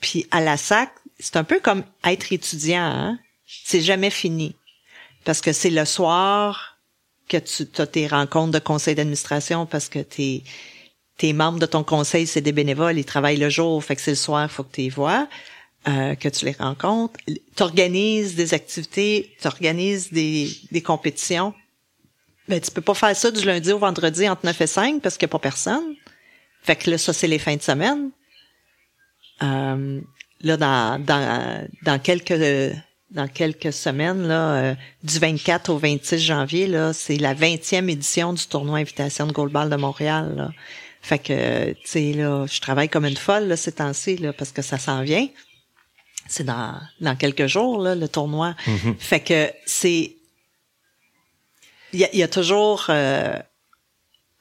puis 0.00 0.26
à 0.30 0.40
la 0.40 0.56
SAC, 0.56 0.90
c'est 1.18 1.36
un 1.36 1.44
peu 1.44 1.60
comme 1.60 1.82
être 2.04 2.32
étudiant. 2.32 2.84
Hein? 2.84 3.18
C'est 3.64 3.80
jamais 3.80 4.10
fini, 4.10 4.54
parce 5.24 5.40
que 5.40 5.52
c'est 5.52 5.70
le 5.70 5.84
soir 5.84 6.78
que 7.28 7.38
tu 7.38 7.66
as 7.78 7.86
tes 7.86 8.06
rencontres 8.06 8.52
de 8.52 8.58
conseil 8.58 8.94
d'administration, 8.94 9.66
parce 9.66 9.88
que 9.88 9.98
t'es 9.98 10.42
tes 11.16 11.32
membres 11.32 11.60
de 11.60 11.66
ton 11.66 11.84
conseil, 11.84 12.26
c'est 12.26 12.40
des 12.40 12.52
bénévoles, 12.52 12.98
ils 12.98 13.04
travaillent 13.04 13.36
le 13.36 13.48
jour, 13.48 13.82
fait 13.82 13.94
que 13.94 14.02
c'est 14.02 14.10
le 14.12 14.16
soir, 14.16 14.50
faut 14.50 14.64
que 14.64 14.74
tu 14.74 14.80
les 14.82 14.88
vois, 14.88 15.28
euh, 15.88 16.14
que 16.14 16.28
tu 16.28 16.44
les 16.44 16.52
rencontres. 16.52 17.18
Tu 17.26 17.62
organises 17.62 18.34
des 18.34 18.54
activités, 18.54 19.34
tu 19.40 19.46
organises 19.46 20.12
des, 20.12 20.50
des 20.72 20.82
compétitions. 20.82 21.54
Ben, 22.48 22.60
tu 22.60 22.70
peux 22.70 22.80
pas 22.82 22.94
faire 22.94 23.16
ça 23.16 23.30
du 23.30 23.44
lundi 23.44 23.72
au 23.72 23.78
vendredi 23.78 24.28
entre 24.28 24.44
9 24.44 24.60
et 24.60 24.66
5 24.66 25.02
parce 25.02 25.16
qu'il 25.16 25.26
n'y 25.26 25.30
a 25.30 25.32
pas 25.32 25.38
personne. 25.38 25.94
Fait 26.62 26.76
que 26.76 26.90
là, 26.90 26.98
ça, 26.98 27.12
c'est 27.12 27.26
les 27.26 27.38
fins 27.38 27.56
de 27.56 27.62
semaine. 27.62 28.10
Euh, 29.42 30.00
là, 30.40 30.56
dans, 30.56 31.04
dans, 31.04 31.68
dans 31.82 31.98
quelques 31.98 32.32
dans 33.10 33.28
quelques 33.28 33.72
semaines, 33.72 34.26
là, 34.26 34.54
euh, 34.54 34.74
du 35.02 35.18
24 35.18 35.70
au 35.70 35.78
26 35.78 36.18
janvier, 36.18 36.66
là, 36.66 36.92
c'est 36.92 37.16
la 37.16 37.34
20e 37.34 37.88
édition 37.88 38.32
du 38.32 38.44
tournoi 38.46 38.78
Invitation 38.78 39.26
de 39.26 39.32
Goalball 39.32 39.70
de 39.70 39.76
Montréal. 39.76 40.34
Là. 40.36 40.50
Fait 41.00 41.18
que, 41.18 41.72
tu 41.72 41.80
sais, 41.84 42.12
là, 42.12 42.46
je 42.46 42.60
travaille 42.60 42.88
comme 42.88 43.04
une 43.04 43.16
folle 43.16 43.44
là, 43.44 43.56
ces 43.56 43.72
temps-ci, 43.72 44.16
là, 44.16 44.32
parce 44.32 44.50
que 44.50 44.62
ça 44.62 44.78
s'en 44.78 45.02
vient. 45.02 45.28
C'est 46.26 46.44
dans, 46.44 46.80
dans 47.00 47.16
quelques 47.16 47.46
jours, 47.46 47.80
là, 47.82 47.94
le 47.94 48.08
tournoi. 48.08 48.54
Fait 48.98 49.20
que 49.20 49.50
c'est... 49.66 50.16
Il 51.92 52.00
y 52.12 52.16
y 52.18 52.22
a 52.22 52.28
toujours... 52.28 52.86
euh, 52.88 53.38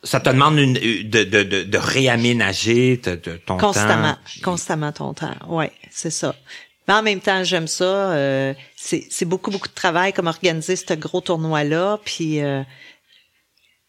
Ça 0.03 0.19
te 0.19 0.29
demande 0.29 0.57
une, 0.57 0.73
de, 0.73 1.23
de, 1.23 1.43
de, 1.43 1.63
de 1.63 1.77
réaménager 1.77 2.99
te- 3.01 3.15
ton 3.37 3.57
constamment, 3.57 4.13
temps. 4.13 4.19
constamment 4.43 4.91
ton 4.91 5.13
temps. 5.13 5.35
Ouais, 5.47 5.71
c'est 5.91 6.09
ça. 6.09 6.35
Mais 6.87 6.95
en 6.95 7.03
même 7.03 7.21
temps, 7.21 7.43
j'aime 7.43 7.67
ça. 7.67 7.83
euh, 8.13 8.53
c'est 8.75 9.05
c'est 9.09 9.23
beaucoup 9.25 9.51
beaucoup 9.51 9.69
de 9.69 9.73
travail 9.73 10.11
comme 10.11 10.27
organiser 10.27 10.75
ce 10.75 10.93
gros 10.95 11.21
tournoi 11.21 11.63
là. 11.63 11.99
Puis 12.03 12.41
euh, 12.41 12.61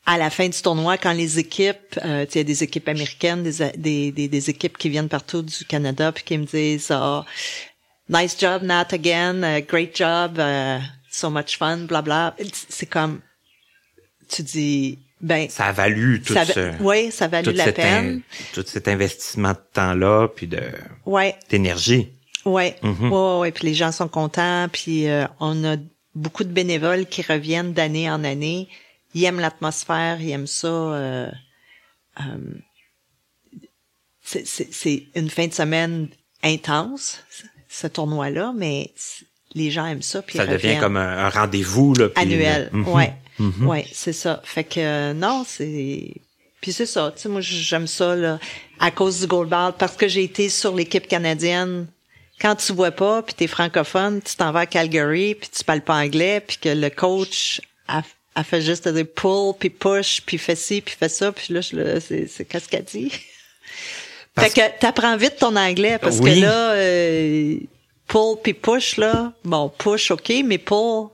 à 0.07 0.19
la 0.19 0.31
fin 0.31 0.49
du 0.49 0.61
tournoi, 0.63 0.97
quand 0.99 1.13
les 1.13 1.39
équipes, 1.41 1.99
euh, 2.05 2.27
il 2.33 2.37
y 2.37 2.41
a 2.41 2.45
des 2.45 2.63
équipes 2.63 2.89
américaines, 2.89 3.43
des, 3.43 3.73
des, 3.77 4.13
des, 4.13 4.29
des 4.29 4.51
équipes 4.51 4.77
qui 4.79 4.91
viennent 4.91 5.09
partout 5.09 5.43
du 5.43 5.65
Canada, 5.65 6.13
puis 6.13 6.23
qui 6.23 6.39
me 6.39 6.45
disent 6.45 6.91
ah, 6.93 7.25
nice 8.09 8.37
job, 8.39 8.63
Nat 8.63 8.93
again, 8.93 9.43
uh, 9.43 9.61
great 9.67 9.95
job, 9.97 10.39
uh, 10.39 10.81
so 11.11 11.31
much 11.31 11.57
fun, 11.59 11.87
bla 11.87 12.03
bla. 12.03 12.35
C'est 12.69 12.87
comme 12.87 13.21
tu 14.29 14.43
dis 14.43 14.99
ben 15.21 15.49
Ça 15.49 15.67
a 15.67 15.73
valu 15.73 16.21
tout 16.23 16.35
ça, 16.35 16.45
ce, 16.45 16.83
ouais, 16.83 17.11
ça 17.11 17.29
valait 17.29 17.51
tout 17.51 17.57
la 17.57 17.73
peine. 17.73 18.23
in- 18.41 18.45
tout 18.53 18.65
cet 18.67 18.89
investissement 18.89 19.53
de 19.53 19.61
temps-là, 19.73 20.29
puis 20.29 20.47
de 20.47 20.61
Ouais, 21.07 21.37
d'énergie. 21.51 22.09
Ouais, 22.45 22.77
Mhm. 22.83 23.11
ouais, 23.11 23.19
ouais, 23.19 23.39
ouais, 23.41 23.53
puis 23.53 23.67
les 23.69 23.75
gens 23.75 23.91
sont 23.93 24.09
contents, 24.09 24.69
puis 24.71 25.09
euh, 25.09 25.27
on 25.41 25.65
a 25.65 25.77
beaucoup 26.15 26.45
de 26.45 26.53
bénévoles 26.53 27.07
qui 27.07 27.23
reviennent 27.23 27.73
d'année 27.73 28.11
en 28.11 28.23
année. 28.23 28.69
Ils 29.15 29.25
aiment 29.25 29.41
l'atmosphère, 29.41 30.21
ils 30.21 30.31
aiment 30.31 30.47
ça. 30.47 30.67
euh, 30.69 31.31
euh, 32.21 32.55
c'est 34.23 35.07
une 35.15 35.31
fin 35.31 35.47
de 35.47 35.53
semaine 35.55 36.09
intense, 36.43 37.21
ce 37.81 37.87
tournoi-là, 37.87 38.53
mais 38.57 38.91
les 39.55 39.71
gens 39.71 39.87
aiment 39.87 40.03
ça, 40.03 40.23
puis 40.23 40.37
Ça 40.39 40.47
devient 40.47 40.79
comme 40.81 40.97
un, 40.97 41.27
un 41.27 41.29
rendez-vous 41.29 41.95
là, 41.95 42.09
puis 42.09 42.23
annuel. 42.23 42.69
Mhm. 42.73 42.89
Ouais, 42.89 43.13
Mhm. 43.39 43.67
ouais, 43.67 43.85
c'est 43.93 44.13
ça. 44.13 44.41
Fait 44.45 44.63
que 44.65 44.79
euh, 44.81 45.13
non, 45.13 45.45
c'est 45.47 46.13
puis 46.61 46.73
c'est 46.73 46.87
ça. 46.87 47.13
Tu 47.15 47.23
sais, 47.23 47.29
moi 47.29 47.41
j'aime 47.43 47.87
ça 47.87 48.15
là 48.17 48.39
à 48.79 48.91
cause 48.91 49.21
du 49.21 49.27
goalball 49.27 49.75
parce 49.79 49.97
que 49.97 50.09
j'ai 50.09 50.23
été 50.25 50.49
sur 50.49 50.75
l'équipe 50.75 51.07
canadienne. 51.09 51.87
Quand 52.41 52.55
tu 52.57 52.73
vois 52.73 52.91
pas, 52.91 53.23
puis 53.23 53.35
t'es 53.35 53.47
francophone, 53.47 54.21
tu 54.23 54.35
t'en 54.37 54.51
vas 54.53 54.61
à 54.61 54.67
Calgary, 54.67 55.35
puis 55.35 55.49
tu 55.57 55.63
parles 55.65 55.83
pas 55.83 55.95
anglais, 55.97 56.41
puis 56.41 56.57
que 56.61 56.69
le 56.69 56.91
coach 56.91 57.61
a, 57.87 58.03
a 58.35 58.43
fait 58.45 58.61
juste 58.63 58.89
des 58.89 59.05
pull, 59.05 59.55
puis 59.59 59.71
push, 59.71 60.21
puis 60.27 60.39
fait 60.39 60.57
ci, 60.57 60.81
puis 60.81 60.95
fait 60.99 61.09
ça, 61.09 61.31
puis 61.33 61.55
là, 61.55 61.61
je, 61.61 62.01
c'est, 62.01 62.27
c'est 62.27 62.45
qu'est-ce 62.45 62.69
qu'elle 62.69 62.85
dit? 62.85 63.13
Parce- 64.35 64.53
Fait 64.53 64.73
que 64.73 64.81
t'apprends 64.81 65.17
vite 65.17 65.37
ton 65.39 65.55
anglais, 65.57 65.99
parce 66.01 66.19
Oui. 66.19 66.41
que 66.41 66.45
là, 66.47 66.73
euh, 66.73 67.57
pull 68.09 68.37
puis 68.43 68.53
push, 68.55 68.97
là, 68.97 69.33
bon, 69.45 69.69
push, 69.77 70.11
OK, 70.11 70.33
mais 70.45 70.59
pull, 70.59 71.09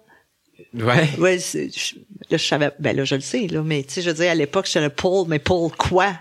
Ouais. 0.73 1.09
Ouais, 1.18 1.39
je- 1.39 1.97
là, 2.31 2.37
je 2.37 2.45
savais, 2.45 2.71
ben 2.79 2.95
là, 2.97 3.05
je 3.05 3.16
le 3.16 3.21
sais, 3.23 3.47
là, 3.49 3.61
mais 3.62 3.83
tu 3.83 3.95
sais, 3.95 4.03
je 4.03 4.11
veux 4.11 4.14
dire, 4.14 4.31
à 4.31 4.35
l'époque, 4.37 4.66
j'étais 4.66 4.81
le 4.83 4.91
Paul, 4.91 5.27
mais 5.27 5.41
Paul 5.41 5.71
quoi? 5.73 6.12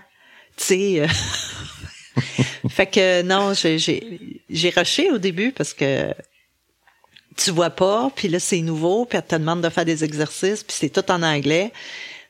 Tu 0.56 0.64
sais, 0.64 1.00
euh, 1.00 1.06
fait 2.68 2.86
que 2.86 3.22
non, 3.22 3.54
j'ai, 3.54 3.78
j'ai, 3.78 4.18
j'ai 4.50 4.70
rushé 4.70 5.10
au 5.10 5.18
début 5.18 5.52
parce 5.52 5.72
que 5.72 6.12
tu 7.36 7.50
vois 7.52 7.70
pas, 7.70 8.10
puis 8.14 8.26
là, 8.28 8.40
c'est 8.40 8.60
nouveau, 8.60 9.04
puis 9.04 9.18
elle 9.18 9.24
te 9.24 9.36
demande 9.36 9.62
de 9.62 9.68
faire 9.68 9.84
des 9.84 10.02
exercices, 10.04 10.64
puis 10.64 10.76
c'est 10.78 10.88
tout 10.90 11.08
en 11.12 11.22
anglais. 11.22 11.72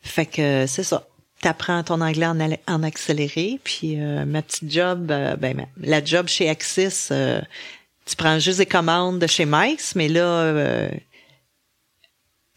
Fait 0.03 0.27
que 0.27 0.67
c'est 0.67 0.85
ça. 0.85 1.07
T'apprends 1.43 1.83
ton 1.83 2.01
anglais 2.03 2.27
en, 2.27 2.39
en 2.69 2.83
accéléré, 2.83 3.59
puis 3.65 3.99
euh, 4.01 4.25
ma 4.27 4.43
petite 4.43 4.71
job, 4.71 5.11
euh, 5.11 5.37
ben 5.37 5.57
ma- 5.57 5.69
la 5.81 6.05
job 6.05 6.29
chez 6.29 6.49
Axis, 6.51 7.09
euh, 7.11 7.41
tu 8.05 8.15
prends 8.17 8.39
juste 8.39 8.59
des 8.59 8.67
commandes 8.67 9.19
de 9.19 9.27
chez 9.27 9.47
Mike's, 9.47 9.95
mais 9.95 10.09
là, 10.09 10.23
euh, 10.27 10.91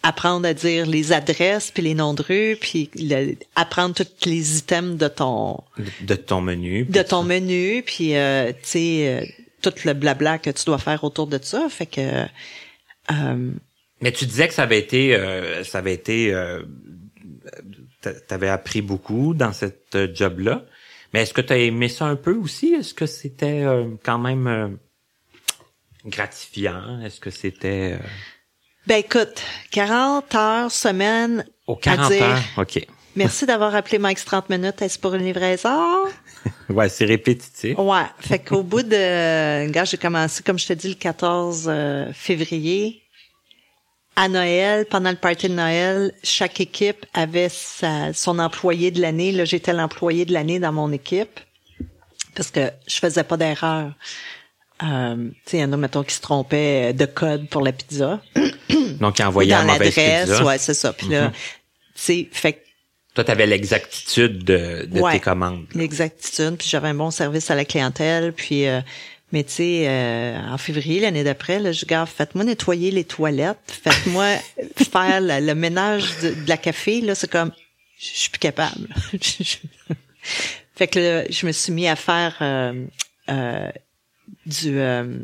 apprendre 0.02 0.46
à 0.48 0.54
dire 0.54 0.86
les 0.86 1.14
adresses 1.14 1.72
puis 1.72 1.82
les 1.82 1.94
noms 1.94 2.14
de 2.14 2.22
rue, 2.24 2.58
puis 2.60 2.90
le- 2.96 3.36
apprendre 3.56 3.96
tous 3.96 4.28
les 4.30 4.58
items 4.58 4.98
de 4.98 5.08
ton 5.08 5.62
De, 6.02 6.16
ton 6.16 6.42
menu. 6.42 6.84
de 6.84 7.02
ton 7.04 7.24
menu, 7.24 7.84
puis 7.86 8.18
euh, 8.18 8.52
tu 8.52 8.58
sais 8.64 9.08
euh, 9.08 9.26
tout 9.62 9.74
le 9.86 9.94
blabla 9.94 10.40
que 10.40 10.50
tu 10.50 10.66
dois 10.66 10.78
faire 10.78 11.06
autour 11.06 11.28
de 11.28 11.40
ça. 11.42 11.68
Fait 11.70 11.86
que 11.86 12.26
euh, 13.12 13.52
Mais 14.02 14.12
tu 14.12 14.26
disais 14.26 14.50
que 14.50 14.54
ça 14.54 14.64
avait 14.64 14.80
été, 14.80 15.16
euh, 15.16 15.64
ça 15.64 15.78
avait 15.78 15.94
été, 15.94 16.34
t'a- 18.04 18.14
t'avais 18.20 18.50
appris 18.50 18.82
beaucoup 18.82 19.34
dans 19.34 19.54
cette 19.54 19.96
euh, 19.96 20.08
job-là. 20.14 20.64
Mais 21.14 21.24
est-ce 21.24 21.34
que 21.34 21.42
tu 21.42 21.54
as 21.54 21.58
aimé 21.58 21.90
ça 21.90 22.06
un 22.06 22.16
peu 22.16 22.36
aussi? 22.36 22.74
Est-ce 22.74 22.94
que 22.94 23.06
c'était 23.06 23.64
euh, 23.64 23.90
quand 24.04 24.18
même 24.20 24.48
euh, 24.48 24.68
gratifiant? 26.06 27.00
Est-ce 27.02 27.20
que 27.20 27.30
c'était 27.30 27.94
euh, 27.94 28.06
ben 28.88 28.98
écoute, 28.98 29.42
40 29.72 30.36
heures 30.36 30.72
semaine 30.72 31.46
aux 31.68 31.76
à 31.76 31.80
40 31.82 32.12
dire 32.12 32.24
heures? 32.24 32.40
OK. 32.58 32.86
Merci 33.16 33.46
d'avoir 33.46 33.76
appelé 33.76 34.00
Mike's 34.00 34.26
30 34.26 34.50
minutes. 34.50 34.82
Est-ce 34.82 34.98
pour 35.00 35.14
une 35.16 35.24
livraison? 35.26 36.06
Ouais, 36.70 36.90
c'est 36.90 37.06
répétitif. 37.06 37.78
Ouais. 37.78 38.04
Fait 38.20 38.40
qu'au 38.40 38.64
bout 38.64 38.82
de, 38.84 39.70
gars, 39.70 39.86
j'ai 39.86 39.96
commencé, 39.98 40.44
comme 40.44 40.60
je 40.60 40.68
te 40.68 40.74
dis, 40.74 40.90
le 40.90 40.96
14 40.96 41.66
euh, 41.68 42.12
février. 42.12 43.03
À 44.16 44.28
Noël, 44.30 44.86
pendant 44.86 45.10
le 45.10 45.16
party 45.16 45.50
de 45.50 45.54
Noël, 45.56 46.14
chaque 46.24 46.60
équipe 46.62 47.06
avait 47.16 47.50
sa, 47.50 48.14
son 48.14 48.38
employé 48.38 48.92
de 48.92 49.02
l'année. 49.02 49.32
Là, 49.32 49.44
j'étais 49.44 49.74
l'employé 49.74 50.26
de 50.26 50.34
l'année 50.34 50.60
dans 50.60 50.72
mon 50.72 50.92
équipe 50.92 51.40
parce 52.36 52.52
que 52.52 52.70
je 52.88 52.96
faisais 52.98 53.24
pas 53.24 53.38
d'erreur. 53.38 53.92
Euh, 54.84 55.30
il 55.52 55.60
y 55.60 55.64
en 55.64 55.74
a, 55.74 55.78
mettons, 55.78 56.04
qui 56.04 56.14
se 56.14 56.22
trompaient 56.22 56.94
de 56.94 57.06
code 57.06 57.48
pour 57.50 57.62
la 57.62 57.72
pizza. 57.72 58.22
Donc, 59.00 59.18
il 59.20 59.24
envoyait 59.26 59.52
dans 59.52 59.64
la 59.64 59.74
mauvaise 59.74 59.96
l'adresse, 59.96 60.30
pizza. 60.30 60.44
ouais, 60.46 60.58
c'est 60.60 60.74
ça. 60.74 60.94
Puis 60.94 61.08
là, 61.08 61.26
Mhm. 61.26 61.32
tu 61.32 61.40
sais, 61.96 62.30
fait 62.32 62.60
Toi, 63.16 63.24
tu 63.24 63.30
avais 63.32 63.46
l'exactitude 63.46 64.44
de, 64.44 64.86
de 64.88 65.00
Ouais. 65.00 65.14
tes 65.14 65.20
commandes. 65.20 65.66
L'exactitude, 65.76 66.56
puis 66.58 66.68
j'avais 66.68 66.88
un 66.90 66.96
bon 66.96 67.12
service 67.12 67.52
à 67.52 67.56
la 67.56 67.64
clientèle, 67.66 68.34
puis 68.34 68.66
euh, 68.68 68.82
mais 69.34 69.44
tu 69.44 69.52
sais, 69.52 69.86
euh, 69.90 70.38
en 70.48 70.58
février 70.58 71.02
l'année 71.02 71.24
d'après, 71.26 71.60
là, 71.60 71.72
je 71.74 71.86
garde, 71.86 72.08
faites-moi 72.08 72.46
nettoyer 72.46 72.92
les 72.92 73.04
toilettes, 73.04 73.58
faites-moi 73.84 74.38
faire 74.92 75.20
la- 75.20 75.42
le 75.42 75.56
ménage 75.56 76.06
de, 76.22 76.30
de 76.36 76.48
la 76.48 76.56
café, 76.56 77.02
là, 77.02 77.16
c'est 77.16 77.30
comme, 77.30 77.52
je 78.00 78.06
suis 78.06 78.30
plus 78.30 78.40
capable. 78.40 78.88
fait 80.76 80.88
que 80.88 81.00
là, 81.00 81.24
je 81.30 81.46
me 81.46 81.52
suis 81.52 81.74
mis 81.74 81.88
à 81.88 81.96
faire 81.96 82.38
euh, 82.42 82.86
euh, 83.30 83.70
du, 84.46 84.78
euh, 84.80 85.18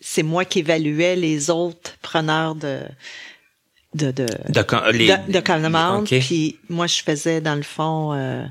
c'est 0.00 0.22
moi 0.22 0.44
qui 0.44 0.58
évaluais 0.60 1.16
les 1.16 1.48
autres 1.50 1.96
preneurs 2.02 2.54
de 2.54 2.80
de 3.94 4.10
de 4.10 4.26
De, 4.48 4.90
les, 4.92 5.06
de, 5.08 5.32
de 5.32 5.40
commandes, 5.40 6.02
OK. 6.10 6.18
puis 6.20 6.58
moi 6.68 6.86
je 6.86 7.02
faisais 7.02 7.40
dans 7.40 7.54
le 7.54 7.62
fond 7.62 8.12
euh, 8.14 8.44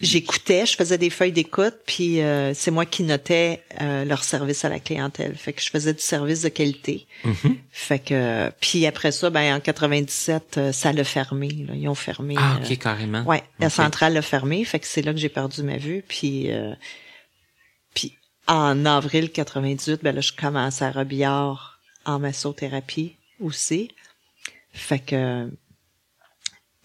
j'écoutais, 0.00 0.64
je 0.64 0.76
faisais 0.76 0.98
des 0.98 1.10
feuilles 1.10 1.32
d'écoute, 1.32 1.74
puis 1.86 2.20
euh, 2.20 2.54
c'est 2.54 2.70
moi 2.70 2.86
qui 2.86 3.02
notais 3.02 3.62
euh, 3.80 4.04
leur 4.04 4.22
service 4.22 4.64
à 4.64 4.68
la 4.68 4.78
clientèle. 4.78 5.34
Fait 5.36 5.52
que 5.52 5.60
je 5.60 5.70
faisais 5.70 5.92
du 5.92 6.00
service 6.00 6.42
de 6.42 6.48
qualité. 6.48 7.06
Mhm. 7.24 7.56
Fait 7.70 7.98
que 7.98 8.50
puis 8.60 8.86
après 8.86 9.12
ça, 9.12 9.30
ben 9.30 9.56
en 9.56 9.60
97, 9.60 10.58
euh, 10.58 10.72
ça 10.72 10.92
l'a 10.92 11.04
fermé. 11.04 11.48
là. 11.48 11.74
Ils 11.74 11.88
ont 11.88 11.94
fermé. 11.94 12.36
Ah, 12.38 12.56
euh, 12.56 12.64
OK, 12.64 12.78
carrément. 12.78 13.22
Ouais, 13.24 13.42
la 13.58 13.70
centrale 13.70 14.14
l'a 14.14 14.22
fermé, 14.22 14.64
fait 14.64 14.78
que 14.78 14.86
c'est 14.86 15.02
là 15.02 15.12
que 15.12 15.18
j'ai 15.18 15.28
perdu 15.28 15.62
ma 15.62 15.78
vue. 15.78 16.04
Puis, 16.06 16.50
euh, 16.52 16.74
puis 17.94 18.16
en 18.46 18.86
avril 18.86 19.30
98, 19.32 20.00
ben 20.02 20.14
là, 20.14 20.20
je 20.20 20.32
commence 20.32 20.80
à 20.80 20.92
Robillard 20.92 21.80
en 22.04 22.20
massothérapie 22.20 23.16
aussi. 23.40 23.90
Fait 24.72 25.00
que... 25.00 25.46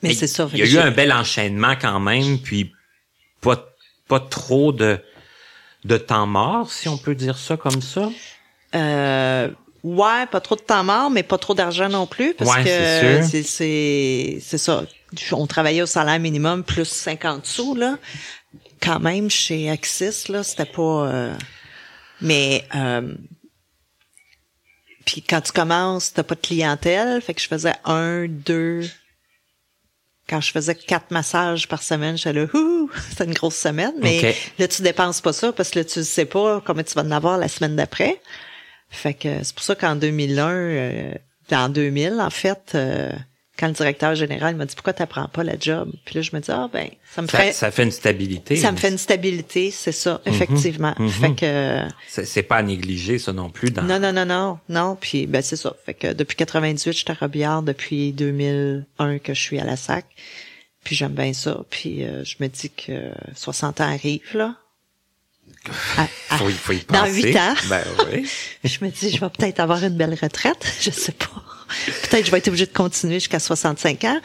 Mais, 0.01 0.09
Mais 0.09 0.13
c'est 0.15 0.27
ça. 0.27 0.49
Il 0.51 0.59
y 0.59 0.63
a 0.63 0.65
eu 0.65 0.77
un 0.79 0.91
bel 0.91 1.13
enchaînement 1.13 1.75
quand 1.79 1.99
même, 2.01 2.39
puis 2.39 2.73
pas, 3.43 3.73
pas 4.07 4.19
trop 4.19 4.71
de, 4.71 4.99
de 5.85 5.97
temps 5.97 6.25
mort, 6.27 6.71
si 6.71 6.89
on 6.89 6.97
peut 6.97 7.15
dire 7.15 7.37
ça 7.37 7.57
comme 7.57 7.81
ça? 7.81 8.09
Euh, 8.75 9.49
ouais, 9.83 10.25
pas 10.31 10.41
trop 10.41 10.55
de 10.55 10.61
temps 10.61 10.83
mort, 10.83 11.09
mais 11.11 11.23
pas 11.23 11.37
trop 11.37 11.53
d'argent 11.53 11.89
non 11.89 12.07
plus, 12.07 12.33
parce 12.33 12.49
Ouais, 12.55 12.63
que 12.63 13.21
c'est 13.29 13.43
c'est 13.43 14.39
c'est 14.41 14.57
ça. 14.57 14.83
On 15.33 15.45
travaillait 15.45 15.83
au 15.83 15.87
salaire 15.87 16.19
minimum 16.19 16.63
plus 16.63 16.87
50 16.87 17.45
sous 17.45 17.75
là. 17.75 17.97
Quand 18.81 18.99
même 18.99 19.29
chez 19.29 19.69
Axis 19.69 20.27
là, 20.29 20.41
c'était 20.43 20.65
pas. 20.65 21.07
euh, 21.07 21.33
mais 22.21 22.65
euh, 22.75 23.13
puis 25.05 25.21
quand 25.21 25.41
tu 25.41 25.51
commences, 25.51 26.13
t'as 26.13 26.23
pas 26.23 26.35
de 26.35 26.39
clientèle, 26.41 27.21
fait 27.21 27.33
que 27.33 27.41
je 27.41 27.47
faisais 27.47 27.73
un, 27.85 28.25
deux. 28.27 28.87
Quand 30.29 30.39
je 30.39 30.51
faisais 30.51 30.75
quatre 30.75 31.11
massages 31.11 31.67
par 31.67 31.83
semaine, 31.83 32.17
j'étais 32.17 32.33
là, 32.33 32.45
ouh, 32.53 32.89
c'est 33.17 33.25
une 33.25 33.33
grosse 33.33 33.57
semaine. 33.57 33.93
Mais 34.01 34.35
là, 34.57 34.67
tu 34.67 34.81
dépenses 34.81 35.21
pas 35.21 35.33
ça 35.33 35.51
parce 35.51 35.71
que 35.71 35.79
là, 35.79 35.85
tu 35.85 36.03
sais 36.03 36.25
pas 36.25 36.61
combien 36.65 36.83
tu 36.83 36.93
vas 36.93 37.03
en 37.03 37.11
avoir 37.11 37.37
la 37.37 37.47
semaine 37.47 37.75
d'après. 37.75 38.21
Fait 38.89 39.13
que 39.13 39.43
c'est 39.43 39.55
pour 39.55 39.63
ça 39.63 39.75
qu'en 39.75 39.95
2001, 39.95 40.49
euh, 40.49 41.13
en 41.51 41.69
2000, 41.69 42.21
en 42.21 42.29
fait, 42.29 42.71
euh, 42.75 43.11
quand 43.63 43.69
le 43.69 43.73
directeur 43.75 44.13
général 44.13 44.57
m'a 44.57 44.65
dit 44.65 44.75
pourquoi 44.75 44.91
t'apprends 44.91 45.29
pas 45.29 45.41
la 45.41 45.57
job, 45.57 45.89
puis 46.03 46.15
là 46.15 46.21
je 46.21 46.35
me 46.35 46.41
dis 46.41 46.51
ah 46.51 46.69
ben 46.73 46.89
ça 47.15 47.21
me 47.21 47.27
Ça, 47.27 47.37
ferait 47.37 47.51
ça 47.53 47.71
fait 47.71 47.83
une 47.83 47.91
stabilité. 47.91 48.57
ça 48.57 48.73
me 48.73 48.77
fait 48.77 48.89
une 48.89 48.97
stabilité, 48.97 49.71
c'est 49.71 49.93
ça, 49.93 50.19
effectivement. 50.25 50.93
mhm. 50.99 51.09
Fait 51.09 51.33
que 51.33 51.87
C'est 52.25 52.43
pas 52.43 52.57
à 52.57 52.61
négliger, 52.63 53.19
ça 53.19 53.31
non 53.31 53.49
plus. 53.49 53.71
Dans... 53.71 53.83
non 53.83 53.99
non 53.99 54.11
non 54.11 54.25
non 54.25 54.59
non, 54.67 54.97
puis 54.99 55.27
ben 55.27 55.41
c'est 55.41 55.55
ça. 55.55 55.73
Fait 55.85 55.93
que 55.93 56.11
depuis 56.11 56.35
98, 56.35 56.91
j'étais 56.91 57.11
à 57.11 57.15
Robillard 57.21 57.63
depuis 57.63 58.11
2001 58.11 59.19
que 59.19 59.33
je 59.33 59.39
suis 59.41 59.59
à 59.59 59.63
la 59.63 59.77
SAC. 59.77 60.05
Puis 60.83 60.97
j'aime 60.97 61.13
bien 61.13 61.31
ça, 61.31 61.61
puis 61.69 62.03
euh, 62.03 62.25
je 62.25 62.35
me 62.41 62.47
dis 62.49 62.69
que 62.69 63.11
60 63.35 63.79
ans 63.79 63.85
arrivent 63.85 64.35
là. 64.35 64.55
À- 65.97 66.07
à- 66.29 66.37
Faut, 66.37 66.49
y- 66.49 66.53
faut 66.53 66.73
y 66.73 66.83
dans 66.89 67.05
huit 67.05 67.35
ans. 67.37 67.53
Ben 67.69 67.81
oui. 68.11 68.27
je 68.63 68.83
me 68.83 68.89
dis, 68.89 69.09
je 69.11 69.19
vais 69.19 69.29
peut-être 69.29 69.59
avoir 69.59 69.83
une 69.83 69.95
belle 69.95 70.17
retraite. 70.21 70.65
Je 70.81 70.91
sais 70.91 71.13
pas. 71.13 71.27
Peut-être 72.09 72.25
je 72.27 72.31
vais 72.31 72.37
être 72.37 72.49
obligée 72.49 72.67
de 72.67 72.73
continuer 72.73 73.15
jusqu'à 73.15 73.39
65 73.39 74.03
ans. 74.03 74.19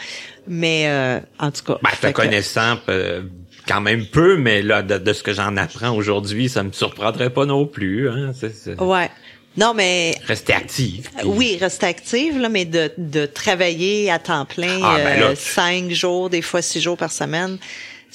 Mais 0.47 0.85
euh, 0.89 1.21
en 1.39 1.51
tout 1.51 1.63
cas. 1.65 1.79
Ben, 1.83 1.91
te 2.01 2.13
connaissant 2.13 2.79
euh, 2.91 3.23
quand 3.67 3.81
même 3.81 4.05
peu, 4.07 4.37
mais 4.37 4.61
là, 4.63 4.83
de, 4.83 4.99
de 4.99 5.13
ce 5.15 5.23
que 5.23 5.33
j'en 5.33 5.57
apprends 5.57 5.93
aujourd'hui, 5.93 6.49
ça 6.51 6.63
me 6.63 6.73
surprendrait 6.73 7.31
pas 7.31 7.47
non 7.47 7.65
plus. 7.67 8.11
Hein. 8.11 8.33
Ouais. 8.81 9.11
Non, 9.57 9.73
mais 9.75 10.15
Rester 10.27 10.55
puis- 10.69 11.03
oui, 11.25 11.57
rester 11.61 11.87
active, 11.87 12.39
là, 12.39 12.49
mais 12.49 12.65
de, 12.65 12.93
de 12.99 13.27
travailler 13.27 14.11
à 14.11 14.19
temps 14.19 14.45
plein 14.45 14.81
Ah, 14.83 14.99
ben 14.99 15.19
là, 15.21 15.27
euh, 15.29 15.35
cinq 15.35 15.91
jours, 15.91 16.29
des 16.31 16.43
fois 16.43 16.61
six 16.63 16.81
jours 16.81 16.97
par 16.97 17.11
semaine, 17.11 17.59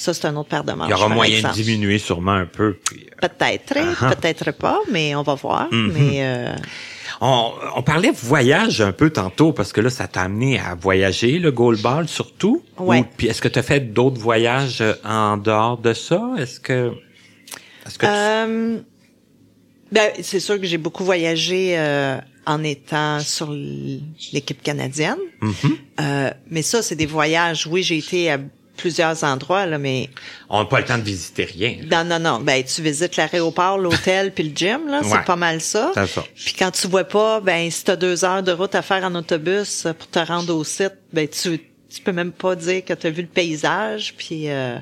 ça, 0.03 0.13
c'est 0.13 0.25
un 0.27 0.35
autre 0.35 0.49
paire 0.49 0.63
de 0.63 0.73
manches. 0.73 0.87
Il 0.89 0.91
y 0.91 0.93
aura 0.93 1.07
moyen 1.09 1.37
exemple. 1.37 1.57
de 1.57 1.61
diminuer 1.63 1.97
sûrement 1.97 2.33
un 2.33 2.45
peu. 2.45 2.77
Puis, 2.85 3.05
euh, 3.11 3.27
Peut-être, 3.27 3.73
Ah-ha. 3.77 4.15
peut-être 4.15 4.51
pas, 4.51 4.79
mais 4.91 5.15
on 5.15 5.23
va 5.23 5.35
voir. 5.35 5.67
Mhm. 5.71 5.91
Mais 5.93 6.23
euh, 6.25 6.55
on, 7.21 7.51
on 7.75 7.81
parlait 7.83 8.11
voyage 8.11 8.81
un 8.81 8.91
peu 8.91 9.09
tantôt 9.11 9.53
parce 9.53 9.71
que 9.71 9.79
là, 9.81 9.89
ça 9.89 10.07
t'a 10.07 10.21
amené 10.23 10.59
à 10.59 10.75
voyager, 10.75 11.39
le 11.39 11.51
goal 11.51 11.77
ball 11.77 12.07
surtout? 12.09 12.63
Ouais. 12.77 12.99
Ou- 12.99 13.05
puis 13.17 13.27
est-ce 13.27 13.41
que 13.41 13.47
tu 13.47 13.59
as 13.59 13.63
fait 13.63 13.79
d'autres 13.93 14.19
voyages 14.19 14.81
euh, 14.81 14.93
en 15.05 15.37
dehors 15.37 15.77
de 15.77 15.93
ça? 15.93 16.21
Est-ce 16.37 16.59
que... 16.59 16.91
Est-ce 17.85 17.97
que 17.97 18.05
tu- 18.05 18.11
Euh, 18.11 18.79
ben, 19.91 20.11
c'est 20.21 20.39
sûr 20.39 20.59
que 20.59 20.65
j'ai 20.65 20.77
beaucoup 20.77 21.03
voyagé 21.05 21.77
euh, 21.77 22.17
en 22.45 22.63
étant 22.63 23.19
sur 23.19 23.51
l'équipe 23.51 24.61
canadienne. 24.61 25.17
Mhm. 25.41 25.53
Euh, 26.01 26.29
mais 26.49 26.61
ça, 26.61 26.81
c'est 26.81 26.95
des 26.95 27.05
voyages. 27.05 27.67
Oui, 27.67 27.83
j'ai 27.83 27.97
été 27.99 28.31
à 28.31 28.39
plusieurs 28.77 29.23
endroits, 29.23 29.65
là, 29.65 29.77
mais 29.77 30.09
On 30.49 30.59
n'a 30.59 30.65
pas 30.65 30.79
le 30.79 30.85
temps 30.85 30.97
de 30.97 31.03
visiter 31.03 31.45
rien. 31.45 31.77
non, 31.91 32.03
non, 32.03 32.19
non. 32.19 32.39
Ben, 32.39 32.63
tu 32.63 32.81
visites 32.81 33.15
l'aéroport, 33.17 33.77
l'hôtel, 33.77 34.33
puis 34.33 34.49
le 34.49 34.55
gym, 34.55 34.87
là. 34.87 35.01
Ouais. 35.01 35.07
C'est 35.09 35.25
pas 35.25 35.35
mal 35.35 35.61
ça. 35.61 35.91
Ça. 36.07 36.23
Puis 36.35 36.53
quand 36.57 36.71
tu 36.71 36.87
vois 36.87 37.03
pas, 37.03 37.39
ben, 37.39 37.69
si 37.69 37.83
t'as 37.83 37.95
deux 37.95 38.25
heures 38.25 38.41
de 38.43 38.51
route 38.51 38.73
à 38.75 38.81
faire 38.81 39.03
en 39.03 39.13
autobus 39.15 39.85
euh, 39.85 39.93
pour 39.93 40.07
te 40.09 40.19
rendre 40.19 40.55
au 40.55 40.63
site, 40.63 40.93
ben, 41.13 41.27
tu, 41.27 41.59
tu 41.89 42.01
peux 42.01 42.11
même 42.11 42.31
pas 42.31 42.55
dire 42.55 42.83
que 42.83 42.93
t'as 42.93 43.09
vu 43.11 43.21
le 43.21 43.27
paysage. 43.27 44.15
Puis, 44.17 44.49
euh, 44.49 44.77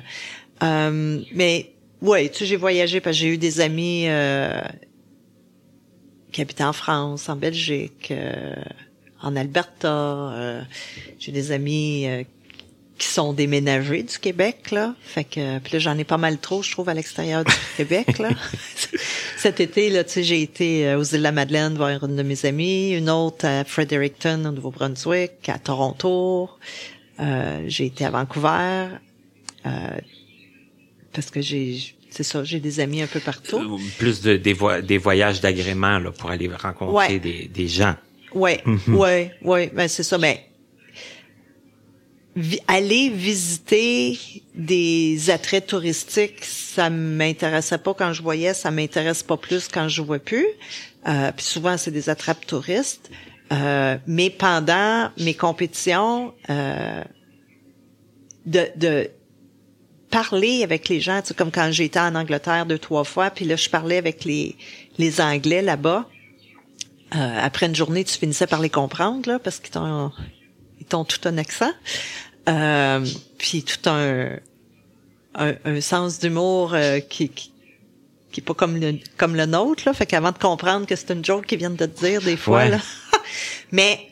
euh, 0.62 1.20
mais, 1.34 1.72
ouais, 2.00 2.28
tu 2.30 2.38
sais, 2.38 2.46
j'ai 2.46 2.56
voyagé 2.56 3.00
parce 3.00 3.16
que 3.16 3.20
j'ai 3.20 3.28
eu 3.28 3.38
des 3.38 3.60
amis, 3.60 4.04
euh, 4.08 4.60
qui 6.32 6.40
habitent 6.40 6.62
en 6.62 6.72
France, 6.72 7.28
en 7.28 7.36
Belgique, 7.36 8.08
euh, 8.10 8.54
en 9.20 9.36
Alberta. 9.36 9.88
euh, 9.92 10.62
j'ai 11.18 11.30
des 11.30 11.52
amis 11.52 12.06
euh, 12.08 12.22
qui 12.98 13.06
sont 13.08 13.32
déménagés 13.32 14.02
du 14.04 14.18
Québec 14.18 14.70
là. 14.70 14.94
Fait 15.02 15.24
que 15.24 15.58
puis 15.58 15.72
là 15.74 15.78
j'en 15.78 15.98
ai 15.98 16.04
pas 16.04 16.18
mal 16.18 16.38
trop, 16.38 16.62
je 16.62 16.70
trouve 16.70 16.88
à 16.88 16.94
l'extérieur 16.94 17.44
du 17.44 17.52
Québec 17.76 18.18
là. 18.18 18.28
Cet 19.36 19.60
été 19.60 19.90
là, 19.90 20.04
tu 20.04 20.10
sais, 20.12 20.22
j'ai 20.22 20.42
été 20.42 20.86
euh, 20.86 20.98
aux 20.98 21.02
îles 21.04 21.18
de 21.18 21.22
la 21.22 21.32
Madeleine 21.32 21.74
voir 21.74 22.04
une 22.04 22.16
de 22.16 22.22
mes 22.22 22.46
amies, 22.46 22.90
une 22.92 23.10
autre 23.10 23.44
à 23.46 23.64
Fredericton 23.64 24.44
au 24.44 24.52
Nouveau-Brunswick, 24.52 25.48
à 25.48 25.58
Toronto. 25.58 26.48
Euh, 27.20 27.64
j'ai 27.66 27.86
été 27.86 28.04
à 28.04 28.10
Vancouver. 28.10 28.86
Euh, 29.66 29.70
parce 31.12 31.30
que 31.30 31.40
j'ai 31.40 31.78
c'est 32.10 32.24
ça, 32.24 32.44
j'ai 32.44 32.60
des 32.60 32.78
amis 32.80 33.00
un 33.00 33.06
peu 33.06 33.20
partout. 33.20 33.56
Euh, 33.58 33.78
Plus 33.98 34.20
de, 34.20 34.36
des, 34.36 34.52
vo- 34.52 34.82
des 34.82 34.98
voyages 34.98 35.40
d'agrément 35.40 35.98
là, 35.98 36.10
pour 36.12 36.30
aller 36.30 36.46
rencontrer 36.48 37.14
Ouais. 37.14 37.18
des, 37.18 37.48
des 37.48 37.68
gens. 37.68 37.94
Ouais, 38.34 38.62
ouais, 38.88 39.32
ouais, 39.42 39.70
ben 39.74 39.88
c'est 39.88 40.02
ça. 40.02 40.18
Mais 40.18 40.44
aller 42.66 43.10
visiter 43.10 44.18
des 44.54 45.30
attraits 45.30 45.66
touristiques, 45.66 46.44
ça 46.44 46.88
m'intéressait 46.88 47.78
pas 47.78 47.94
quand 47.94 48.12
je 48.12 48.22
voyais, 48.22 48.54
ça 48.54 48.70
m'intéresse 48.70 49.22
pas 49.22 49.36
plus 49.36 49.68
quand 49.68 49.88
je 49.88 50.00
vois 50.00 50.18
plus. 50.18 50.46
Euh, 51.06 51.30
puis 51.36 51.44
souvent 51.44 51.76
c'est 51.76 51.90
des 51.90 52.08
attrapes 52.08 52.46
touristes. 52.46 53.10
Euh, 53.52 53.98
mais 54.06 54.30
pendant 54.30 55.10
mes 55.18 55.34
compétitions, 55.34 56.32
euh, 56.48 57.02
de, 58.46 58.66
de 58.76 59.10
parler 60.10 60.62
avec 60.62 60.88
les 60.88 61.00
gens, 61.00 61.20
tu 61.20 61.28
sais, 61.28 61.34
comme 61.34 61.50
quand 61.50 61.70
j'étais 61.70 62.00
en 62.00 62.14
Angleterre 62.14 62.64
deux 62.64 62.78
trois 62.78 63.04
fois, 63.04 63.30
puis 63.30 63.44
là 63.44 63.56
je 63.56 63.68
parlais 63.68 63.98
avec 63.98 64.24
les 64.24 64.56
les 64.98 65.20
Anglais 65.20 65.60
là-bas. 65.60 66.08
Euh, 67.14 67.38
après 67.42 67.66
une 67.66 67.74
journée, 67.74 68.04
tu 68.04 68.16
finissais 68.16 68.46
par 68.46 68.60
les 68.60 68.70
comprendre 68.70 69.28
là, 69.28 69.38
parce 69.38 69.58
qu'ils 69.60 69.72
t'ont 69.72 70.12
ils 70.82 70.84
t'ont 70.84 71.04
tout 71.04 71.20
un 71.28 71.38
accent, 71.38 71.70
euh, 72.48 73.06
puis 73.38 73.62
tout 73.62 73.88
un 73.88 74.30
un, 75.34 75.54
un 75.64 75.80
sens 75.80 76.18
d'humour 76.18 76.74
euh, 76.74 76.98
qui, 77.00 77.28
qui 77.28 77.52
qui 78.32 78.40
est 78.40 78.44
pas 78.44 78.54
comme 78.54 78.78
le 78.80 78.98
comme 79.16 79.36
le 79.36 79.46
nôtre 79.46 79.84
là, 79.86 79.94
fait 79.94 80.06
qu'avant 80.06 80.32
de 80.32 80.38
comprendre 80.38 80.86
que 80.86 80.96
c'est 80.96 81.10
une 81.12 81.24
joke 81.24 81.46
qu'ils 81.46 81.58
viennent 81.58 81.76
de 81.76 81.86
te 81.86 82.04
dire 82.04 82.20
des 82.20 82.36
fois 82.36 82.58
Ouais. 82.64 82.70
là, 82.70 82.78
mais 83.72 84.08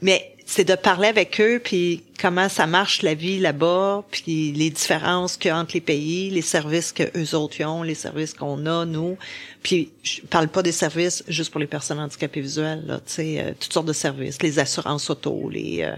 mais 0.00 0.35
c'est 0.48 0.62
de 0.64 0.76
parler 0.76 1.08
avec 1.08 1.40
eux 1.40 1.60
puis 1.62 2.04
comment 2.20 2.48
ça 2.48 2.68
marche 2.68 3.02
la 3.02 3.14
vie 3.14 3.40
là-bas 3.40 4.04
puis 4.12 4.52
les 4.52 4.70
différences 4.70 5.36
qu'il 5.36 5.48
y 5.48 5.52
a 5.52 5.58
entre 5.58 5.72
les 5.74 5.80
pays 5.80 6.30
les 6.30 6.40
services 6.40 6.92
que 6.92 7.02
eux 7.18 7.34
autres 7.36 7.62
ont 7.64 7.82
les 7.82 7.96
services 7.96 8.32
qu'on 8.32 8.64
a 8.66 8.84
nous 8.86 9.18
puis 9.64 9.90
je 10.04 10.20
parle 10.22 10.46
pas 10.46 10.62
des 10.62 10.70
services 10.70 11.24
juste 11.26 11.50
pour 11.50 11.60
les 11.60 11.66
personnes 11.66 11.98
handicapées 11.98 12.40
visuelles 12.40 12.84
là 12.86 12.98
tu 13.04 13.12
sais 13.12 13.40
euh, 13.40 13.52
toutes 13.58 13.72
sortes 13.72 13.86
de 13.88 13.92
services 13.92 14.40
les 14.40 14.58
assurances 14.60 15.10
auto 15.10 15.50
les 15.50 15.82
euh, 15.82 15.96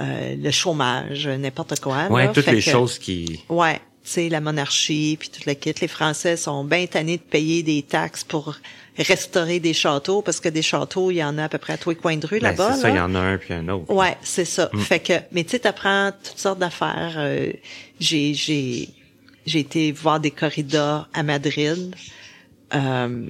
euh, 0.00 0.36
le 0.36 0.50
chômage 0.52 1.26
n'importe 1.26 1.80
quoi 1.80 2.06
Ouais, 2.08 2.26
là. 2.26 2.32
toutes 2.32 2.46
les 2.46 2.62
que- 2.62 2.70
choses 2.70 2.98
qui. 2.98 3.40
Ouais, 3.48 3.74
tu 4.04 4.10
sais 4.12 4.28
la 4.30 4.40
monarchie 4.40 5.16
puis 5.20 5.28
toute 5.28 5.44
la 5.44 5.54
kit. 5.54 5.74
Les 5.80 5.86
Français 5.88 6.36
sont 6.38 6.64
bien 6.64 6.86
tannés 6.86 7.18
de 7.18 7.22
payer 7.22 7.62
des 7.62 7.82
taxes 7.82 8.24
pour 8.24 8.56
restaurer 8.98 9.58
des 9.60 9.72
châteaux 9.72 10.20
parce 10.22 10.38
que 10.40 10.48
des 10.48 10.62
châteaux, 10.62 11.10
il 11.10 11.16
y 11.16 11.24
en 11.24 11.38
a 11.38 11.44
à 11.44 11.48
peu 11.48 11.58
près 11.58 11.72
à 11.74 11.78
tous 11.78 11.90
les 11.90 11.96
coins 11.96 12.16
de 12.16 12.26
rue 12.26 12.40
Ben, 12.40 12.50
là-bas. 12.50 12.74
c'est 12.74 12.82
ça, 12.82 12.90
il 12.90 12.96
y 12.96 13.00
en 13.00 13.14
a 13.14 13.18
un 13.18 13.38
puis 13.38 13.54
un 13.54 13.66
autre. 13.68 13.92
Ouais, 13.92 14.16
c'est 14.22 14.44
ça. 14.44 14.70
Fait 14.78 15.00
que, 15.00 15.14
mais 15.32 15.44
tu 15.44 15.50
sais, 15.50 15.60
t'apprends 15.60 16.10
toutes 16.22 16.38
sortes 16.38 16.58
d'affaires. 16.58 17.14
Euh, 17.16 17.52
j'ai, 18.00 18.34
j'ai, 18.34 18.88
j'ai 19.46 19.60
été 19.60 19.92
voir 19.92 20.20
des 20.20 20.30
corridas 20.30 21.06
à 21.14 21.22
Madrid. 21.22 21.94
Euh, 22.74 23.26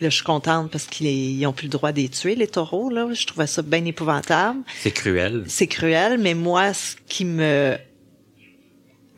là, 0.00 0.08
je 0.08 0.14
suis 0.14 0.24
contente 0.24 0.70
parce 0.72 0.86
qu'ils 0.86 1.06
ils 1.38 1.46
ont 1.46 1.52
plus 1.52 1.66
le 1.66 1.70
droit 1.70 1.92
de 1.92 2.00
les 2.00 2.08
tuer, 2.08 2.34
les 2.34 2.48
taureaux, 2.48 2.90
là. 2.90 3.08
Je 3.12 3.24
trouvais 3.26 3.46
ça 3.46 3.62
bien 3.62 3.84
épouvantable 3.84 4.60
C'est 4.80 4.90
cruel. 4.90 5.44
c'est 5.46 5.68
cruel, 5.68 6.18
mais 6.18 6.34
moi, 6.34 6.74
ce 6.74 6.96
qui 7.06 7.24
me 7.24 7.76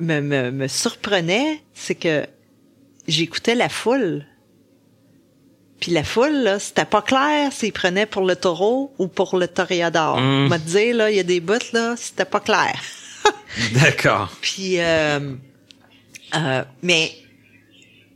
me, 0.00 0.20
me, 0.20 0.50
me 0.50 0.68
surprenait, 0.68 1.62
c'est 1.72 1.94
que 1.94 2.26
j'écoutais 3.08 3.54
la 3.54 3.68
foule. 3.68 4.26
Puis 5.80 5.92
la 5.92 6.04
foule, 6.04 6.32
là, 6.32 6.58
c'était 6.58 6.84
pas 6.84 7.02
clair 7.02 7.52
s'ils 7.52 7.72
prenaient 7.72 8.06
pour 8.06 8.22
le 8.22 8.36
taureau 8.36 8.94
ou 8.98 9.06
pour 9.06 9.36
le 9.36 9.48
toréador. 9.48 10.18
Mm. 10.18 10.44
On 10.44 10.48
m'a 10.48 10.58
dit, 10.58 10.92
là, 10.92 11.10
il 11.10 11.16
y 11.16 11.20
a 11.20 11.24
des 11.24 11.40
bouts, 11.40 11.72
là, 11.72 11.94
c'était 11.96 12.24
pas 12.24 12.40
clair. 12.40 12.74
D'accord. 13.72 14.30
Puis, 14.40 14.80
euh, 14.80 15.34
euh, 16.34 16.64
mais 16.82 17.12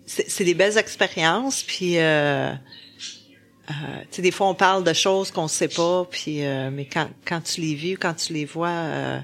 c'est 0.06 0.44
des 0.44 0.54
belles 0.54 0.78
expériences. 0.78 1.62
Puis, 1.62 1.98
euh, 1.98 2.52
euh, 3.70 3.74
tu 4.10 4.16
sais, 4.16 4.22
des 4.22 4.30
fois 4.30 4.48
on 4.48 4.54
parle 4.54 4.82
de 4.82 4.92
choses 4.92 5.30
qu'on 5.30 5.48
sait 5.48 5.68
pas. 5.68 6.06
Puis, 6.10 6.44
euh, 6.44 6.70
mais 6.70 6.86
quand 6.86 7.08
quand 7.26 7.40
tu 7.42 7.60
les 7.60 7.74
vis, 7.74 7.94
ou 7.94 7.98
quand 8.00 8.14
tu 8.14 8.32
les 8.32 8.46
vois, 8.46 8.68
euh, 8.68 9.20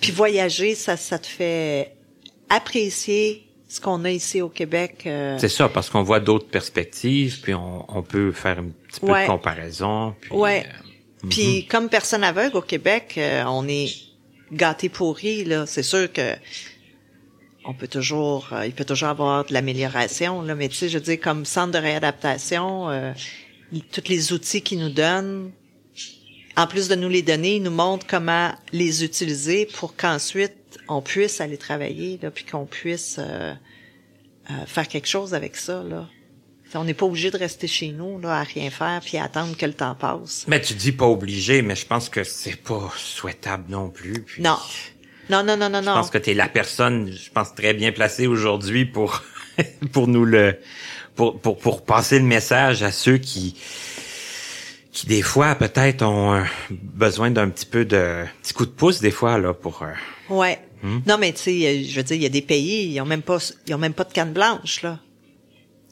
puis 0.00 0.12
voyager, 0.12 0.74
ça 0.74 0.96
ça 0.96 1.18
te 1.18 1.26
fait 1.26 1.92
apprécier 2.48 3.44
ce 3.72 3.80
qu'on 3.80 4.04
a 4.04 4.10
ici 4.10 4.42
au 4.42 4.48
Québec. 4.48 5.04
euh, 5.06 5.36
C'est 5.38 5.48
ça, 5.48 5.68
parce 5.68 5.88
qu'on 5.90 6.02
voit 6.02 6.20
d'autres 6.20 6.48
perspectives, 6.48 7.40
puis 7.40 7.54
on, 7.54 7.84
on 7.88 8.02
peut 8.02 8.32
faire 8.32 8.58
un 8.58 8.66
petit 8.88 9.00
peu 9.00 9.06
Ouais. 9.12 9.22
de 9.24 9.30
comparaison. 9.30 10.14
Puis, 10.20 10.30
Ouais. 10.32 10.66
euh, 11.24 11.28
Puis 11.30 11.66
comme 11.66 11.88
personne 11.88 12.22
aveugle 12.24 12.56
au 12.56 12.62
Québec, 12.62 13.14
euh, 13.16 13.44
on 13.46 13.66
est 13.68 13.88
gâté 14.52 14.88
pourri 14.88 15.44
là. 15.44 15.64
C'est 15.66 15.82
sûr 15.82 16.12
que 16.12 16.34
on 17.64 17.74
peut 17.74 17.86
toujours, 17.88 18.48
euh, 18.52 18.66
il 18.66 18.72
peut 18.72 18.84
toujours 18.84 19.08
avoir 19.08 19.44
de 19.46 19.54
l'amélioration 19.54 20.42
là. 20.42 20.54
Mais 20.54 20.68
tu 20.68 20.74
sais, 20.76 20.88
je 20.88 20.98
veux 20.98 21.04
dire 21.04 21.20
comme 21.20 21.44
centre 21.44 21.72
de 21.72 21.78
réadaptation, 21.78 22.90
euh, 22.90 23.12
tous 23.92 24.08
les 24.08 24.32
outils 24.32 24.62
qu'ils 24.62 24.80
nous 24.80 24.90
donnent, 24.90 25.50
en 26.56 26.66
plus 26.66 26.88
de 26.88 26.94
nous 26.94 27.08
les 27.08 27.22
donner, 27.22 27.56
ils 27.56 27.62
nous 27.62 27.70
montrent 27.70 28.06
comment 28.06 28.52
les 28.72 29.04
utiliser 29.04 29.66
pour 29.66 29.96
qu'ensuite 29.96 30.54
on 30.88 31.00
puisse 31.02 31.40
aller 31.40 31.58
travailler 31.58 32.18
là, 32.22 32.30
puis 32.30 32.44
qu'on 32.44 32.66
puisse 32.66 33.16
euh, 33.18 33.52
euh, 34.50 34.66
faire 34.66 34.88
quelque 34.88 35.08
chose 35.08 35.34
avec 35.34 35.56
ça 35.56 35.82
là. 35.82 36.08
On 36.74 36.84
n'est 36.84 36.94
pas 36.94 37.04
obligé 37.04 37.30
de 37.30 37.36
rester 37.36 37.66
chez 37.66 37.88
nous 37.88 38.18
là 38.18 38.38
à 38.40 38.42
rien 38.44 38.70
faire 38.70 39.00
puis 39.04 39.18
à 39.18 39.24
attendre 39.24 39.54
que 39.58 39.66
le 39.66 39.74
temps 39.74 39.94
passe. 39.94 40.46
Mais 40.48 40.58
tu 40.60 40.72
dis 40.72 40.92
pas 40.92 41.04
obligé, 41.06 41.60
mais 41.60 41.76
je 41.76 41.84
pense 41.84 42.08
que 42.08 42.24
c'est 42.24 42.56
pas 42.56 42.90
souhaitable 42.96 43.64
non 43.68 43.90
plus. 43.90 44.22
puis 44.22 44.42
Non. 44.42 44.56
Non, 45.28 45.42
non, 45.44 45.56
non, 45.58 45.68
non, 45.68 45.80
Je 45.82 45.86
non. 45.86 45.94
pense 45.94 46.08
que 46.10 46.16
t'es 46.18 46.32
la 46.32 46.48
personne, 46.48 47.12
je 47.12 47.30
pense 47.30 47.54
très 47.54 47.74
bien 47.74 47.92
placée 47.92 48.26
aujourd'hui 48.26 48.86
pour 48.86 49.22
pour 49.92 50.08
nous 50.08 50.24
le 50.24 50.58
pour 51.14 51.38
pour 51.40 51.58
pour 51.58 51.84
passer 51.84 52.18
le 52.18 52.24
message 52.24 52.82
à 52.82 52.90
ceux 52.90 53.18
qui 53.18 53.54
qui 54.92 55.06
des 55.06 55.22
fois 55.22 55.54
peut-être 55.54 56.02
ont 56.02 56.34
euh, 56.34 56.42
besoin 56.70 57.30
d'un 57.30 57.48
petit 57.48 57.66
peu 57.66 57.84
de 57.84 58.24
petit 58.42 58.52
coup 58.52 58.66
de 58.66 58.70
pouce 58.70 59.00
des 59.00 59.10
fois 59.10 59.38
là 59.38 59.54
pour 59.54 59.82
euh, 59.82 59.92
Ouais. 60.28 60.58
Hmm? 60.82 60.98
Non, 61.06 61.16
mais 61.18 61.32
tu 61.32 61.38
sais, 61.42 61.66
euh, 61.66 61.84
je 61.88 61.96
veux 61.96 62.02
dire, 62.02 62.16
il 62.16 62.22
y 62.22 62.26
a 62.26 62.30
des 62.30 62.42
pays, 62.42 62.92
ils 62.92 63.00
ont 63.00 63.04
même 63.06 63.22
pas, 63.22 63.38
ils 63.66 63.74
ont 63.74 63.78
même 63.78 63.94
pas 63.94 64.04
de 64.04 64.12
canne 64.12 64.32
blanche, 64.32 64.82
là. 64.82 64.98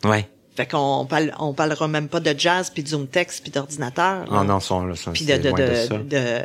ouais. 0.05 0.29
Fait 0.57 0.67
qu'on 0.67 1.07
parle, 1.09 1.33
on 1.39 1.55
parlera 1.55 1.87
même 1.89 2.09
pas 2.09 2.19
de 2.21 2.35
jazz 2.37 2.71
puis 2.71 2.83
de 2.83 2.89
zoom 2.89 3.07
text 3.07 3.41
puis 3.43 3.53
d'ordinateur. 3.53 4.25
Oh 4.29 4.35
là. 4.35 4.45
non, 4.45 4.59
sont 4.61 4.85
là, 4.85 4.95
puis 5.13 5.25
de, 5.25 5.37
de, 5.37 5.49
loin 5.49 5.59
de, 5.59 5.65
de, 5.67 5.75
ça. 5.77 5.97
de, 5.99 6.41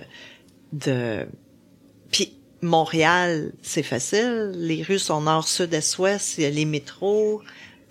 de- 0.74 1.28
puis 2.12 2.34
Montréal, 2.62 3.52
c'est 3.64 3.84
facile. 3.84 4.52
Les 4.56 4.84
rues 4.84 5.00
sont 5.00 5.22
nord, 5.22 5.48
sud, 5.48 5.74
est, 5.74 5.98
ouest. 5.98 6.38
Il 6.38 6.44
y 6.44 6.48
a 6.48 6.52
les 6.52 6.66
métros, 6.66 7.42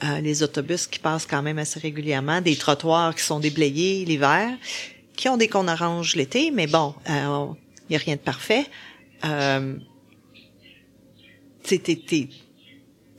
euh, 0.05 0.21
les 0.21 0.43
autobus 0.43 0.87
qui 0.87 0.99
passent 0.99 1.27
quand 1.27 1.43
même 1.43 1.59
assez 1.59 1.81
régulièrement, 1.81 2.41
des 2.41 2.57
trottoirs 2.57 3.15
qui 3.15 3.23
sont 3.23 3.41
déblayés 3.41 4.05
l'hiver, 4.05 4.51
qui 5.17 5.29
ont 5.29 5.37
des 5.37 5.49
cônes 5.49 5.69
oranges 5.71 6.15
l'été, 6.17 6.51
mais 6.51 6.67
bon, 6.67 6.95
euh, 7.09 7.47
il 7.89 7.93
y 7.95 7.97
a 7.97 7.99
rien 7.99 8.17
de 8.17 8.21
parfait. 8.21 8.67
Euh, 9.25 9.77
t'es- 11.63 11.79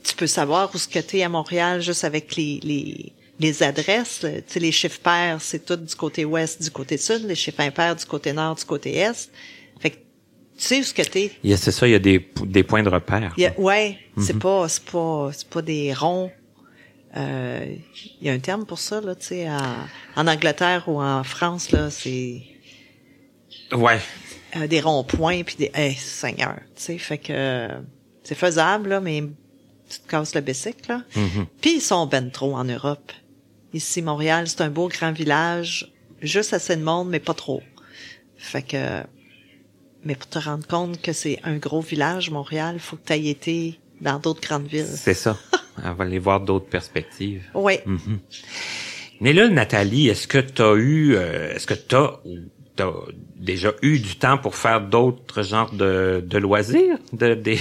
tu 0.04 0.14
peux 0.16 0.26
savoir 0.26 0.70
où 0.74 0.78
ce 0.78 0.86
que 0.86 0.98
t'es 1.00 1.22
à 1.22 1.28
Montréal 1.28 1.80
juste 1.80 2.04
avec 2.04 2.36
les, 2.36 2.60
les, 2.62 3.12
les 3.40 3.62
adresses. 3.62 4.20
Tu 4.20 4.28
sais, 4.46 4.60
les 4.60 4.70
chiffres 4.72 5.00
pairs, 5.00 5.38
c'est 5.40 5.64
tout 5.64 5.76
du 5.76 5.94
côté 5.94 6.24
ouest, 6.24 6.62
du 6.62 6.70
côté 6.70 6.96
sud. 6.96 7.24
Les 7.26 7.34
chiffres 7.34 7.60
impairs, 7.60 7.96
du 7.96 8.04
côté 8.04 8.32
nord, 8.32 8.54
du 8.54 8.64
côté 8.64 8.96
est. 8.96 9.30
Fait 9.80 9.90
que 9.90 9.96
tu 9.96 10.02
sais 10.58 10.78
où 10.80 10.82
ce 10.84 10.94
que 10.94 11.02
t'es. 11.02 11.32
Il 11.42 11.50
y 11.50 11.52
a 11.52 11.56
c'est 11.56 11.72
ça, 11.72 11.88
il 11.88 11.90
y 11.90 11.94
a 11.94 11.98
des 11.98 12.24
des 12.44 12.62
points 12.62 12.82
de 12.84 12.88
repère. 12.88 13.34
A- 13.38 13.60
ouais, 13.60 13.98
c'est 14.18 14.34
Mhm. 14.34 14.38
pas, 14.40 14.68
c'est 14.68 14.84
pas, 14.84 15.30
c'est 15.36 15.48
pas 15.48 15.62
des 15.62 15.92
ronds. 15.92 16.30
Euh, 17.16 17.76
Il 18.20 18.26
y 18.26 18.30
a 18.30 18.32
un 18.32 18.38
terme 18.38 18.66
pour 18.66 18.78
ça, 18.78 19.00
là, 19.00 19.14
tu 19.14 19.26
sais, 19.26 19.48
en, 20.16 20.26
Angleterre 20.26 20.84
ou 20.88 21.00
en 21.00 21.24
France, 21.24 21.70
là, 21.72 21.90
c'est 21.90 22.42
Ouais. 23.72 23.98
euh, 24.56 24.66
des 24.66 24.80
ronds-points 24.80 25.42
puis 25.42 25.56
des, 25.56 25.70
hey, 25.74 25.94
Seigneur, 25.94 26.56
tu 26.76 26.82
sais, 26.82 26.98
fait 26.98 27.18
que 27.18 27.32
euh, 27.32 27.68
c'est 28.22 28.34
faisable, 28.34 28.90
là, 28.90 29.00
mais 29.00 29.22
tu 29.88 29.98
te 30.00 30.08
casses 30.08 30.34
le 30.34 30.40
bicycle, 30.40 30.90
là. 30.90 31.02
Mhm. 31.14 31.46
Puis 31.60 31.76
ils 31.76 31.80
sont 31.80 32.06
ben 32.06 32.30
trop 32.30 32.54
en 32.56 32.64
Europe. 32.64 33.12
Ici, 33.72 34.02
Montréal, 34.02 34.46
c'est 34.48 34.60
un 34.62 34.70
beau 34.70 34.88
grand 34.88 35.12
village, 35.12 35.92
juste 36.22 36.52
assez 36.52 36.76
de 36.76 36.82
monde, 36.82 37.08
mais 37.08 37.20
pas 37.20 37.34
trop. 37.34 37.62
Fait 38.36 38.62
que, 38.62 39.02
mais 40.04 40.14
pour 40.14 40.28
te 40.28 40.38
rendre 40.38 40.66
compte 40.66 41.00
que 41.00 41.12
c'est 41.12 41.38
un 41.44 41.56
gros 41.56 41.80
village, 41.80 42.30
Montréal, 42.30 42.78
faut 42.78 42.96
que 42.96 43.06
tu 43.06 43.12
aies 43.14 43.26
été 43.28 43.80
dans 44.00 44.18
d'autres 44.18 44.40
grandes 44.40 44.66
villes. 44.66 44.86
C'est 44.86 45.14
ça. 45.14 45.36
On 45.84 45.92
va 45.92 46.04
aller 46.04 46.18
voir 46.18 46.40
d'autres 46.40 46.66
perspectives. 46.66 47.44
Oui. 47.54 47.74
Mhm. 47.84 48.18
Mais 49.20 49.32
là, 49.32 49.48
Nathalie, 49.48 50.08
est-ce 50.08 50.26
que 50.26 50.38
tu 50.38 50.62
as 50.62 50.74
eu, 50.74 51.14
euh, 51.14 51.54
est-ce 51.54 51.66
que 51.66 51.74
tu 51.74 51.94
as, 51.94 52.20
as 52.84 52.92
déjà 53.36 53.72
eu 53.82 53.98
du 53.98 54.16
temps 54.16 54.38
pour 54.38 54.56
faire 54.56 54.80
d'autres 54.80 55.42
genres 55.42 55.72
de, 55.72 56.22
de 56.26 56.38
loisirs, 56.38 56.98
de, 57.12 57.34
des, 57.34 57.58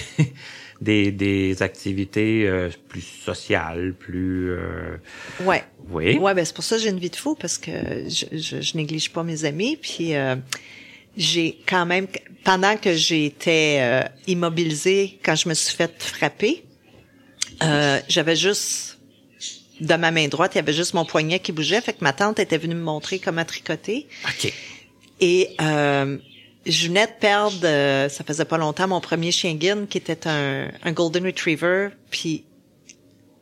des, 0.82 1.12
des 1.12 1.64
activités 1.64 2.48
euh, 2.48 2.70
plus 2.90 3.02
sociales, 3.02 3.94
plus... 3.98 4.52
Euh, 4.52 4.98
ouais. 5.42 5.64
Oui? 5.90 6.18
Ouais, 6.18 6.34
ben 6.34 6.44
c'est 6.44 6.56
pour 6.56 6.64
ça 6.64 6.76
que 6.76 6.82
j'ai 6.82 6.90
une 6.90 7.00
vie 7.00 7.10
de 7.10 7.16
fou 7.16 7.36
parce 7.40 7.58
que 7.58 7.72
je, 8.10 8.26
je, 8.38 8.62
je 8.62 8.78
néglige 8.78 9.12
pas 9.12 9.24
mes 9.24 9.46
amis. 9.46 9.78
Puis 9.78 10.16
euh, 10.16 10.36
j'ai 11.16 11.58
quand 11.68 11.86
même, 11.86 12.08
pendant 12.44 12.76
que 12.76 12.94
j'étais 12.94 13.78
euh, 13.80 14.02
immobilisée, 14.28 15.20
quand 15.24 15.36
je 15.36 15.48
me 15.48 15.54
suis 15.54 15.76
fait 15.76 15.94
frapper, 16.02 16.65
euh, 17.64 18.00
j'avais 18.08 18.36
juste 18.36 18.98
de 19.82 19.96
ma 19.96 20.12
main 20.12 20.28
droite, 20.28 20.54
il 20.56 20.58
y 20.58 20.60
avait 20.60 20.74
juste 20.74 20.94
mon 20.94 21.06
poignet 21.06 21.40
qui 21.40 21.52
bougeait. 21.52 21.82
Fait 21.82 21.94
que 21.94 22.04
ma 22.04 22.14
tante 22.14 22.40
était 22.40 22.58
venue 22.58 22.76
me 22.76 22.84
montrer 22.84 23.20
comment 23.20 23.44
tricoter. 23.44 24.08
OK. 24.26 24.54
Et 25.20 25.50
euh, 25.62 26.18
je 26.66 26.88
venais 26.88 27.08
de 27.08 27.12
perdre, 27.20 27.60
euh, 27.64 28.10
ça 28.10 28.24
faisait 28.24 28.46
pas 28.46 28.58
longtemps, 28.58 28.88
mon 28.88 29.02
premier 29.02 29.32
chien 29.32 29.54
guine 29.54 29.88
qui 29.88 29.98
était 29.98 30.28
un, 30.28 30.72
un 30.84 30.92
golden 30.92 31.26
retriever. 31.26 31.90
Puis 32.10 32.44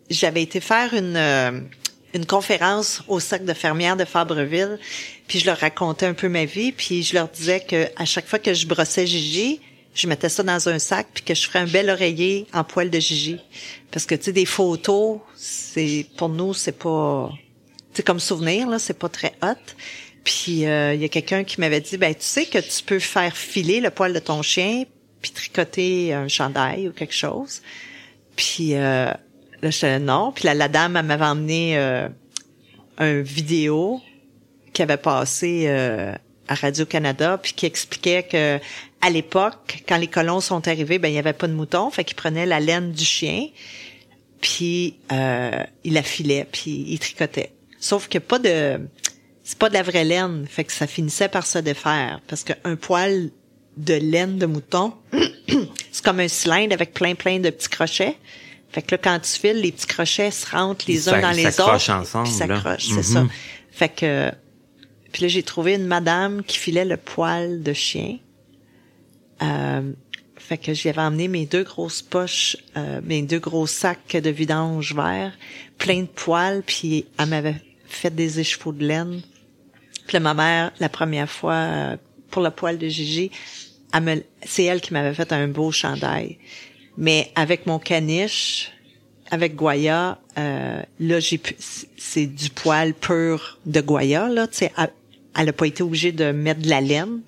j'avais 0.10 0.42
été 0.42 0.60
faire 0.60 0.94
une 0.94 1.70
une 2.14 2.26
conférence 2.26 3.02
au 3.08 3.20
cercle 3.20 3.46
de 3.46 3.54
fermières 3.54 3.98
de 3.98 4.06
Fabreville. 4.06 4.80
Puis 5.28 5.40
je 5.40 5.46
leur 5.46 5.58
racontais 5.58 6.06
un 6.06 6.14
peu 6.14 6.30
ma 6.30 6.46
vie. 6.46 6.72
Puis 6.72 7.04
je 7.04 7.16
leur 7.16 7.28
disais 7.28 7.60
que 7.60 7.88
à 7.96 8.06
chaque 8.06 8.28
fois 8.28 8.40
que 8.40 8.54
je 8.54 8.68
brossais 8.68 9.08
Gigi, 9.08 9.60
je 9.94 10.08
mettais 10.08 10.30
ça 10.30 10.44
dans 10.44 10.70
un 10.70 10.80
sac 10.80 11.08
puis 11.14 11.24
que 11.24 11.34
je 11.34 11.48
ferais 11.48 11.60
un 11.60 11.68
bel 11.68 11.90
oreiller 11.90 12.48
en 12.54 12.64
poil 12.64 12.90
de 12.90 13.00
Gigi. 13.00 13.40
Parce 13.92 14.06
que 14.06 14.16
tu 14.16 14.26
sais 14.26 14.32
des 14.32 14.46
photos, 14.46 15.20
c'est 15.36 16.06
pour 16.18 16.30
nous 16.30 16.54
c'est 16.54 16.78
pas, 16.78 17.32
c'est 17.94 18.06
comme 18.06 18.20
souvenir 18.20 18.68
là, 18.70 18.80
c'est 18.80 18.98
pas 18.98 19.10
très 19.10 19.34
hot. 19.44 19.56
Puis 20.24 20.62
il 20.62 20.68
euh, 20.68 20.96
y 20.96 21.06
a 21.06 21.10
quelqu'un 21.10 21.44
qui 21.44 21.60
m'avait 21.60 21.82
dit 21.82 21.98
ben 21.98 22.14
tu 22.14 22.22
sais 22.22 22.46
que 22.46 22.60
tu 22.60 22.84
peux 22.84 23.00
faire 23.00 23.36
filer 23.36 23.82
le 23.82 23.90
poil 23.90 24.14
de 24.14 24.20
ton 24.20 24.42
chien 24.42 24.86
puis 25.22 25.32
tricoter 25.32 26.14
un 26.14 26.28
chandail 26.28 26.88
ou 26.88 26.92
quelque 26.92 27.14
chose. 27.14 27.62
Puis 28.36 28.76
euh, 28.76 29.12
là 29.62 30.00
non, 30.00 30.32
puis 30.32 30.46
la, 30.46 30.54
la 30.54 30.68
dame 30.68 31.02
m'avait 31.02 31.26
emmené 31.26 31.78
euh, 31.78 32.08
un 32.98 33.22
vidéo 33.22 34.02
qui 34.74 34.82
avait 34.82 34.98
passé 34.98 35.66
euh, 35.68 36.14
à 36.48 36.56
Radio 36.56 36.86
Canada 36.86 37.38
puis 37.42 37.54
qui 37.54 37.66
expliquait 37.66 38.24
que 38.24 38.60
à 39.02 39.10
l'époque 39.10 39.84
quand 39.88 39.98
les 39.98 40.08
colons 40.08 40.42
sont 40.42 40.68
arrivés 40.68 41.00
ben 41.00 41.08
il 41.10 41.16
y 41.16 41.18
avait 41.20 41.34
pas 41.34 41.48
de 41.48 41.54
moutons, 41.54 41.90
fait 41.90 42.04
qu'ils 42.04 42.16
prenaient 42.16 42.46
la 42.46 42.60
laine 42.60 42.92
du 42.92 43.06
chien 43.06 43.48
puis 44.42 44.96
euh, 45.12 45.52
il 45.84 45.94
la 45.94 46.04
filait 46.04 46.48
puis 46.52 46.86
il 46.90 47.00
tricotait. 47.00 47.52
Sauf 47.80 48.08
que 48.08 48.18
pas 48.18 48.40
de 48.40 48.80
c'est 49.44 49.58
pas 49.58 49.68
de 49.70 49.74
la 49.74 49.84
vraie 49.84 50.06
laine, 50.06 50.46
fait 50.50 50.64
que 50.64 50.72
ça 50.72 50.88
finissait 50.88 51.28
par 51.30 51.46
se 51.46 51.60
défaire 51.60 52.22
parce 52.28 52.44
qu'un 52.44 52.76
poil 52.76 53.30
de 53.76 53.94
laine 53.96 54.38
de 54.38 54.46
mouton, 54.46 54.94
c'est 55.92 56.04
comme 56.04 56.20
un 56.20 56.28
cylindre 56.28 56.74
avec 56.74 56.94
plein 56.94 57.16
plein 57.16 57.40
de 57.40 57.50
petits 57.50 57.70
crochets. 57.70 58.16
Fait 58.70 58.82
que 58.82 58.96
là 58.96 58.98
quand 58.98 59.20
tu 59.20 59.32
files, 59.40 59.60
les 59.62 59.72
petits 59.72 59.88
crochets 59.88 60.32
se 60.32 60.50
rentrent 60.50 60.86
les 60.88 60.98
Ça- 60.98 61.16
uns 61.16 61.22
dans 61.22 61.32
les 61.32 61.46
autres, 61.48 61.90
ensemble, 61.92 62.28
puis 62.78 62.88
c'est 62.90 62.98
Mhm. 62.98 63.04
ça. 63.04 63.26
Fait 63.72 63.90
que 63.90 64.32
puis 65.14 65.22
là 65.22 65.28
j'ai 65.30 65.44
trouvé 65.44 65.76
une 65.76 65.86
madame 65.86 66.44
qui 66.44 66.58
filait 66.58 66.84
le 66.84 66.98
poil 66.98 67.64
de 67.64 67.72
chien. 67.72 68.18
Euh, 69.42 69.94
fait 70.36 70.58
que 70.58 70.74
j'y 70.74 70.90
avais 70.90 71.02
emmené 71.02 71.30
mes 71.30 71.46
deux 71.46 71.64
grosses 71.64 72.02
poches, 72.02 72.58
euh, 72.76 73.00
mes 73.04 73.22
deux 73.22 73.40
gros 73.40 73.66
sacs 73.66 74.18
de 74.18 74.30
vidange 74.30 74.94
verts, 74.94 75.32
plein 75.78 76.02
de 76.02 76.08
poils, 76.08 76.64
puis 76.66 77.06
elle 77.18 77.30
m'avait 77.30 77.56
fait 77.86 78.14
des 78.14 78.42
écheveaux 78.42 78.74
de 78.74 78.86
laine. 78.86 79.22
Puis 80.08 80.20
ma 80.20 80.34
mère, 80.34 80.74
la 80.82 80.90
première 80.90 81.30
fois, 81.30 81.54
euh, 81.54 81.98
pour 82.30 82.42
le 82.42 82.50
poil 82.50 82.78
de 82.78 82.88
Gigi, 82.90 83.32
c'est 84.44 84.64
elle 84.64 84.82
qui 84.82 84.92
m'avait 84.92 85.14
fait 85.14 85.32
un 85.32 85.48
beau 85.48 85.72
chandail. 85.72 86.38
Mais 86.98 87.32
avec 87.36 87.66
mon 87.66 87.80
caniche, 87.80 88.72
avec 89.32 89.56
Goya, 89.56 90.20
euh, 90.38 90.82
là, 91.00 91.20
j'ai 91.20 91.40
c'est 91.98 92.26
du 92.26 92.50
poil 92.50 92.94
pur 92.94 93.60
de 93.66 93.82
Goya, 93.82 94.28
là, 94.28 94.48
tu 94.48 94.66
elle, 95.36 95.44
elle 95.44 95.50
a 95.50 95.54
pas 95.54 95.68
été 95.68 95.84
obligée 95.84 96.12
de 96.12 96.32
mettre 96.32 96.62
de 96.62 96.70
la 96.70 96.82
laine 96.82 97.22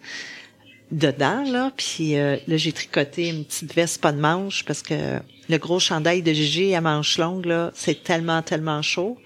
dedans, 0.91 1.43
là, 1.43 1.71
puis 1.75 2.17
euh, 2.17 2.37
là, 2.47 2.57
j'ai 2.57 2.71
tricoté 2.71 3.29
une 3.29 3.43
petite 3.43 3.73
veste 3.73 4.01
pas 4.01 4.11
de 4.11 4.19
manche 4.19 4.63
parce 4.65 4.81
que 4.81 5.19
le 5.49 5.57
gros 5.57 5.79
chandail 5.79 6.21
de 6.21 6.31
Gigi 6.31 6.75
à 6.75 6.81
manches 6.81 7.17
longues, 7.17 7.45
là, 7.45 7.71
c'est 7.73 8.03
tellement, 8.03 8.41
tellement 8.41 8.81
chaud 8.81 9.17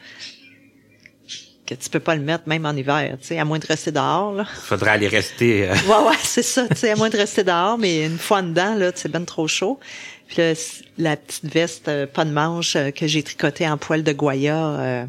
que 1.67 1.75
tu 1.75 1.89
peux 1.91 1.99
pas 1.99 2.15
le 2.15 2.21
mettre 2.23 2.47
même 2.47 2.65
en 2.65 2.71
hiver, 2.71 3.15
tu 3.21 3.27
sais, 3.27 3.37
à 3.37 3.45
moins 3.45 3.59
de 3.59 3.67
rester 3.67 3.91
dehors, 3.91 4.33
là. 4.33 4.45
Faudrait 4.63 4.91
aller 4.91 5.07
rester... 5.07 5.69
euh, 5.69 5.73
Ouais, 5.87 6.09
ouais, 6.09 6.17
c'est 6.23 6.41
ça, 6.41 6.67
tu 6.67 6.75
sais, 6.75 6.89
à 6.89 6.95
moins 6.95 7.09
de 7.09 7.17
rester 7.17 7.43
dehors, 7.43 7.77
mais 7.77 8.05
une 8.05 8.17
fois 8.17 8.41
dedans, 8.41 8.73
là, 8.73 8.91
c'est 8.95 9.09
ben 9.11 9.23
trop 9.23 9.47
chaud. 9.47 9.79
Puis 10.27 10.37
là, 10.37 10.53
la 10.97 11.15
petite 11.15 11.45
veste, 11.45 11.87
euh, 11.87 12.07
pas 12.07 12.25
de 12.25 12.31
manche, 12.31 12.75
euh, 12.75 12.89
que 12.89 13.05
j'ai 13.05 13.21
tricotée 13.21 13.67
en 13.67 13.77
poil 13.77 14.03
de 14.03 14.11
Goya, 14.11 14.57
euh, 14.57 15.05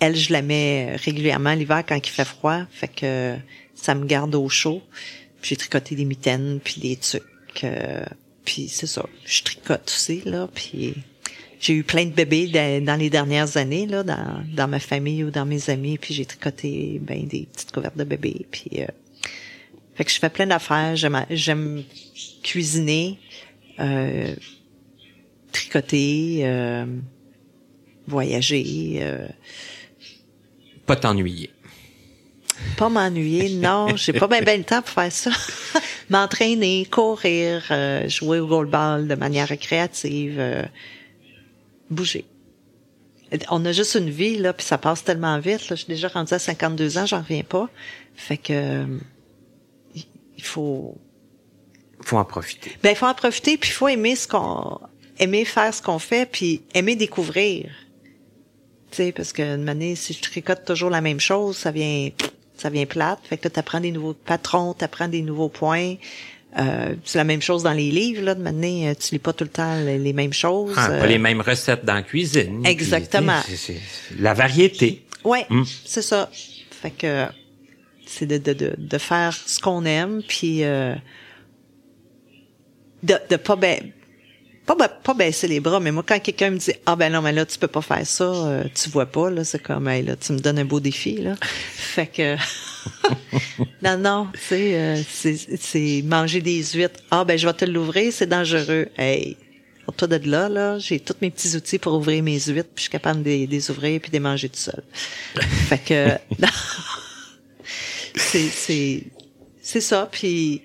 elle, 0.00 0.16
je 0.16 0.32
la 0.32 0.42
mets 0.42 0.96
régulièrement 0.96 1.54
l'hiver 1.54 1.84
quand 1.86 1.96
il 1.96 2.10
fait 2.10 2.24
froid, 2.24 2.62
fait 2.70 2.88
que 2.88 3.36
ça 3.74 3.94
me 3.94 4.04
garde 4.04 4.34
au 4.34 4.48
chaud. 4.48 4.82
Puis 5.40 5.50
j'ai 5.50 5.56
tricoté 5.56 5.94
des 5.94 6.04
mitaines, 6.04 6.60
puis 6.62 6.80
des 6.80 6.96
trucs, 6.96 7.22
euh, 7.64 8.04
puis 8.44 8.68
c'est 8.68 8.86
ça, 8.86 9.06
je 9.24 9.42
tricote 9.42 9.84
aussi, 9.86 10.22
là, 10.24 10.48
puis 10.54 10.94
j'ai 11.60 11.74
eu 11.74 11.84
plein 11.84 12.04
de 12.04 12.10
bébés 12.10 12.48
dans, 12.80 12.98
les 12.98 13.10
dernières 13.10 13.56
années, 13.56 13.86
là, 13.86 14.02
dans, 14.02 14.68
ma 14.68 14.78
famille 14.80 15.24
ou 15.24 15.30
dans 15.30 15.46
mes 15.46 15.70
amis, 15.70 15.98
puis 15.98 16.14
j'ai 16.14 16.24
tricoté, 16.24 17.00
ben, 17.02 17.26
des 17.26 17.46
petites 17.52 17.72
couvertes 17.72 17.96
de 17.96 18.04
bébés, 18.04 18.46
puis... 18.50 18.82
euh, 18.82 18.86
fait 19.96 20.04
que 20.04 20.10
je 20.10 20.18
fais 20.18 20.28
plein 20.28 20.46
d'affaires. 20.46 20.94
J'aime, 20.94 21.24
j'aime 21.30 21.82
cuisiner, 22.42 23.18
euh, 23.80 24.34
tricoter, 25.52 26.40
euh, 26.42 26.84
voyager, 28.06 28.98
euh, 29.00 29.26
pas 30.86 30.96
t'ennuyer. 30.96 31.50
pas 32.76 32.88
m'ennuyer. 32.88 33.56
Non, 33.56 33.96
j'ai 33.96 34.12
pas 34.12 34.28
bien 34.28 34.42
ben 34.42 34.58
le 34.58 34.64
temps 34.64 34.82
pour 34.82 34.90
faire 34.90 35.12
ça. 35.12 35.30
M'entraîner, 36.10 36.86
courir, 36.90 37.64
euh, 37.70 38.08
jouer 38.08 38.38
au 38.38 38.46
goalball 38.46 39.08
de 39.08 39.14
manière 39.16 39.48
récréative, 39.48 40.36
euh, 40.38 40.62
bouger. 41.90 42.24
On 43.50 43.64
a 43.64 43.72
juste 43.72 43.96
une 43.96 44.08
vie 44.10 44.38
là, 44.38 44.52
puis 44.52 44.64
ça 44.64 44.78
passe 44.78 45.02
tellement 45.02 45.38
vite. 45.40 45.68
Là. 45.68 45.74
Je 45.74 45.82
suis 45.82 45.86
déjà 45.86 46.06
rendue 46.08 46.32
à 46.32 46.38
52 46.38 46.98
ans, 46.98 47.06
j'en 47.06 47.18
reviens 47.18 47.42
pas. 47.42 47.68
Fait 48.14 48.36
que 48.36 48.86
il 50.36 50.44
faut 50.44 50.96
Faut 52.02 52.18
en 52.18 52.24
profiter. 52.24 52.76
Ben, 52.82 52.90
il 52.90 52.96
faut 52.96 53.06
en 53.06 53.14
profiter, 53.14 53.56
puis 53.56 53.70
il 53.70 53.72
faut 53.72 53.88
aimer 53.88 54.14
ce 54.14 54.28
qu'on, 54.28 54.78
aimer 55.18 55.44
faire 55.44 55.74
ce 55.74 55.82
qu'on 55.82 55.98
fait, 55.98 56.26
puis 56.30 56.62
aimer 56.74 56.94
découvrir. 56.94 57.70
Sais, 58.96 59.12
parce 59.12 59.32
que 59.34 59.42
année, 59.42 59.94
si 59.94 60.14
je 60.14 60.22
tricote 60.22 60.64
toujours 60.64 60.88
la 60.88 61.02
même 61.02 61.20
chose, 61.20 61.56
ça 61.58 61.70
vient, 61.70 62.08
ça 62.56 62.70
vient 62.70 62.86
plate. 62.86 63.18
Fait 63.28 63.36
que 63.36 63.46
tu 63.48 63.58
apprends 63.58 63.80
des 63.80 63.90
nouveaux 63.92 64.14
patrons, 64.14 64.72
tu 64.72 64.84
apprends 64.84 65.08
des 65.08 65.20
nouveaux 65.20 65.50
points. 65.50 65.96
Euh, 66.58 66.94
c'est 67.04 67.18
la 67.18 67.24
même 67.24 67.42
chose 67.42 67.62
dans 67.62 67.74
les 67.74 67.90
livres, 67.90 68.22
là. 68.22 68.34
De 68.34 68.40
maintenant, 68.40 68.94
tu 68.98 69.12
lis 69.12 69.18
pas 69.18 69.34
tout 69.34 69.44
le 69.44 69.50
temps 69.50 69.76
les, 69.84 69.98
les 69.98 70.14
mêmes 70.14 70.32
choses. 70.32 70.72
Ah, 70.78 70.88
Euh, 70.92 71.00
Pas 71.00 71.06
les 71.08 71.18
mêmes 71.18 71.42
recettes 71.42 71.84
dans 71.84 71.92
la 71.94 72.02
cuisine. 72.02 72.62
puis, 72.62 72.72
Exactement. 72.72 73.42
tu 73.44 73.50
sais, 73.50 73.56
c'est- 73.56 73.72
c'est- 73.74 74.18
La 74.18 74.32
variété. 74.32 75.02
Ouais, 75.24 75.44
Mm. 75.50 75.64
c'est 75.84 76.00
ça. 76.00 76.30
Fait 76.70 76.90
que 76.92 77.26
c'est 78.06 78.24
de, 78.26 78.38
de, 78.38 78.54
de, 78.54 78.74
de 78.78 78.98
faire 78.98 79.34
ce 79.34 79.60
qu'on 79.60 79.84
aime, 79.84 80.22
puis 80.26 80.64
euh, 80.64 80.94
de, 83.02 83.14
de 83.28 83.36
pas 83.36 83.56
ba- 83.56 83.76
pas, 84.74 84.88
pas 84.88 85.14
baisser 85.14 85.46
les 85.46 85.60
bras, 85.60 85.78
mais 85.80 85.92
moi 85.92 86.02
quand 86.06 86.18
quelqu'un 86.20 86.50
me 86.50 86.58
dit 86.58 86.72
ah 86.86 86.96
ben 86.96 87.12
non 87.12 87.22
mais 87.22 87.32
là 87.32 87.46
tu 87.46 87.58
peux 87.58 87.68
pas 87.68 87.82
faire 87.82 88.06
ça, 88.06 88.24
euh, 88.24 88.64
tu 88.74 88.90
vois 88.90 89.06
pas 89.06 89.30
là, 89.30 89.44
c'est 89.44 89.62
comme 89.62 89.86
hey, 89.88 90.02
là 90.02 90.16
tu 90.16 90.32
me 90.32 90.38
donnes 90.38 90.58
un 90.58 90.64
beau 90.64 90.80
défi 90.80 91.16
là. 91.18 91.36
fait 91.40 92.06
que 92.08 92.36
non 93.82 93.96
non, 93.98 94.28
tu 94.32 94.40
sais 94.40 94.74
euh, 94.74 95.02
c'est 95.60 96.02
manger 96.04 96.40
des 96.40 96.62
huîtres. 96.64 97.00
Ah 97.10 97.24
ben 97.24 97.38
je 97.38 97.46
vais 97.46 97.54
te 97.54 97.64
l'ouvrir, 97.64 98.12
c'est 98.12 98.26
dangereux. 98.26 98.88
Hey, 98.98 99.36
toi 99.96 100.08
de 100.08 100.28
là, 100.28 100.48
là, 100.48 100.78
j'ai 100.78 100.98
tous 101.00 101.14
mes 101.22 101.30
petits 101.30 101.54
outils 101.56 101.78
pour 101.78 101.94
ouvrir 101.94 102.22
mes 102.22 102.38
huîtres, 102.40 102.68
puis 102.74 102.78
je 102.78 102.82
suis 102.82 102.90
capable 102.90 103.22
de 103.22 103.30
les- 103.30 103.70
ouvrir 103.70 104.00
puis 104.00 104.10
de 104.10 104.16
les 104.16 104.20
manger 104.20 104.48
tout 104.48 104.58
seul. 104.58 104.82
fait 105.68 105.78
que 105.78 106.08
c'est 108.16 108.48
c'est 108.48 109.04
c'est 109.62 109.80
ça, 109.80 110.08
puis 110.10 110.62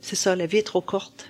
c'est 0.00 0.16
ça, 0.16 0.36
la 0.36 0.46
vie 0.46 0.58
est 0.58 0.62
trop 0.62 0.80
courte. 0.80 1.26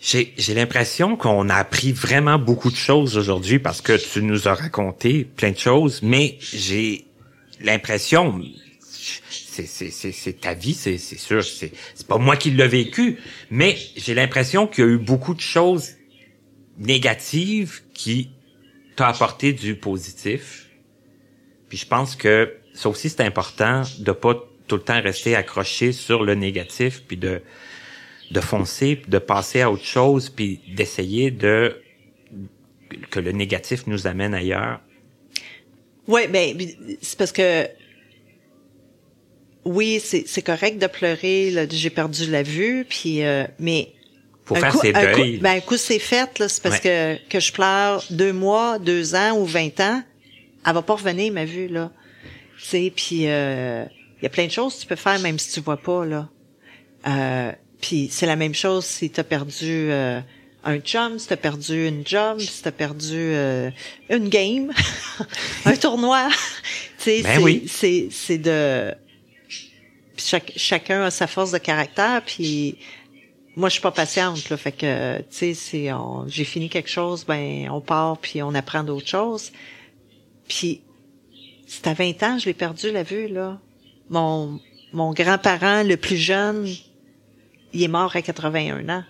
J'ai 0.00 0.54
l'impression 0.54 1.16
qu'on 1.16 1.48
a 1.48 1.56
appris 1.56 1.92
vraiment 1.92 2.38
beaucoup 2.38 2.70
de 2.70 2.76
choses 2.76 3.16
aujourd'hui 3.16 3.58
parce 3.58 3.80
que 3.80 3.96
tu 3.96 4.22
nous 4.22 4.46
as 4.46 4.54
raconté 4.54 5.24
plein 5.24 5.50
de 5.50 5.58
choses, 5.58 6.02
mais 6.02 6.38
j'ai 6.40 7.04
l'impression, 7.60 8.40
c'est 9.20 10.40
ta 10.40 10.54
vie, 10.54 10.74
c'est 10.74 10.98
c'est 10.98 11.18
sûr, 11.18 11.42
c'est 11.42 11.72
c'est 11.96 12.06
pas 12.06 12.18
moi 12.18 12.36
qui 12.36 12.50
l'ai 12.50 12.68
vécu, 12.68 13.18
mais 13.50 13.76
j'ai 13.96 14.14
l'impression 14.14 14.68
qu'il 14.68 14.84
y 14.84 14.86
a 14.86 14.90
eu 14.90 14.98
beaucoup 14.98 15.34
de 15.34 15.40
choses 15.40 15.94
négatives 16.78 17.82
qui 17.92 18.30
t'ont 18.94 19.04
apporté 19.04 19.52
du 19.52 19.74
positif. 19.74 20.68
Puis 21.68 21.78
je 21.78 21.86
pense 21.86 22.14
que 22.14 22.54
ça 22.72 22.88
aussi 22.88 23.10
c'est 23.10 23.22
important 23.22 23.82
de 23.98 24.12
pas 24.12 24.34
tout 24.68 24.76
le 24.76 24.82
temps 24.82 25.00
rester 25.02 25.34
accroché 25.34 25.90
sur 25.90 26.22
le 26.22 26.36
négatif 26.36 27.02
puis 27.08 27.16
de 27.16 27.42
de 28.30 28.40
foncer, 28.40 29.00
de 29.08 29.18
passer 29.18 29.60
à 29.60 29.70
autre 29.70 29.84
chose 29.84 30.28
puis 30.28 30.60
d'essayer 30.74 31.30
de 31.30 31.80
que 33.10 33.20
le 33.20 33.32
négatif 33.32 33.86
nous 33.86 34.06
amène 34.06 34.34
ailleurs. 34.34 34.80
Oui, 36.06 36.26
ben 36.28 36.56
c'est 37.02 37.18
parce 37.18 37.32
que 37.32 37.68
oui, 39.64 40.00
c'est 40.00 40.42
correct 40.42 40.78
de 40.78 40.86
pleurer, 40.86 41.68
j'ai 41.70 41.90
perdu 41.90 42.30
la 42.30 42.42
vue, 42.42 42.86
puis 42.88 43.22
euh, 43.22 43.44
mais 43.58 43.92
pour 44.46 44.56
faire 44.58 44.74
ses 44.74 44.92
deuils. 44.92 45.04
Un 45.04 45.12
coup, 45.12 45.42
ben, 45.42 45.56
un 45.56 45.60
coup 45.60 45.76
c'est 45.76 45.98
fait, 45.98 46.38
là, 46.38 46.48
c'est 46.48 46.62
parce 46.62 46.80
que 46.80 47.16
que 47.28 47.40
je 47.40 47.52
pleure 47.52 48.02
deux 48.10 48.32
mois, 48.32 48.78
deux 48.78 49.14
ans 49.14 49.38
ou 49.38 49.44
vingt 49.44 49.78
ans, 49.80 50.02
elle 50.66 50.72
va 50.72 50.82
pas 50.82 50.94
revenir 50.94 51.32
ma 51.32 51.44
vue 51.44 51.68
là. 51.68 51.92
Tu 52.70 52.90
puis 52.90 53.28
euh, 53.28 53.84
il 54.20 54.24
y 54.24 54.26
a 54.26 54.30
plein 54.30 54.46
de 54.46 54.50
choses 54.50 54.76
que 54.76 54.80
tu 54.80 54.86
peux 54.86 54.96
faire 54.96 55.20
même 55.20 55.38
si 55.38 55.52
tu 55.52 55.60
vois 55.60 55.76
pas 55.76 56.04
là. 56.06 56.28
Euh, 57.06 57.52
puis 57.80 58.08
c'est 58.10 58.26
la 58.26 58.36
même 58.36 58.54
chose 58.54 58.84
si 58.84 59.10
tu 59.10 59.20
as 59.20 59.24
perdu 59.24 59.90
euh, 59.90 60.20
un 60.64 60.78
chum, 60.78 61.18
si 61.18 61.28
t'as 61.28 61.36
perdu 61.36 61.86
une 61.86 62.06
job, 62.06 62.40
si 62.40 62.62
t'as 62.62 62.72
perdu 62.72 63.14
euh, 63.14 63.70
une 64.10 64.28
game, 64.28 64.72
un 65.64 65.76
tournoi. 65.76 66.28
tu 66.98 67.04
sais, 67.04 67.22
ben 67.22 67.60
c'est 67.66 68.08
c'est 68.10 68.38
de 68.38 68.94
chaque, 70.16 70.52
chacun 70.56 71.04
a 71.04 71.10
sa 71.10 71.26
force 71.26 71.52
de 71.52 71.58
caractère 71.58 72.22
puis 72.24 72.76
moi 73.54 73.68
je 73.68 73.74
suis 73.74 73.82
pas 73.82 73.92
patiente 73.92 74.50
là 74.50 74.56
fait 74.56 74.72
que 74.72 75.18
tu 75.18 75.24
sais 75.30 75.54
c'est 75.54 75.90
j'ai 76.26 76.44
fini 76.44 76.68
quelque 76.68 76.90
chose 76.90 77.24
ben 77.24 77.68
on 77.70 77.80
part 77.80 78.18
puis 78.18 78.42
on 78.42 78.54
apprend 78.54 78.82
d'autres 78.82 79.08
choses. 79.08 79.52
Puis 80.48 80.80
c'est 81.68 81.86
à 81.86 81.94
20 81.94 82.22
ans 82.24 82.38
je 82.38 82.46
l'ai 82.46 82.54
perdu 82.54 82.90
la 82.90 83.04
vue 83.04 83.28
là. 83.28 83.60
Mon 84.10 84.58
mon 84.92 85.12
grand-parent 85.12 85.84
le 85.84 85.96
plus 85.96 86.16
jeune 86.16 86.66
il 87.72 87.82
est 87.82 87.88
mort 87.88 88.14
à 88.14 88.22
81 88.22 88.88
ans 88.88 89.04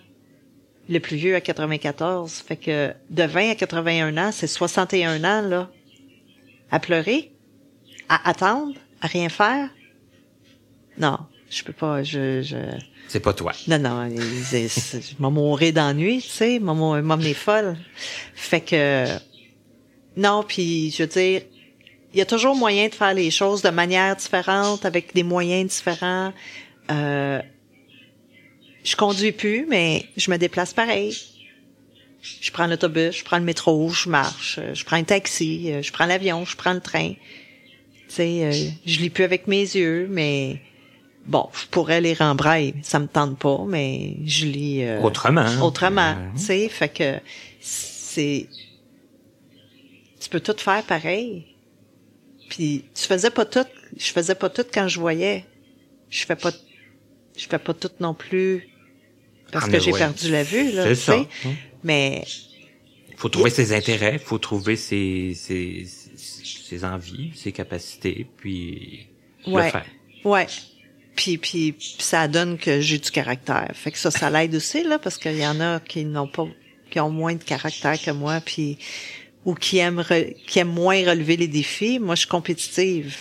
le 0.89 0.99
plus 0.99 1.17
vieux 1.17 1.35
à 1.35 1.41
94. 1.41 2.43
Fait 2.45 2.57
que 2.57 2.93
de 3.09 3.23
20 3.23 3.51
à 3.51 3.55
81 3.55 4.17
ans, 4.17 4.31
c'est 4.31 4.47
61 4.47 5.23
ans, 5.23 5.47
là. 5.47 5.69
À 6.71 6.79
pleurer? 6.79 7.31
À 8.09 8.27
attendre? 8.29 8.73
À 9.01 9.07
rien 9.07 9.29
faire? 9.29 9.69
Non, 10.97 11.17
je 11.49 11.63
peux 11.63 11.73
pas, 11.73 12.03
je... 12.03 12.41
je... 12.41 12.57
C'est 13.07 13.19
pas 13.19 13.33
toi. 13.33 13.53
Non, 13.67 13.79
non, 13.79 14.09
je 14.09 15.13
m'en 15.19 15.31
mourrais 15.31 15.71
d'ennui, 15.71 16.21
tu 16.21 16.29
sais, 16.29 16.59
maman 16.59 16.97
est 16.97 17.33
folle. 17.33 17.77
Fait 18.35 18.61
que... 18.61 19.05
Non, 20.17 20.43
puis 20.47 20.91
je 20.91 21.03
veux 21.03 21.09
dire, 21.09 21.41
il 22.13 22.19
y 22.19 22.21
a 22.21 22.25
toujours 22.25 22.55
moyen 22.55 22.87
de 22.87 22.93
faire 22.93 23.13
les 23.13 23.31
choses 23.31 23.61
de 23.61 23.69
manière 23.69 24.15
différente, 24.15 24.85
avec 24.85 25.13
des 25.15 25.23
moyens 25.23 25.71
différents. 25.71 26.33
Euh, 26.91 27.41
je 28.89 28.95
conduis 28.95 29.31
plus, 29.31 29.67
mais 29.69 30.05
je 30.17 30.31
me 30.31 30.37
déplace 30.37 30.73
pareil. 30.73 31.15
Je 32.41 32.51
prends 32.51 32.65
l'autobus, 32.65 33.15
je 33.15 33.23
prends 33.23 33.37
le 33.37 33.43
métro, 33.43 33.87
je 33.89 34.09
marche, 34.09 34.59
je 34.73 34.83
prends 34.83 34.95
un 34.95 35.03
taxi, 35.03 35.71
je 35.81 35.91
prends 35.91 36.07
l'avion, 36.07 36.43
je 36.43 36.57
prends 36.57 36.73
le 36.73 36.81
train. 36.81 37.13
Tu 37.13 38.15
sais, 38.15 38.45
euh, 38.45 38.51
je 38.85 38.99
lis 38.99 39.11
plus 39.11 39.23
avec 39.23 39.45
mes 39.45 39.61
yeux, 39.61 40.07
mais 40.09 40.59
bon, 41.27 41.47
je 41.53 41.67
pourrais 41.67 42.01
lire 42.01 42.21
en 42.21 42.33
braille, 42.33 42.73
ça 42.81 42.97
me 42.97 43.05
tente 43.07 43.37
pas, 43.37 43.63
mais 43.67 44.17
je 44.25 44.47
lis 44.47 44.83
euh, 44.83 44.99
autrement. 45.01 45.45
Autrement, 45.61 46.15
tu 46.35 46.41
sais, 46.41 46.67
fait 46.67 46.89
que 46.89 47.19
c'est 47.61 48.47
tu 50.19 50.29
peux 50.29 50.39
tout 50.39 50.57
faire 50.57 50.83
pareil. 50.83 51.45
Puis 52.49 52.85
tu 52.95 53.05
faisais 53.05 53.29
pas 53.29 53.45
tout, 53.45 53.67
je 53.95 54.11
faisais 54.11 54.33
pas 54.33 54.49
tout 54.49 54.65
quand 54.73 54.87
je 54.87 54.99
voyais. 54.99 55.45
Je 56.09 56.25
fais 56.25 56.35
pas 56.35 56.51
je 57.37 57.47
fais 57.47 57.59
pas 57.59 57.75
tout 57.75 57.91
non 57.99 58.15
plus 58.15 58.67
parce 59.51 59.65
ah, 59.67 59.71
que 59.71 59.79
j'ai 59.79 59.91
perdu 59.91 60.31
la 60.31 60.43
vue 60.43 60.71
là, 60.71 60.87
tu 60.87 60.95
sais. 60.95 61.27
Hein? 61.45 61.53
Mais 61.83 62.23
faut 63.19 63.29
trouver 63.29 63.49
ses 63.49 63.73
intérêts, 63.73 64.17
faut 64.17 64.37
trouver 64.37 64.75
ses, 64.75 65.33
ses, 65.35 65.85
ses 66.15 66.85
envies, 66.85 67.31
ses 67.35 67.51
capacités, 67.51 68.27
puis 68.37 69.07
ouais. 69.45 69.65
le 69.65 69.71
faire. 69.71 69.85
Ouais. 70.23 70.47
Puis, 71.15 71.37
puis, 71.37 71.75
ça 71.99 72.29
donne 72.29 72.57
que 72.57 72.79
j'ai 72.79 72.97
du 72.97 73.11
caractère. 73.11 73.71
Fait 73.73 73.91
que 73.91 73.97
ça, 73.97 74.09
ça 74.09 74.29
l'aide 74.29 74.55
aussi 74.55 74.83
là, 74.83 74.99
parce 74.99 75.17
qu'il 75.17 75.37
y 75.37 75.45
en 75.45 75.59
a 75.59 75.81
qui 75.81 76.05
n'ont 76.05 76.29
pas, 76.29 76.47
qui 76.89 76.99
ont 77.01 77.09
moins 77.09 77.35
de 77.35 77.43
caractère 77.43 78.01
que 78.01 78.11
moi, 78.11 78.39
puis 78.39 78.77
ou 79.45 79.53
qui 79.53 79.79
aiment 79.79 80.03
qui 80.47 80.59
aiment 80.59 80.73
moins 80.73 81.09
relever 81.09 81.35
les 81.35 81.47
défis. 81.47 81.99
Moi, 81.99 82.15
je 82.15 82.21
suis 82.21 82.29
compétitive. 82.29 83.17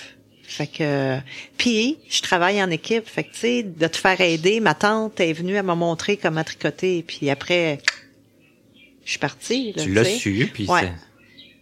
Fait 0.49 0.67
que 0.67 1.19
puis 1.59 1.99
je 2.09 2.23
travaille 2.23 2.63
en 2.63 2.71
équipe, 2.71 3.07
fait 3.07 3.25
que 3.25 3.35
tu 3.35 3.39
sais 3.39 3.63
de 3.63 3.87
te 3.87 3.99
faire 3.99 4.19
aider, 4.19 4.61
ma 4.61 4.75
tante 4.75 5.21
est 5.21 5.35
venue 5.35 5.59
à 5.59 5.63
me 5.63 5.75
montrer 5.75 6.17
comment 6.17 6.43
tricoter 6.43 7.05
puis 7.07 7.29
après 7.29 7.81
je 9.05 9.11
suis 9.11 9.19
partie 9.19 9.75
Tu 9.77 9.93
l'as 9.93 10.07
su 10.07 10.49
puis 10.51 10.67
ouais. 10.67 10.91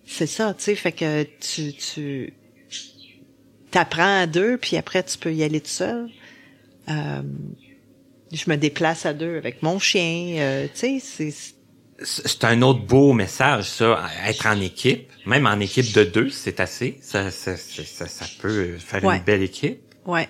c'est 0.06 0.28
ça, 0.28 0.54
tu 0.54 0.62
sais 0.62 0.76
fait 0.76 0.92
que 0.92 1.24
tu 1.40 1.72
tu 1.74 2.32
t'apprends 3.72 4.20
à 4.20 4.28
deux 4.28 4.56
puis 4.56 4.76
après 4.76 5.02
tu 5.02 5.18
peux 5.18 5.34
y 5.34 5.42
aller 5.42 5.60
tout 5.60 5.66
seul. 5.66 6.08
Euh, 6.88 7.22
je 8.32 8.48
me 8.48 8.56
déplace 8.56 9.04
à 9.04 9.14
deux 9.14 9.36
avec 9.36 9.64
mon 9.64 9.80
chien, 9.80 10.36
euh, 10.38 10.68
tu 10.72 11.00
sais 11.00 11.32
c'est 11.32 11.56
c'est 12.02 12.44
un 12.44 12.62
autre 12.62 12.81
beau 12.81 13.12
message, 13.12 13.64
ça, 13.64 14.05
être 14.27 14.47
en 14.47 14.60
équipe. 14.60 15.10
Même 15.24 15.47
en 15.47 15.59
équipe 15.60 15.93
de 15.94 16.05
deux, 16.05 16.31
c'est 16.31 16.60
assez. 16.60 16.98
Ça, 17.01 17.31
ça, 17.31 17.56
ça, 17.56 18.06
ça, 18.06 18.24
peut 18.40 18.77
faire 18.78 19.10
une 19.10 19.23
belle 19.23 19.43
équipe. 19.43 19.81
Ouais. 20.05 20.28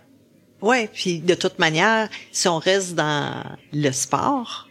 Ouais, 0.62 0.88
puis 0.92 1.18
de 1.18 1.34
toute 1.34 1.58
manière, 1.58 2.08
si 2.32 2.48
on 2.48 2.58
reste 2.58 2.94
dans 2.94 3.44
le 3.72 3.90
sport, 3.92 4.68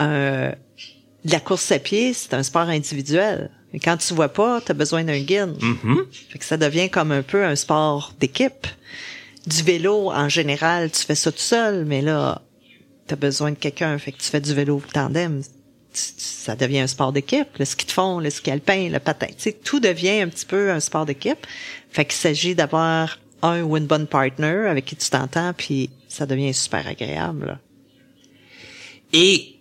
euh, 0.00 0.52
la 1.24 1.40
course 1.40 1.72
à 1.72 1.78
pied, 1.78 2.12
c'est 2.14 2.32
un 2.34 2.44
sport 2.44 2.68
individuel. 2.68 3.50
Et 3.72 3.80
quand 3.80 3.96
tu 3.96 4.14
vois 4.14 4.28
pas, 4.28 4.60
tu 4.60 4.70
as 4.70 4.74
besoin 4.74 5.02
d'un 5.04 5.18
guide. 5.18 5.56
Mm-hmm. 5.58 6.04
Fait 6.30 6.38
que 6.38 6.44
ça 6.44 6.56
devient 6.56 6.88
comme 6.90 7.10
un 7.10 7.22
peu 7.22 7.44
un 7.44 7.56
sport 7.56 8.14
d'équipe. 8.20 8.66
Du 9.46 9.62
vélo, 9.62 10.10
en 10.10 10.28
général, 10.28 10.90
tu 10.90 11.02
fais 11.02 11.14
ça 11.14 11.32
tout 11.32 11.38
seul, 11.38 11.84
mais 11.84 12.02
là, 12.02 12.42
tu 13.08 13.14
as 13.14 13.16
besoin 13.16 13.50
de 13.50 13.56
quelqu'un. 13.56 13.98
Fait 13.98 14.12
que 14.12 14.18
tu 14.18 14.28
fais 14.28 14.40
du 14.40 14.54
vélo 14.54 14.80
tandem 14.92 15.42
ça 16.16 16.56
devient 16.56 16.80
un 16.80 16.86
sport 16.86 17.12
d'équipe. 17.12 17.48
Le 17.58 17.64
ski 17.64 17.86
de 17.86 17.90
fond, 17.90 18.20
le 18.20 18.30
ski 18.30 18.50
alpin, 18.50 18.88
le 18.88 18.98
patin, 18.98 19.26
tu 19.26 19.34
sais, 19.38 19.52
tout 19.52 19.80
devient 19.80 20.20
un 20.20 20.28
petit 20.28 20.46
peu 20.46 20.70
un 20.70 20.80
sport 20.80 21.06
d'équipe. 21.06 21.46
Fait 21.90 22.04
qu'il 22.04 22.14
s'agit 22.14 22.54
d'avoir 22.54 23.18
un 23.42 23.62
ou 23.62 23.76
une 23.76 23.86
bonne 23.86 24.06
partner 24.06 24.66
avec 24.68 24.84
qui 24.84 24.96
tu 24.96 25.10
t'entends, 25.10 25.52
puis 25.52 25.90
ça 26.08 26.26
devient 26.26 26.54
super 26.54 26.86
agréable. 26.86 27.58
Et 29.12 29.56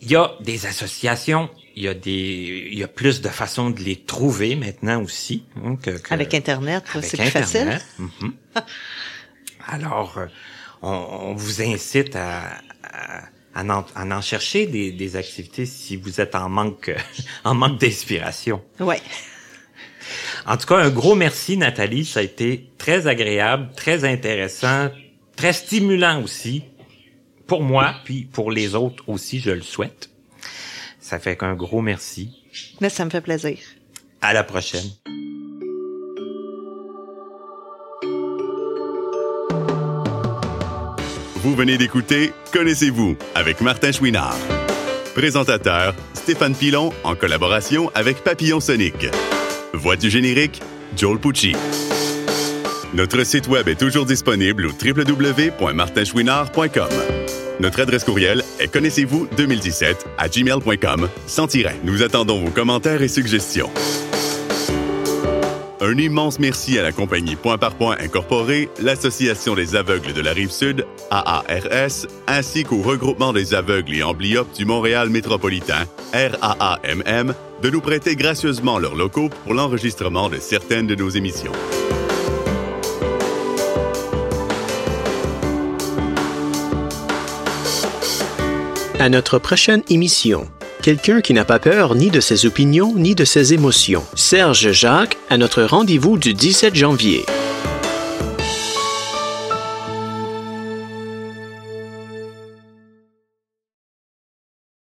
il 0.00 0.10
y 0.10 0.16
a 0.16 0.32
des 0.40 0.66
associations, 0.66 1.48
il 1.74 1.84
y 1.84 1.88
a 1.88 1.94
des, 1.94 2.68
il 2.70 2.78
y 2.78 2.82
a 2.82 2.88
plus 2.88 3.20
de 3.20 3.28
façons 3.28 3.70
de 3.70 3.80
les 3.80 3.96
trouver 3.96 4.56
maintenant 4.56 5.02
aussi. 5.02 5.44
Hein, 5.64 5.76
que, 5.76 5.90
avec 6.10 6.34
Internet, 6.34 6.84
c'est 7.02 7.16
plus 7.16 7.30
facile. 7.30 7.78
Mhm. 7.98 8.34
Alors, 9.68 10.18
euh, 10.18 10.26
on, 10.82 10.90
on, 10.90 11.34
vous 11.34 11.62
incite 11.62 12.14
à, 12.14 12.58
à 12.82 13.22
à 13.56 14.14
en, 14.14 14.20
chercher 14.20 14.66
des, 14.66 14.92
des, 14.92 15.16
activités 15.16 15.64
si 15.64 15.96
vous 15.96 16.20
êtes 16.20 16.34
en 16.34 16.48
manque 16.48 16.94
en 17.44 17.54
manque 17.54 17.80
d'inspiration. 17.80 18.62
Ouais. 18.78 19.00
En 20.46 20.56
tout 20.56 20.66
cas, 20.66 20.76
un 20.76 20.90
gros 20.90 21.14
merci 21.14 21.56
Nathalie, 21.56 22.04
ça 22.04 22.20
a 22.20 22.22
été 22.22 22.70
très 22.78 23.06
agréable, 23.06 23.70
très 23.74 24.04
intéressant, 24.04 24.90
très 25.34 25.52
stimulant 25.52 26.22
aussi 26.22 26.64
pour 27.46 27.62
moi 27.62 27.94
puis 28.04 28.24
pour 28.24 28.50
les 28.50 28.74
autres 28.74 29.08
aussi, 29.08 29.40
je 29.40 29.50
le 29.50 29.62
souhaite. 29.62 30.10
Ça 31.00 31.18
fait 31.18 31.36
qu'un 31.36 31.54
gros 31.54 31.80
merci. 31.80 32.42
Mais 32.80 32.90
ça 32.90 33.04
me 33.04 33.10
fait 33.10 33.20
plaisir. 33.20 33.58
À 34.20 34.32
la 34.32 34.44
prochaine. 34.44 34.90
Vous 41.46 41.54
venez 41.54 41.78
d'écouter 41.78 42.32
Connaissez-vous 42.52 43.16
avec 43.36 43.60
Martin 43.60 43.92
Chouinard. 43.92 44.36
Présentateur 45.14 45.94
Stéphane 46.12 46.56
Pilon 46.56 46.92
en 47.04 47.14
collaboration 47.14 47.88
avec 47.94 48.24
Papillon 48.24 48.58
Sonic. 48.58 49.06
Voix 49.72 49.94
du 49.94 50.10
générique 50.10 50.60
Joel 50.96 51.20
Pucci. 51.20 51.54
Notre 52.94 53.22
site 53.22 53.46
web 53.46 53.68
est 53.68 53.78
toujours 53.78 54.06
disponible 54.06 54.66
au 54.66 54.70
www.martinchouinard.com. 54.70 56.90
Notre 57.60 57.80
adresse 57.80 58.02
courriel 58.02 58.42
est 58.58 58.66
connaissez-vous 58.66 59.28
2017 59.36 60.04
à 60.18 60.28
gmail.com 60.28 61.08
sans. 61.28 61.46
Nous 61.84 62.02
attendons 62.02 62.44
vos 62.44 62.50
commentaires 62.50 63.02
et 63.02 63.08
suggestions. 63.08 63.70
Un 65.88 65.98
immense 65.98 66.40
merci 66.40 66.80
à 66.80 66.82
la 66.82 66.90
compagnie 66.90 67.36
Point 67.36 67.58
par 67.58 67.76
Point 67.76 67.96
Incorporée, 68.00 68.68
l'Association 68.82 69.54
des 69.54 69.76
aveugles 69.76 70.14
de 70.14 70.20
la 70.20 70.32
Rive-Sud, 70.32 70.84
AARS, 71.12 72.08
ainsi 72.26 72.64
qu'au 72.64 72.82
regroupement 72.82 73.32
des 73.32 73.54
aveugles 73.54 73.94
et 73.94 74.02
amblyopes 74.02 74.52
du 74.52 74.64
Montréal 74.64 75.10
métropolitain, 75.10 75.84
RAAMM, 76.12 77.34
de 77.62 77.70
nous 77.70 77.80
prêter 77.80 78.16
gracieusement 78.16 78.80
leurs 78.80 78.96
locaux 78.96 79.30
pour 79.44 79.54
l'enregistrement 79.54 80.28
de 80.28 80.38
certaines 80.38 80.88
de 80.88 80.96
nos 80.96 81.08
émissions. 81.08 81.52
À 88.98 89.08
notre 89.08 89.38
prochaine 89.38 89.84
émission, 89.88 90.48
quelqu'un 90.86 91.20
qui 91.20 91.34
n'a 91.34 91.44
pas 91.44 91.58
peur 91.58 91.96
ni 91.96 92.10
de 92.10 92.20
ses 92.20 92.46
opinions 92.46 92.94
ni 92.94 93.16
de 93.16 93.24
ses 93.24 93.52
émotions. 93.52 94.04
Serge 94.14 94.70
Jacques 94.70 95.18
à 95.28 95.36
notre 95.36 95.64
rendez-vous 95.64 96.16
du 96.16 96.32
17 96.32 96.76
janvier. 96.76 97.26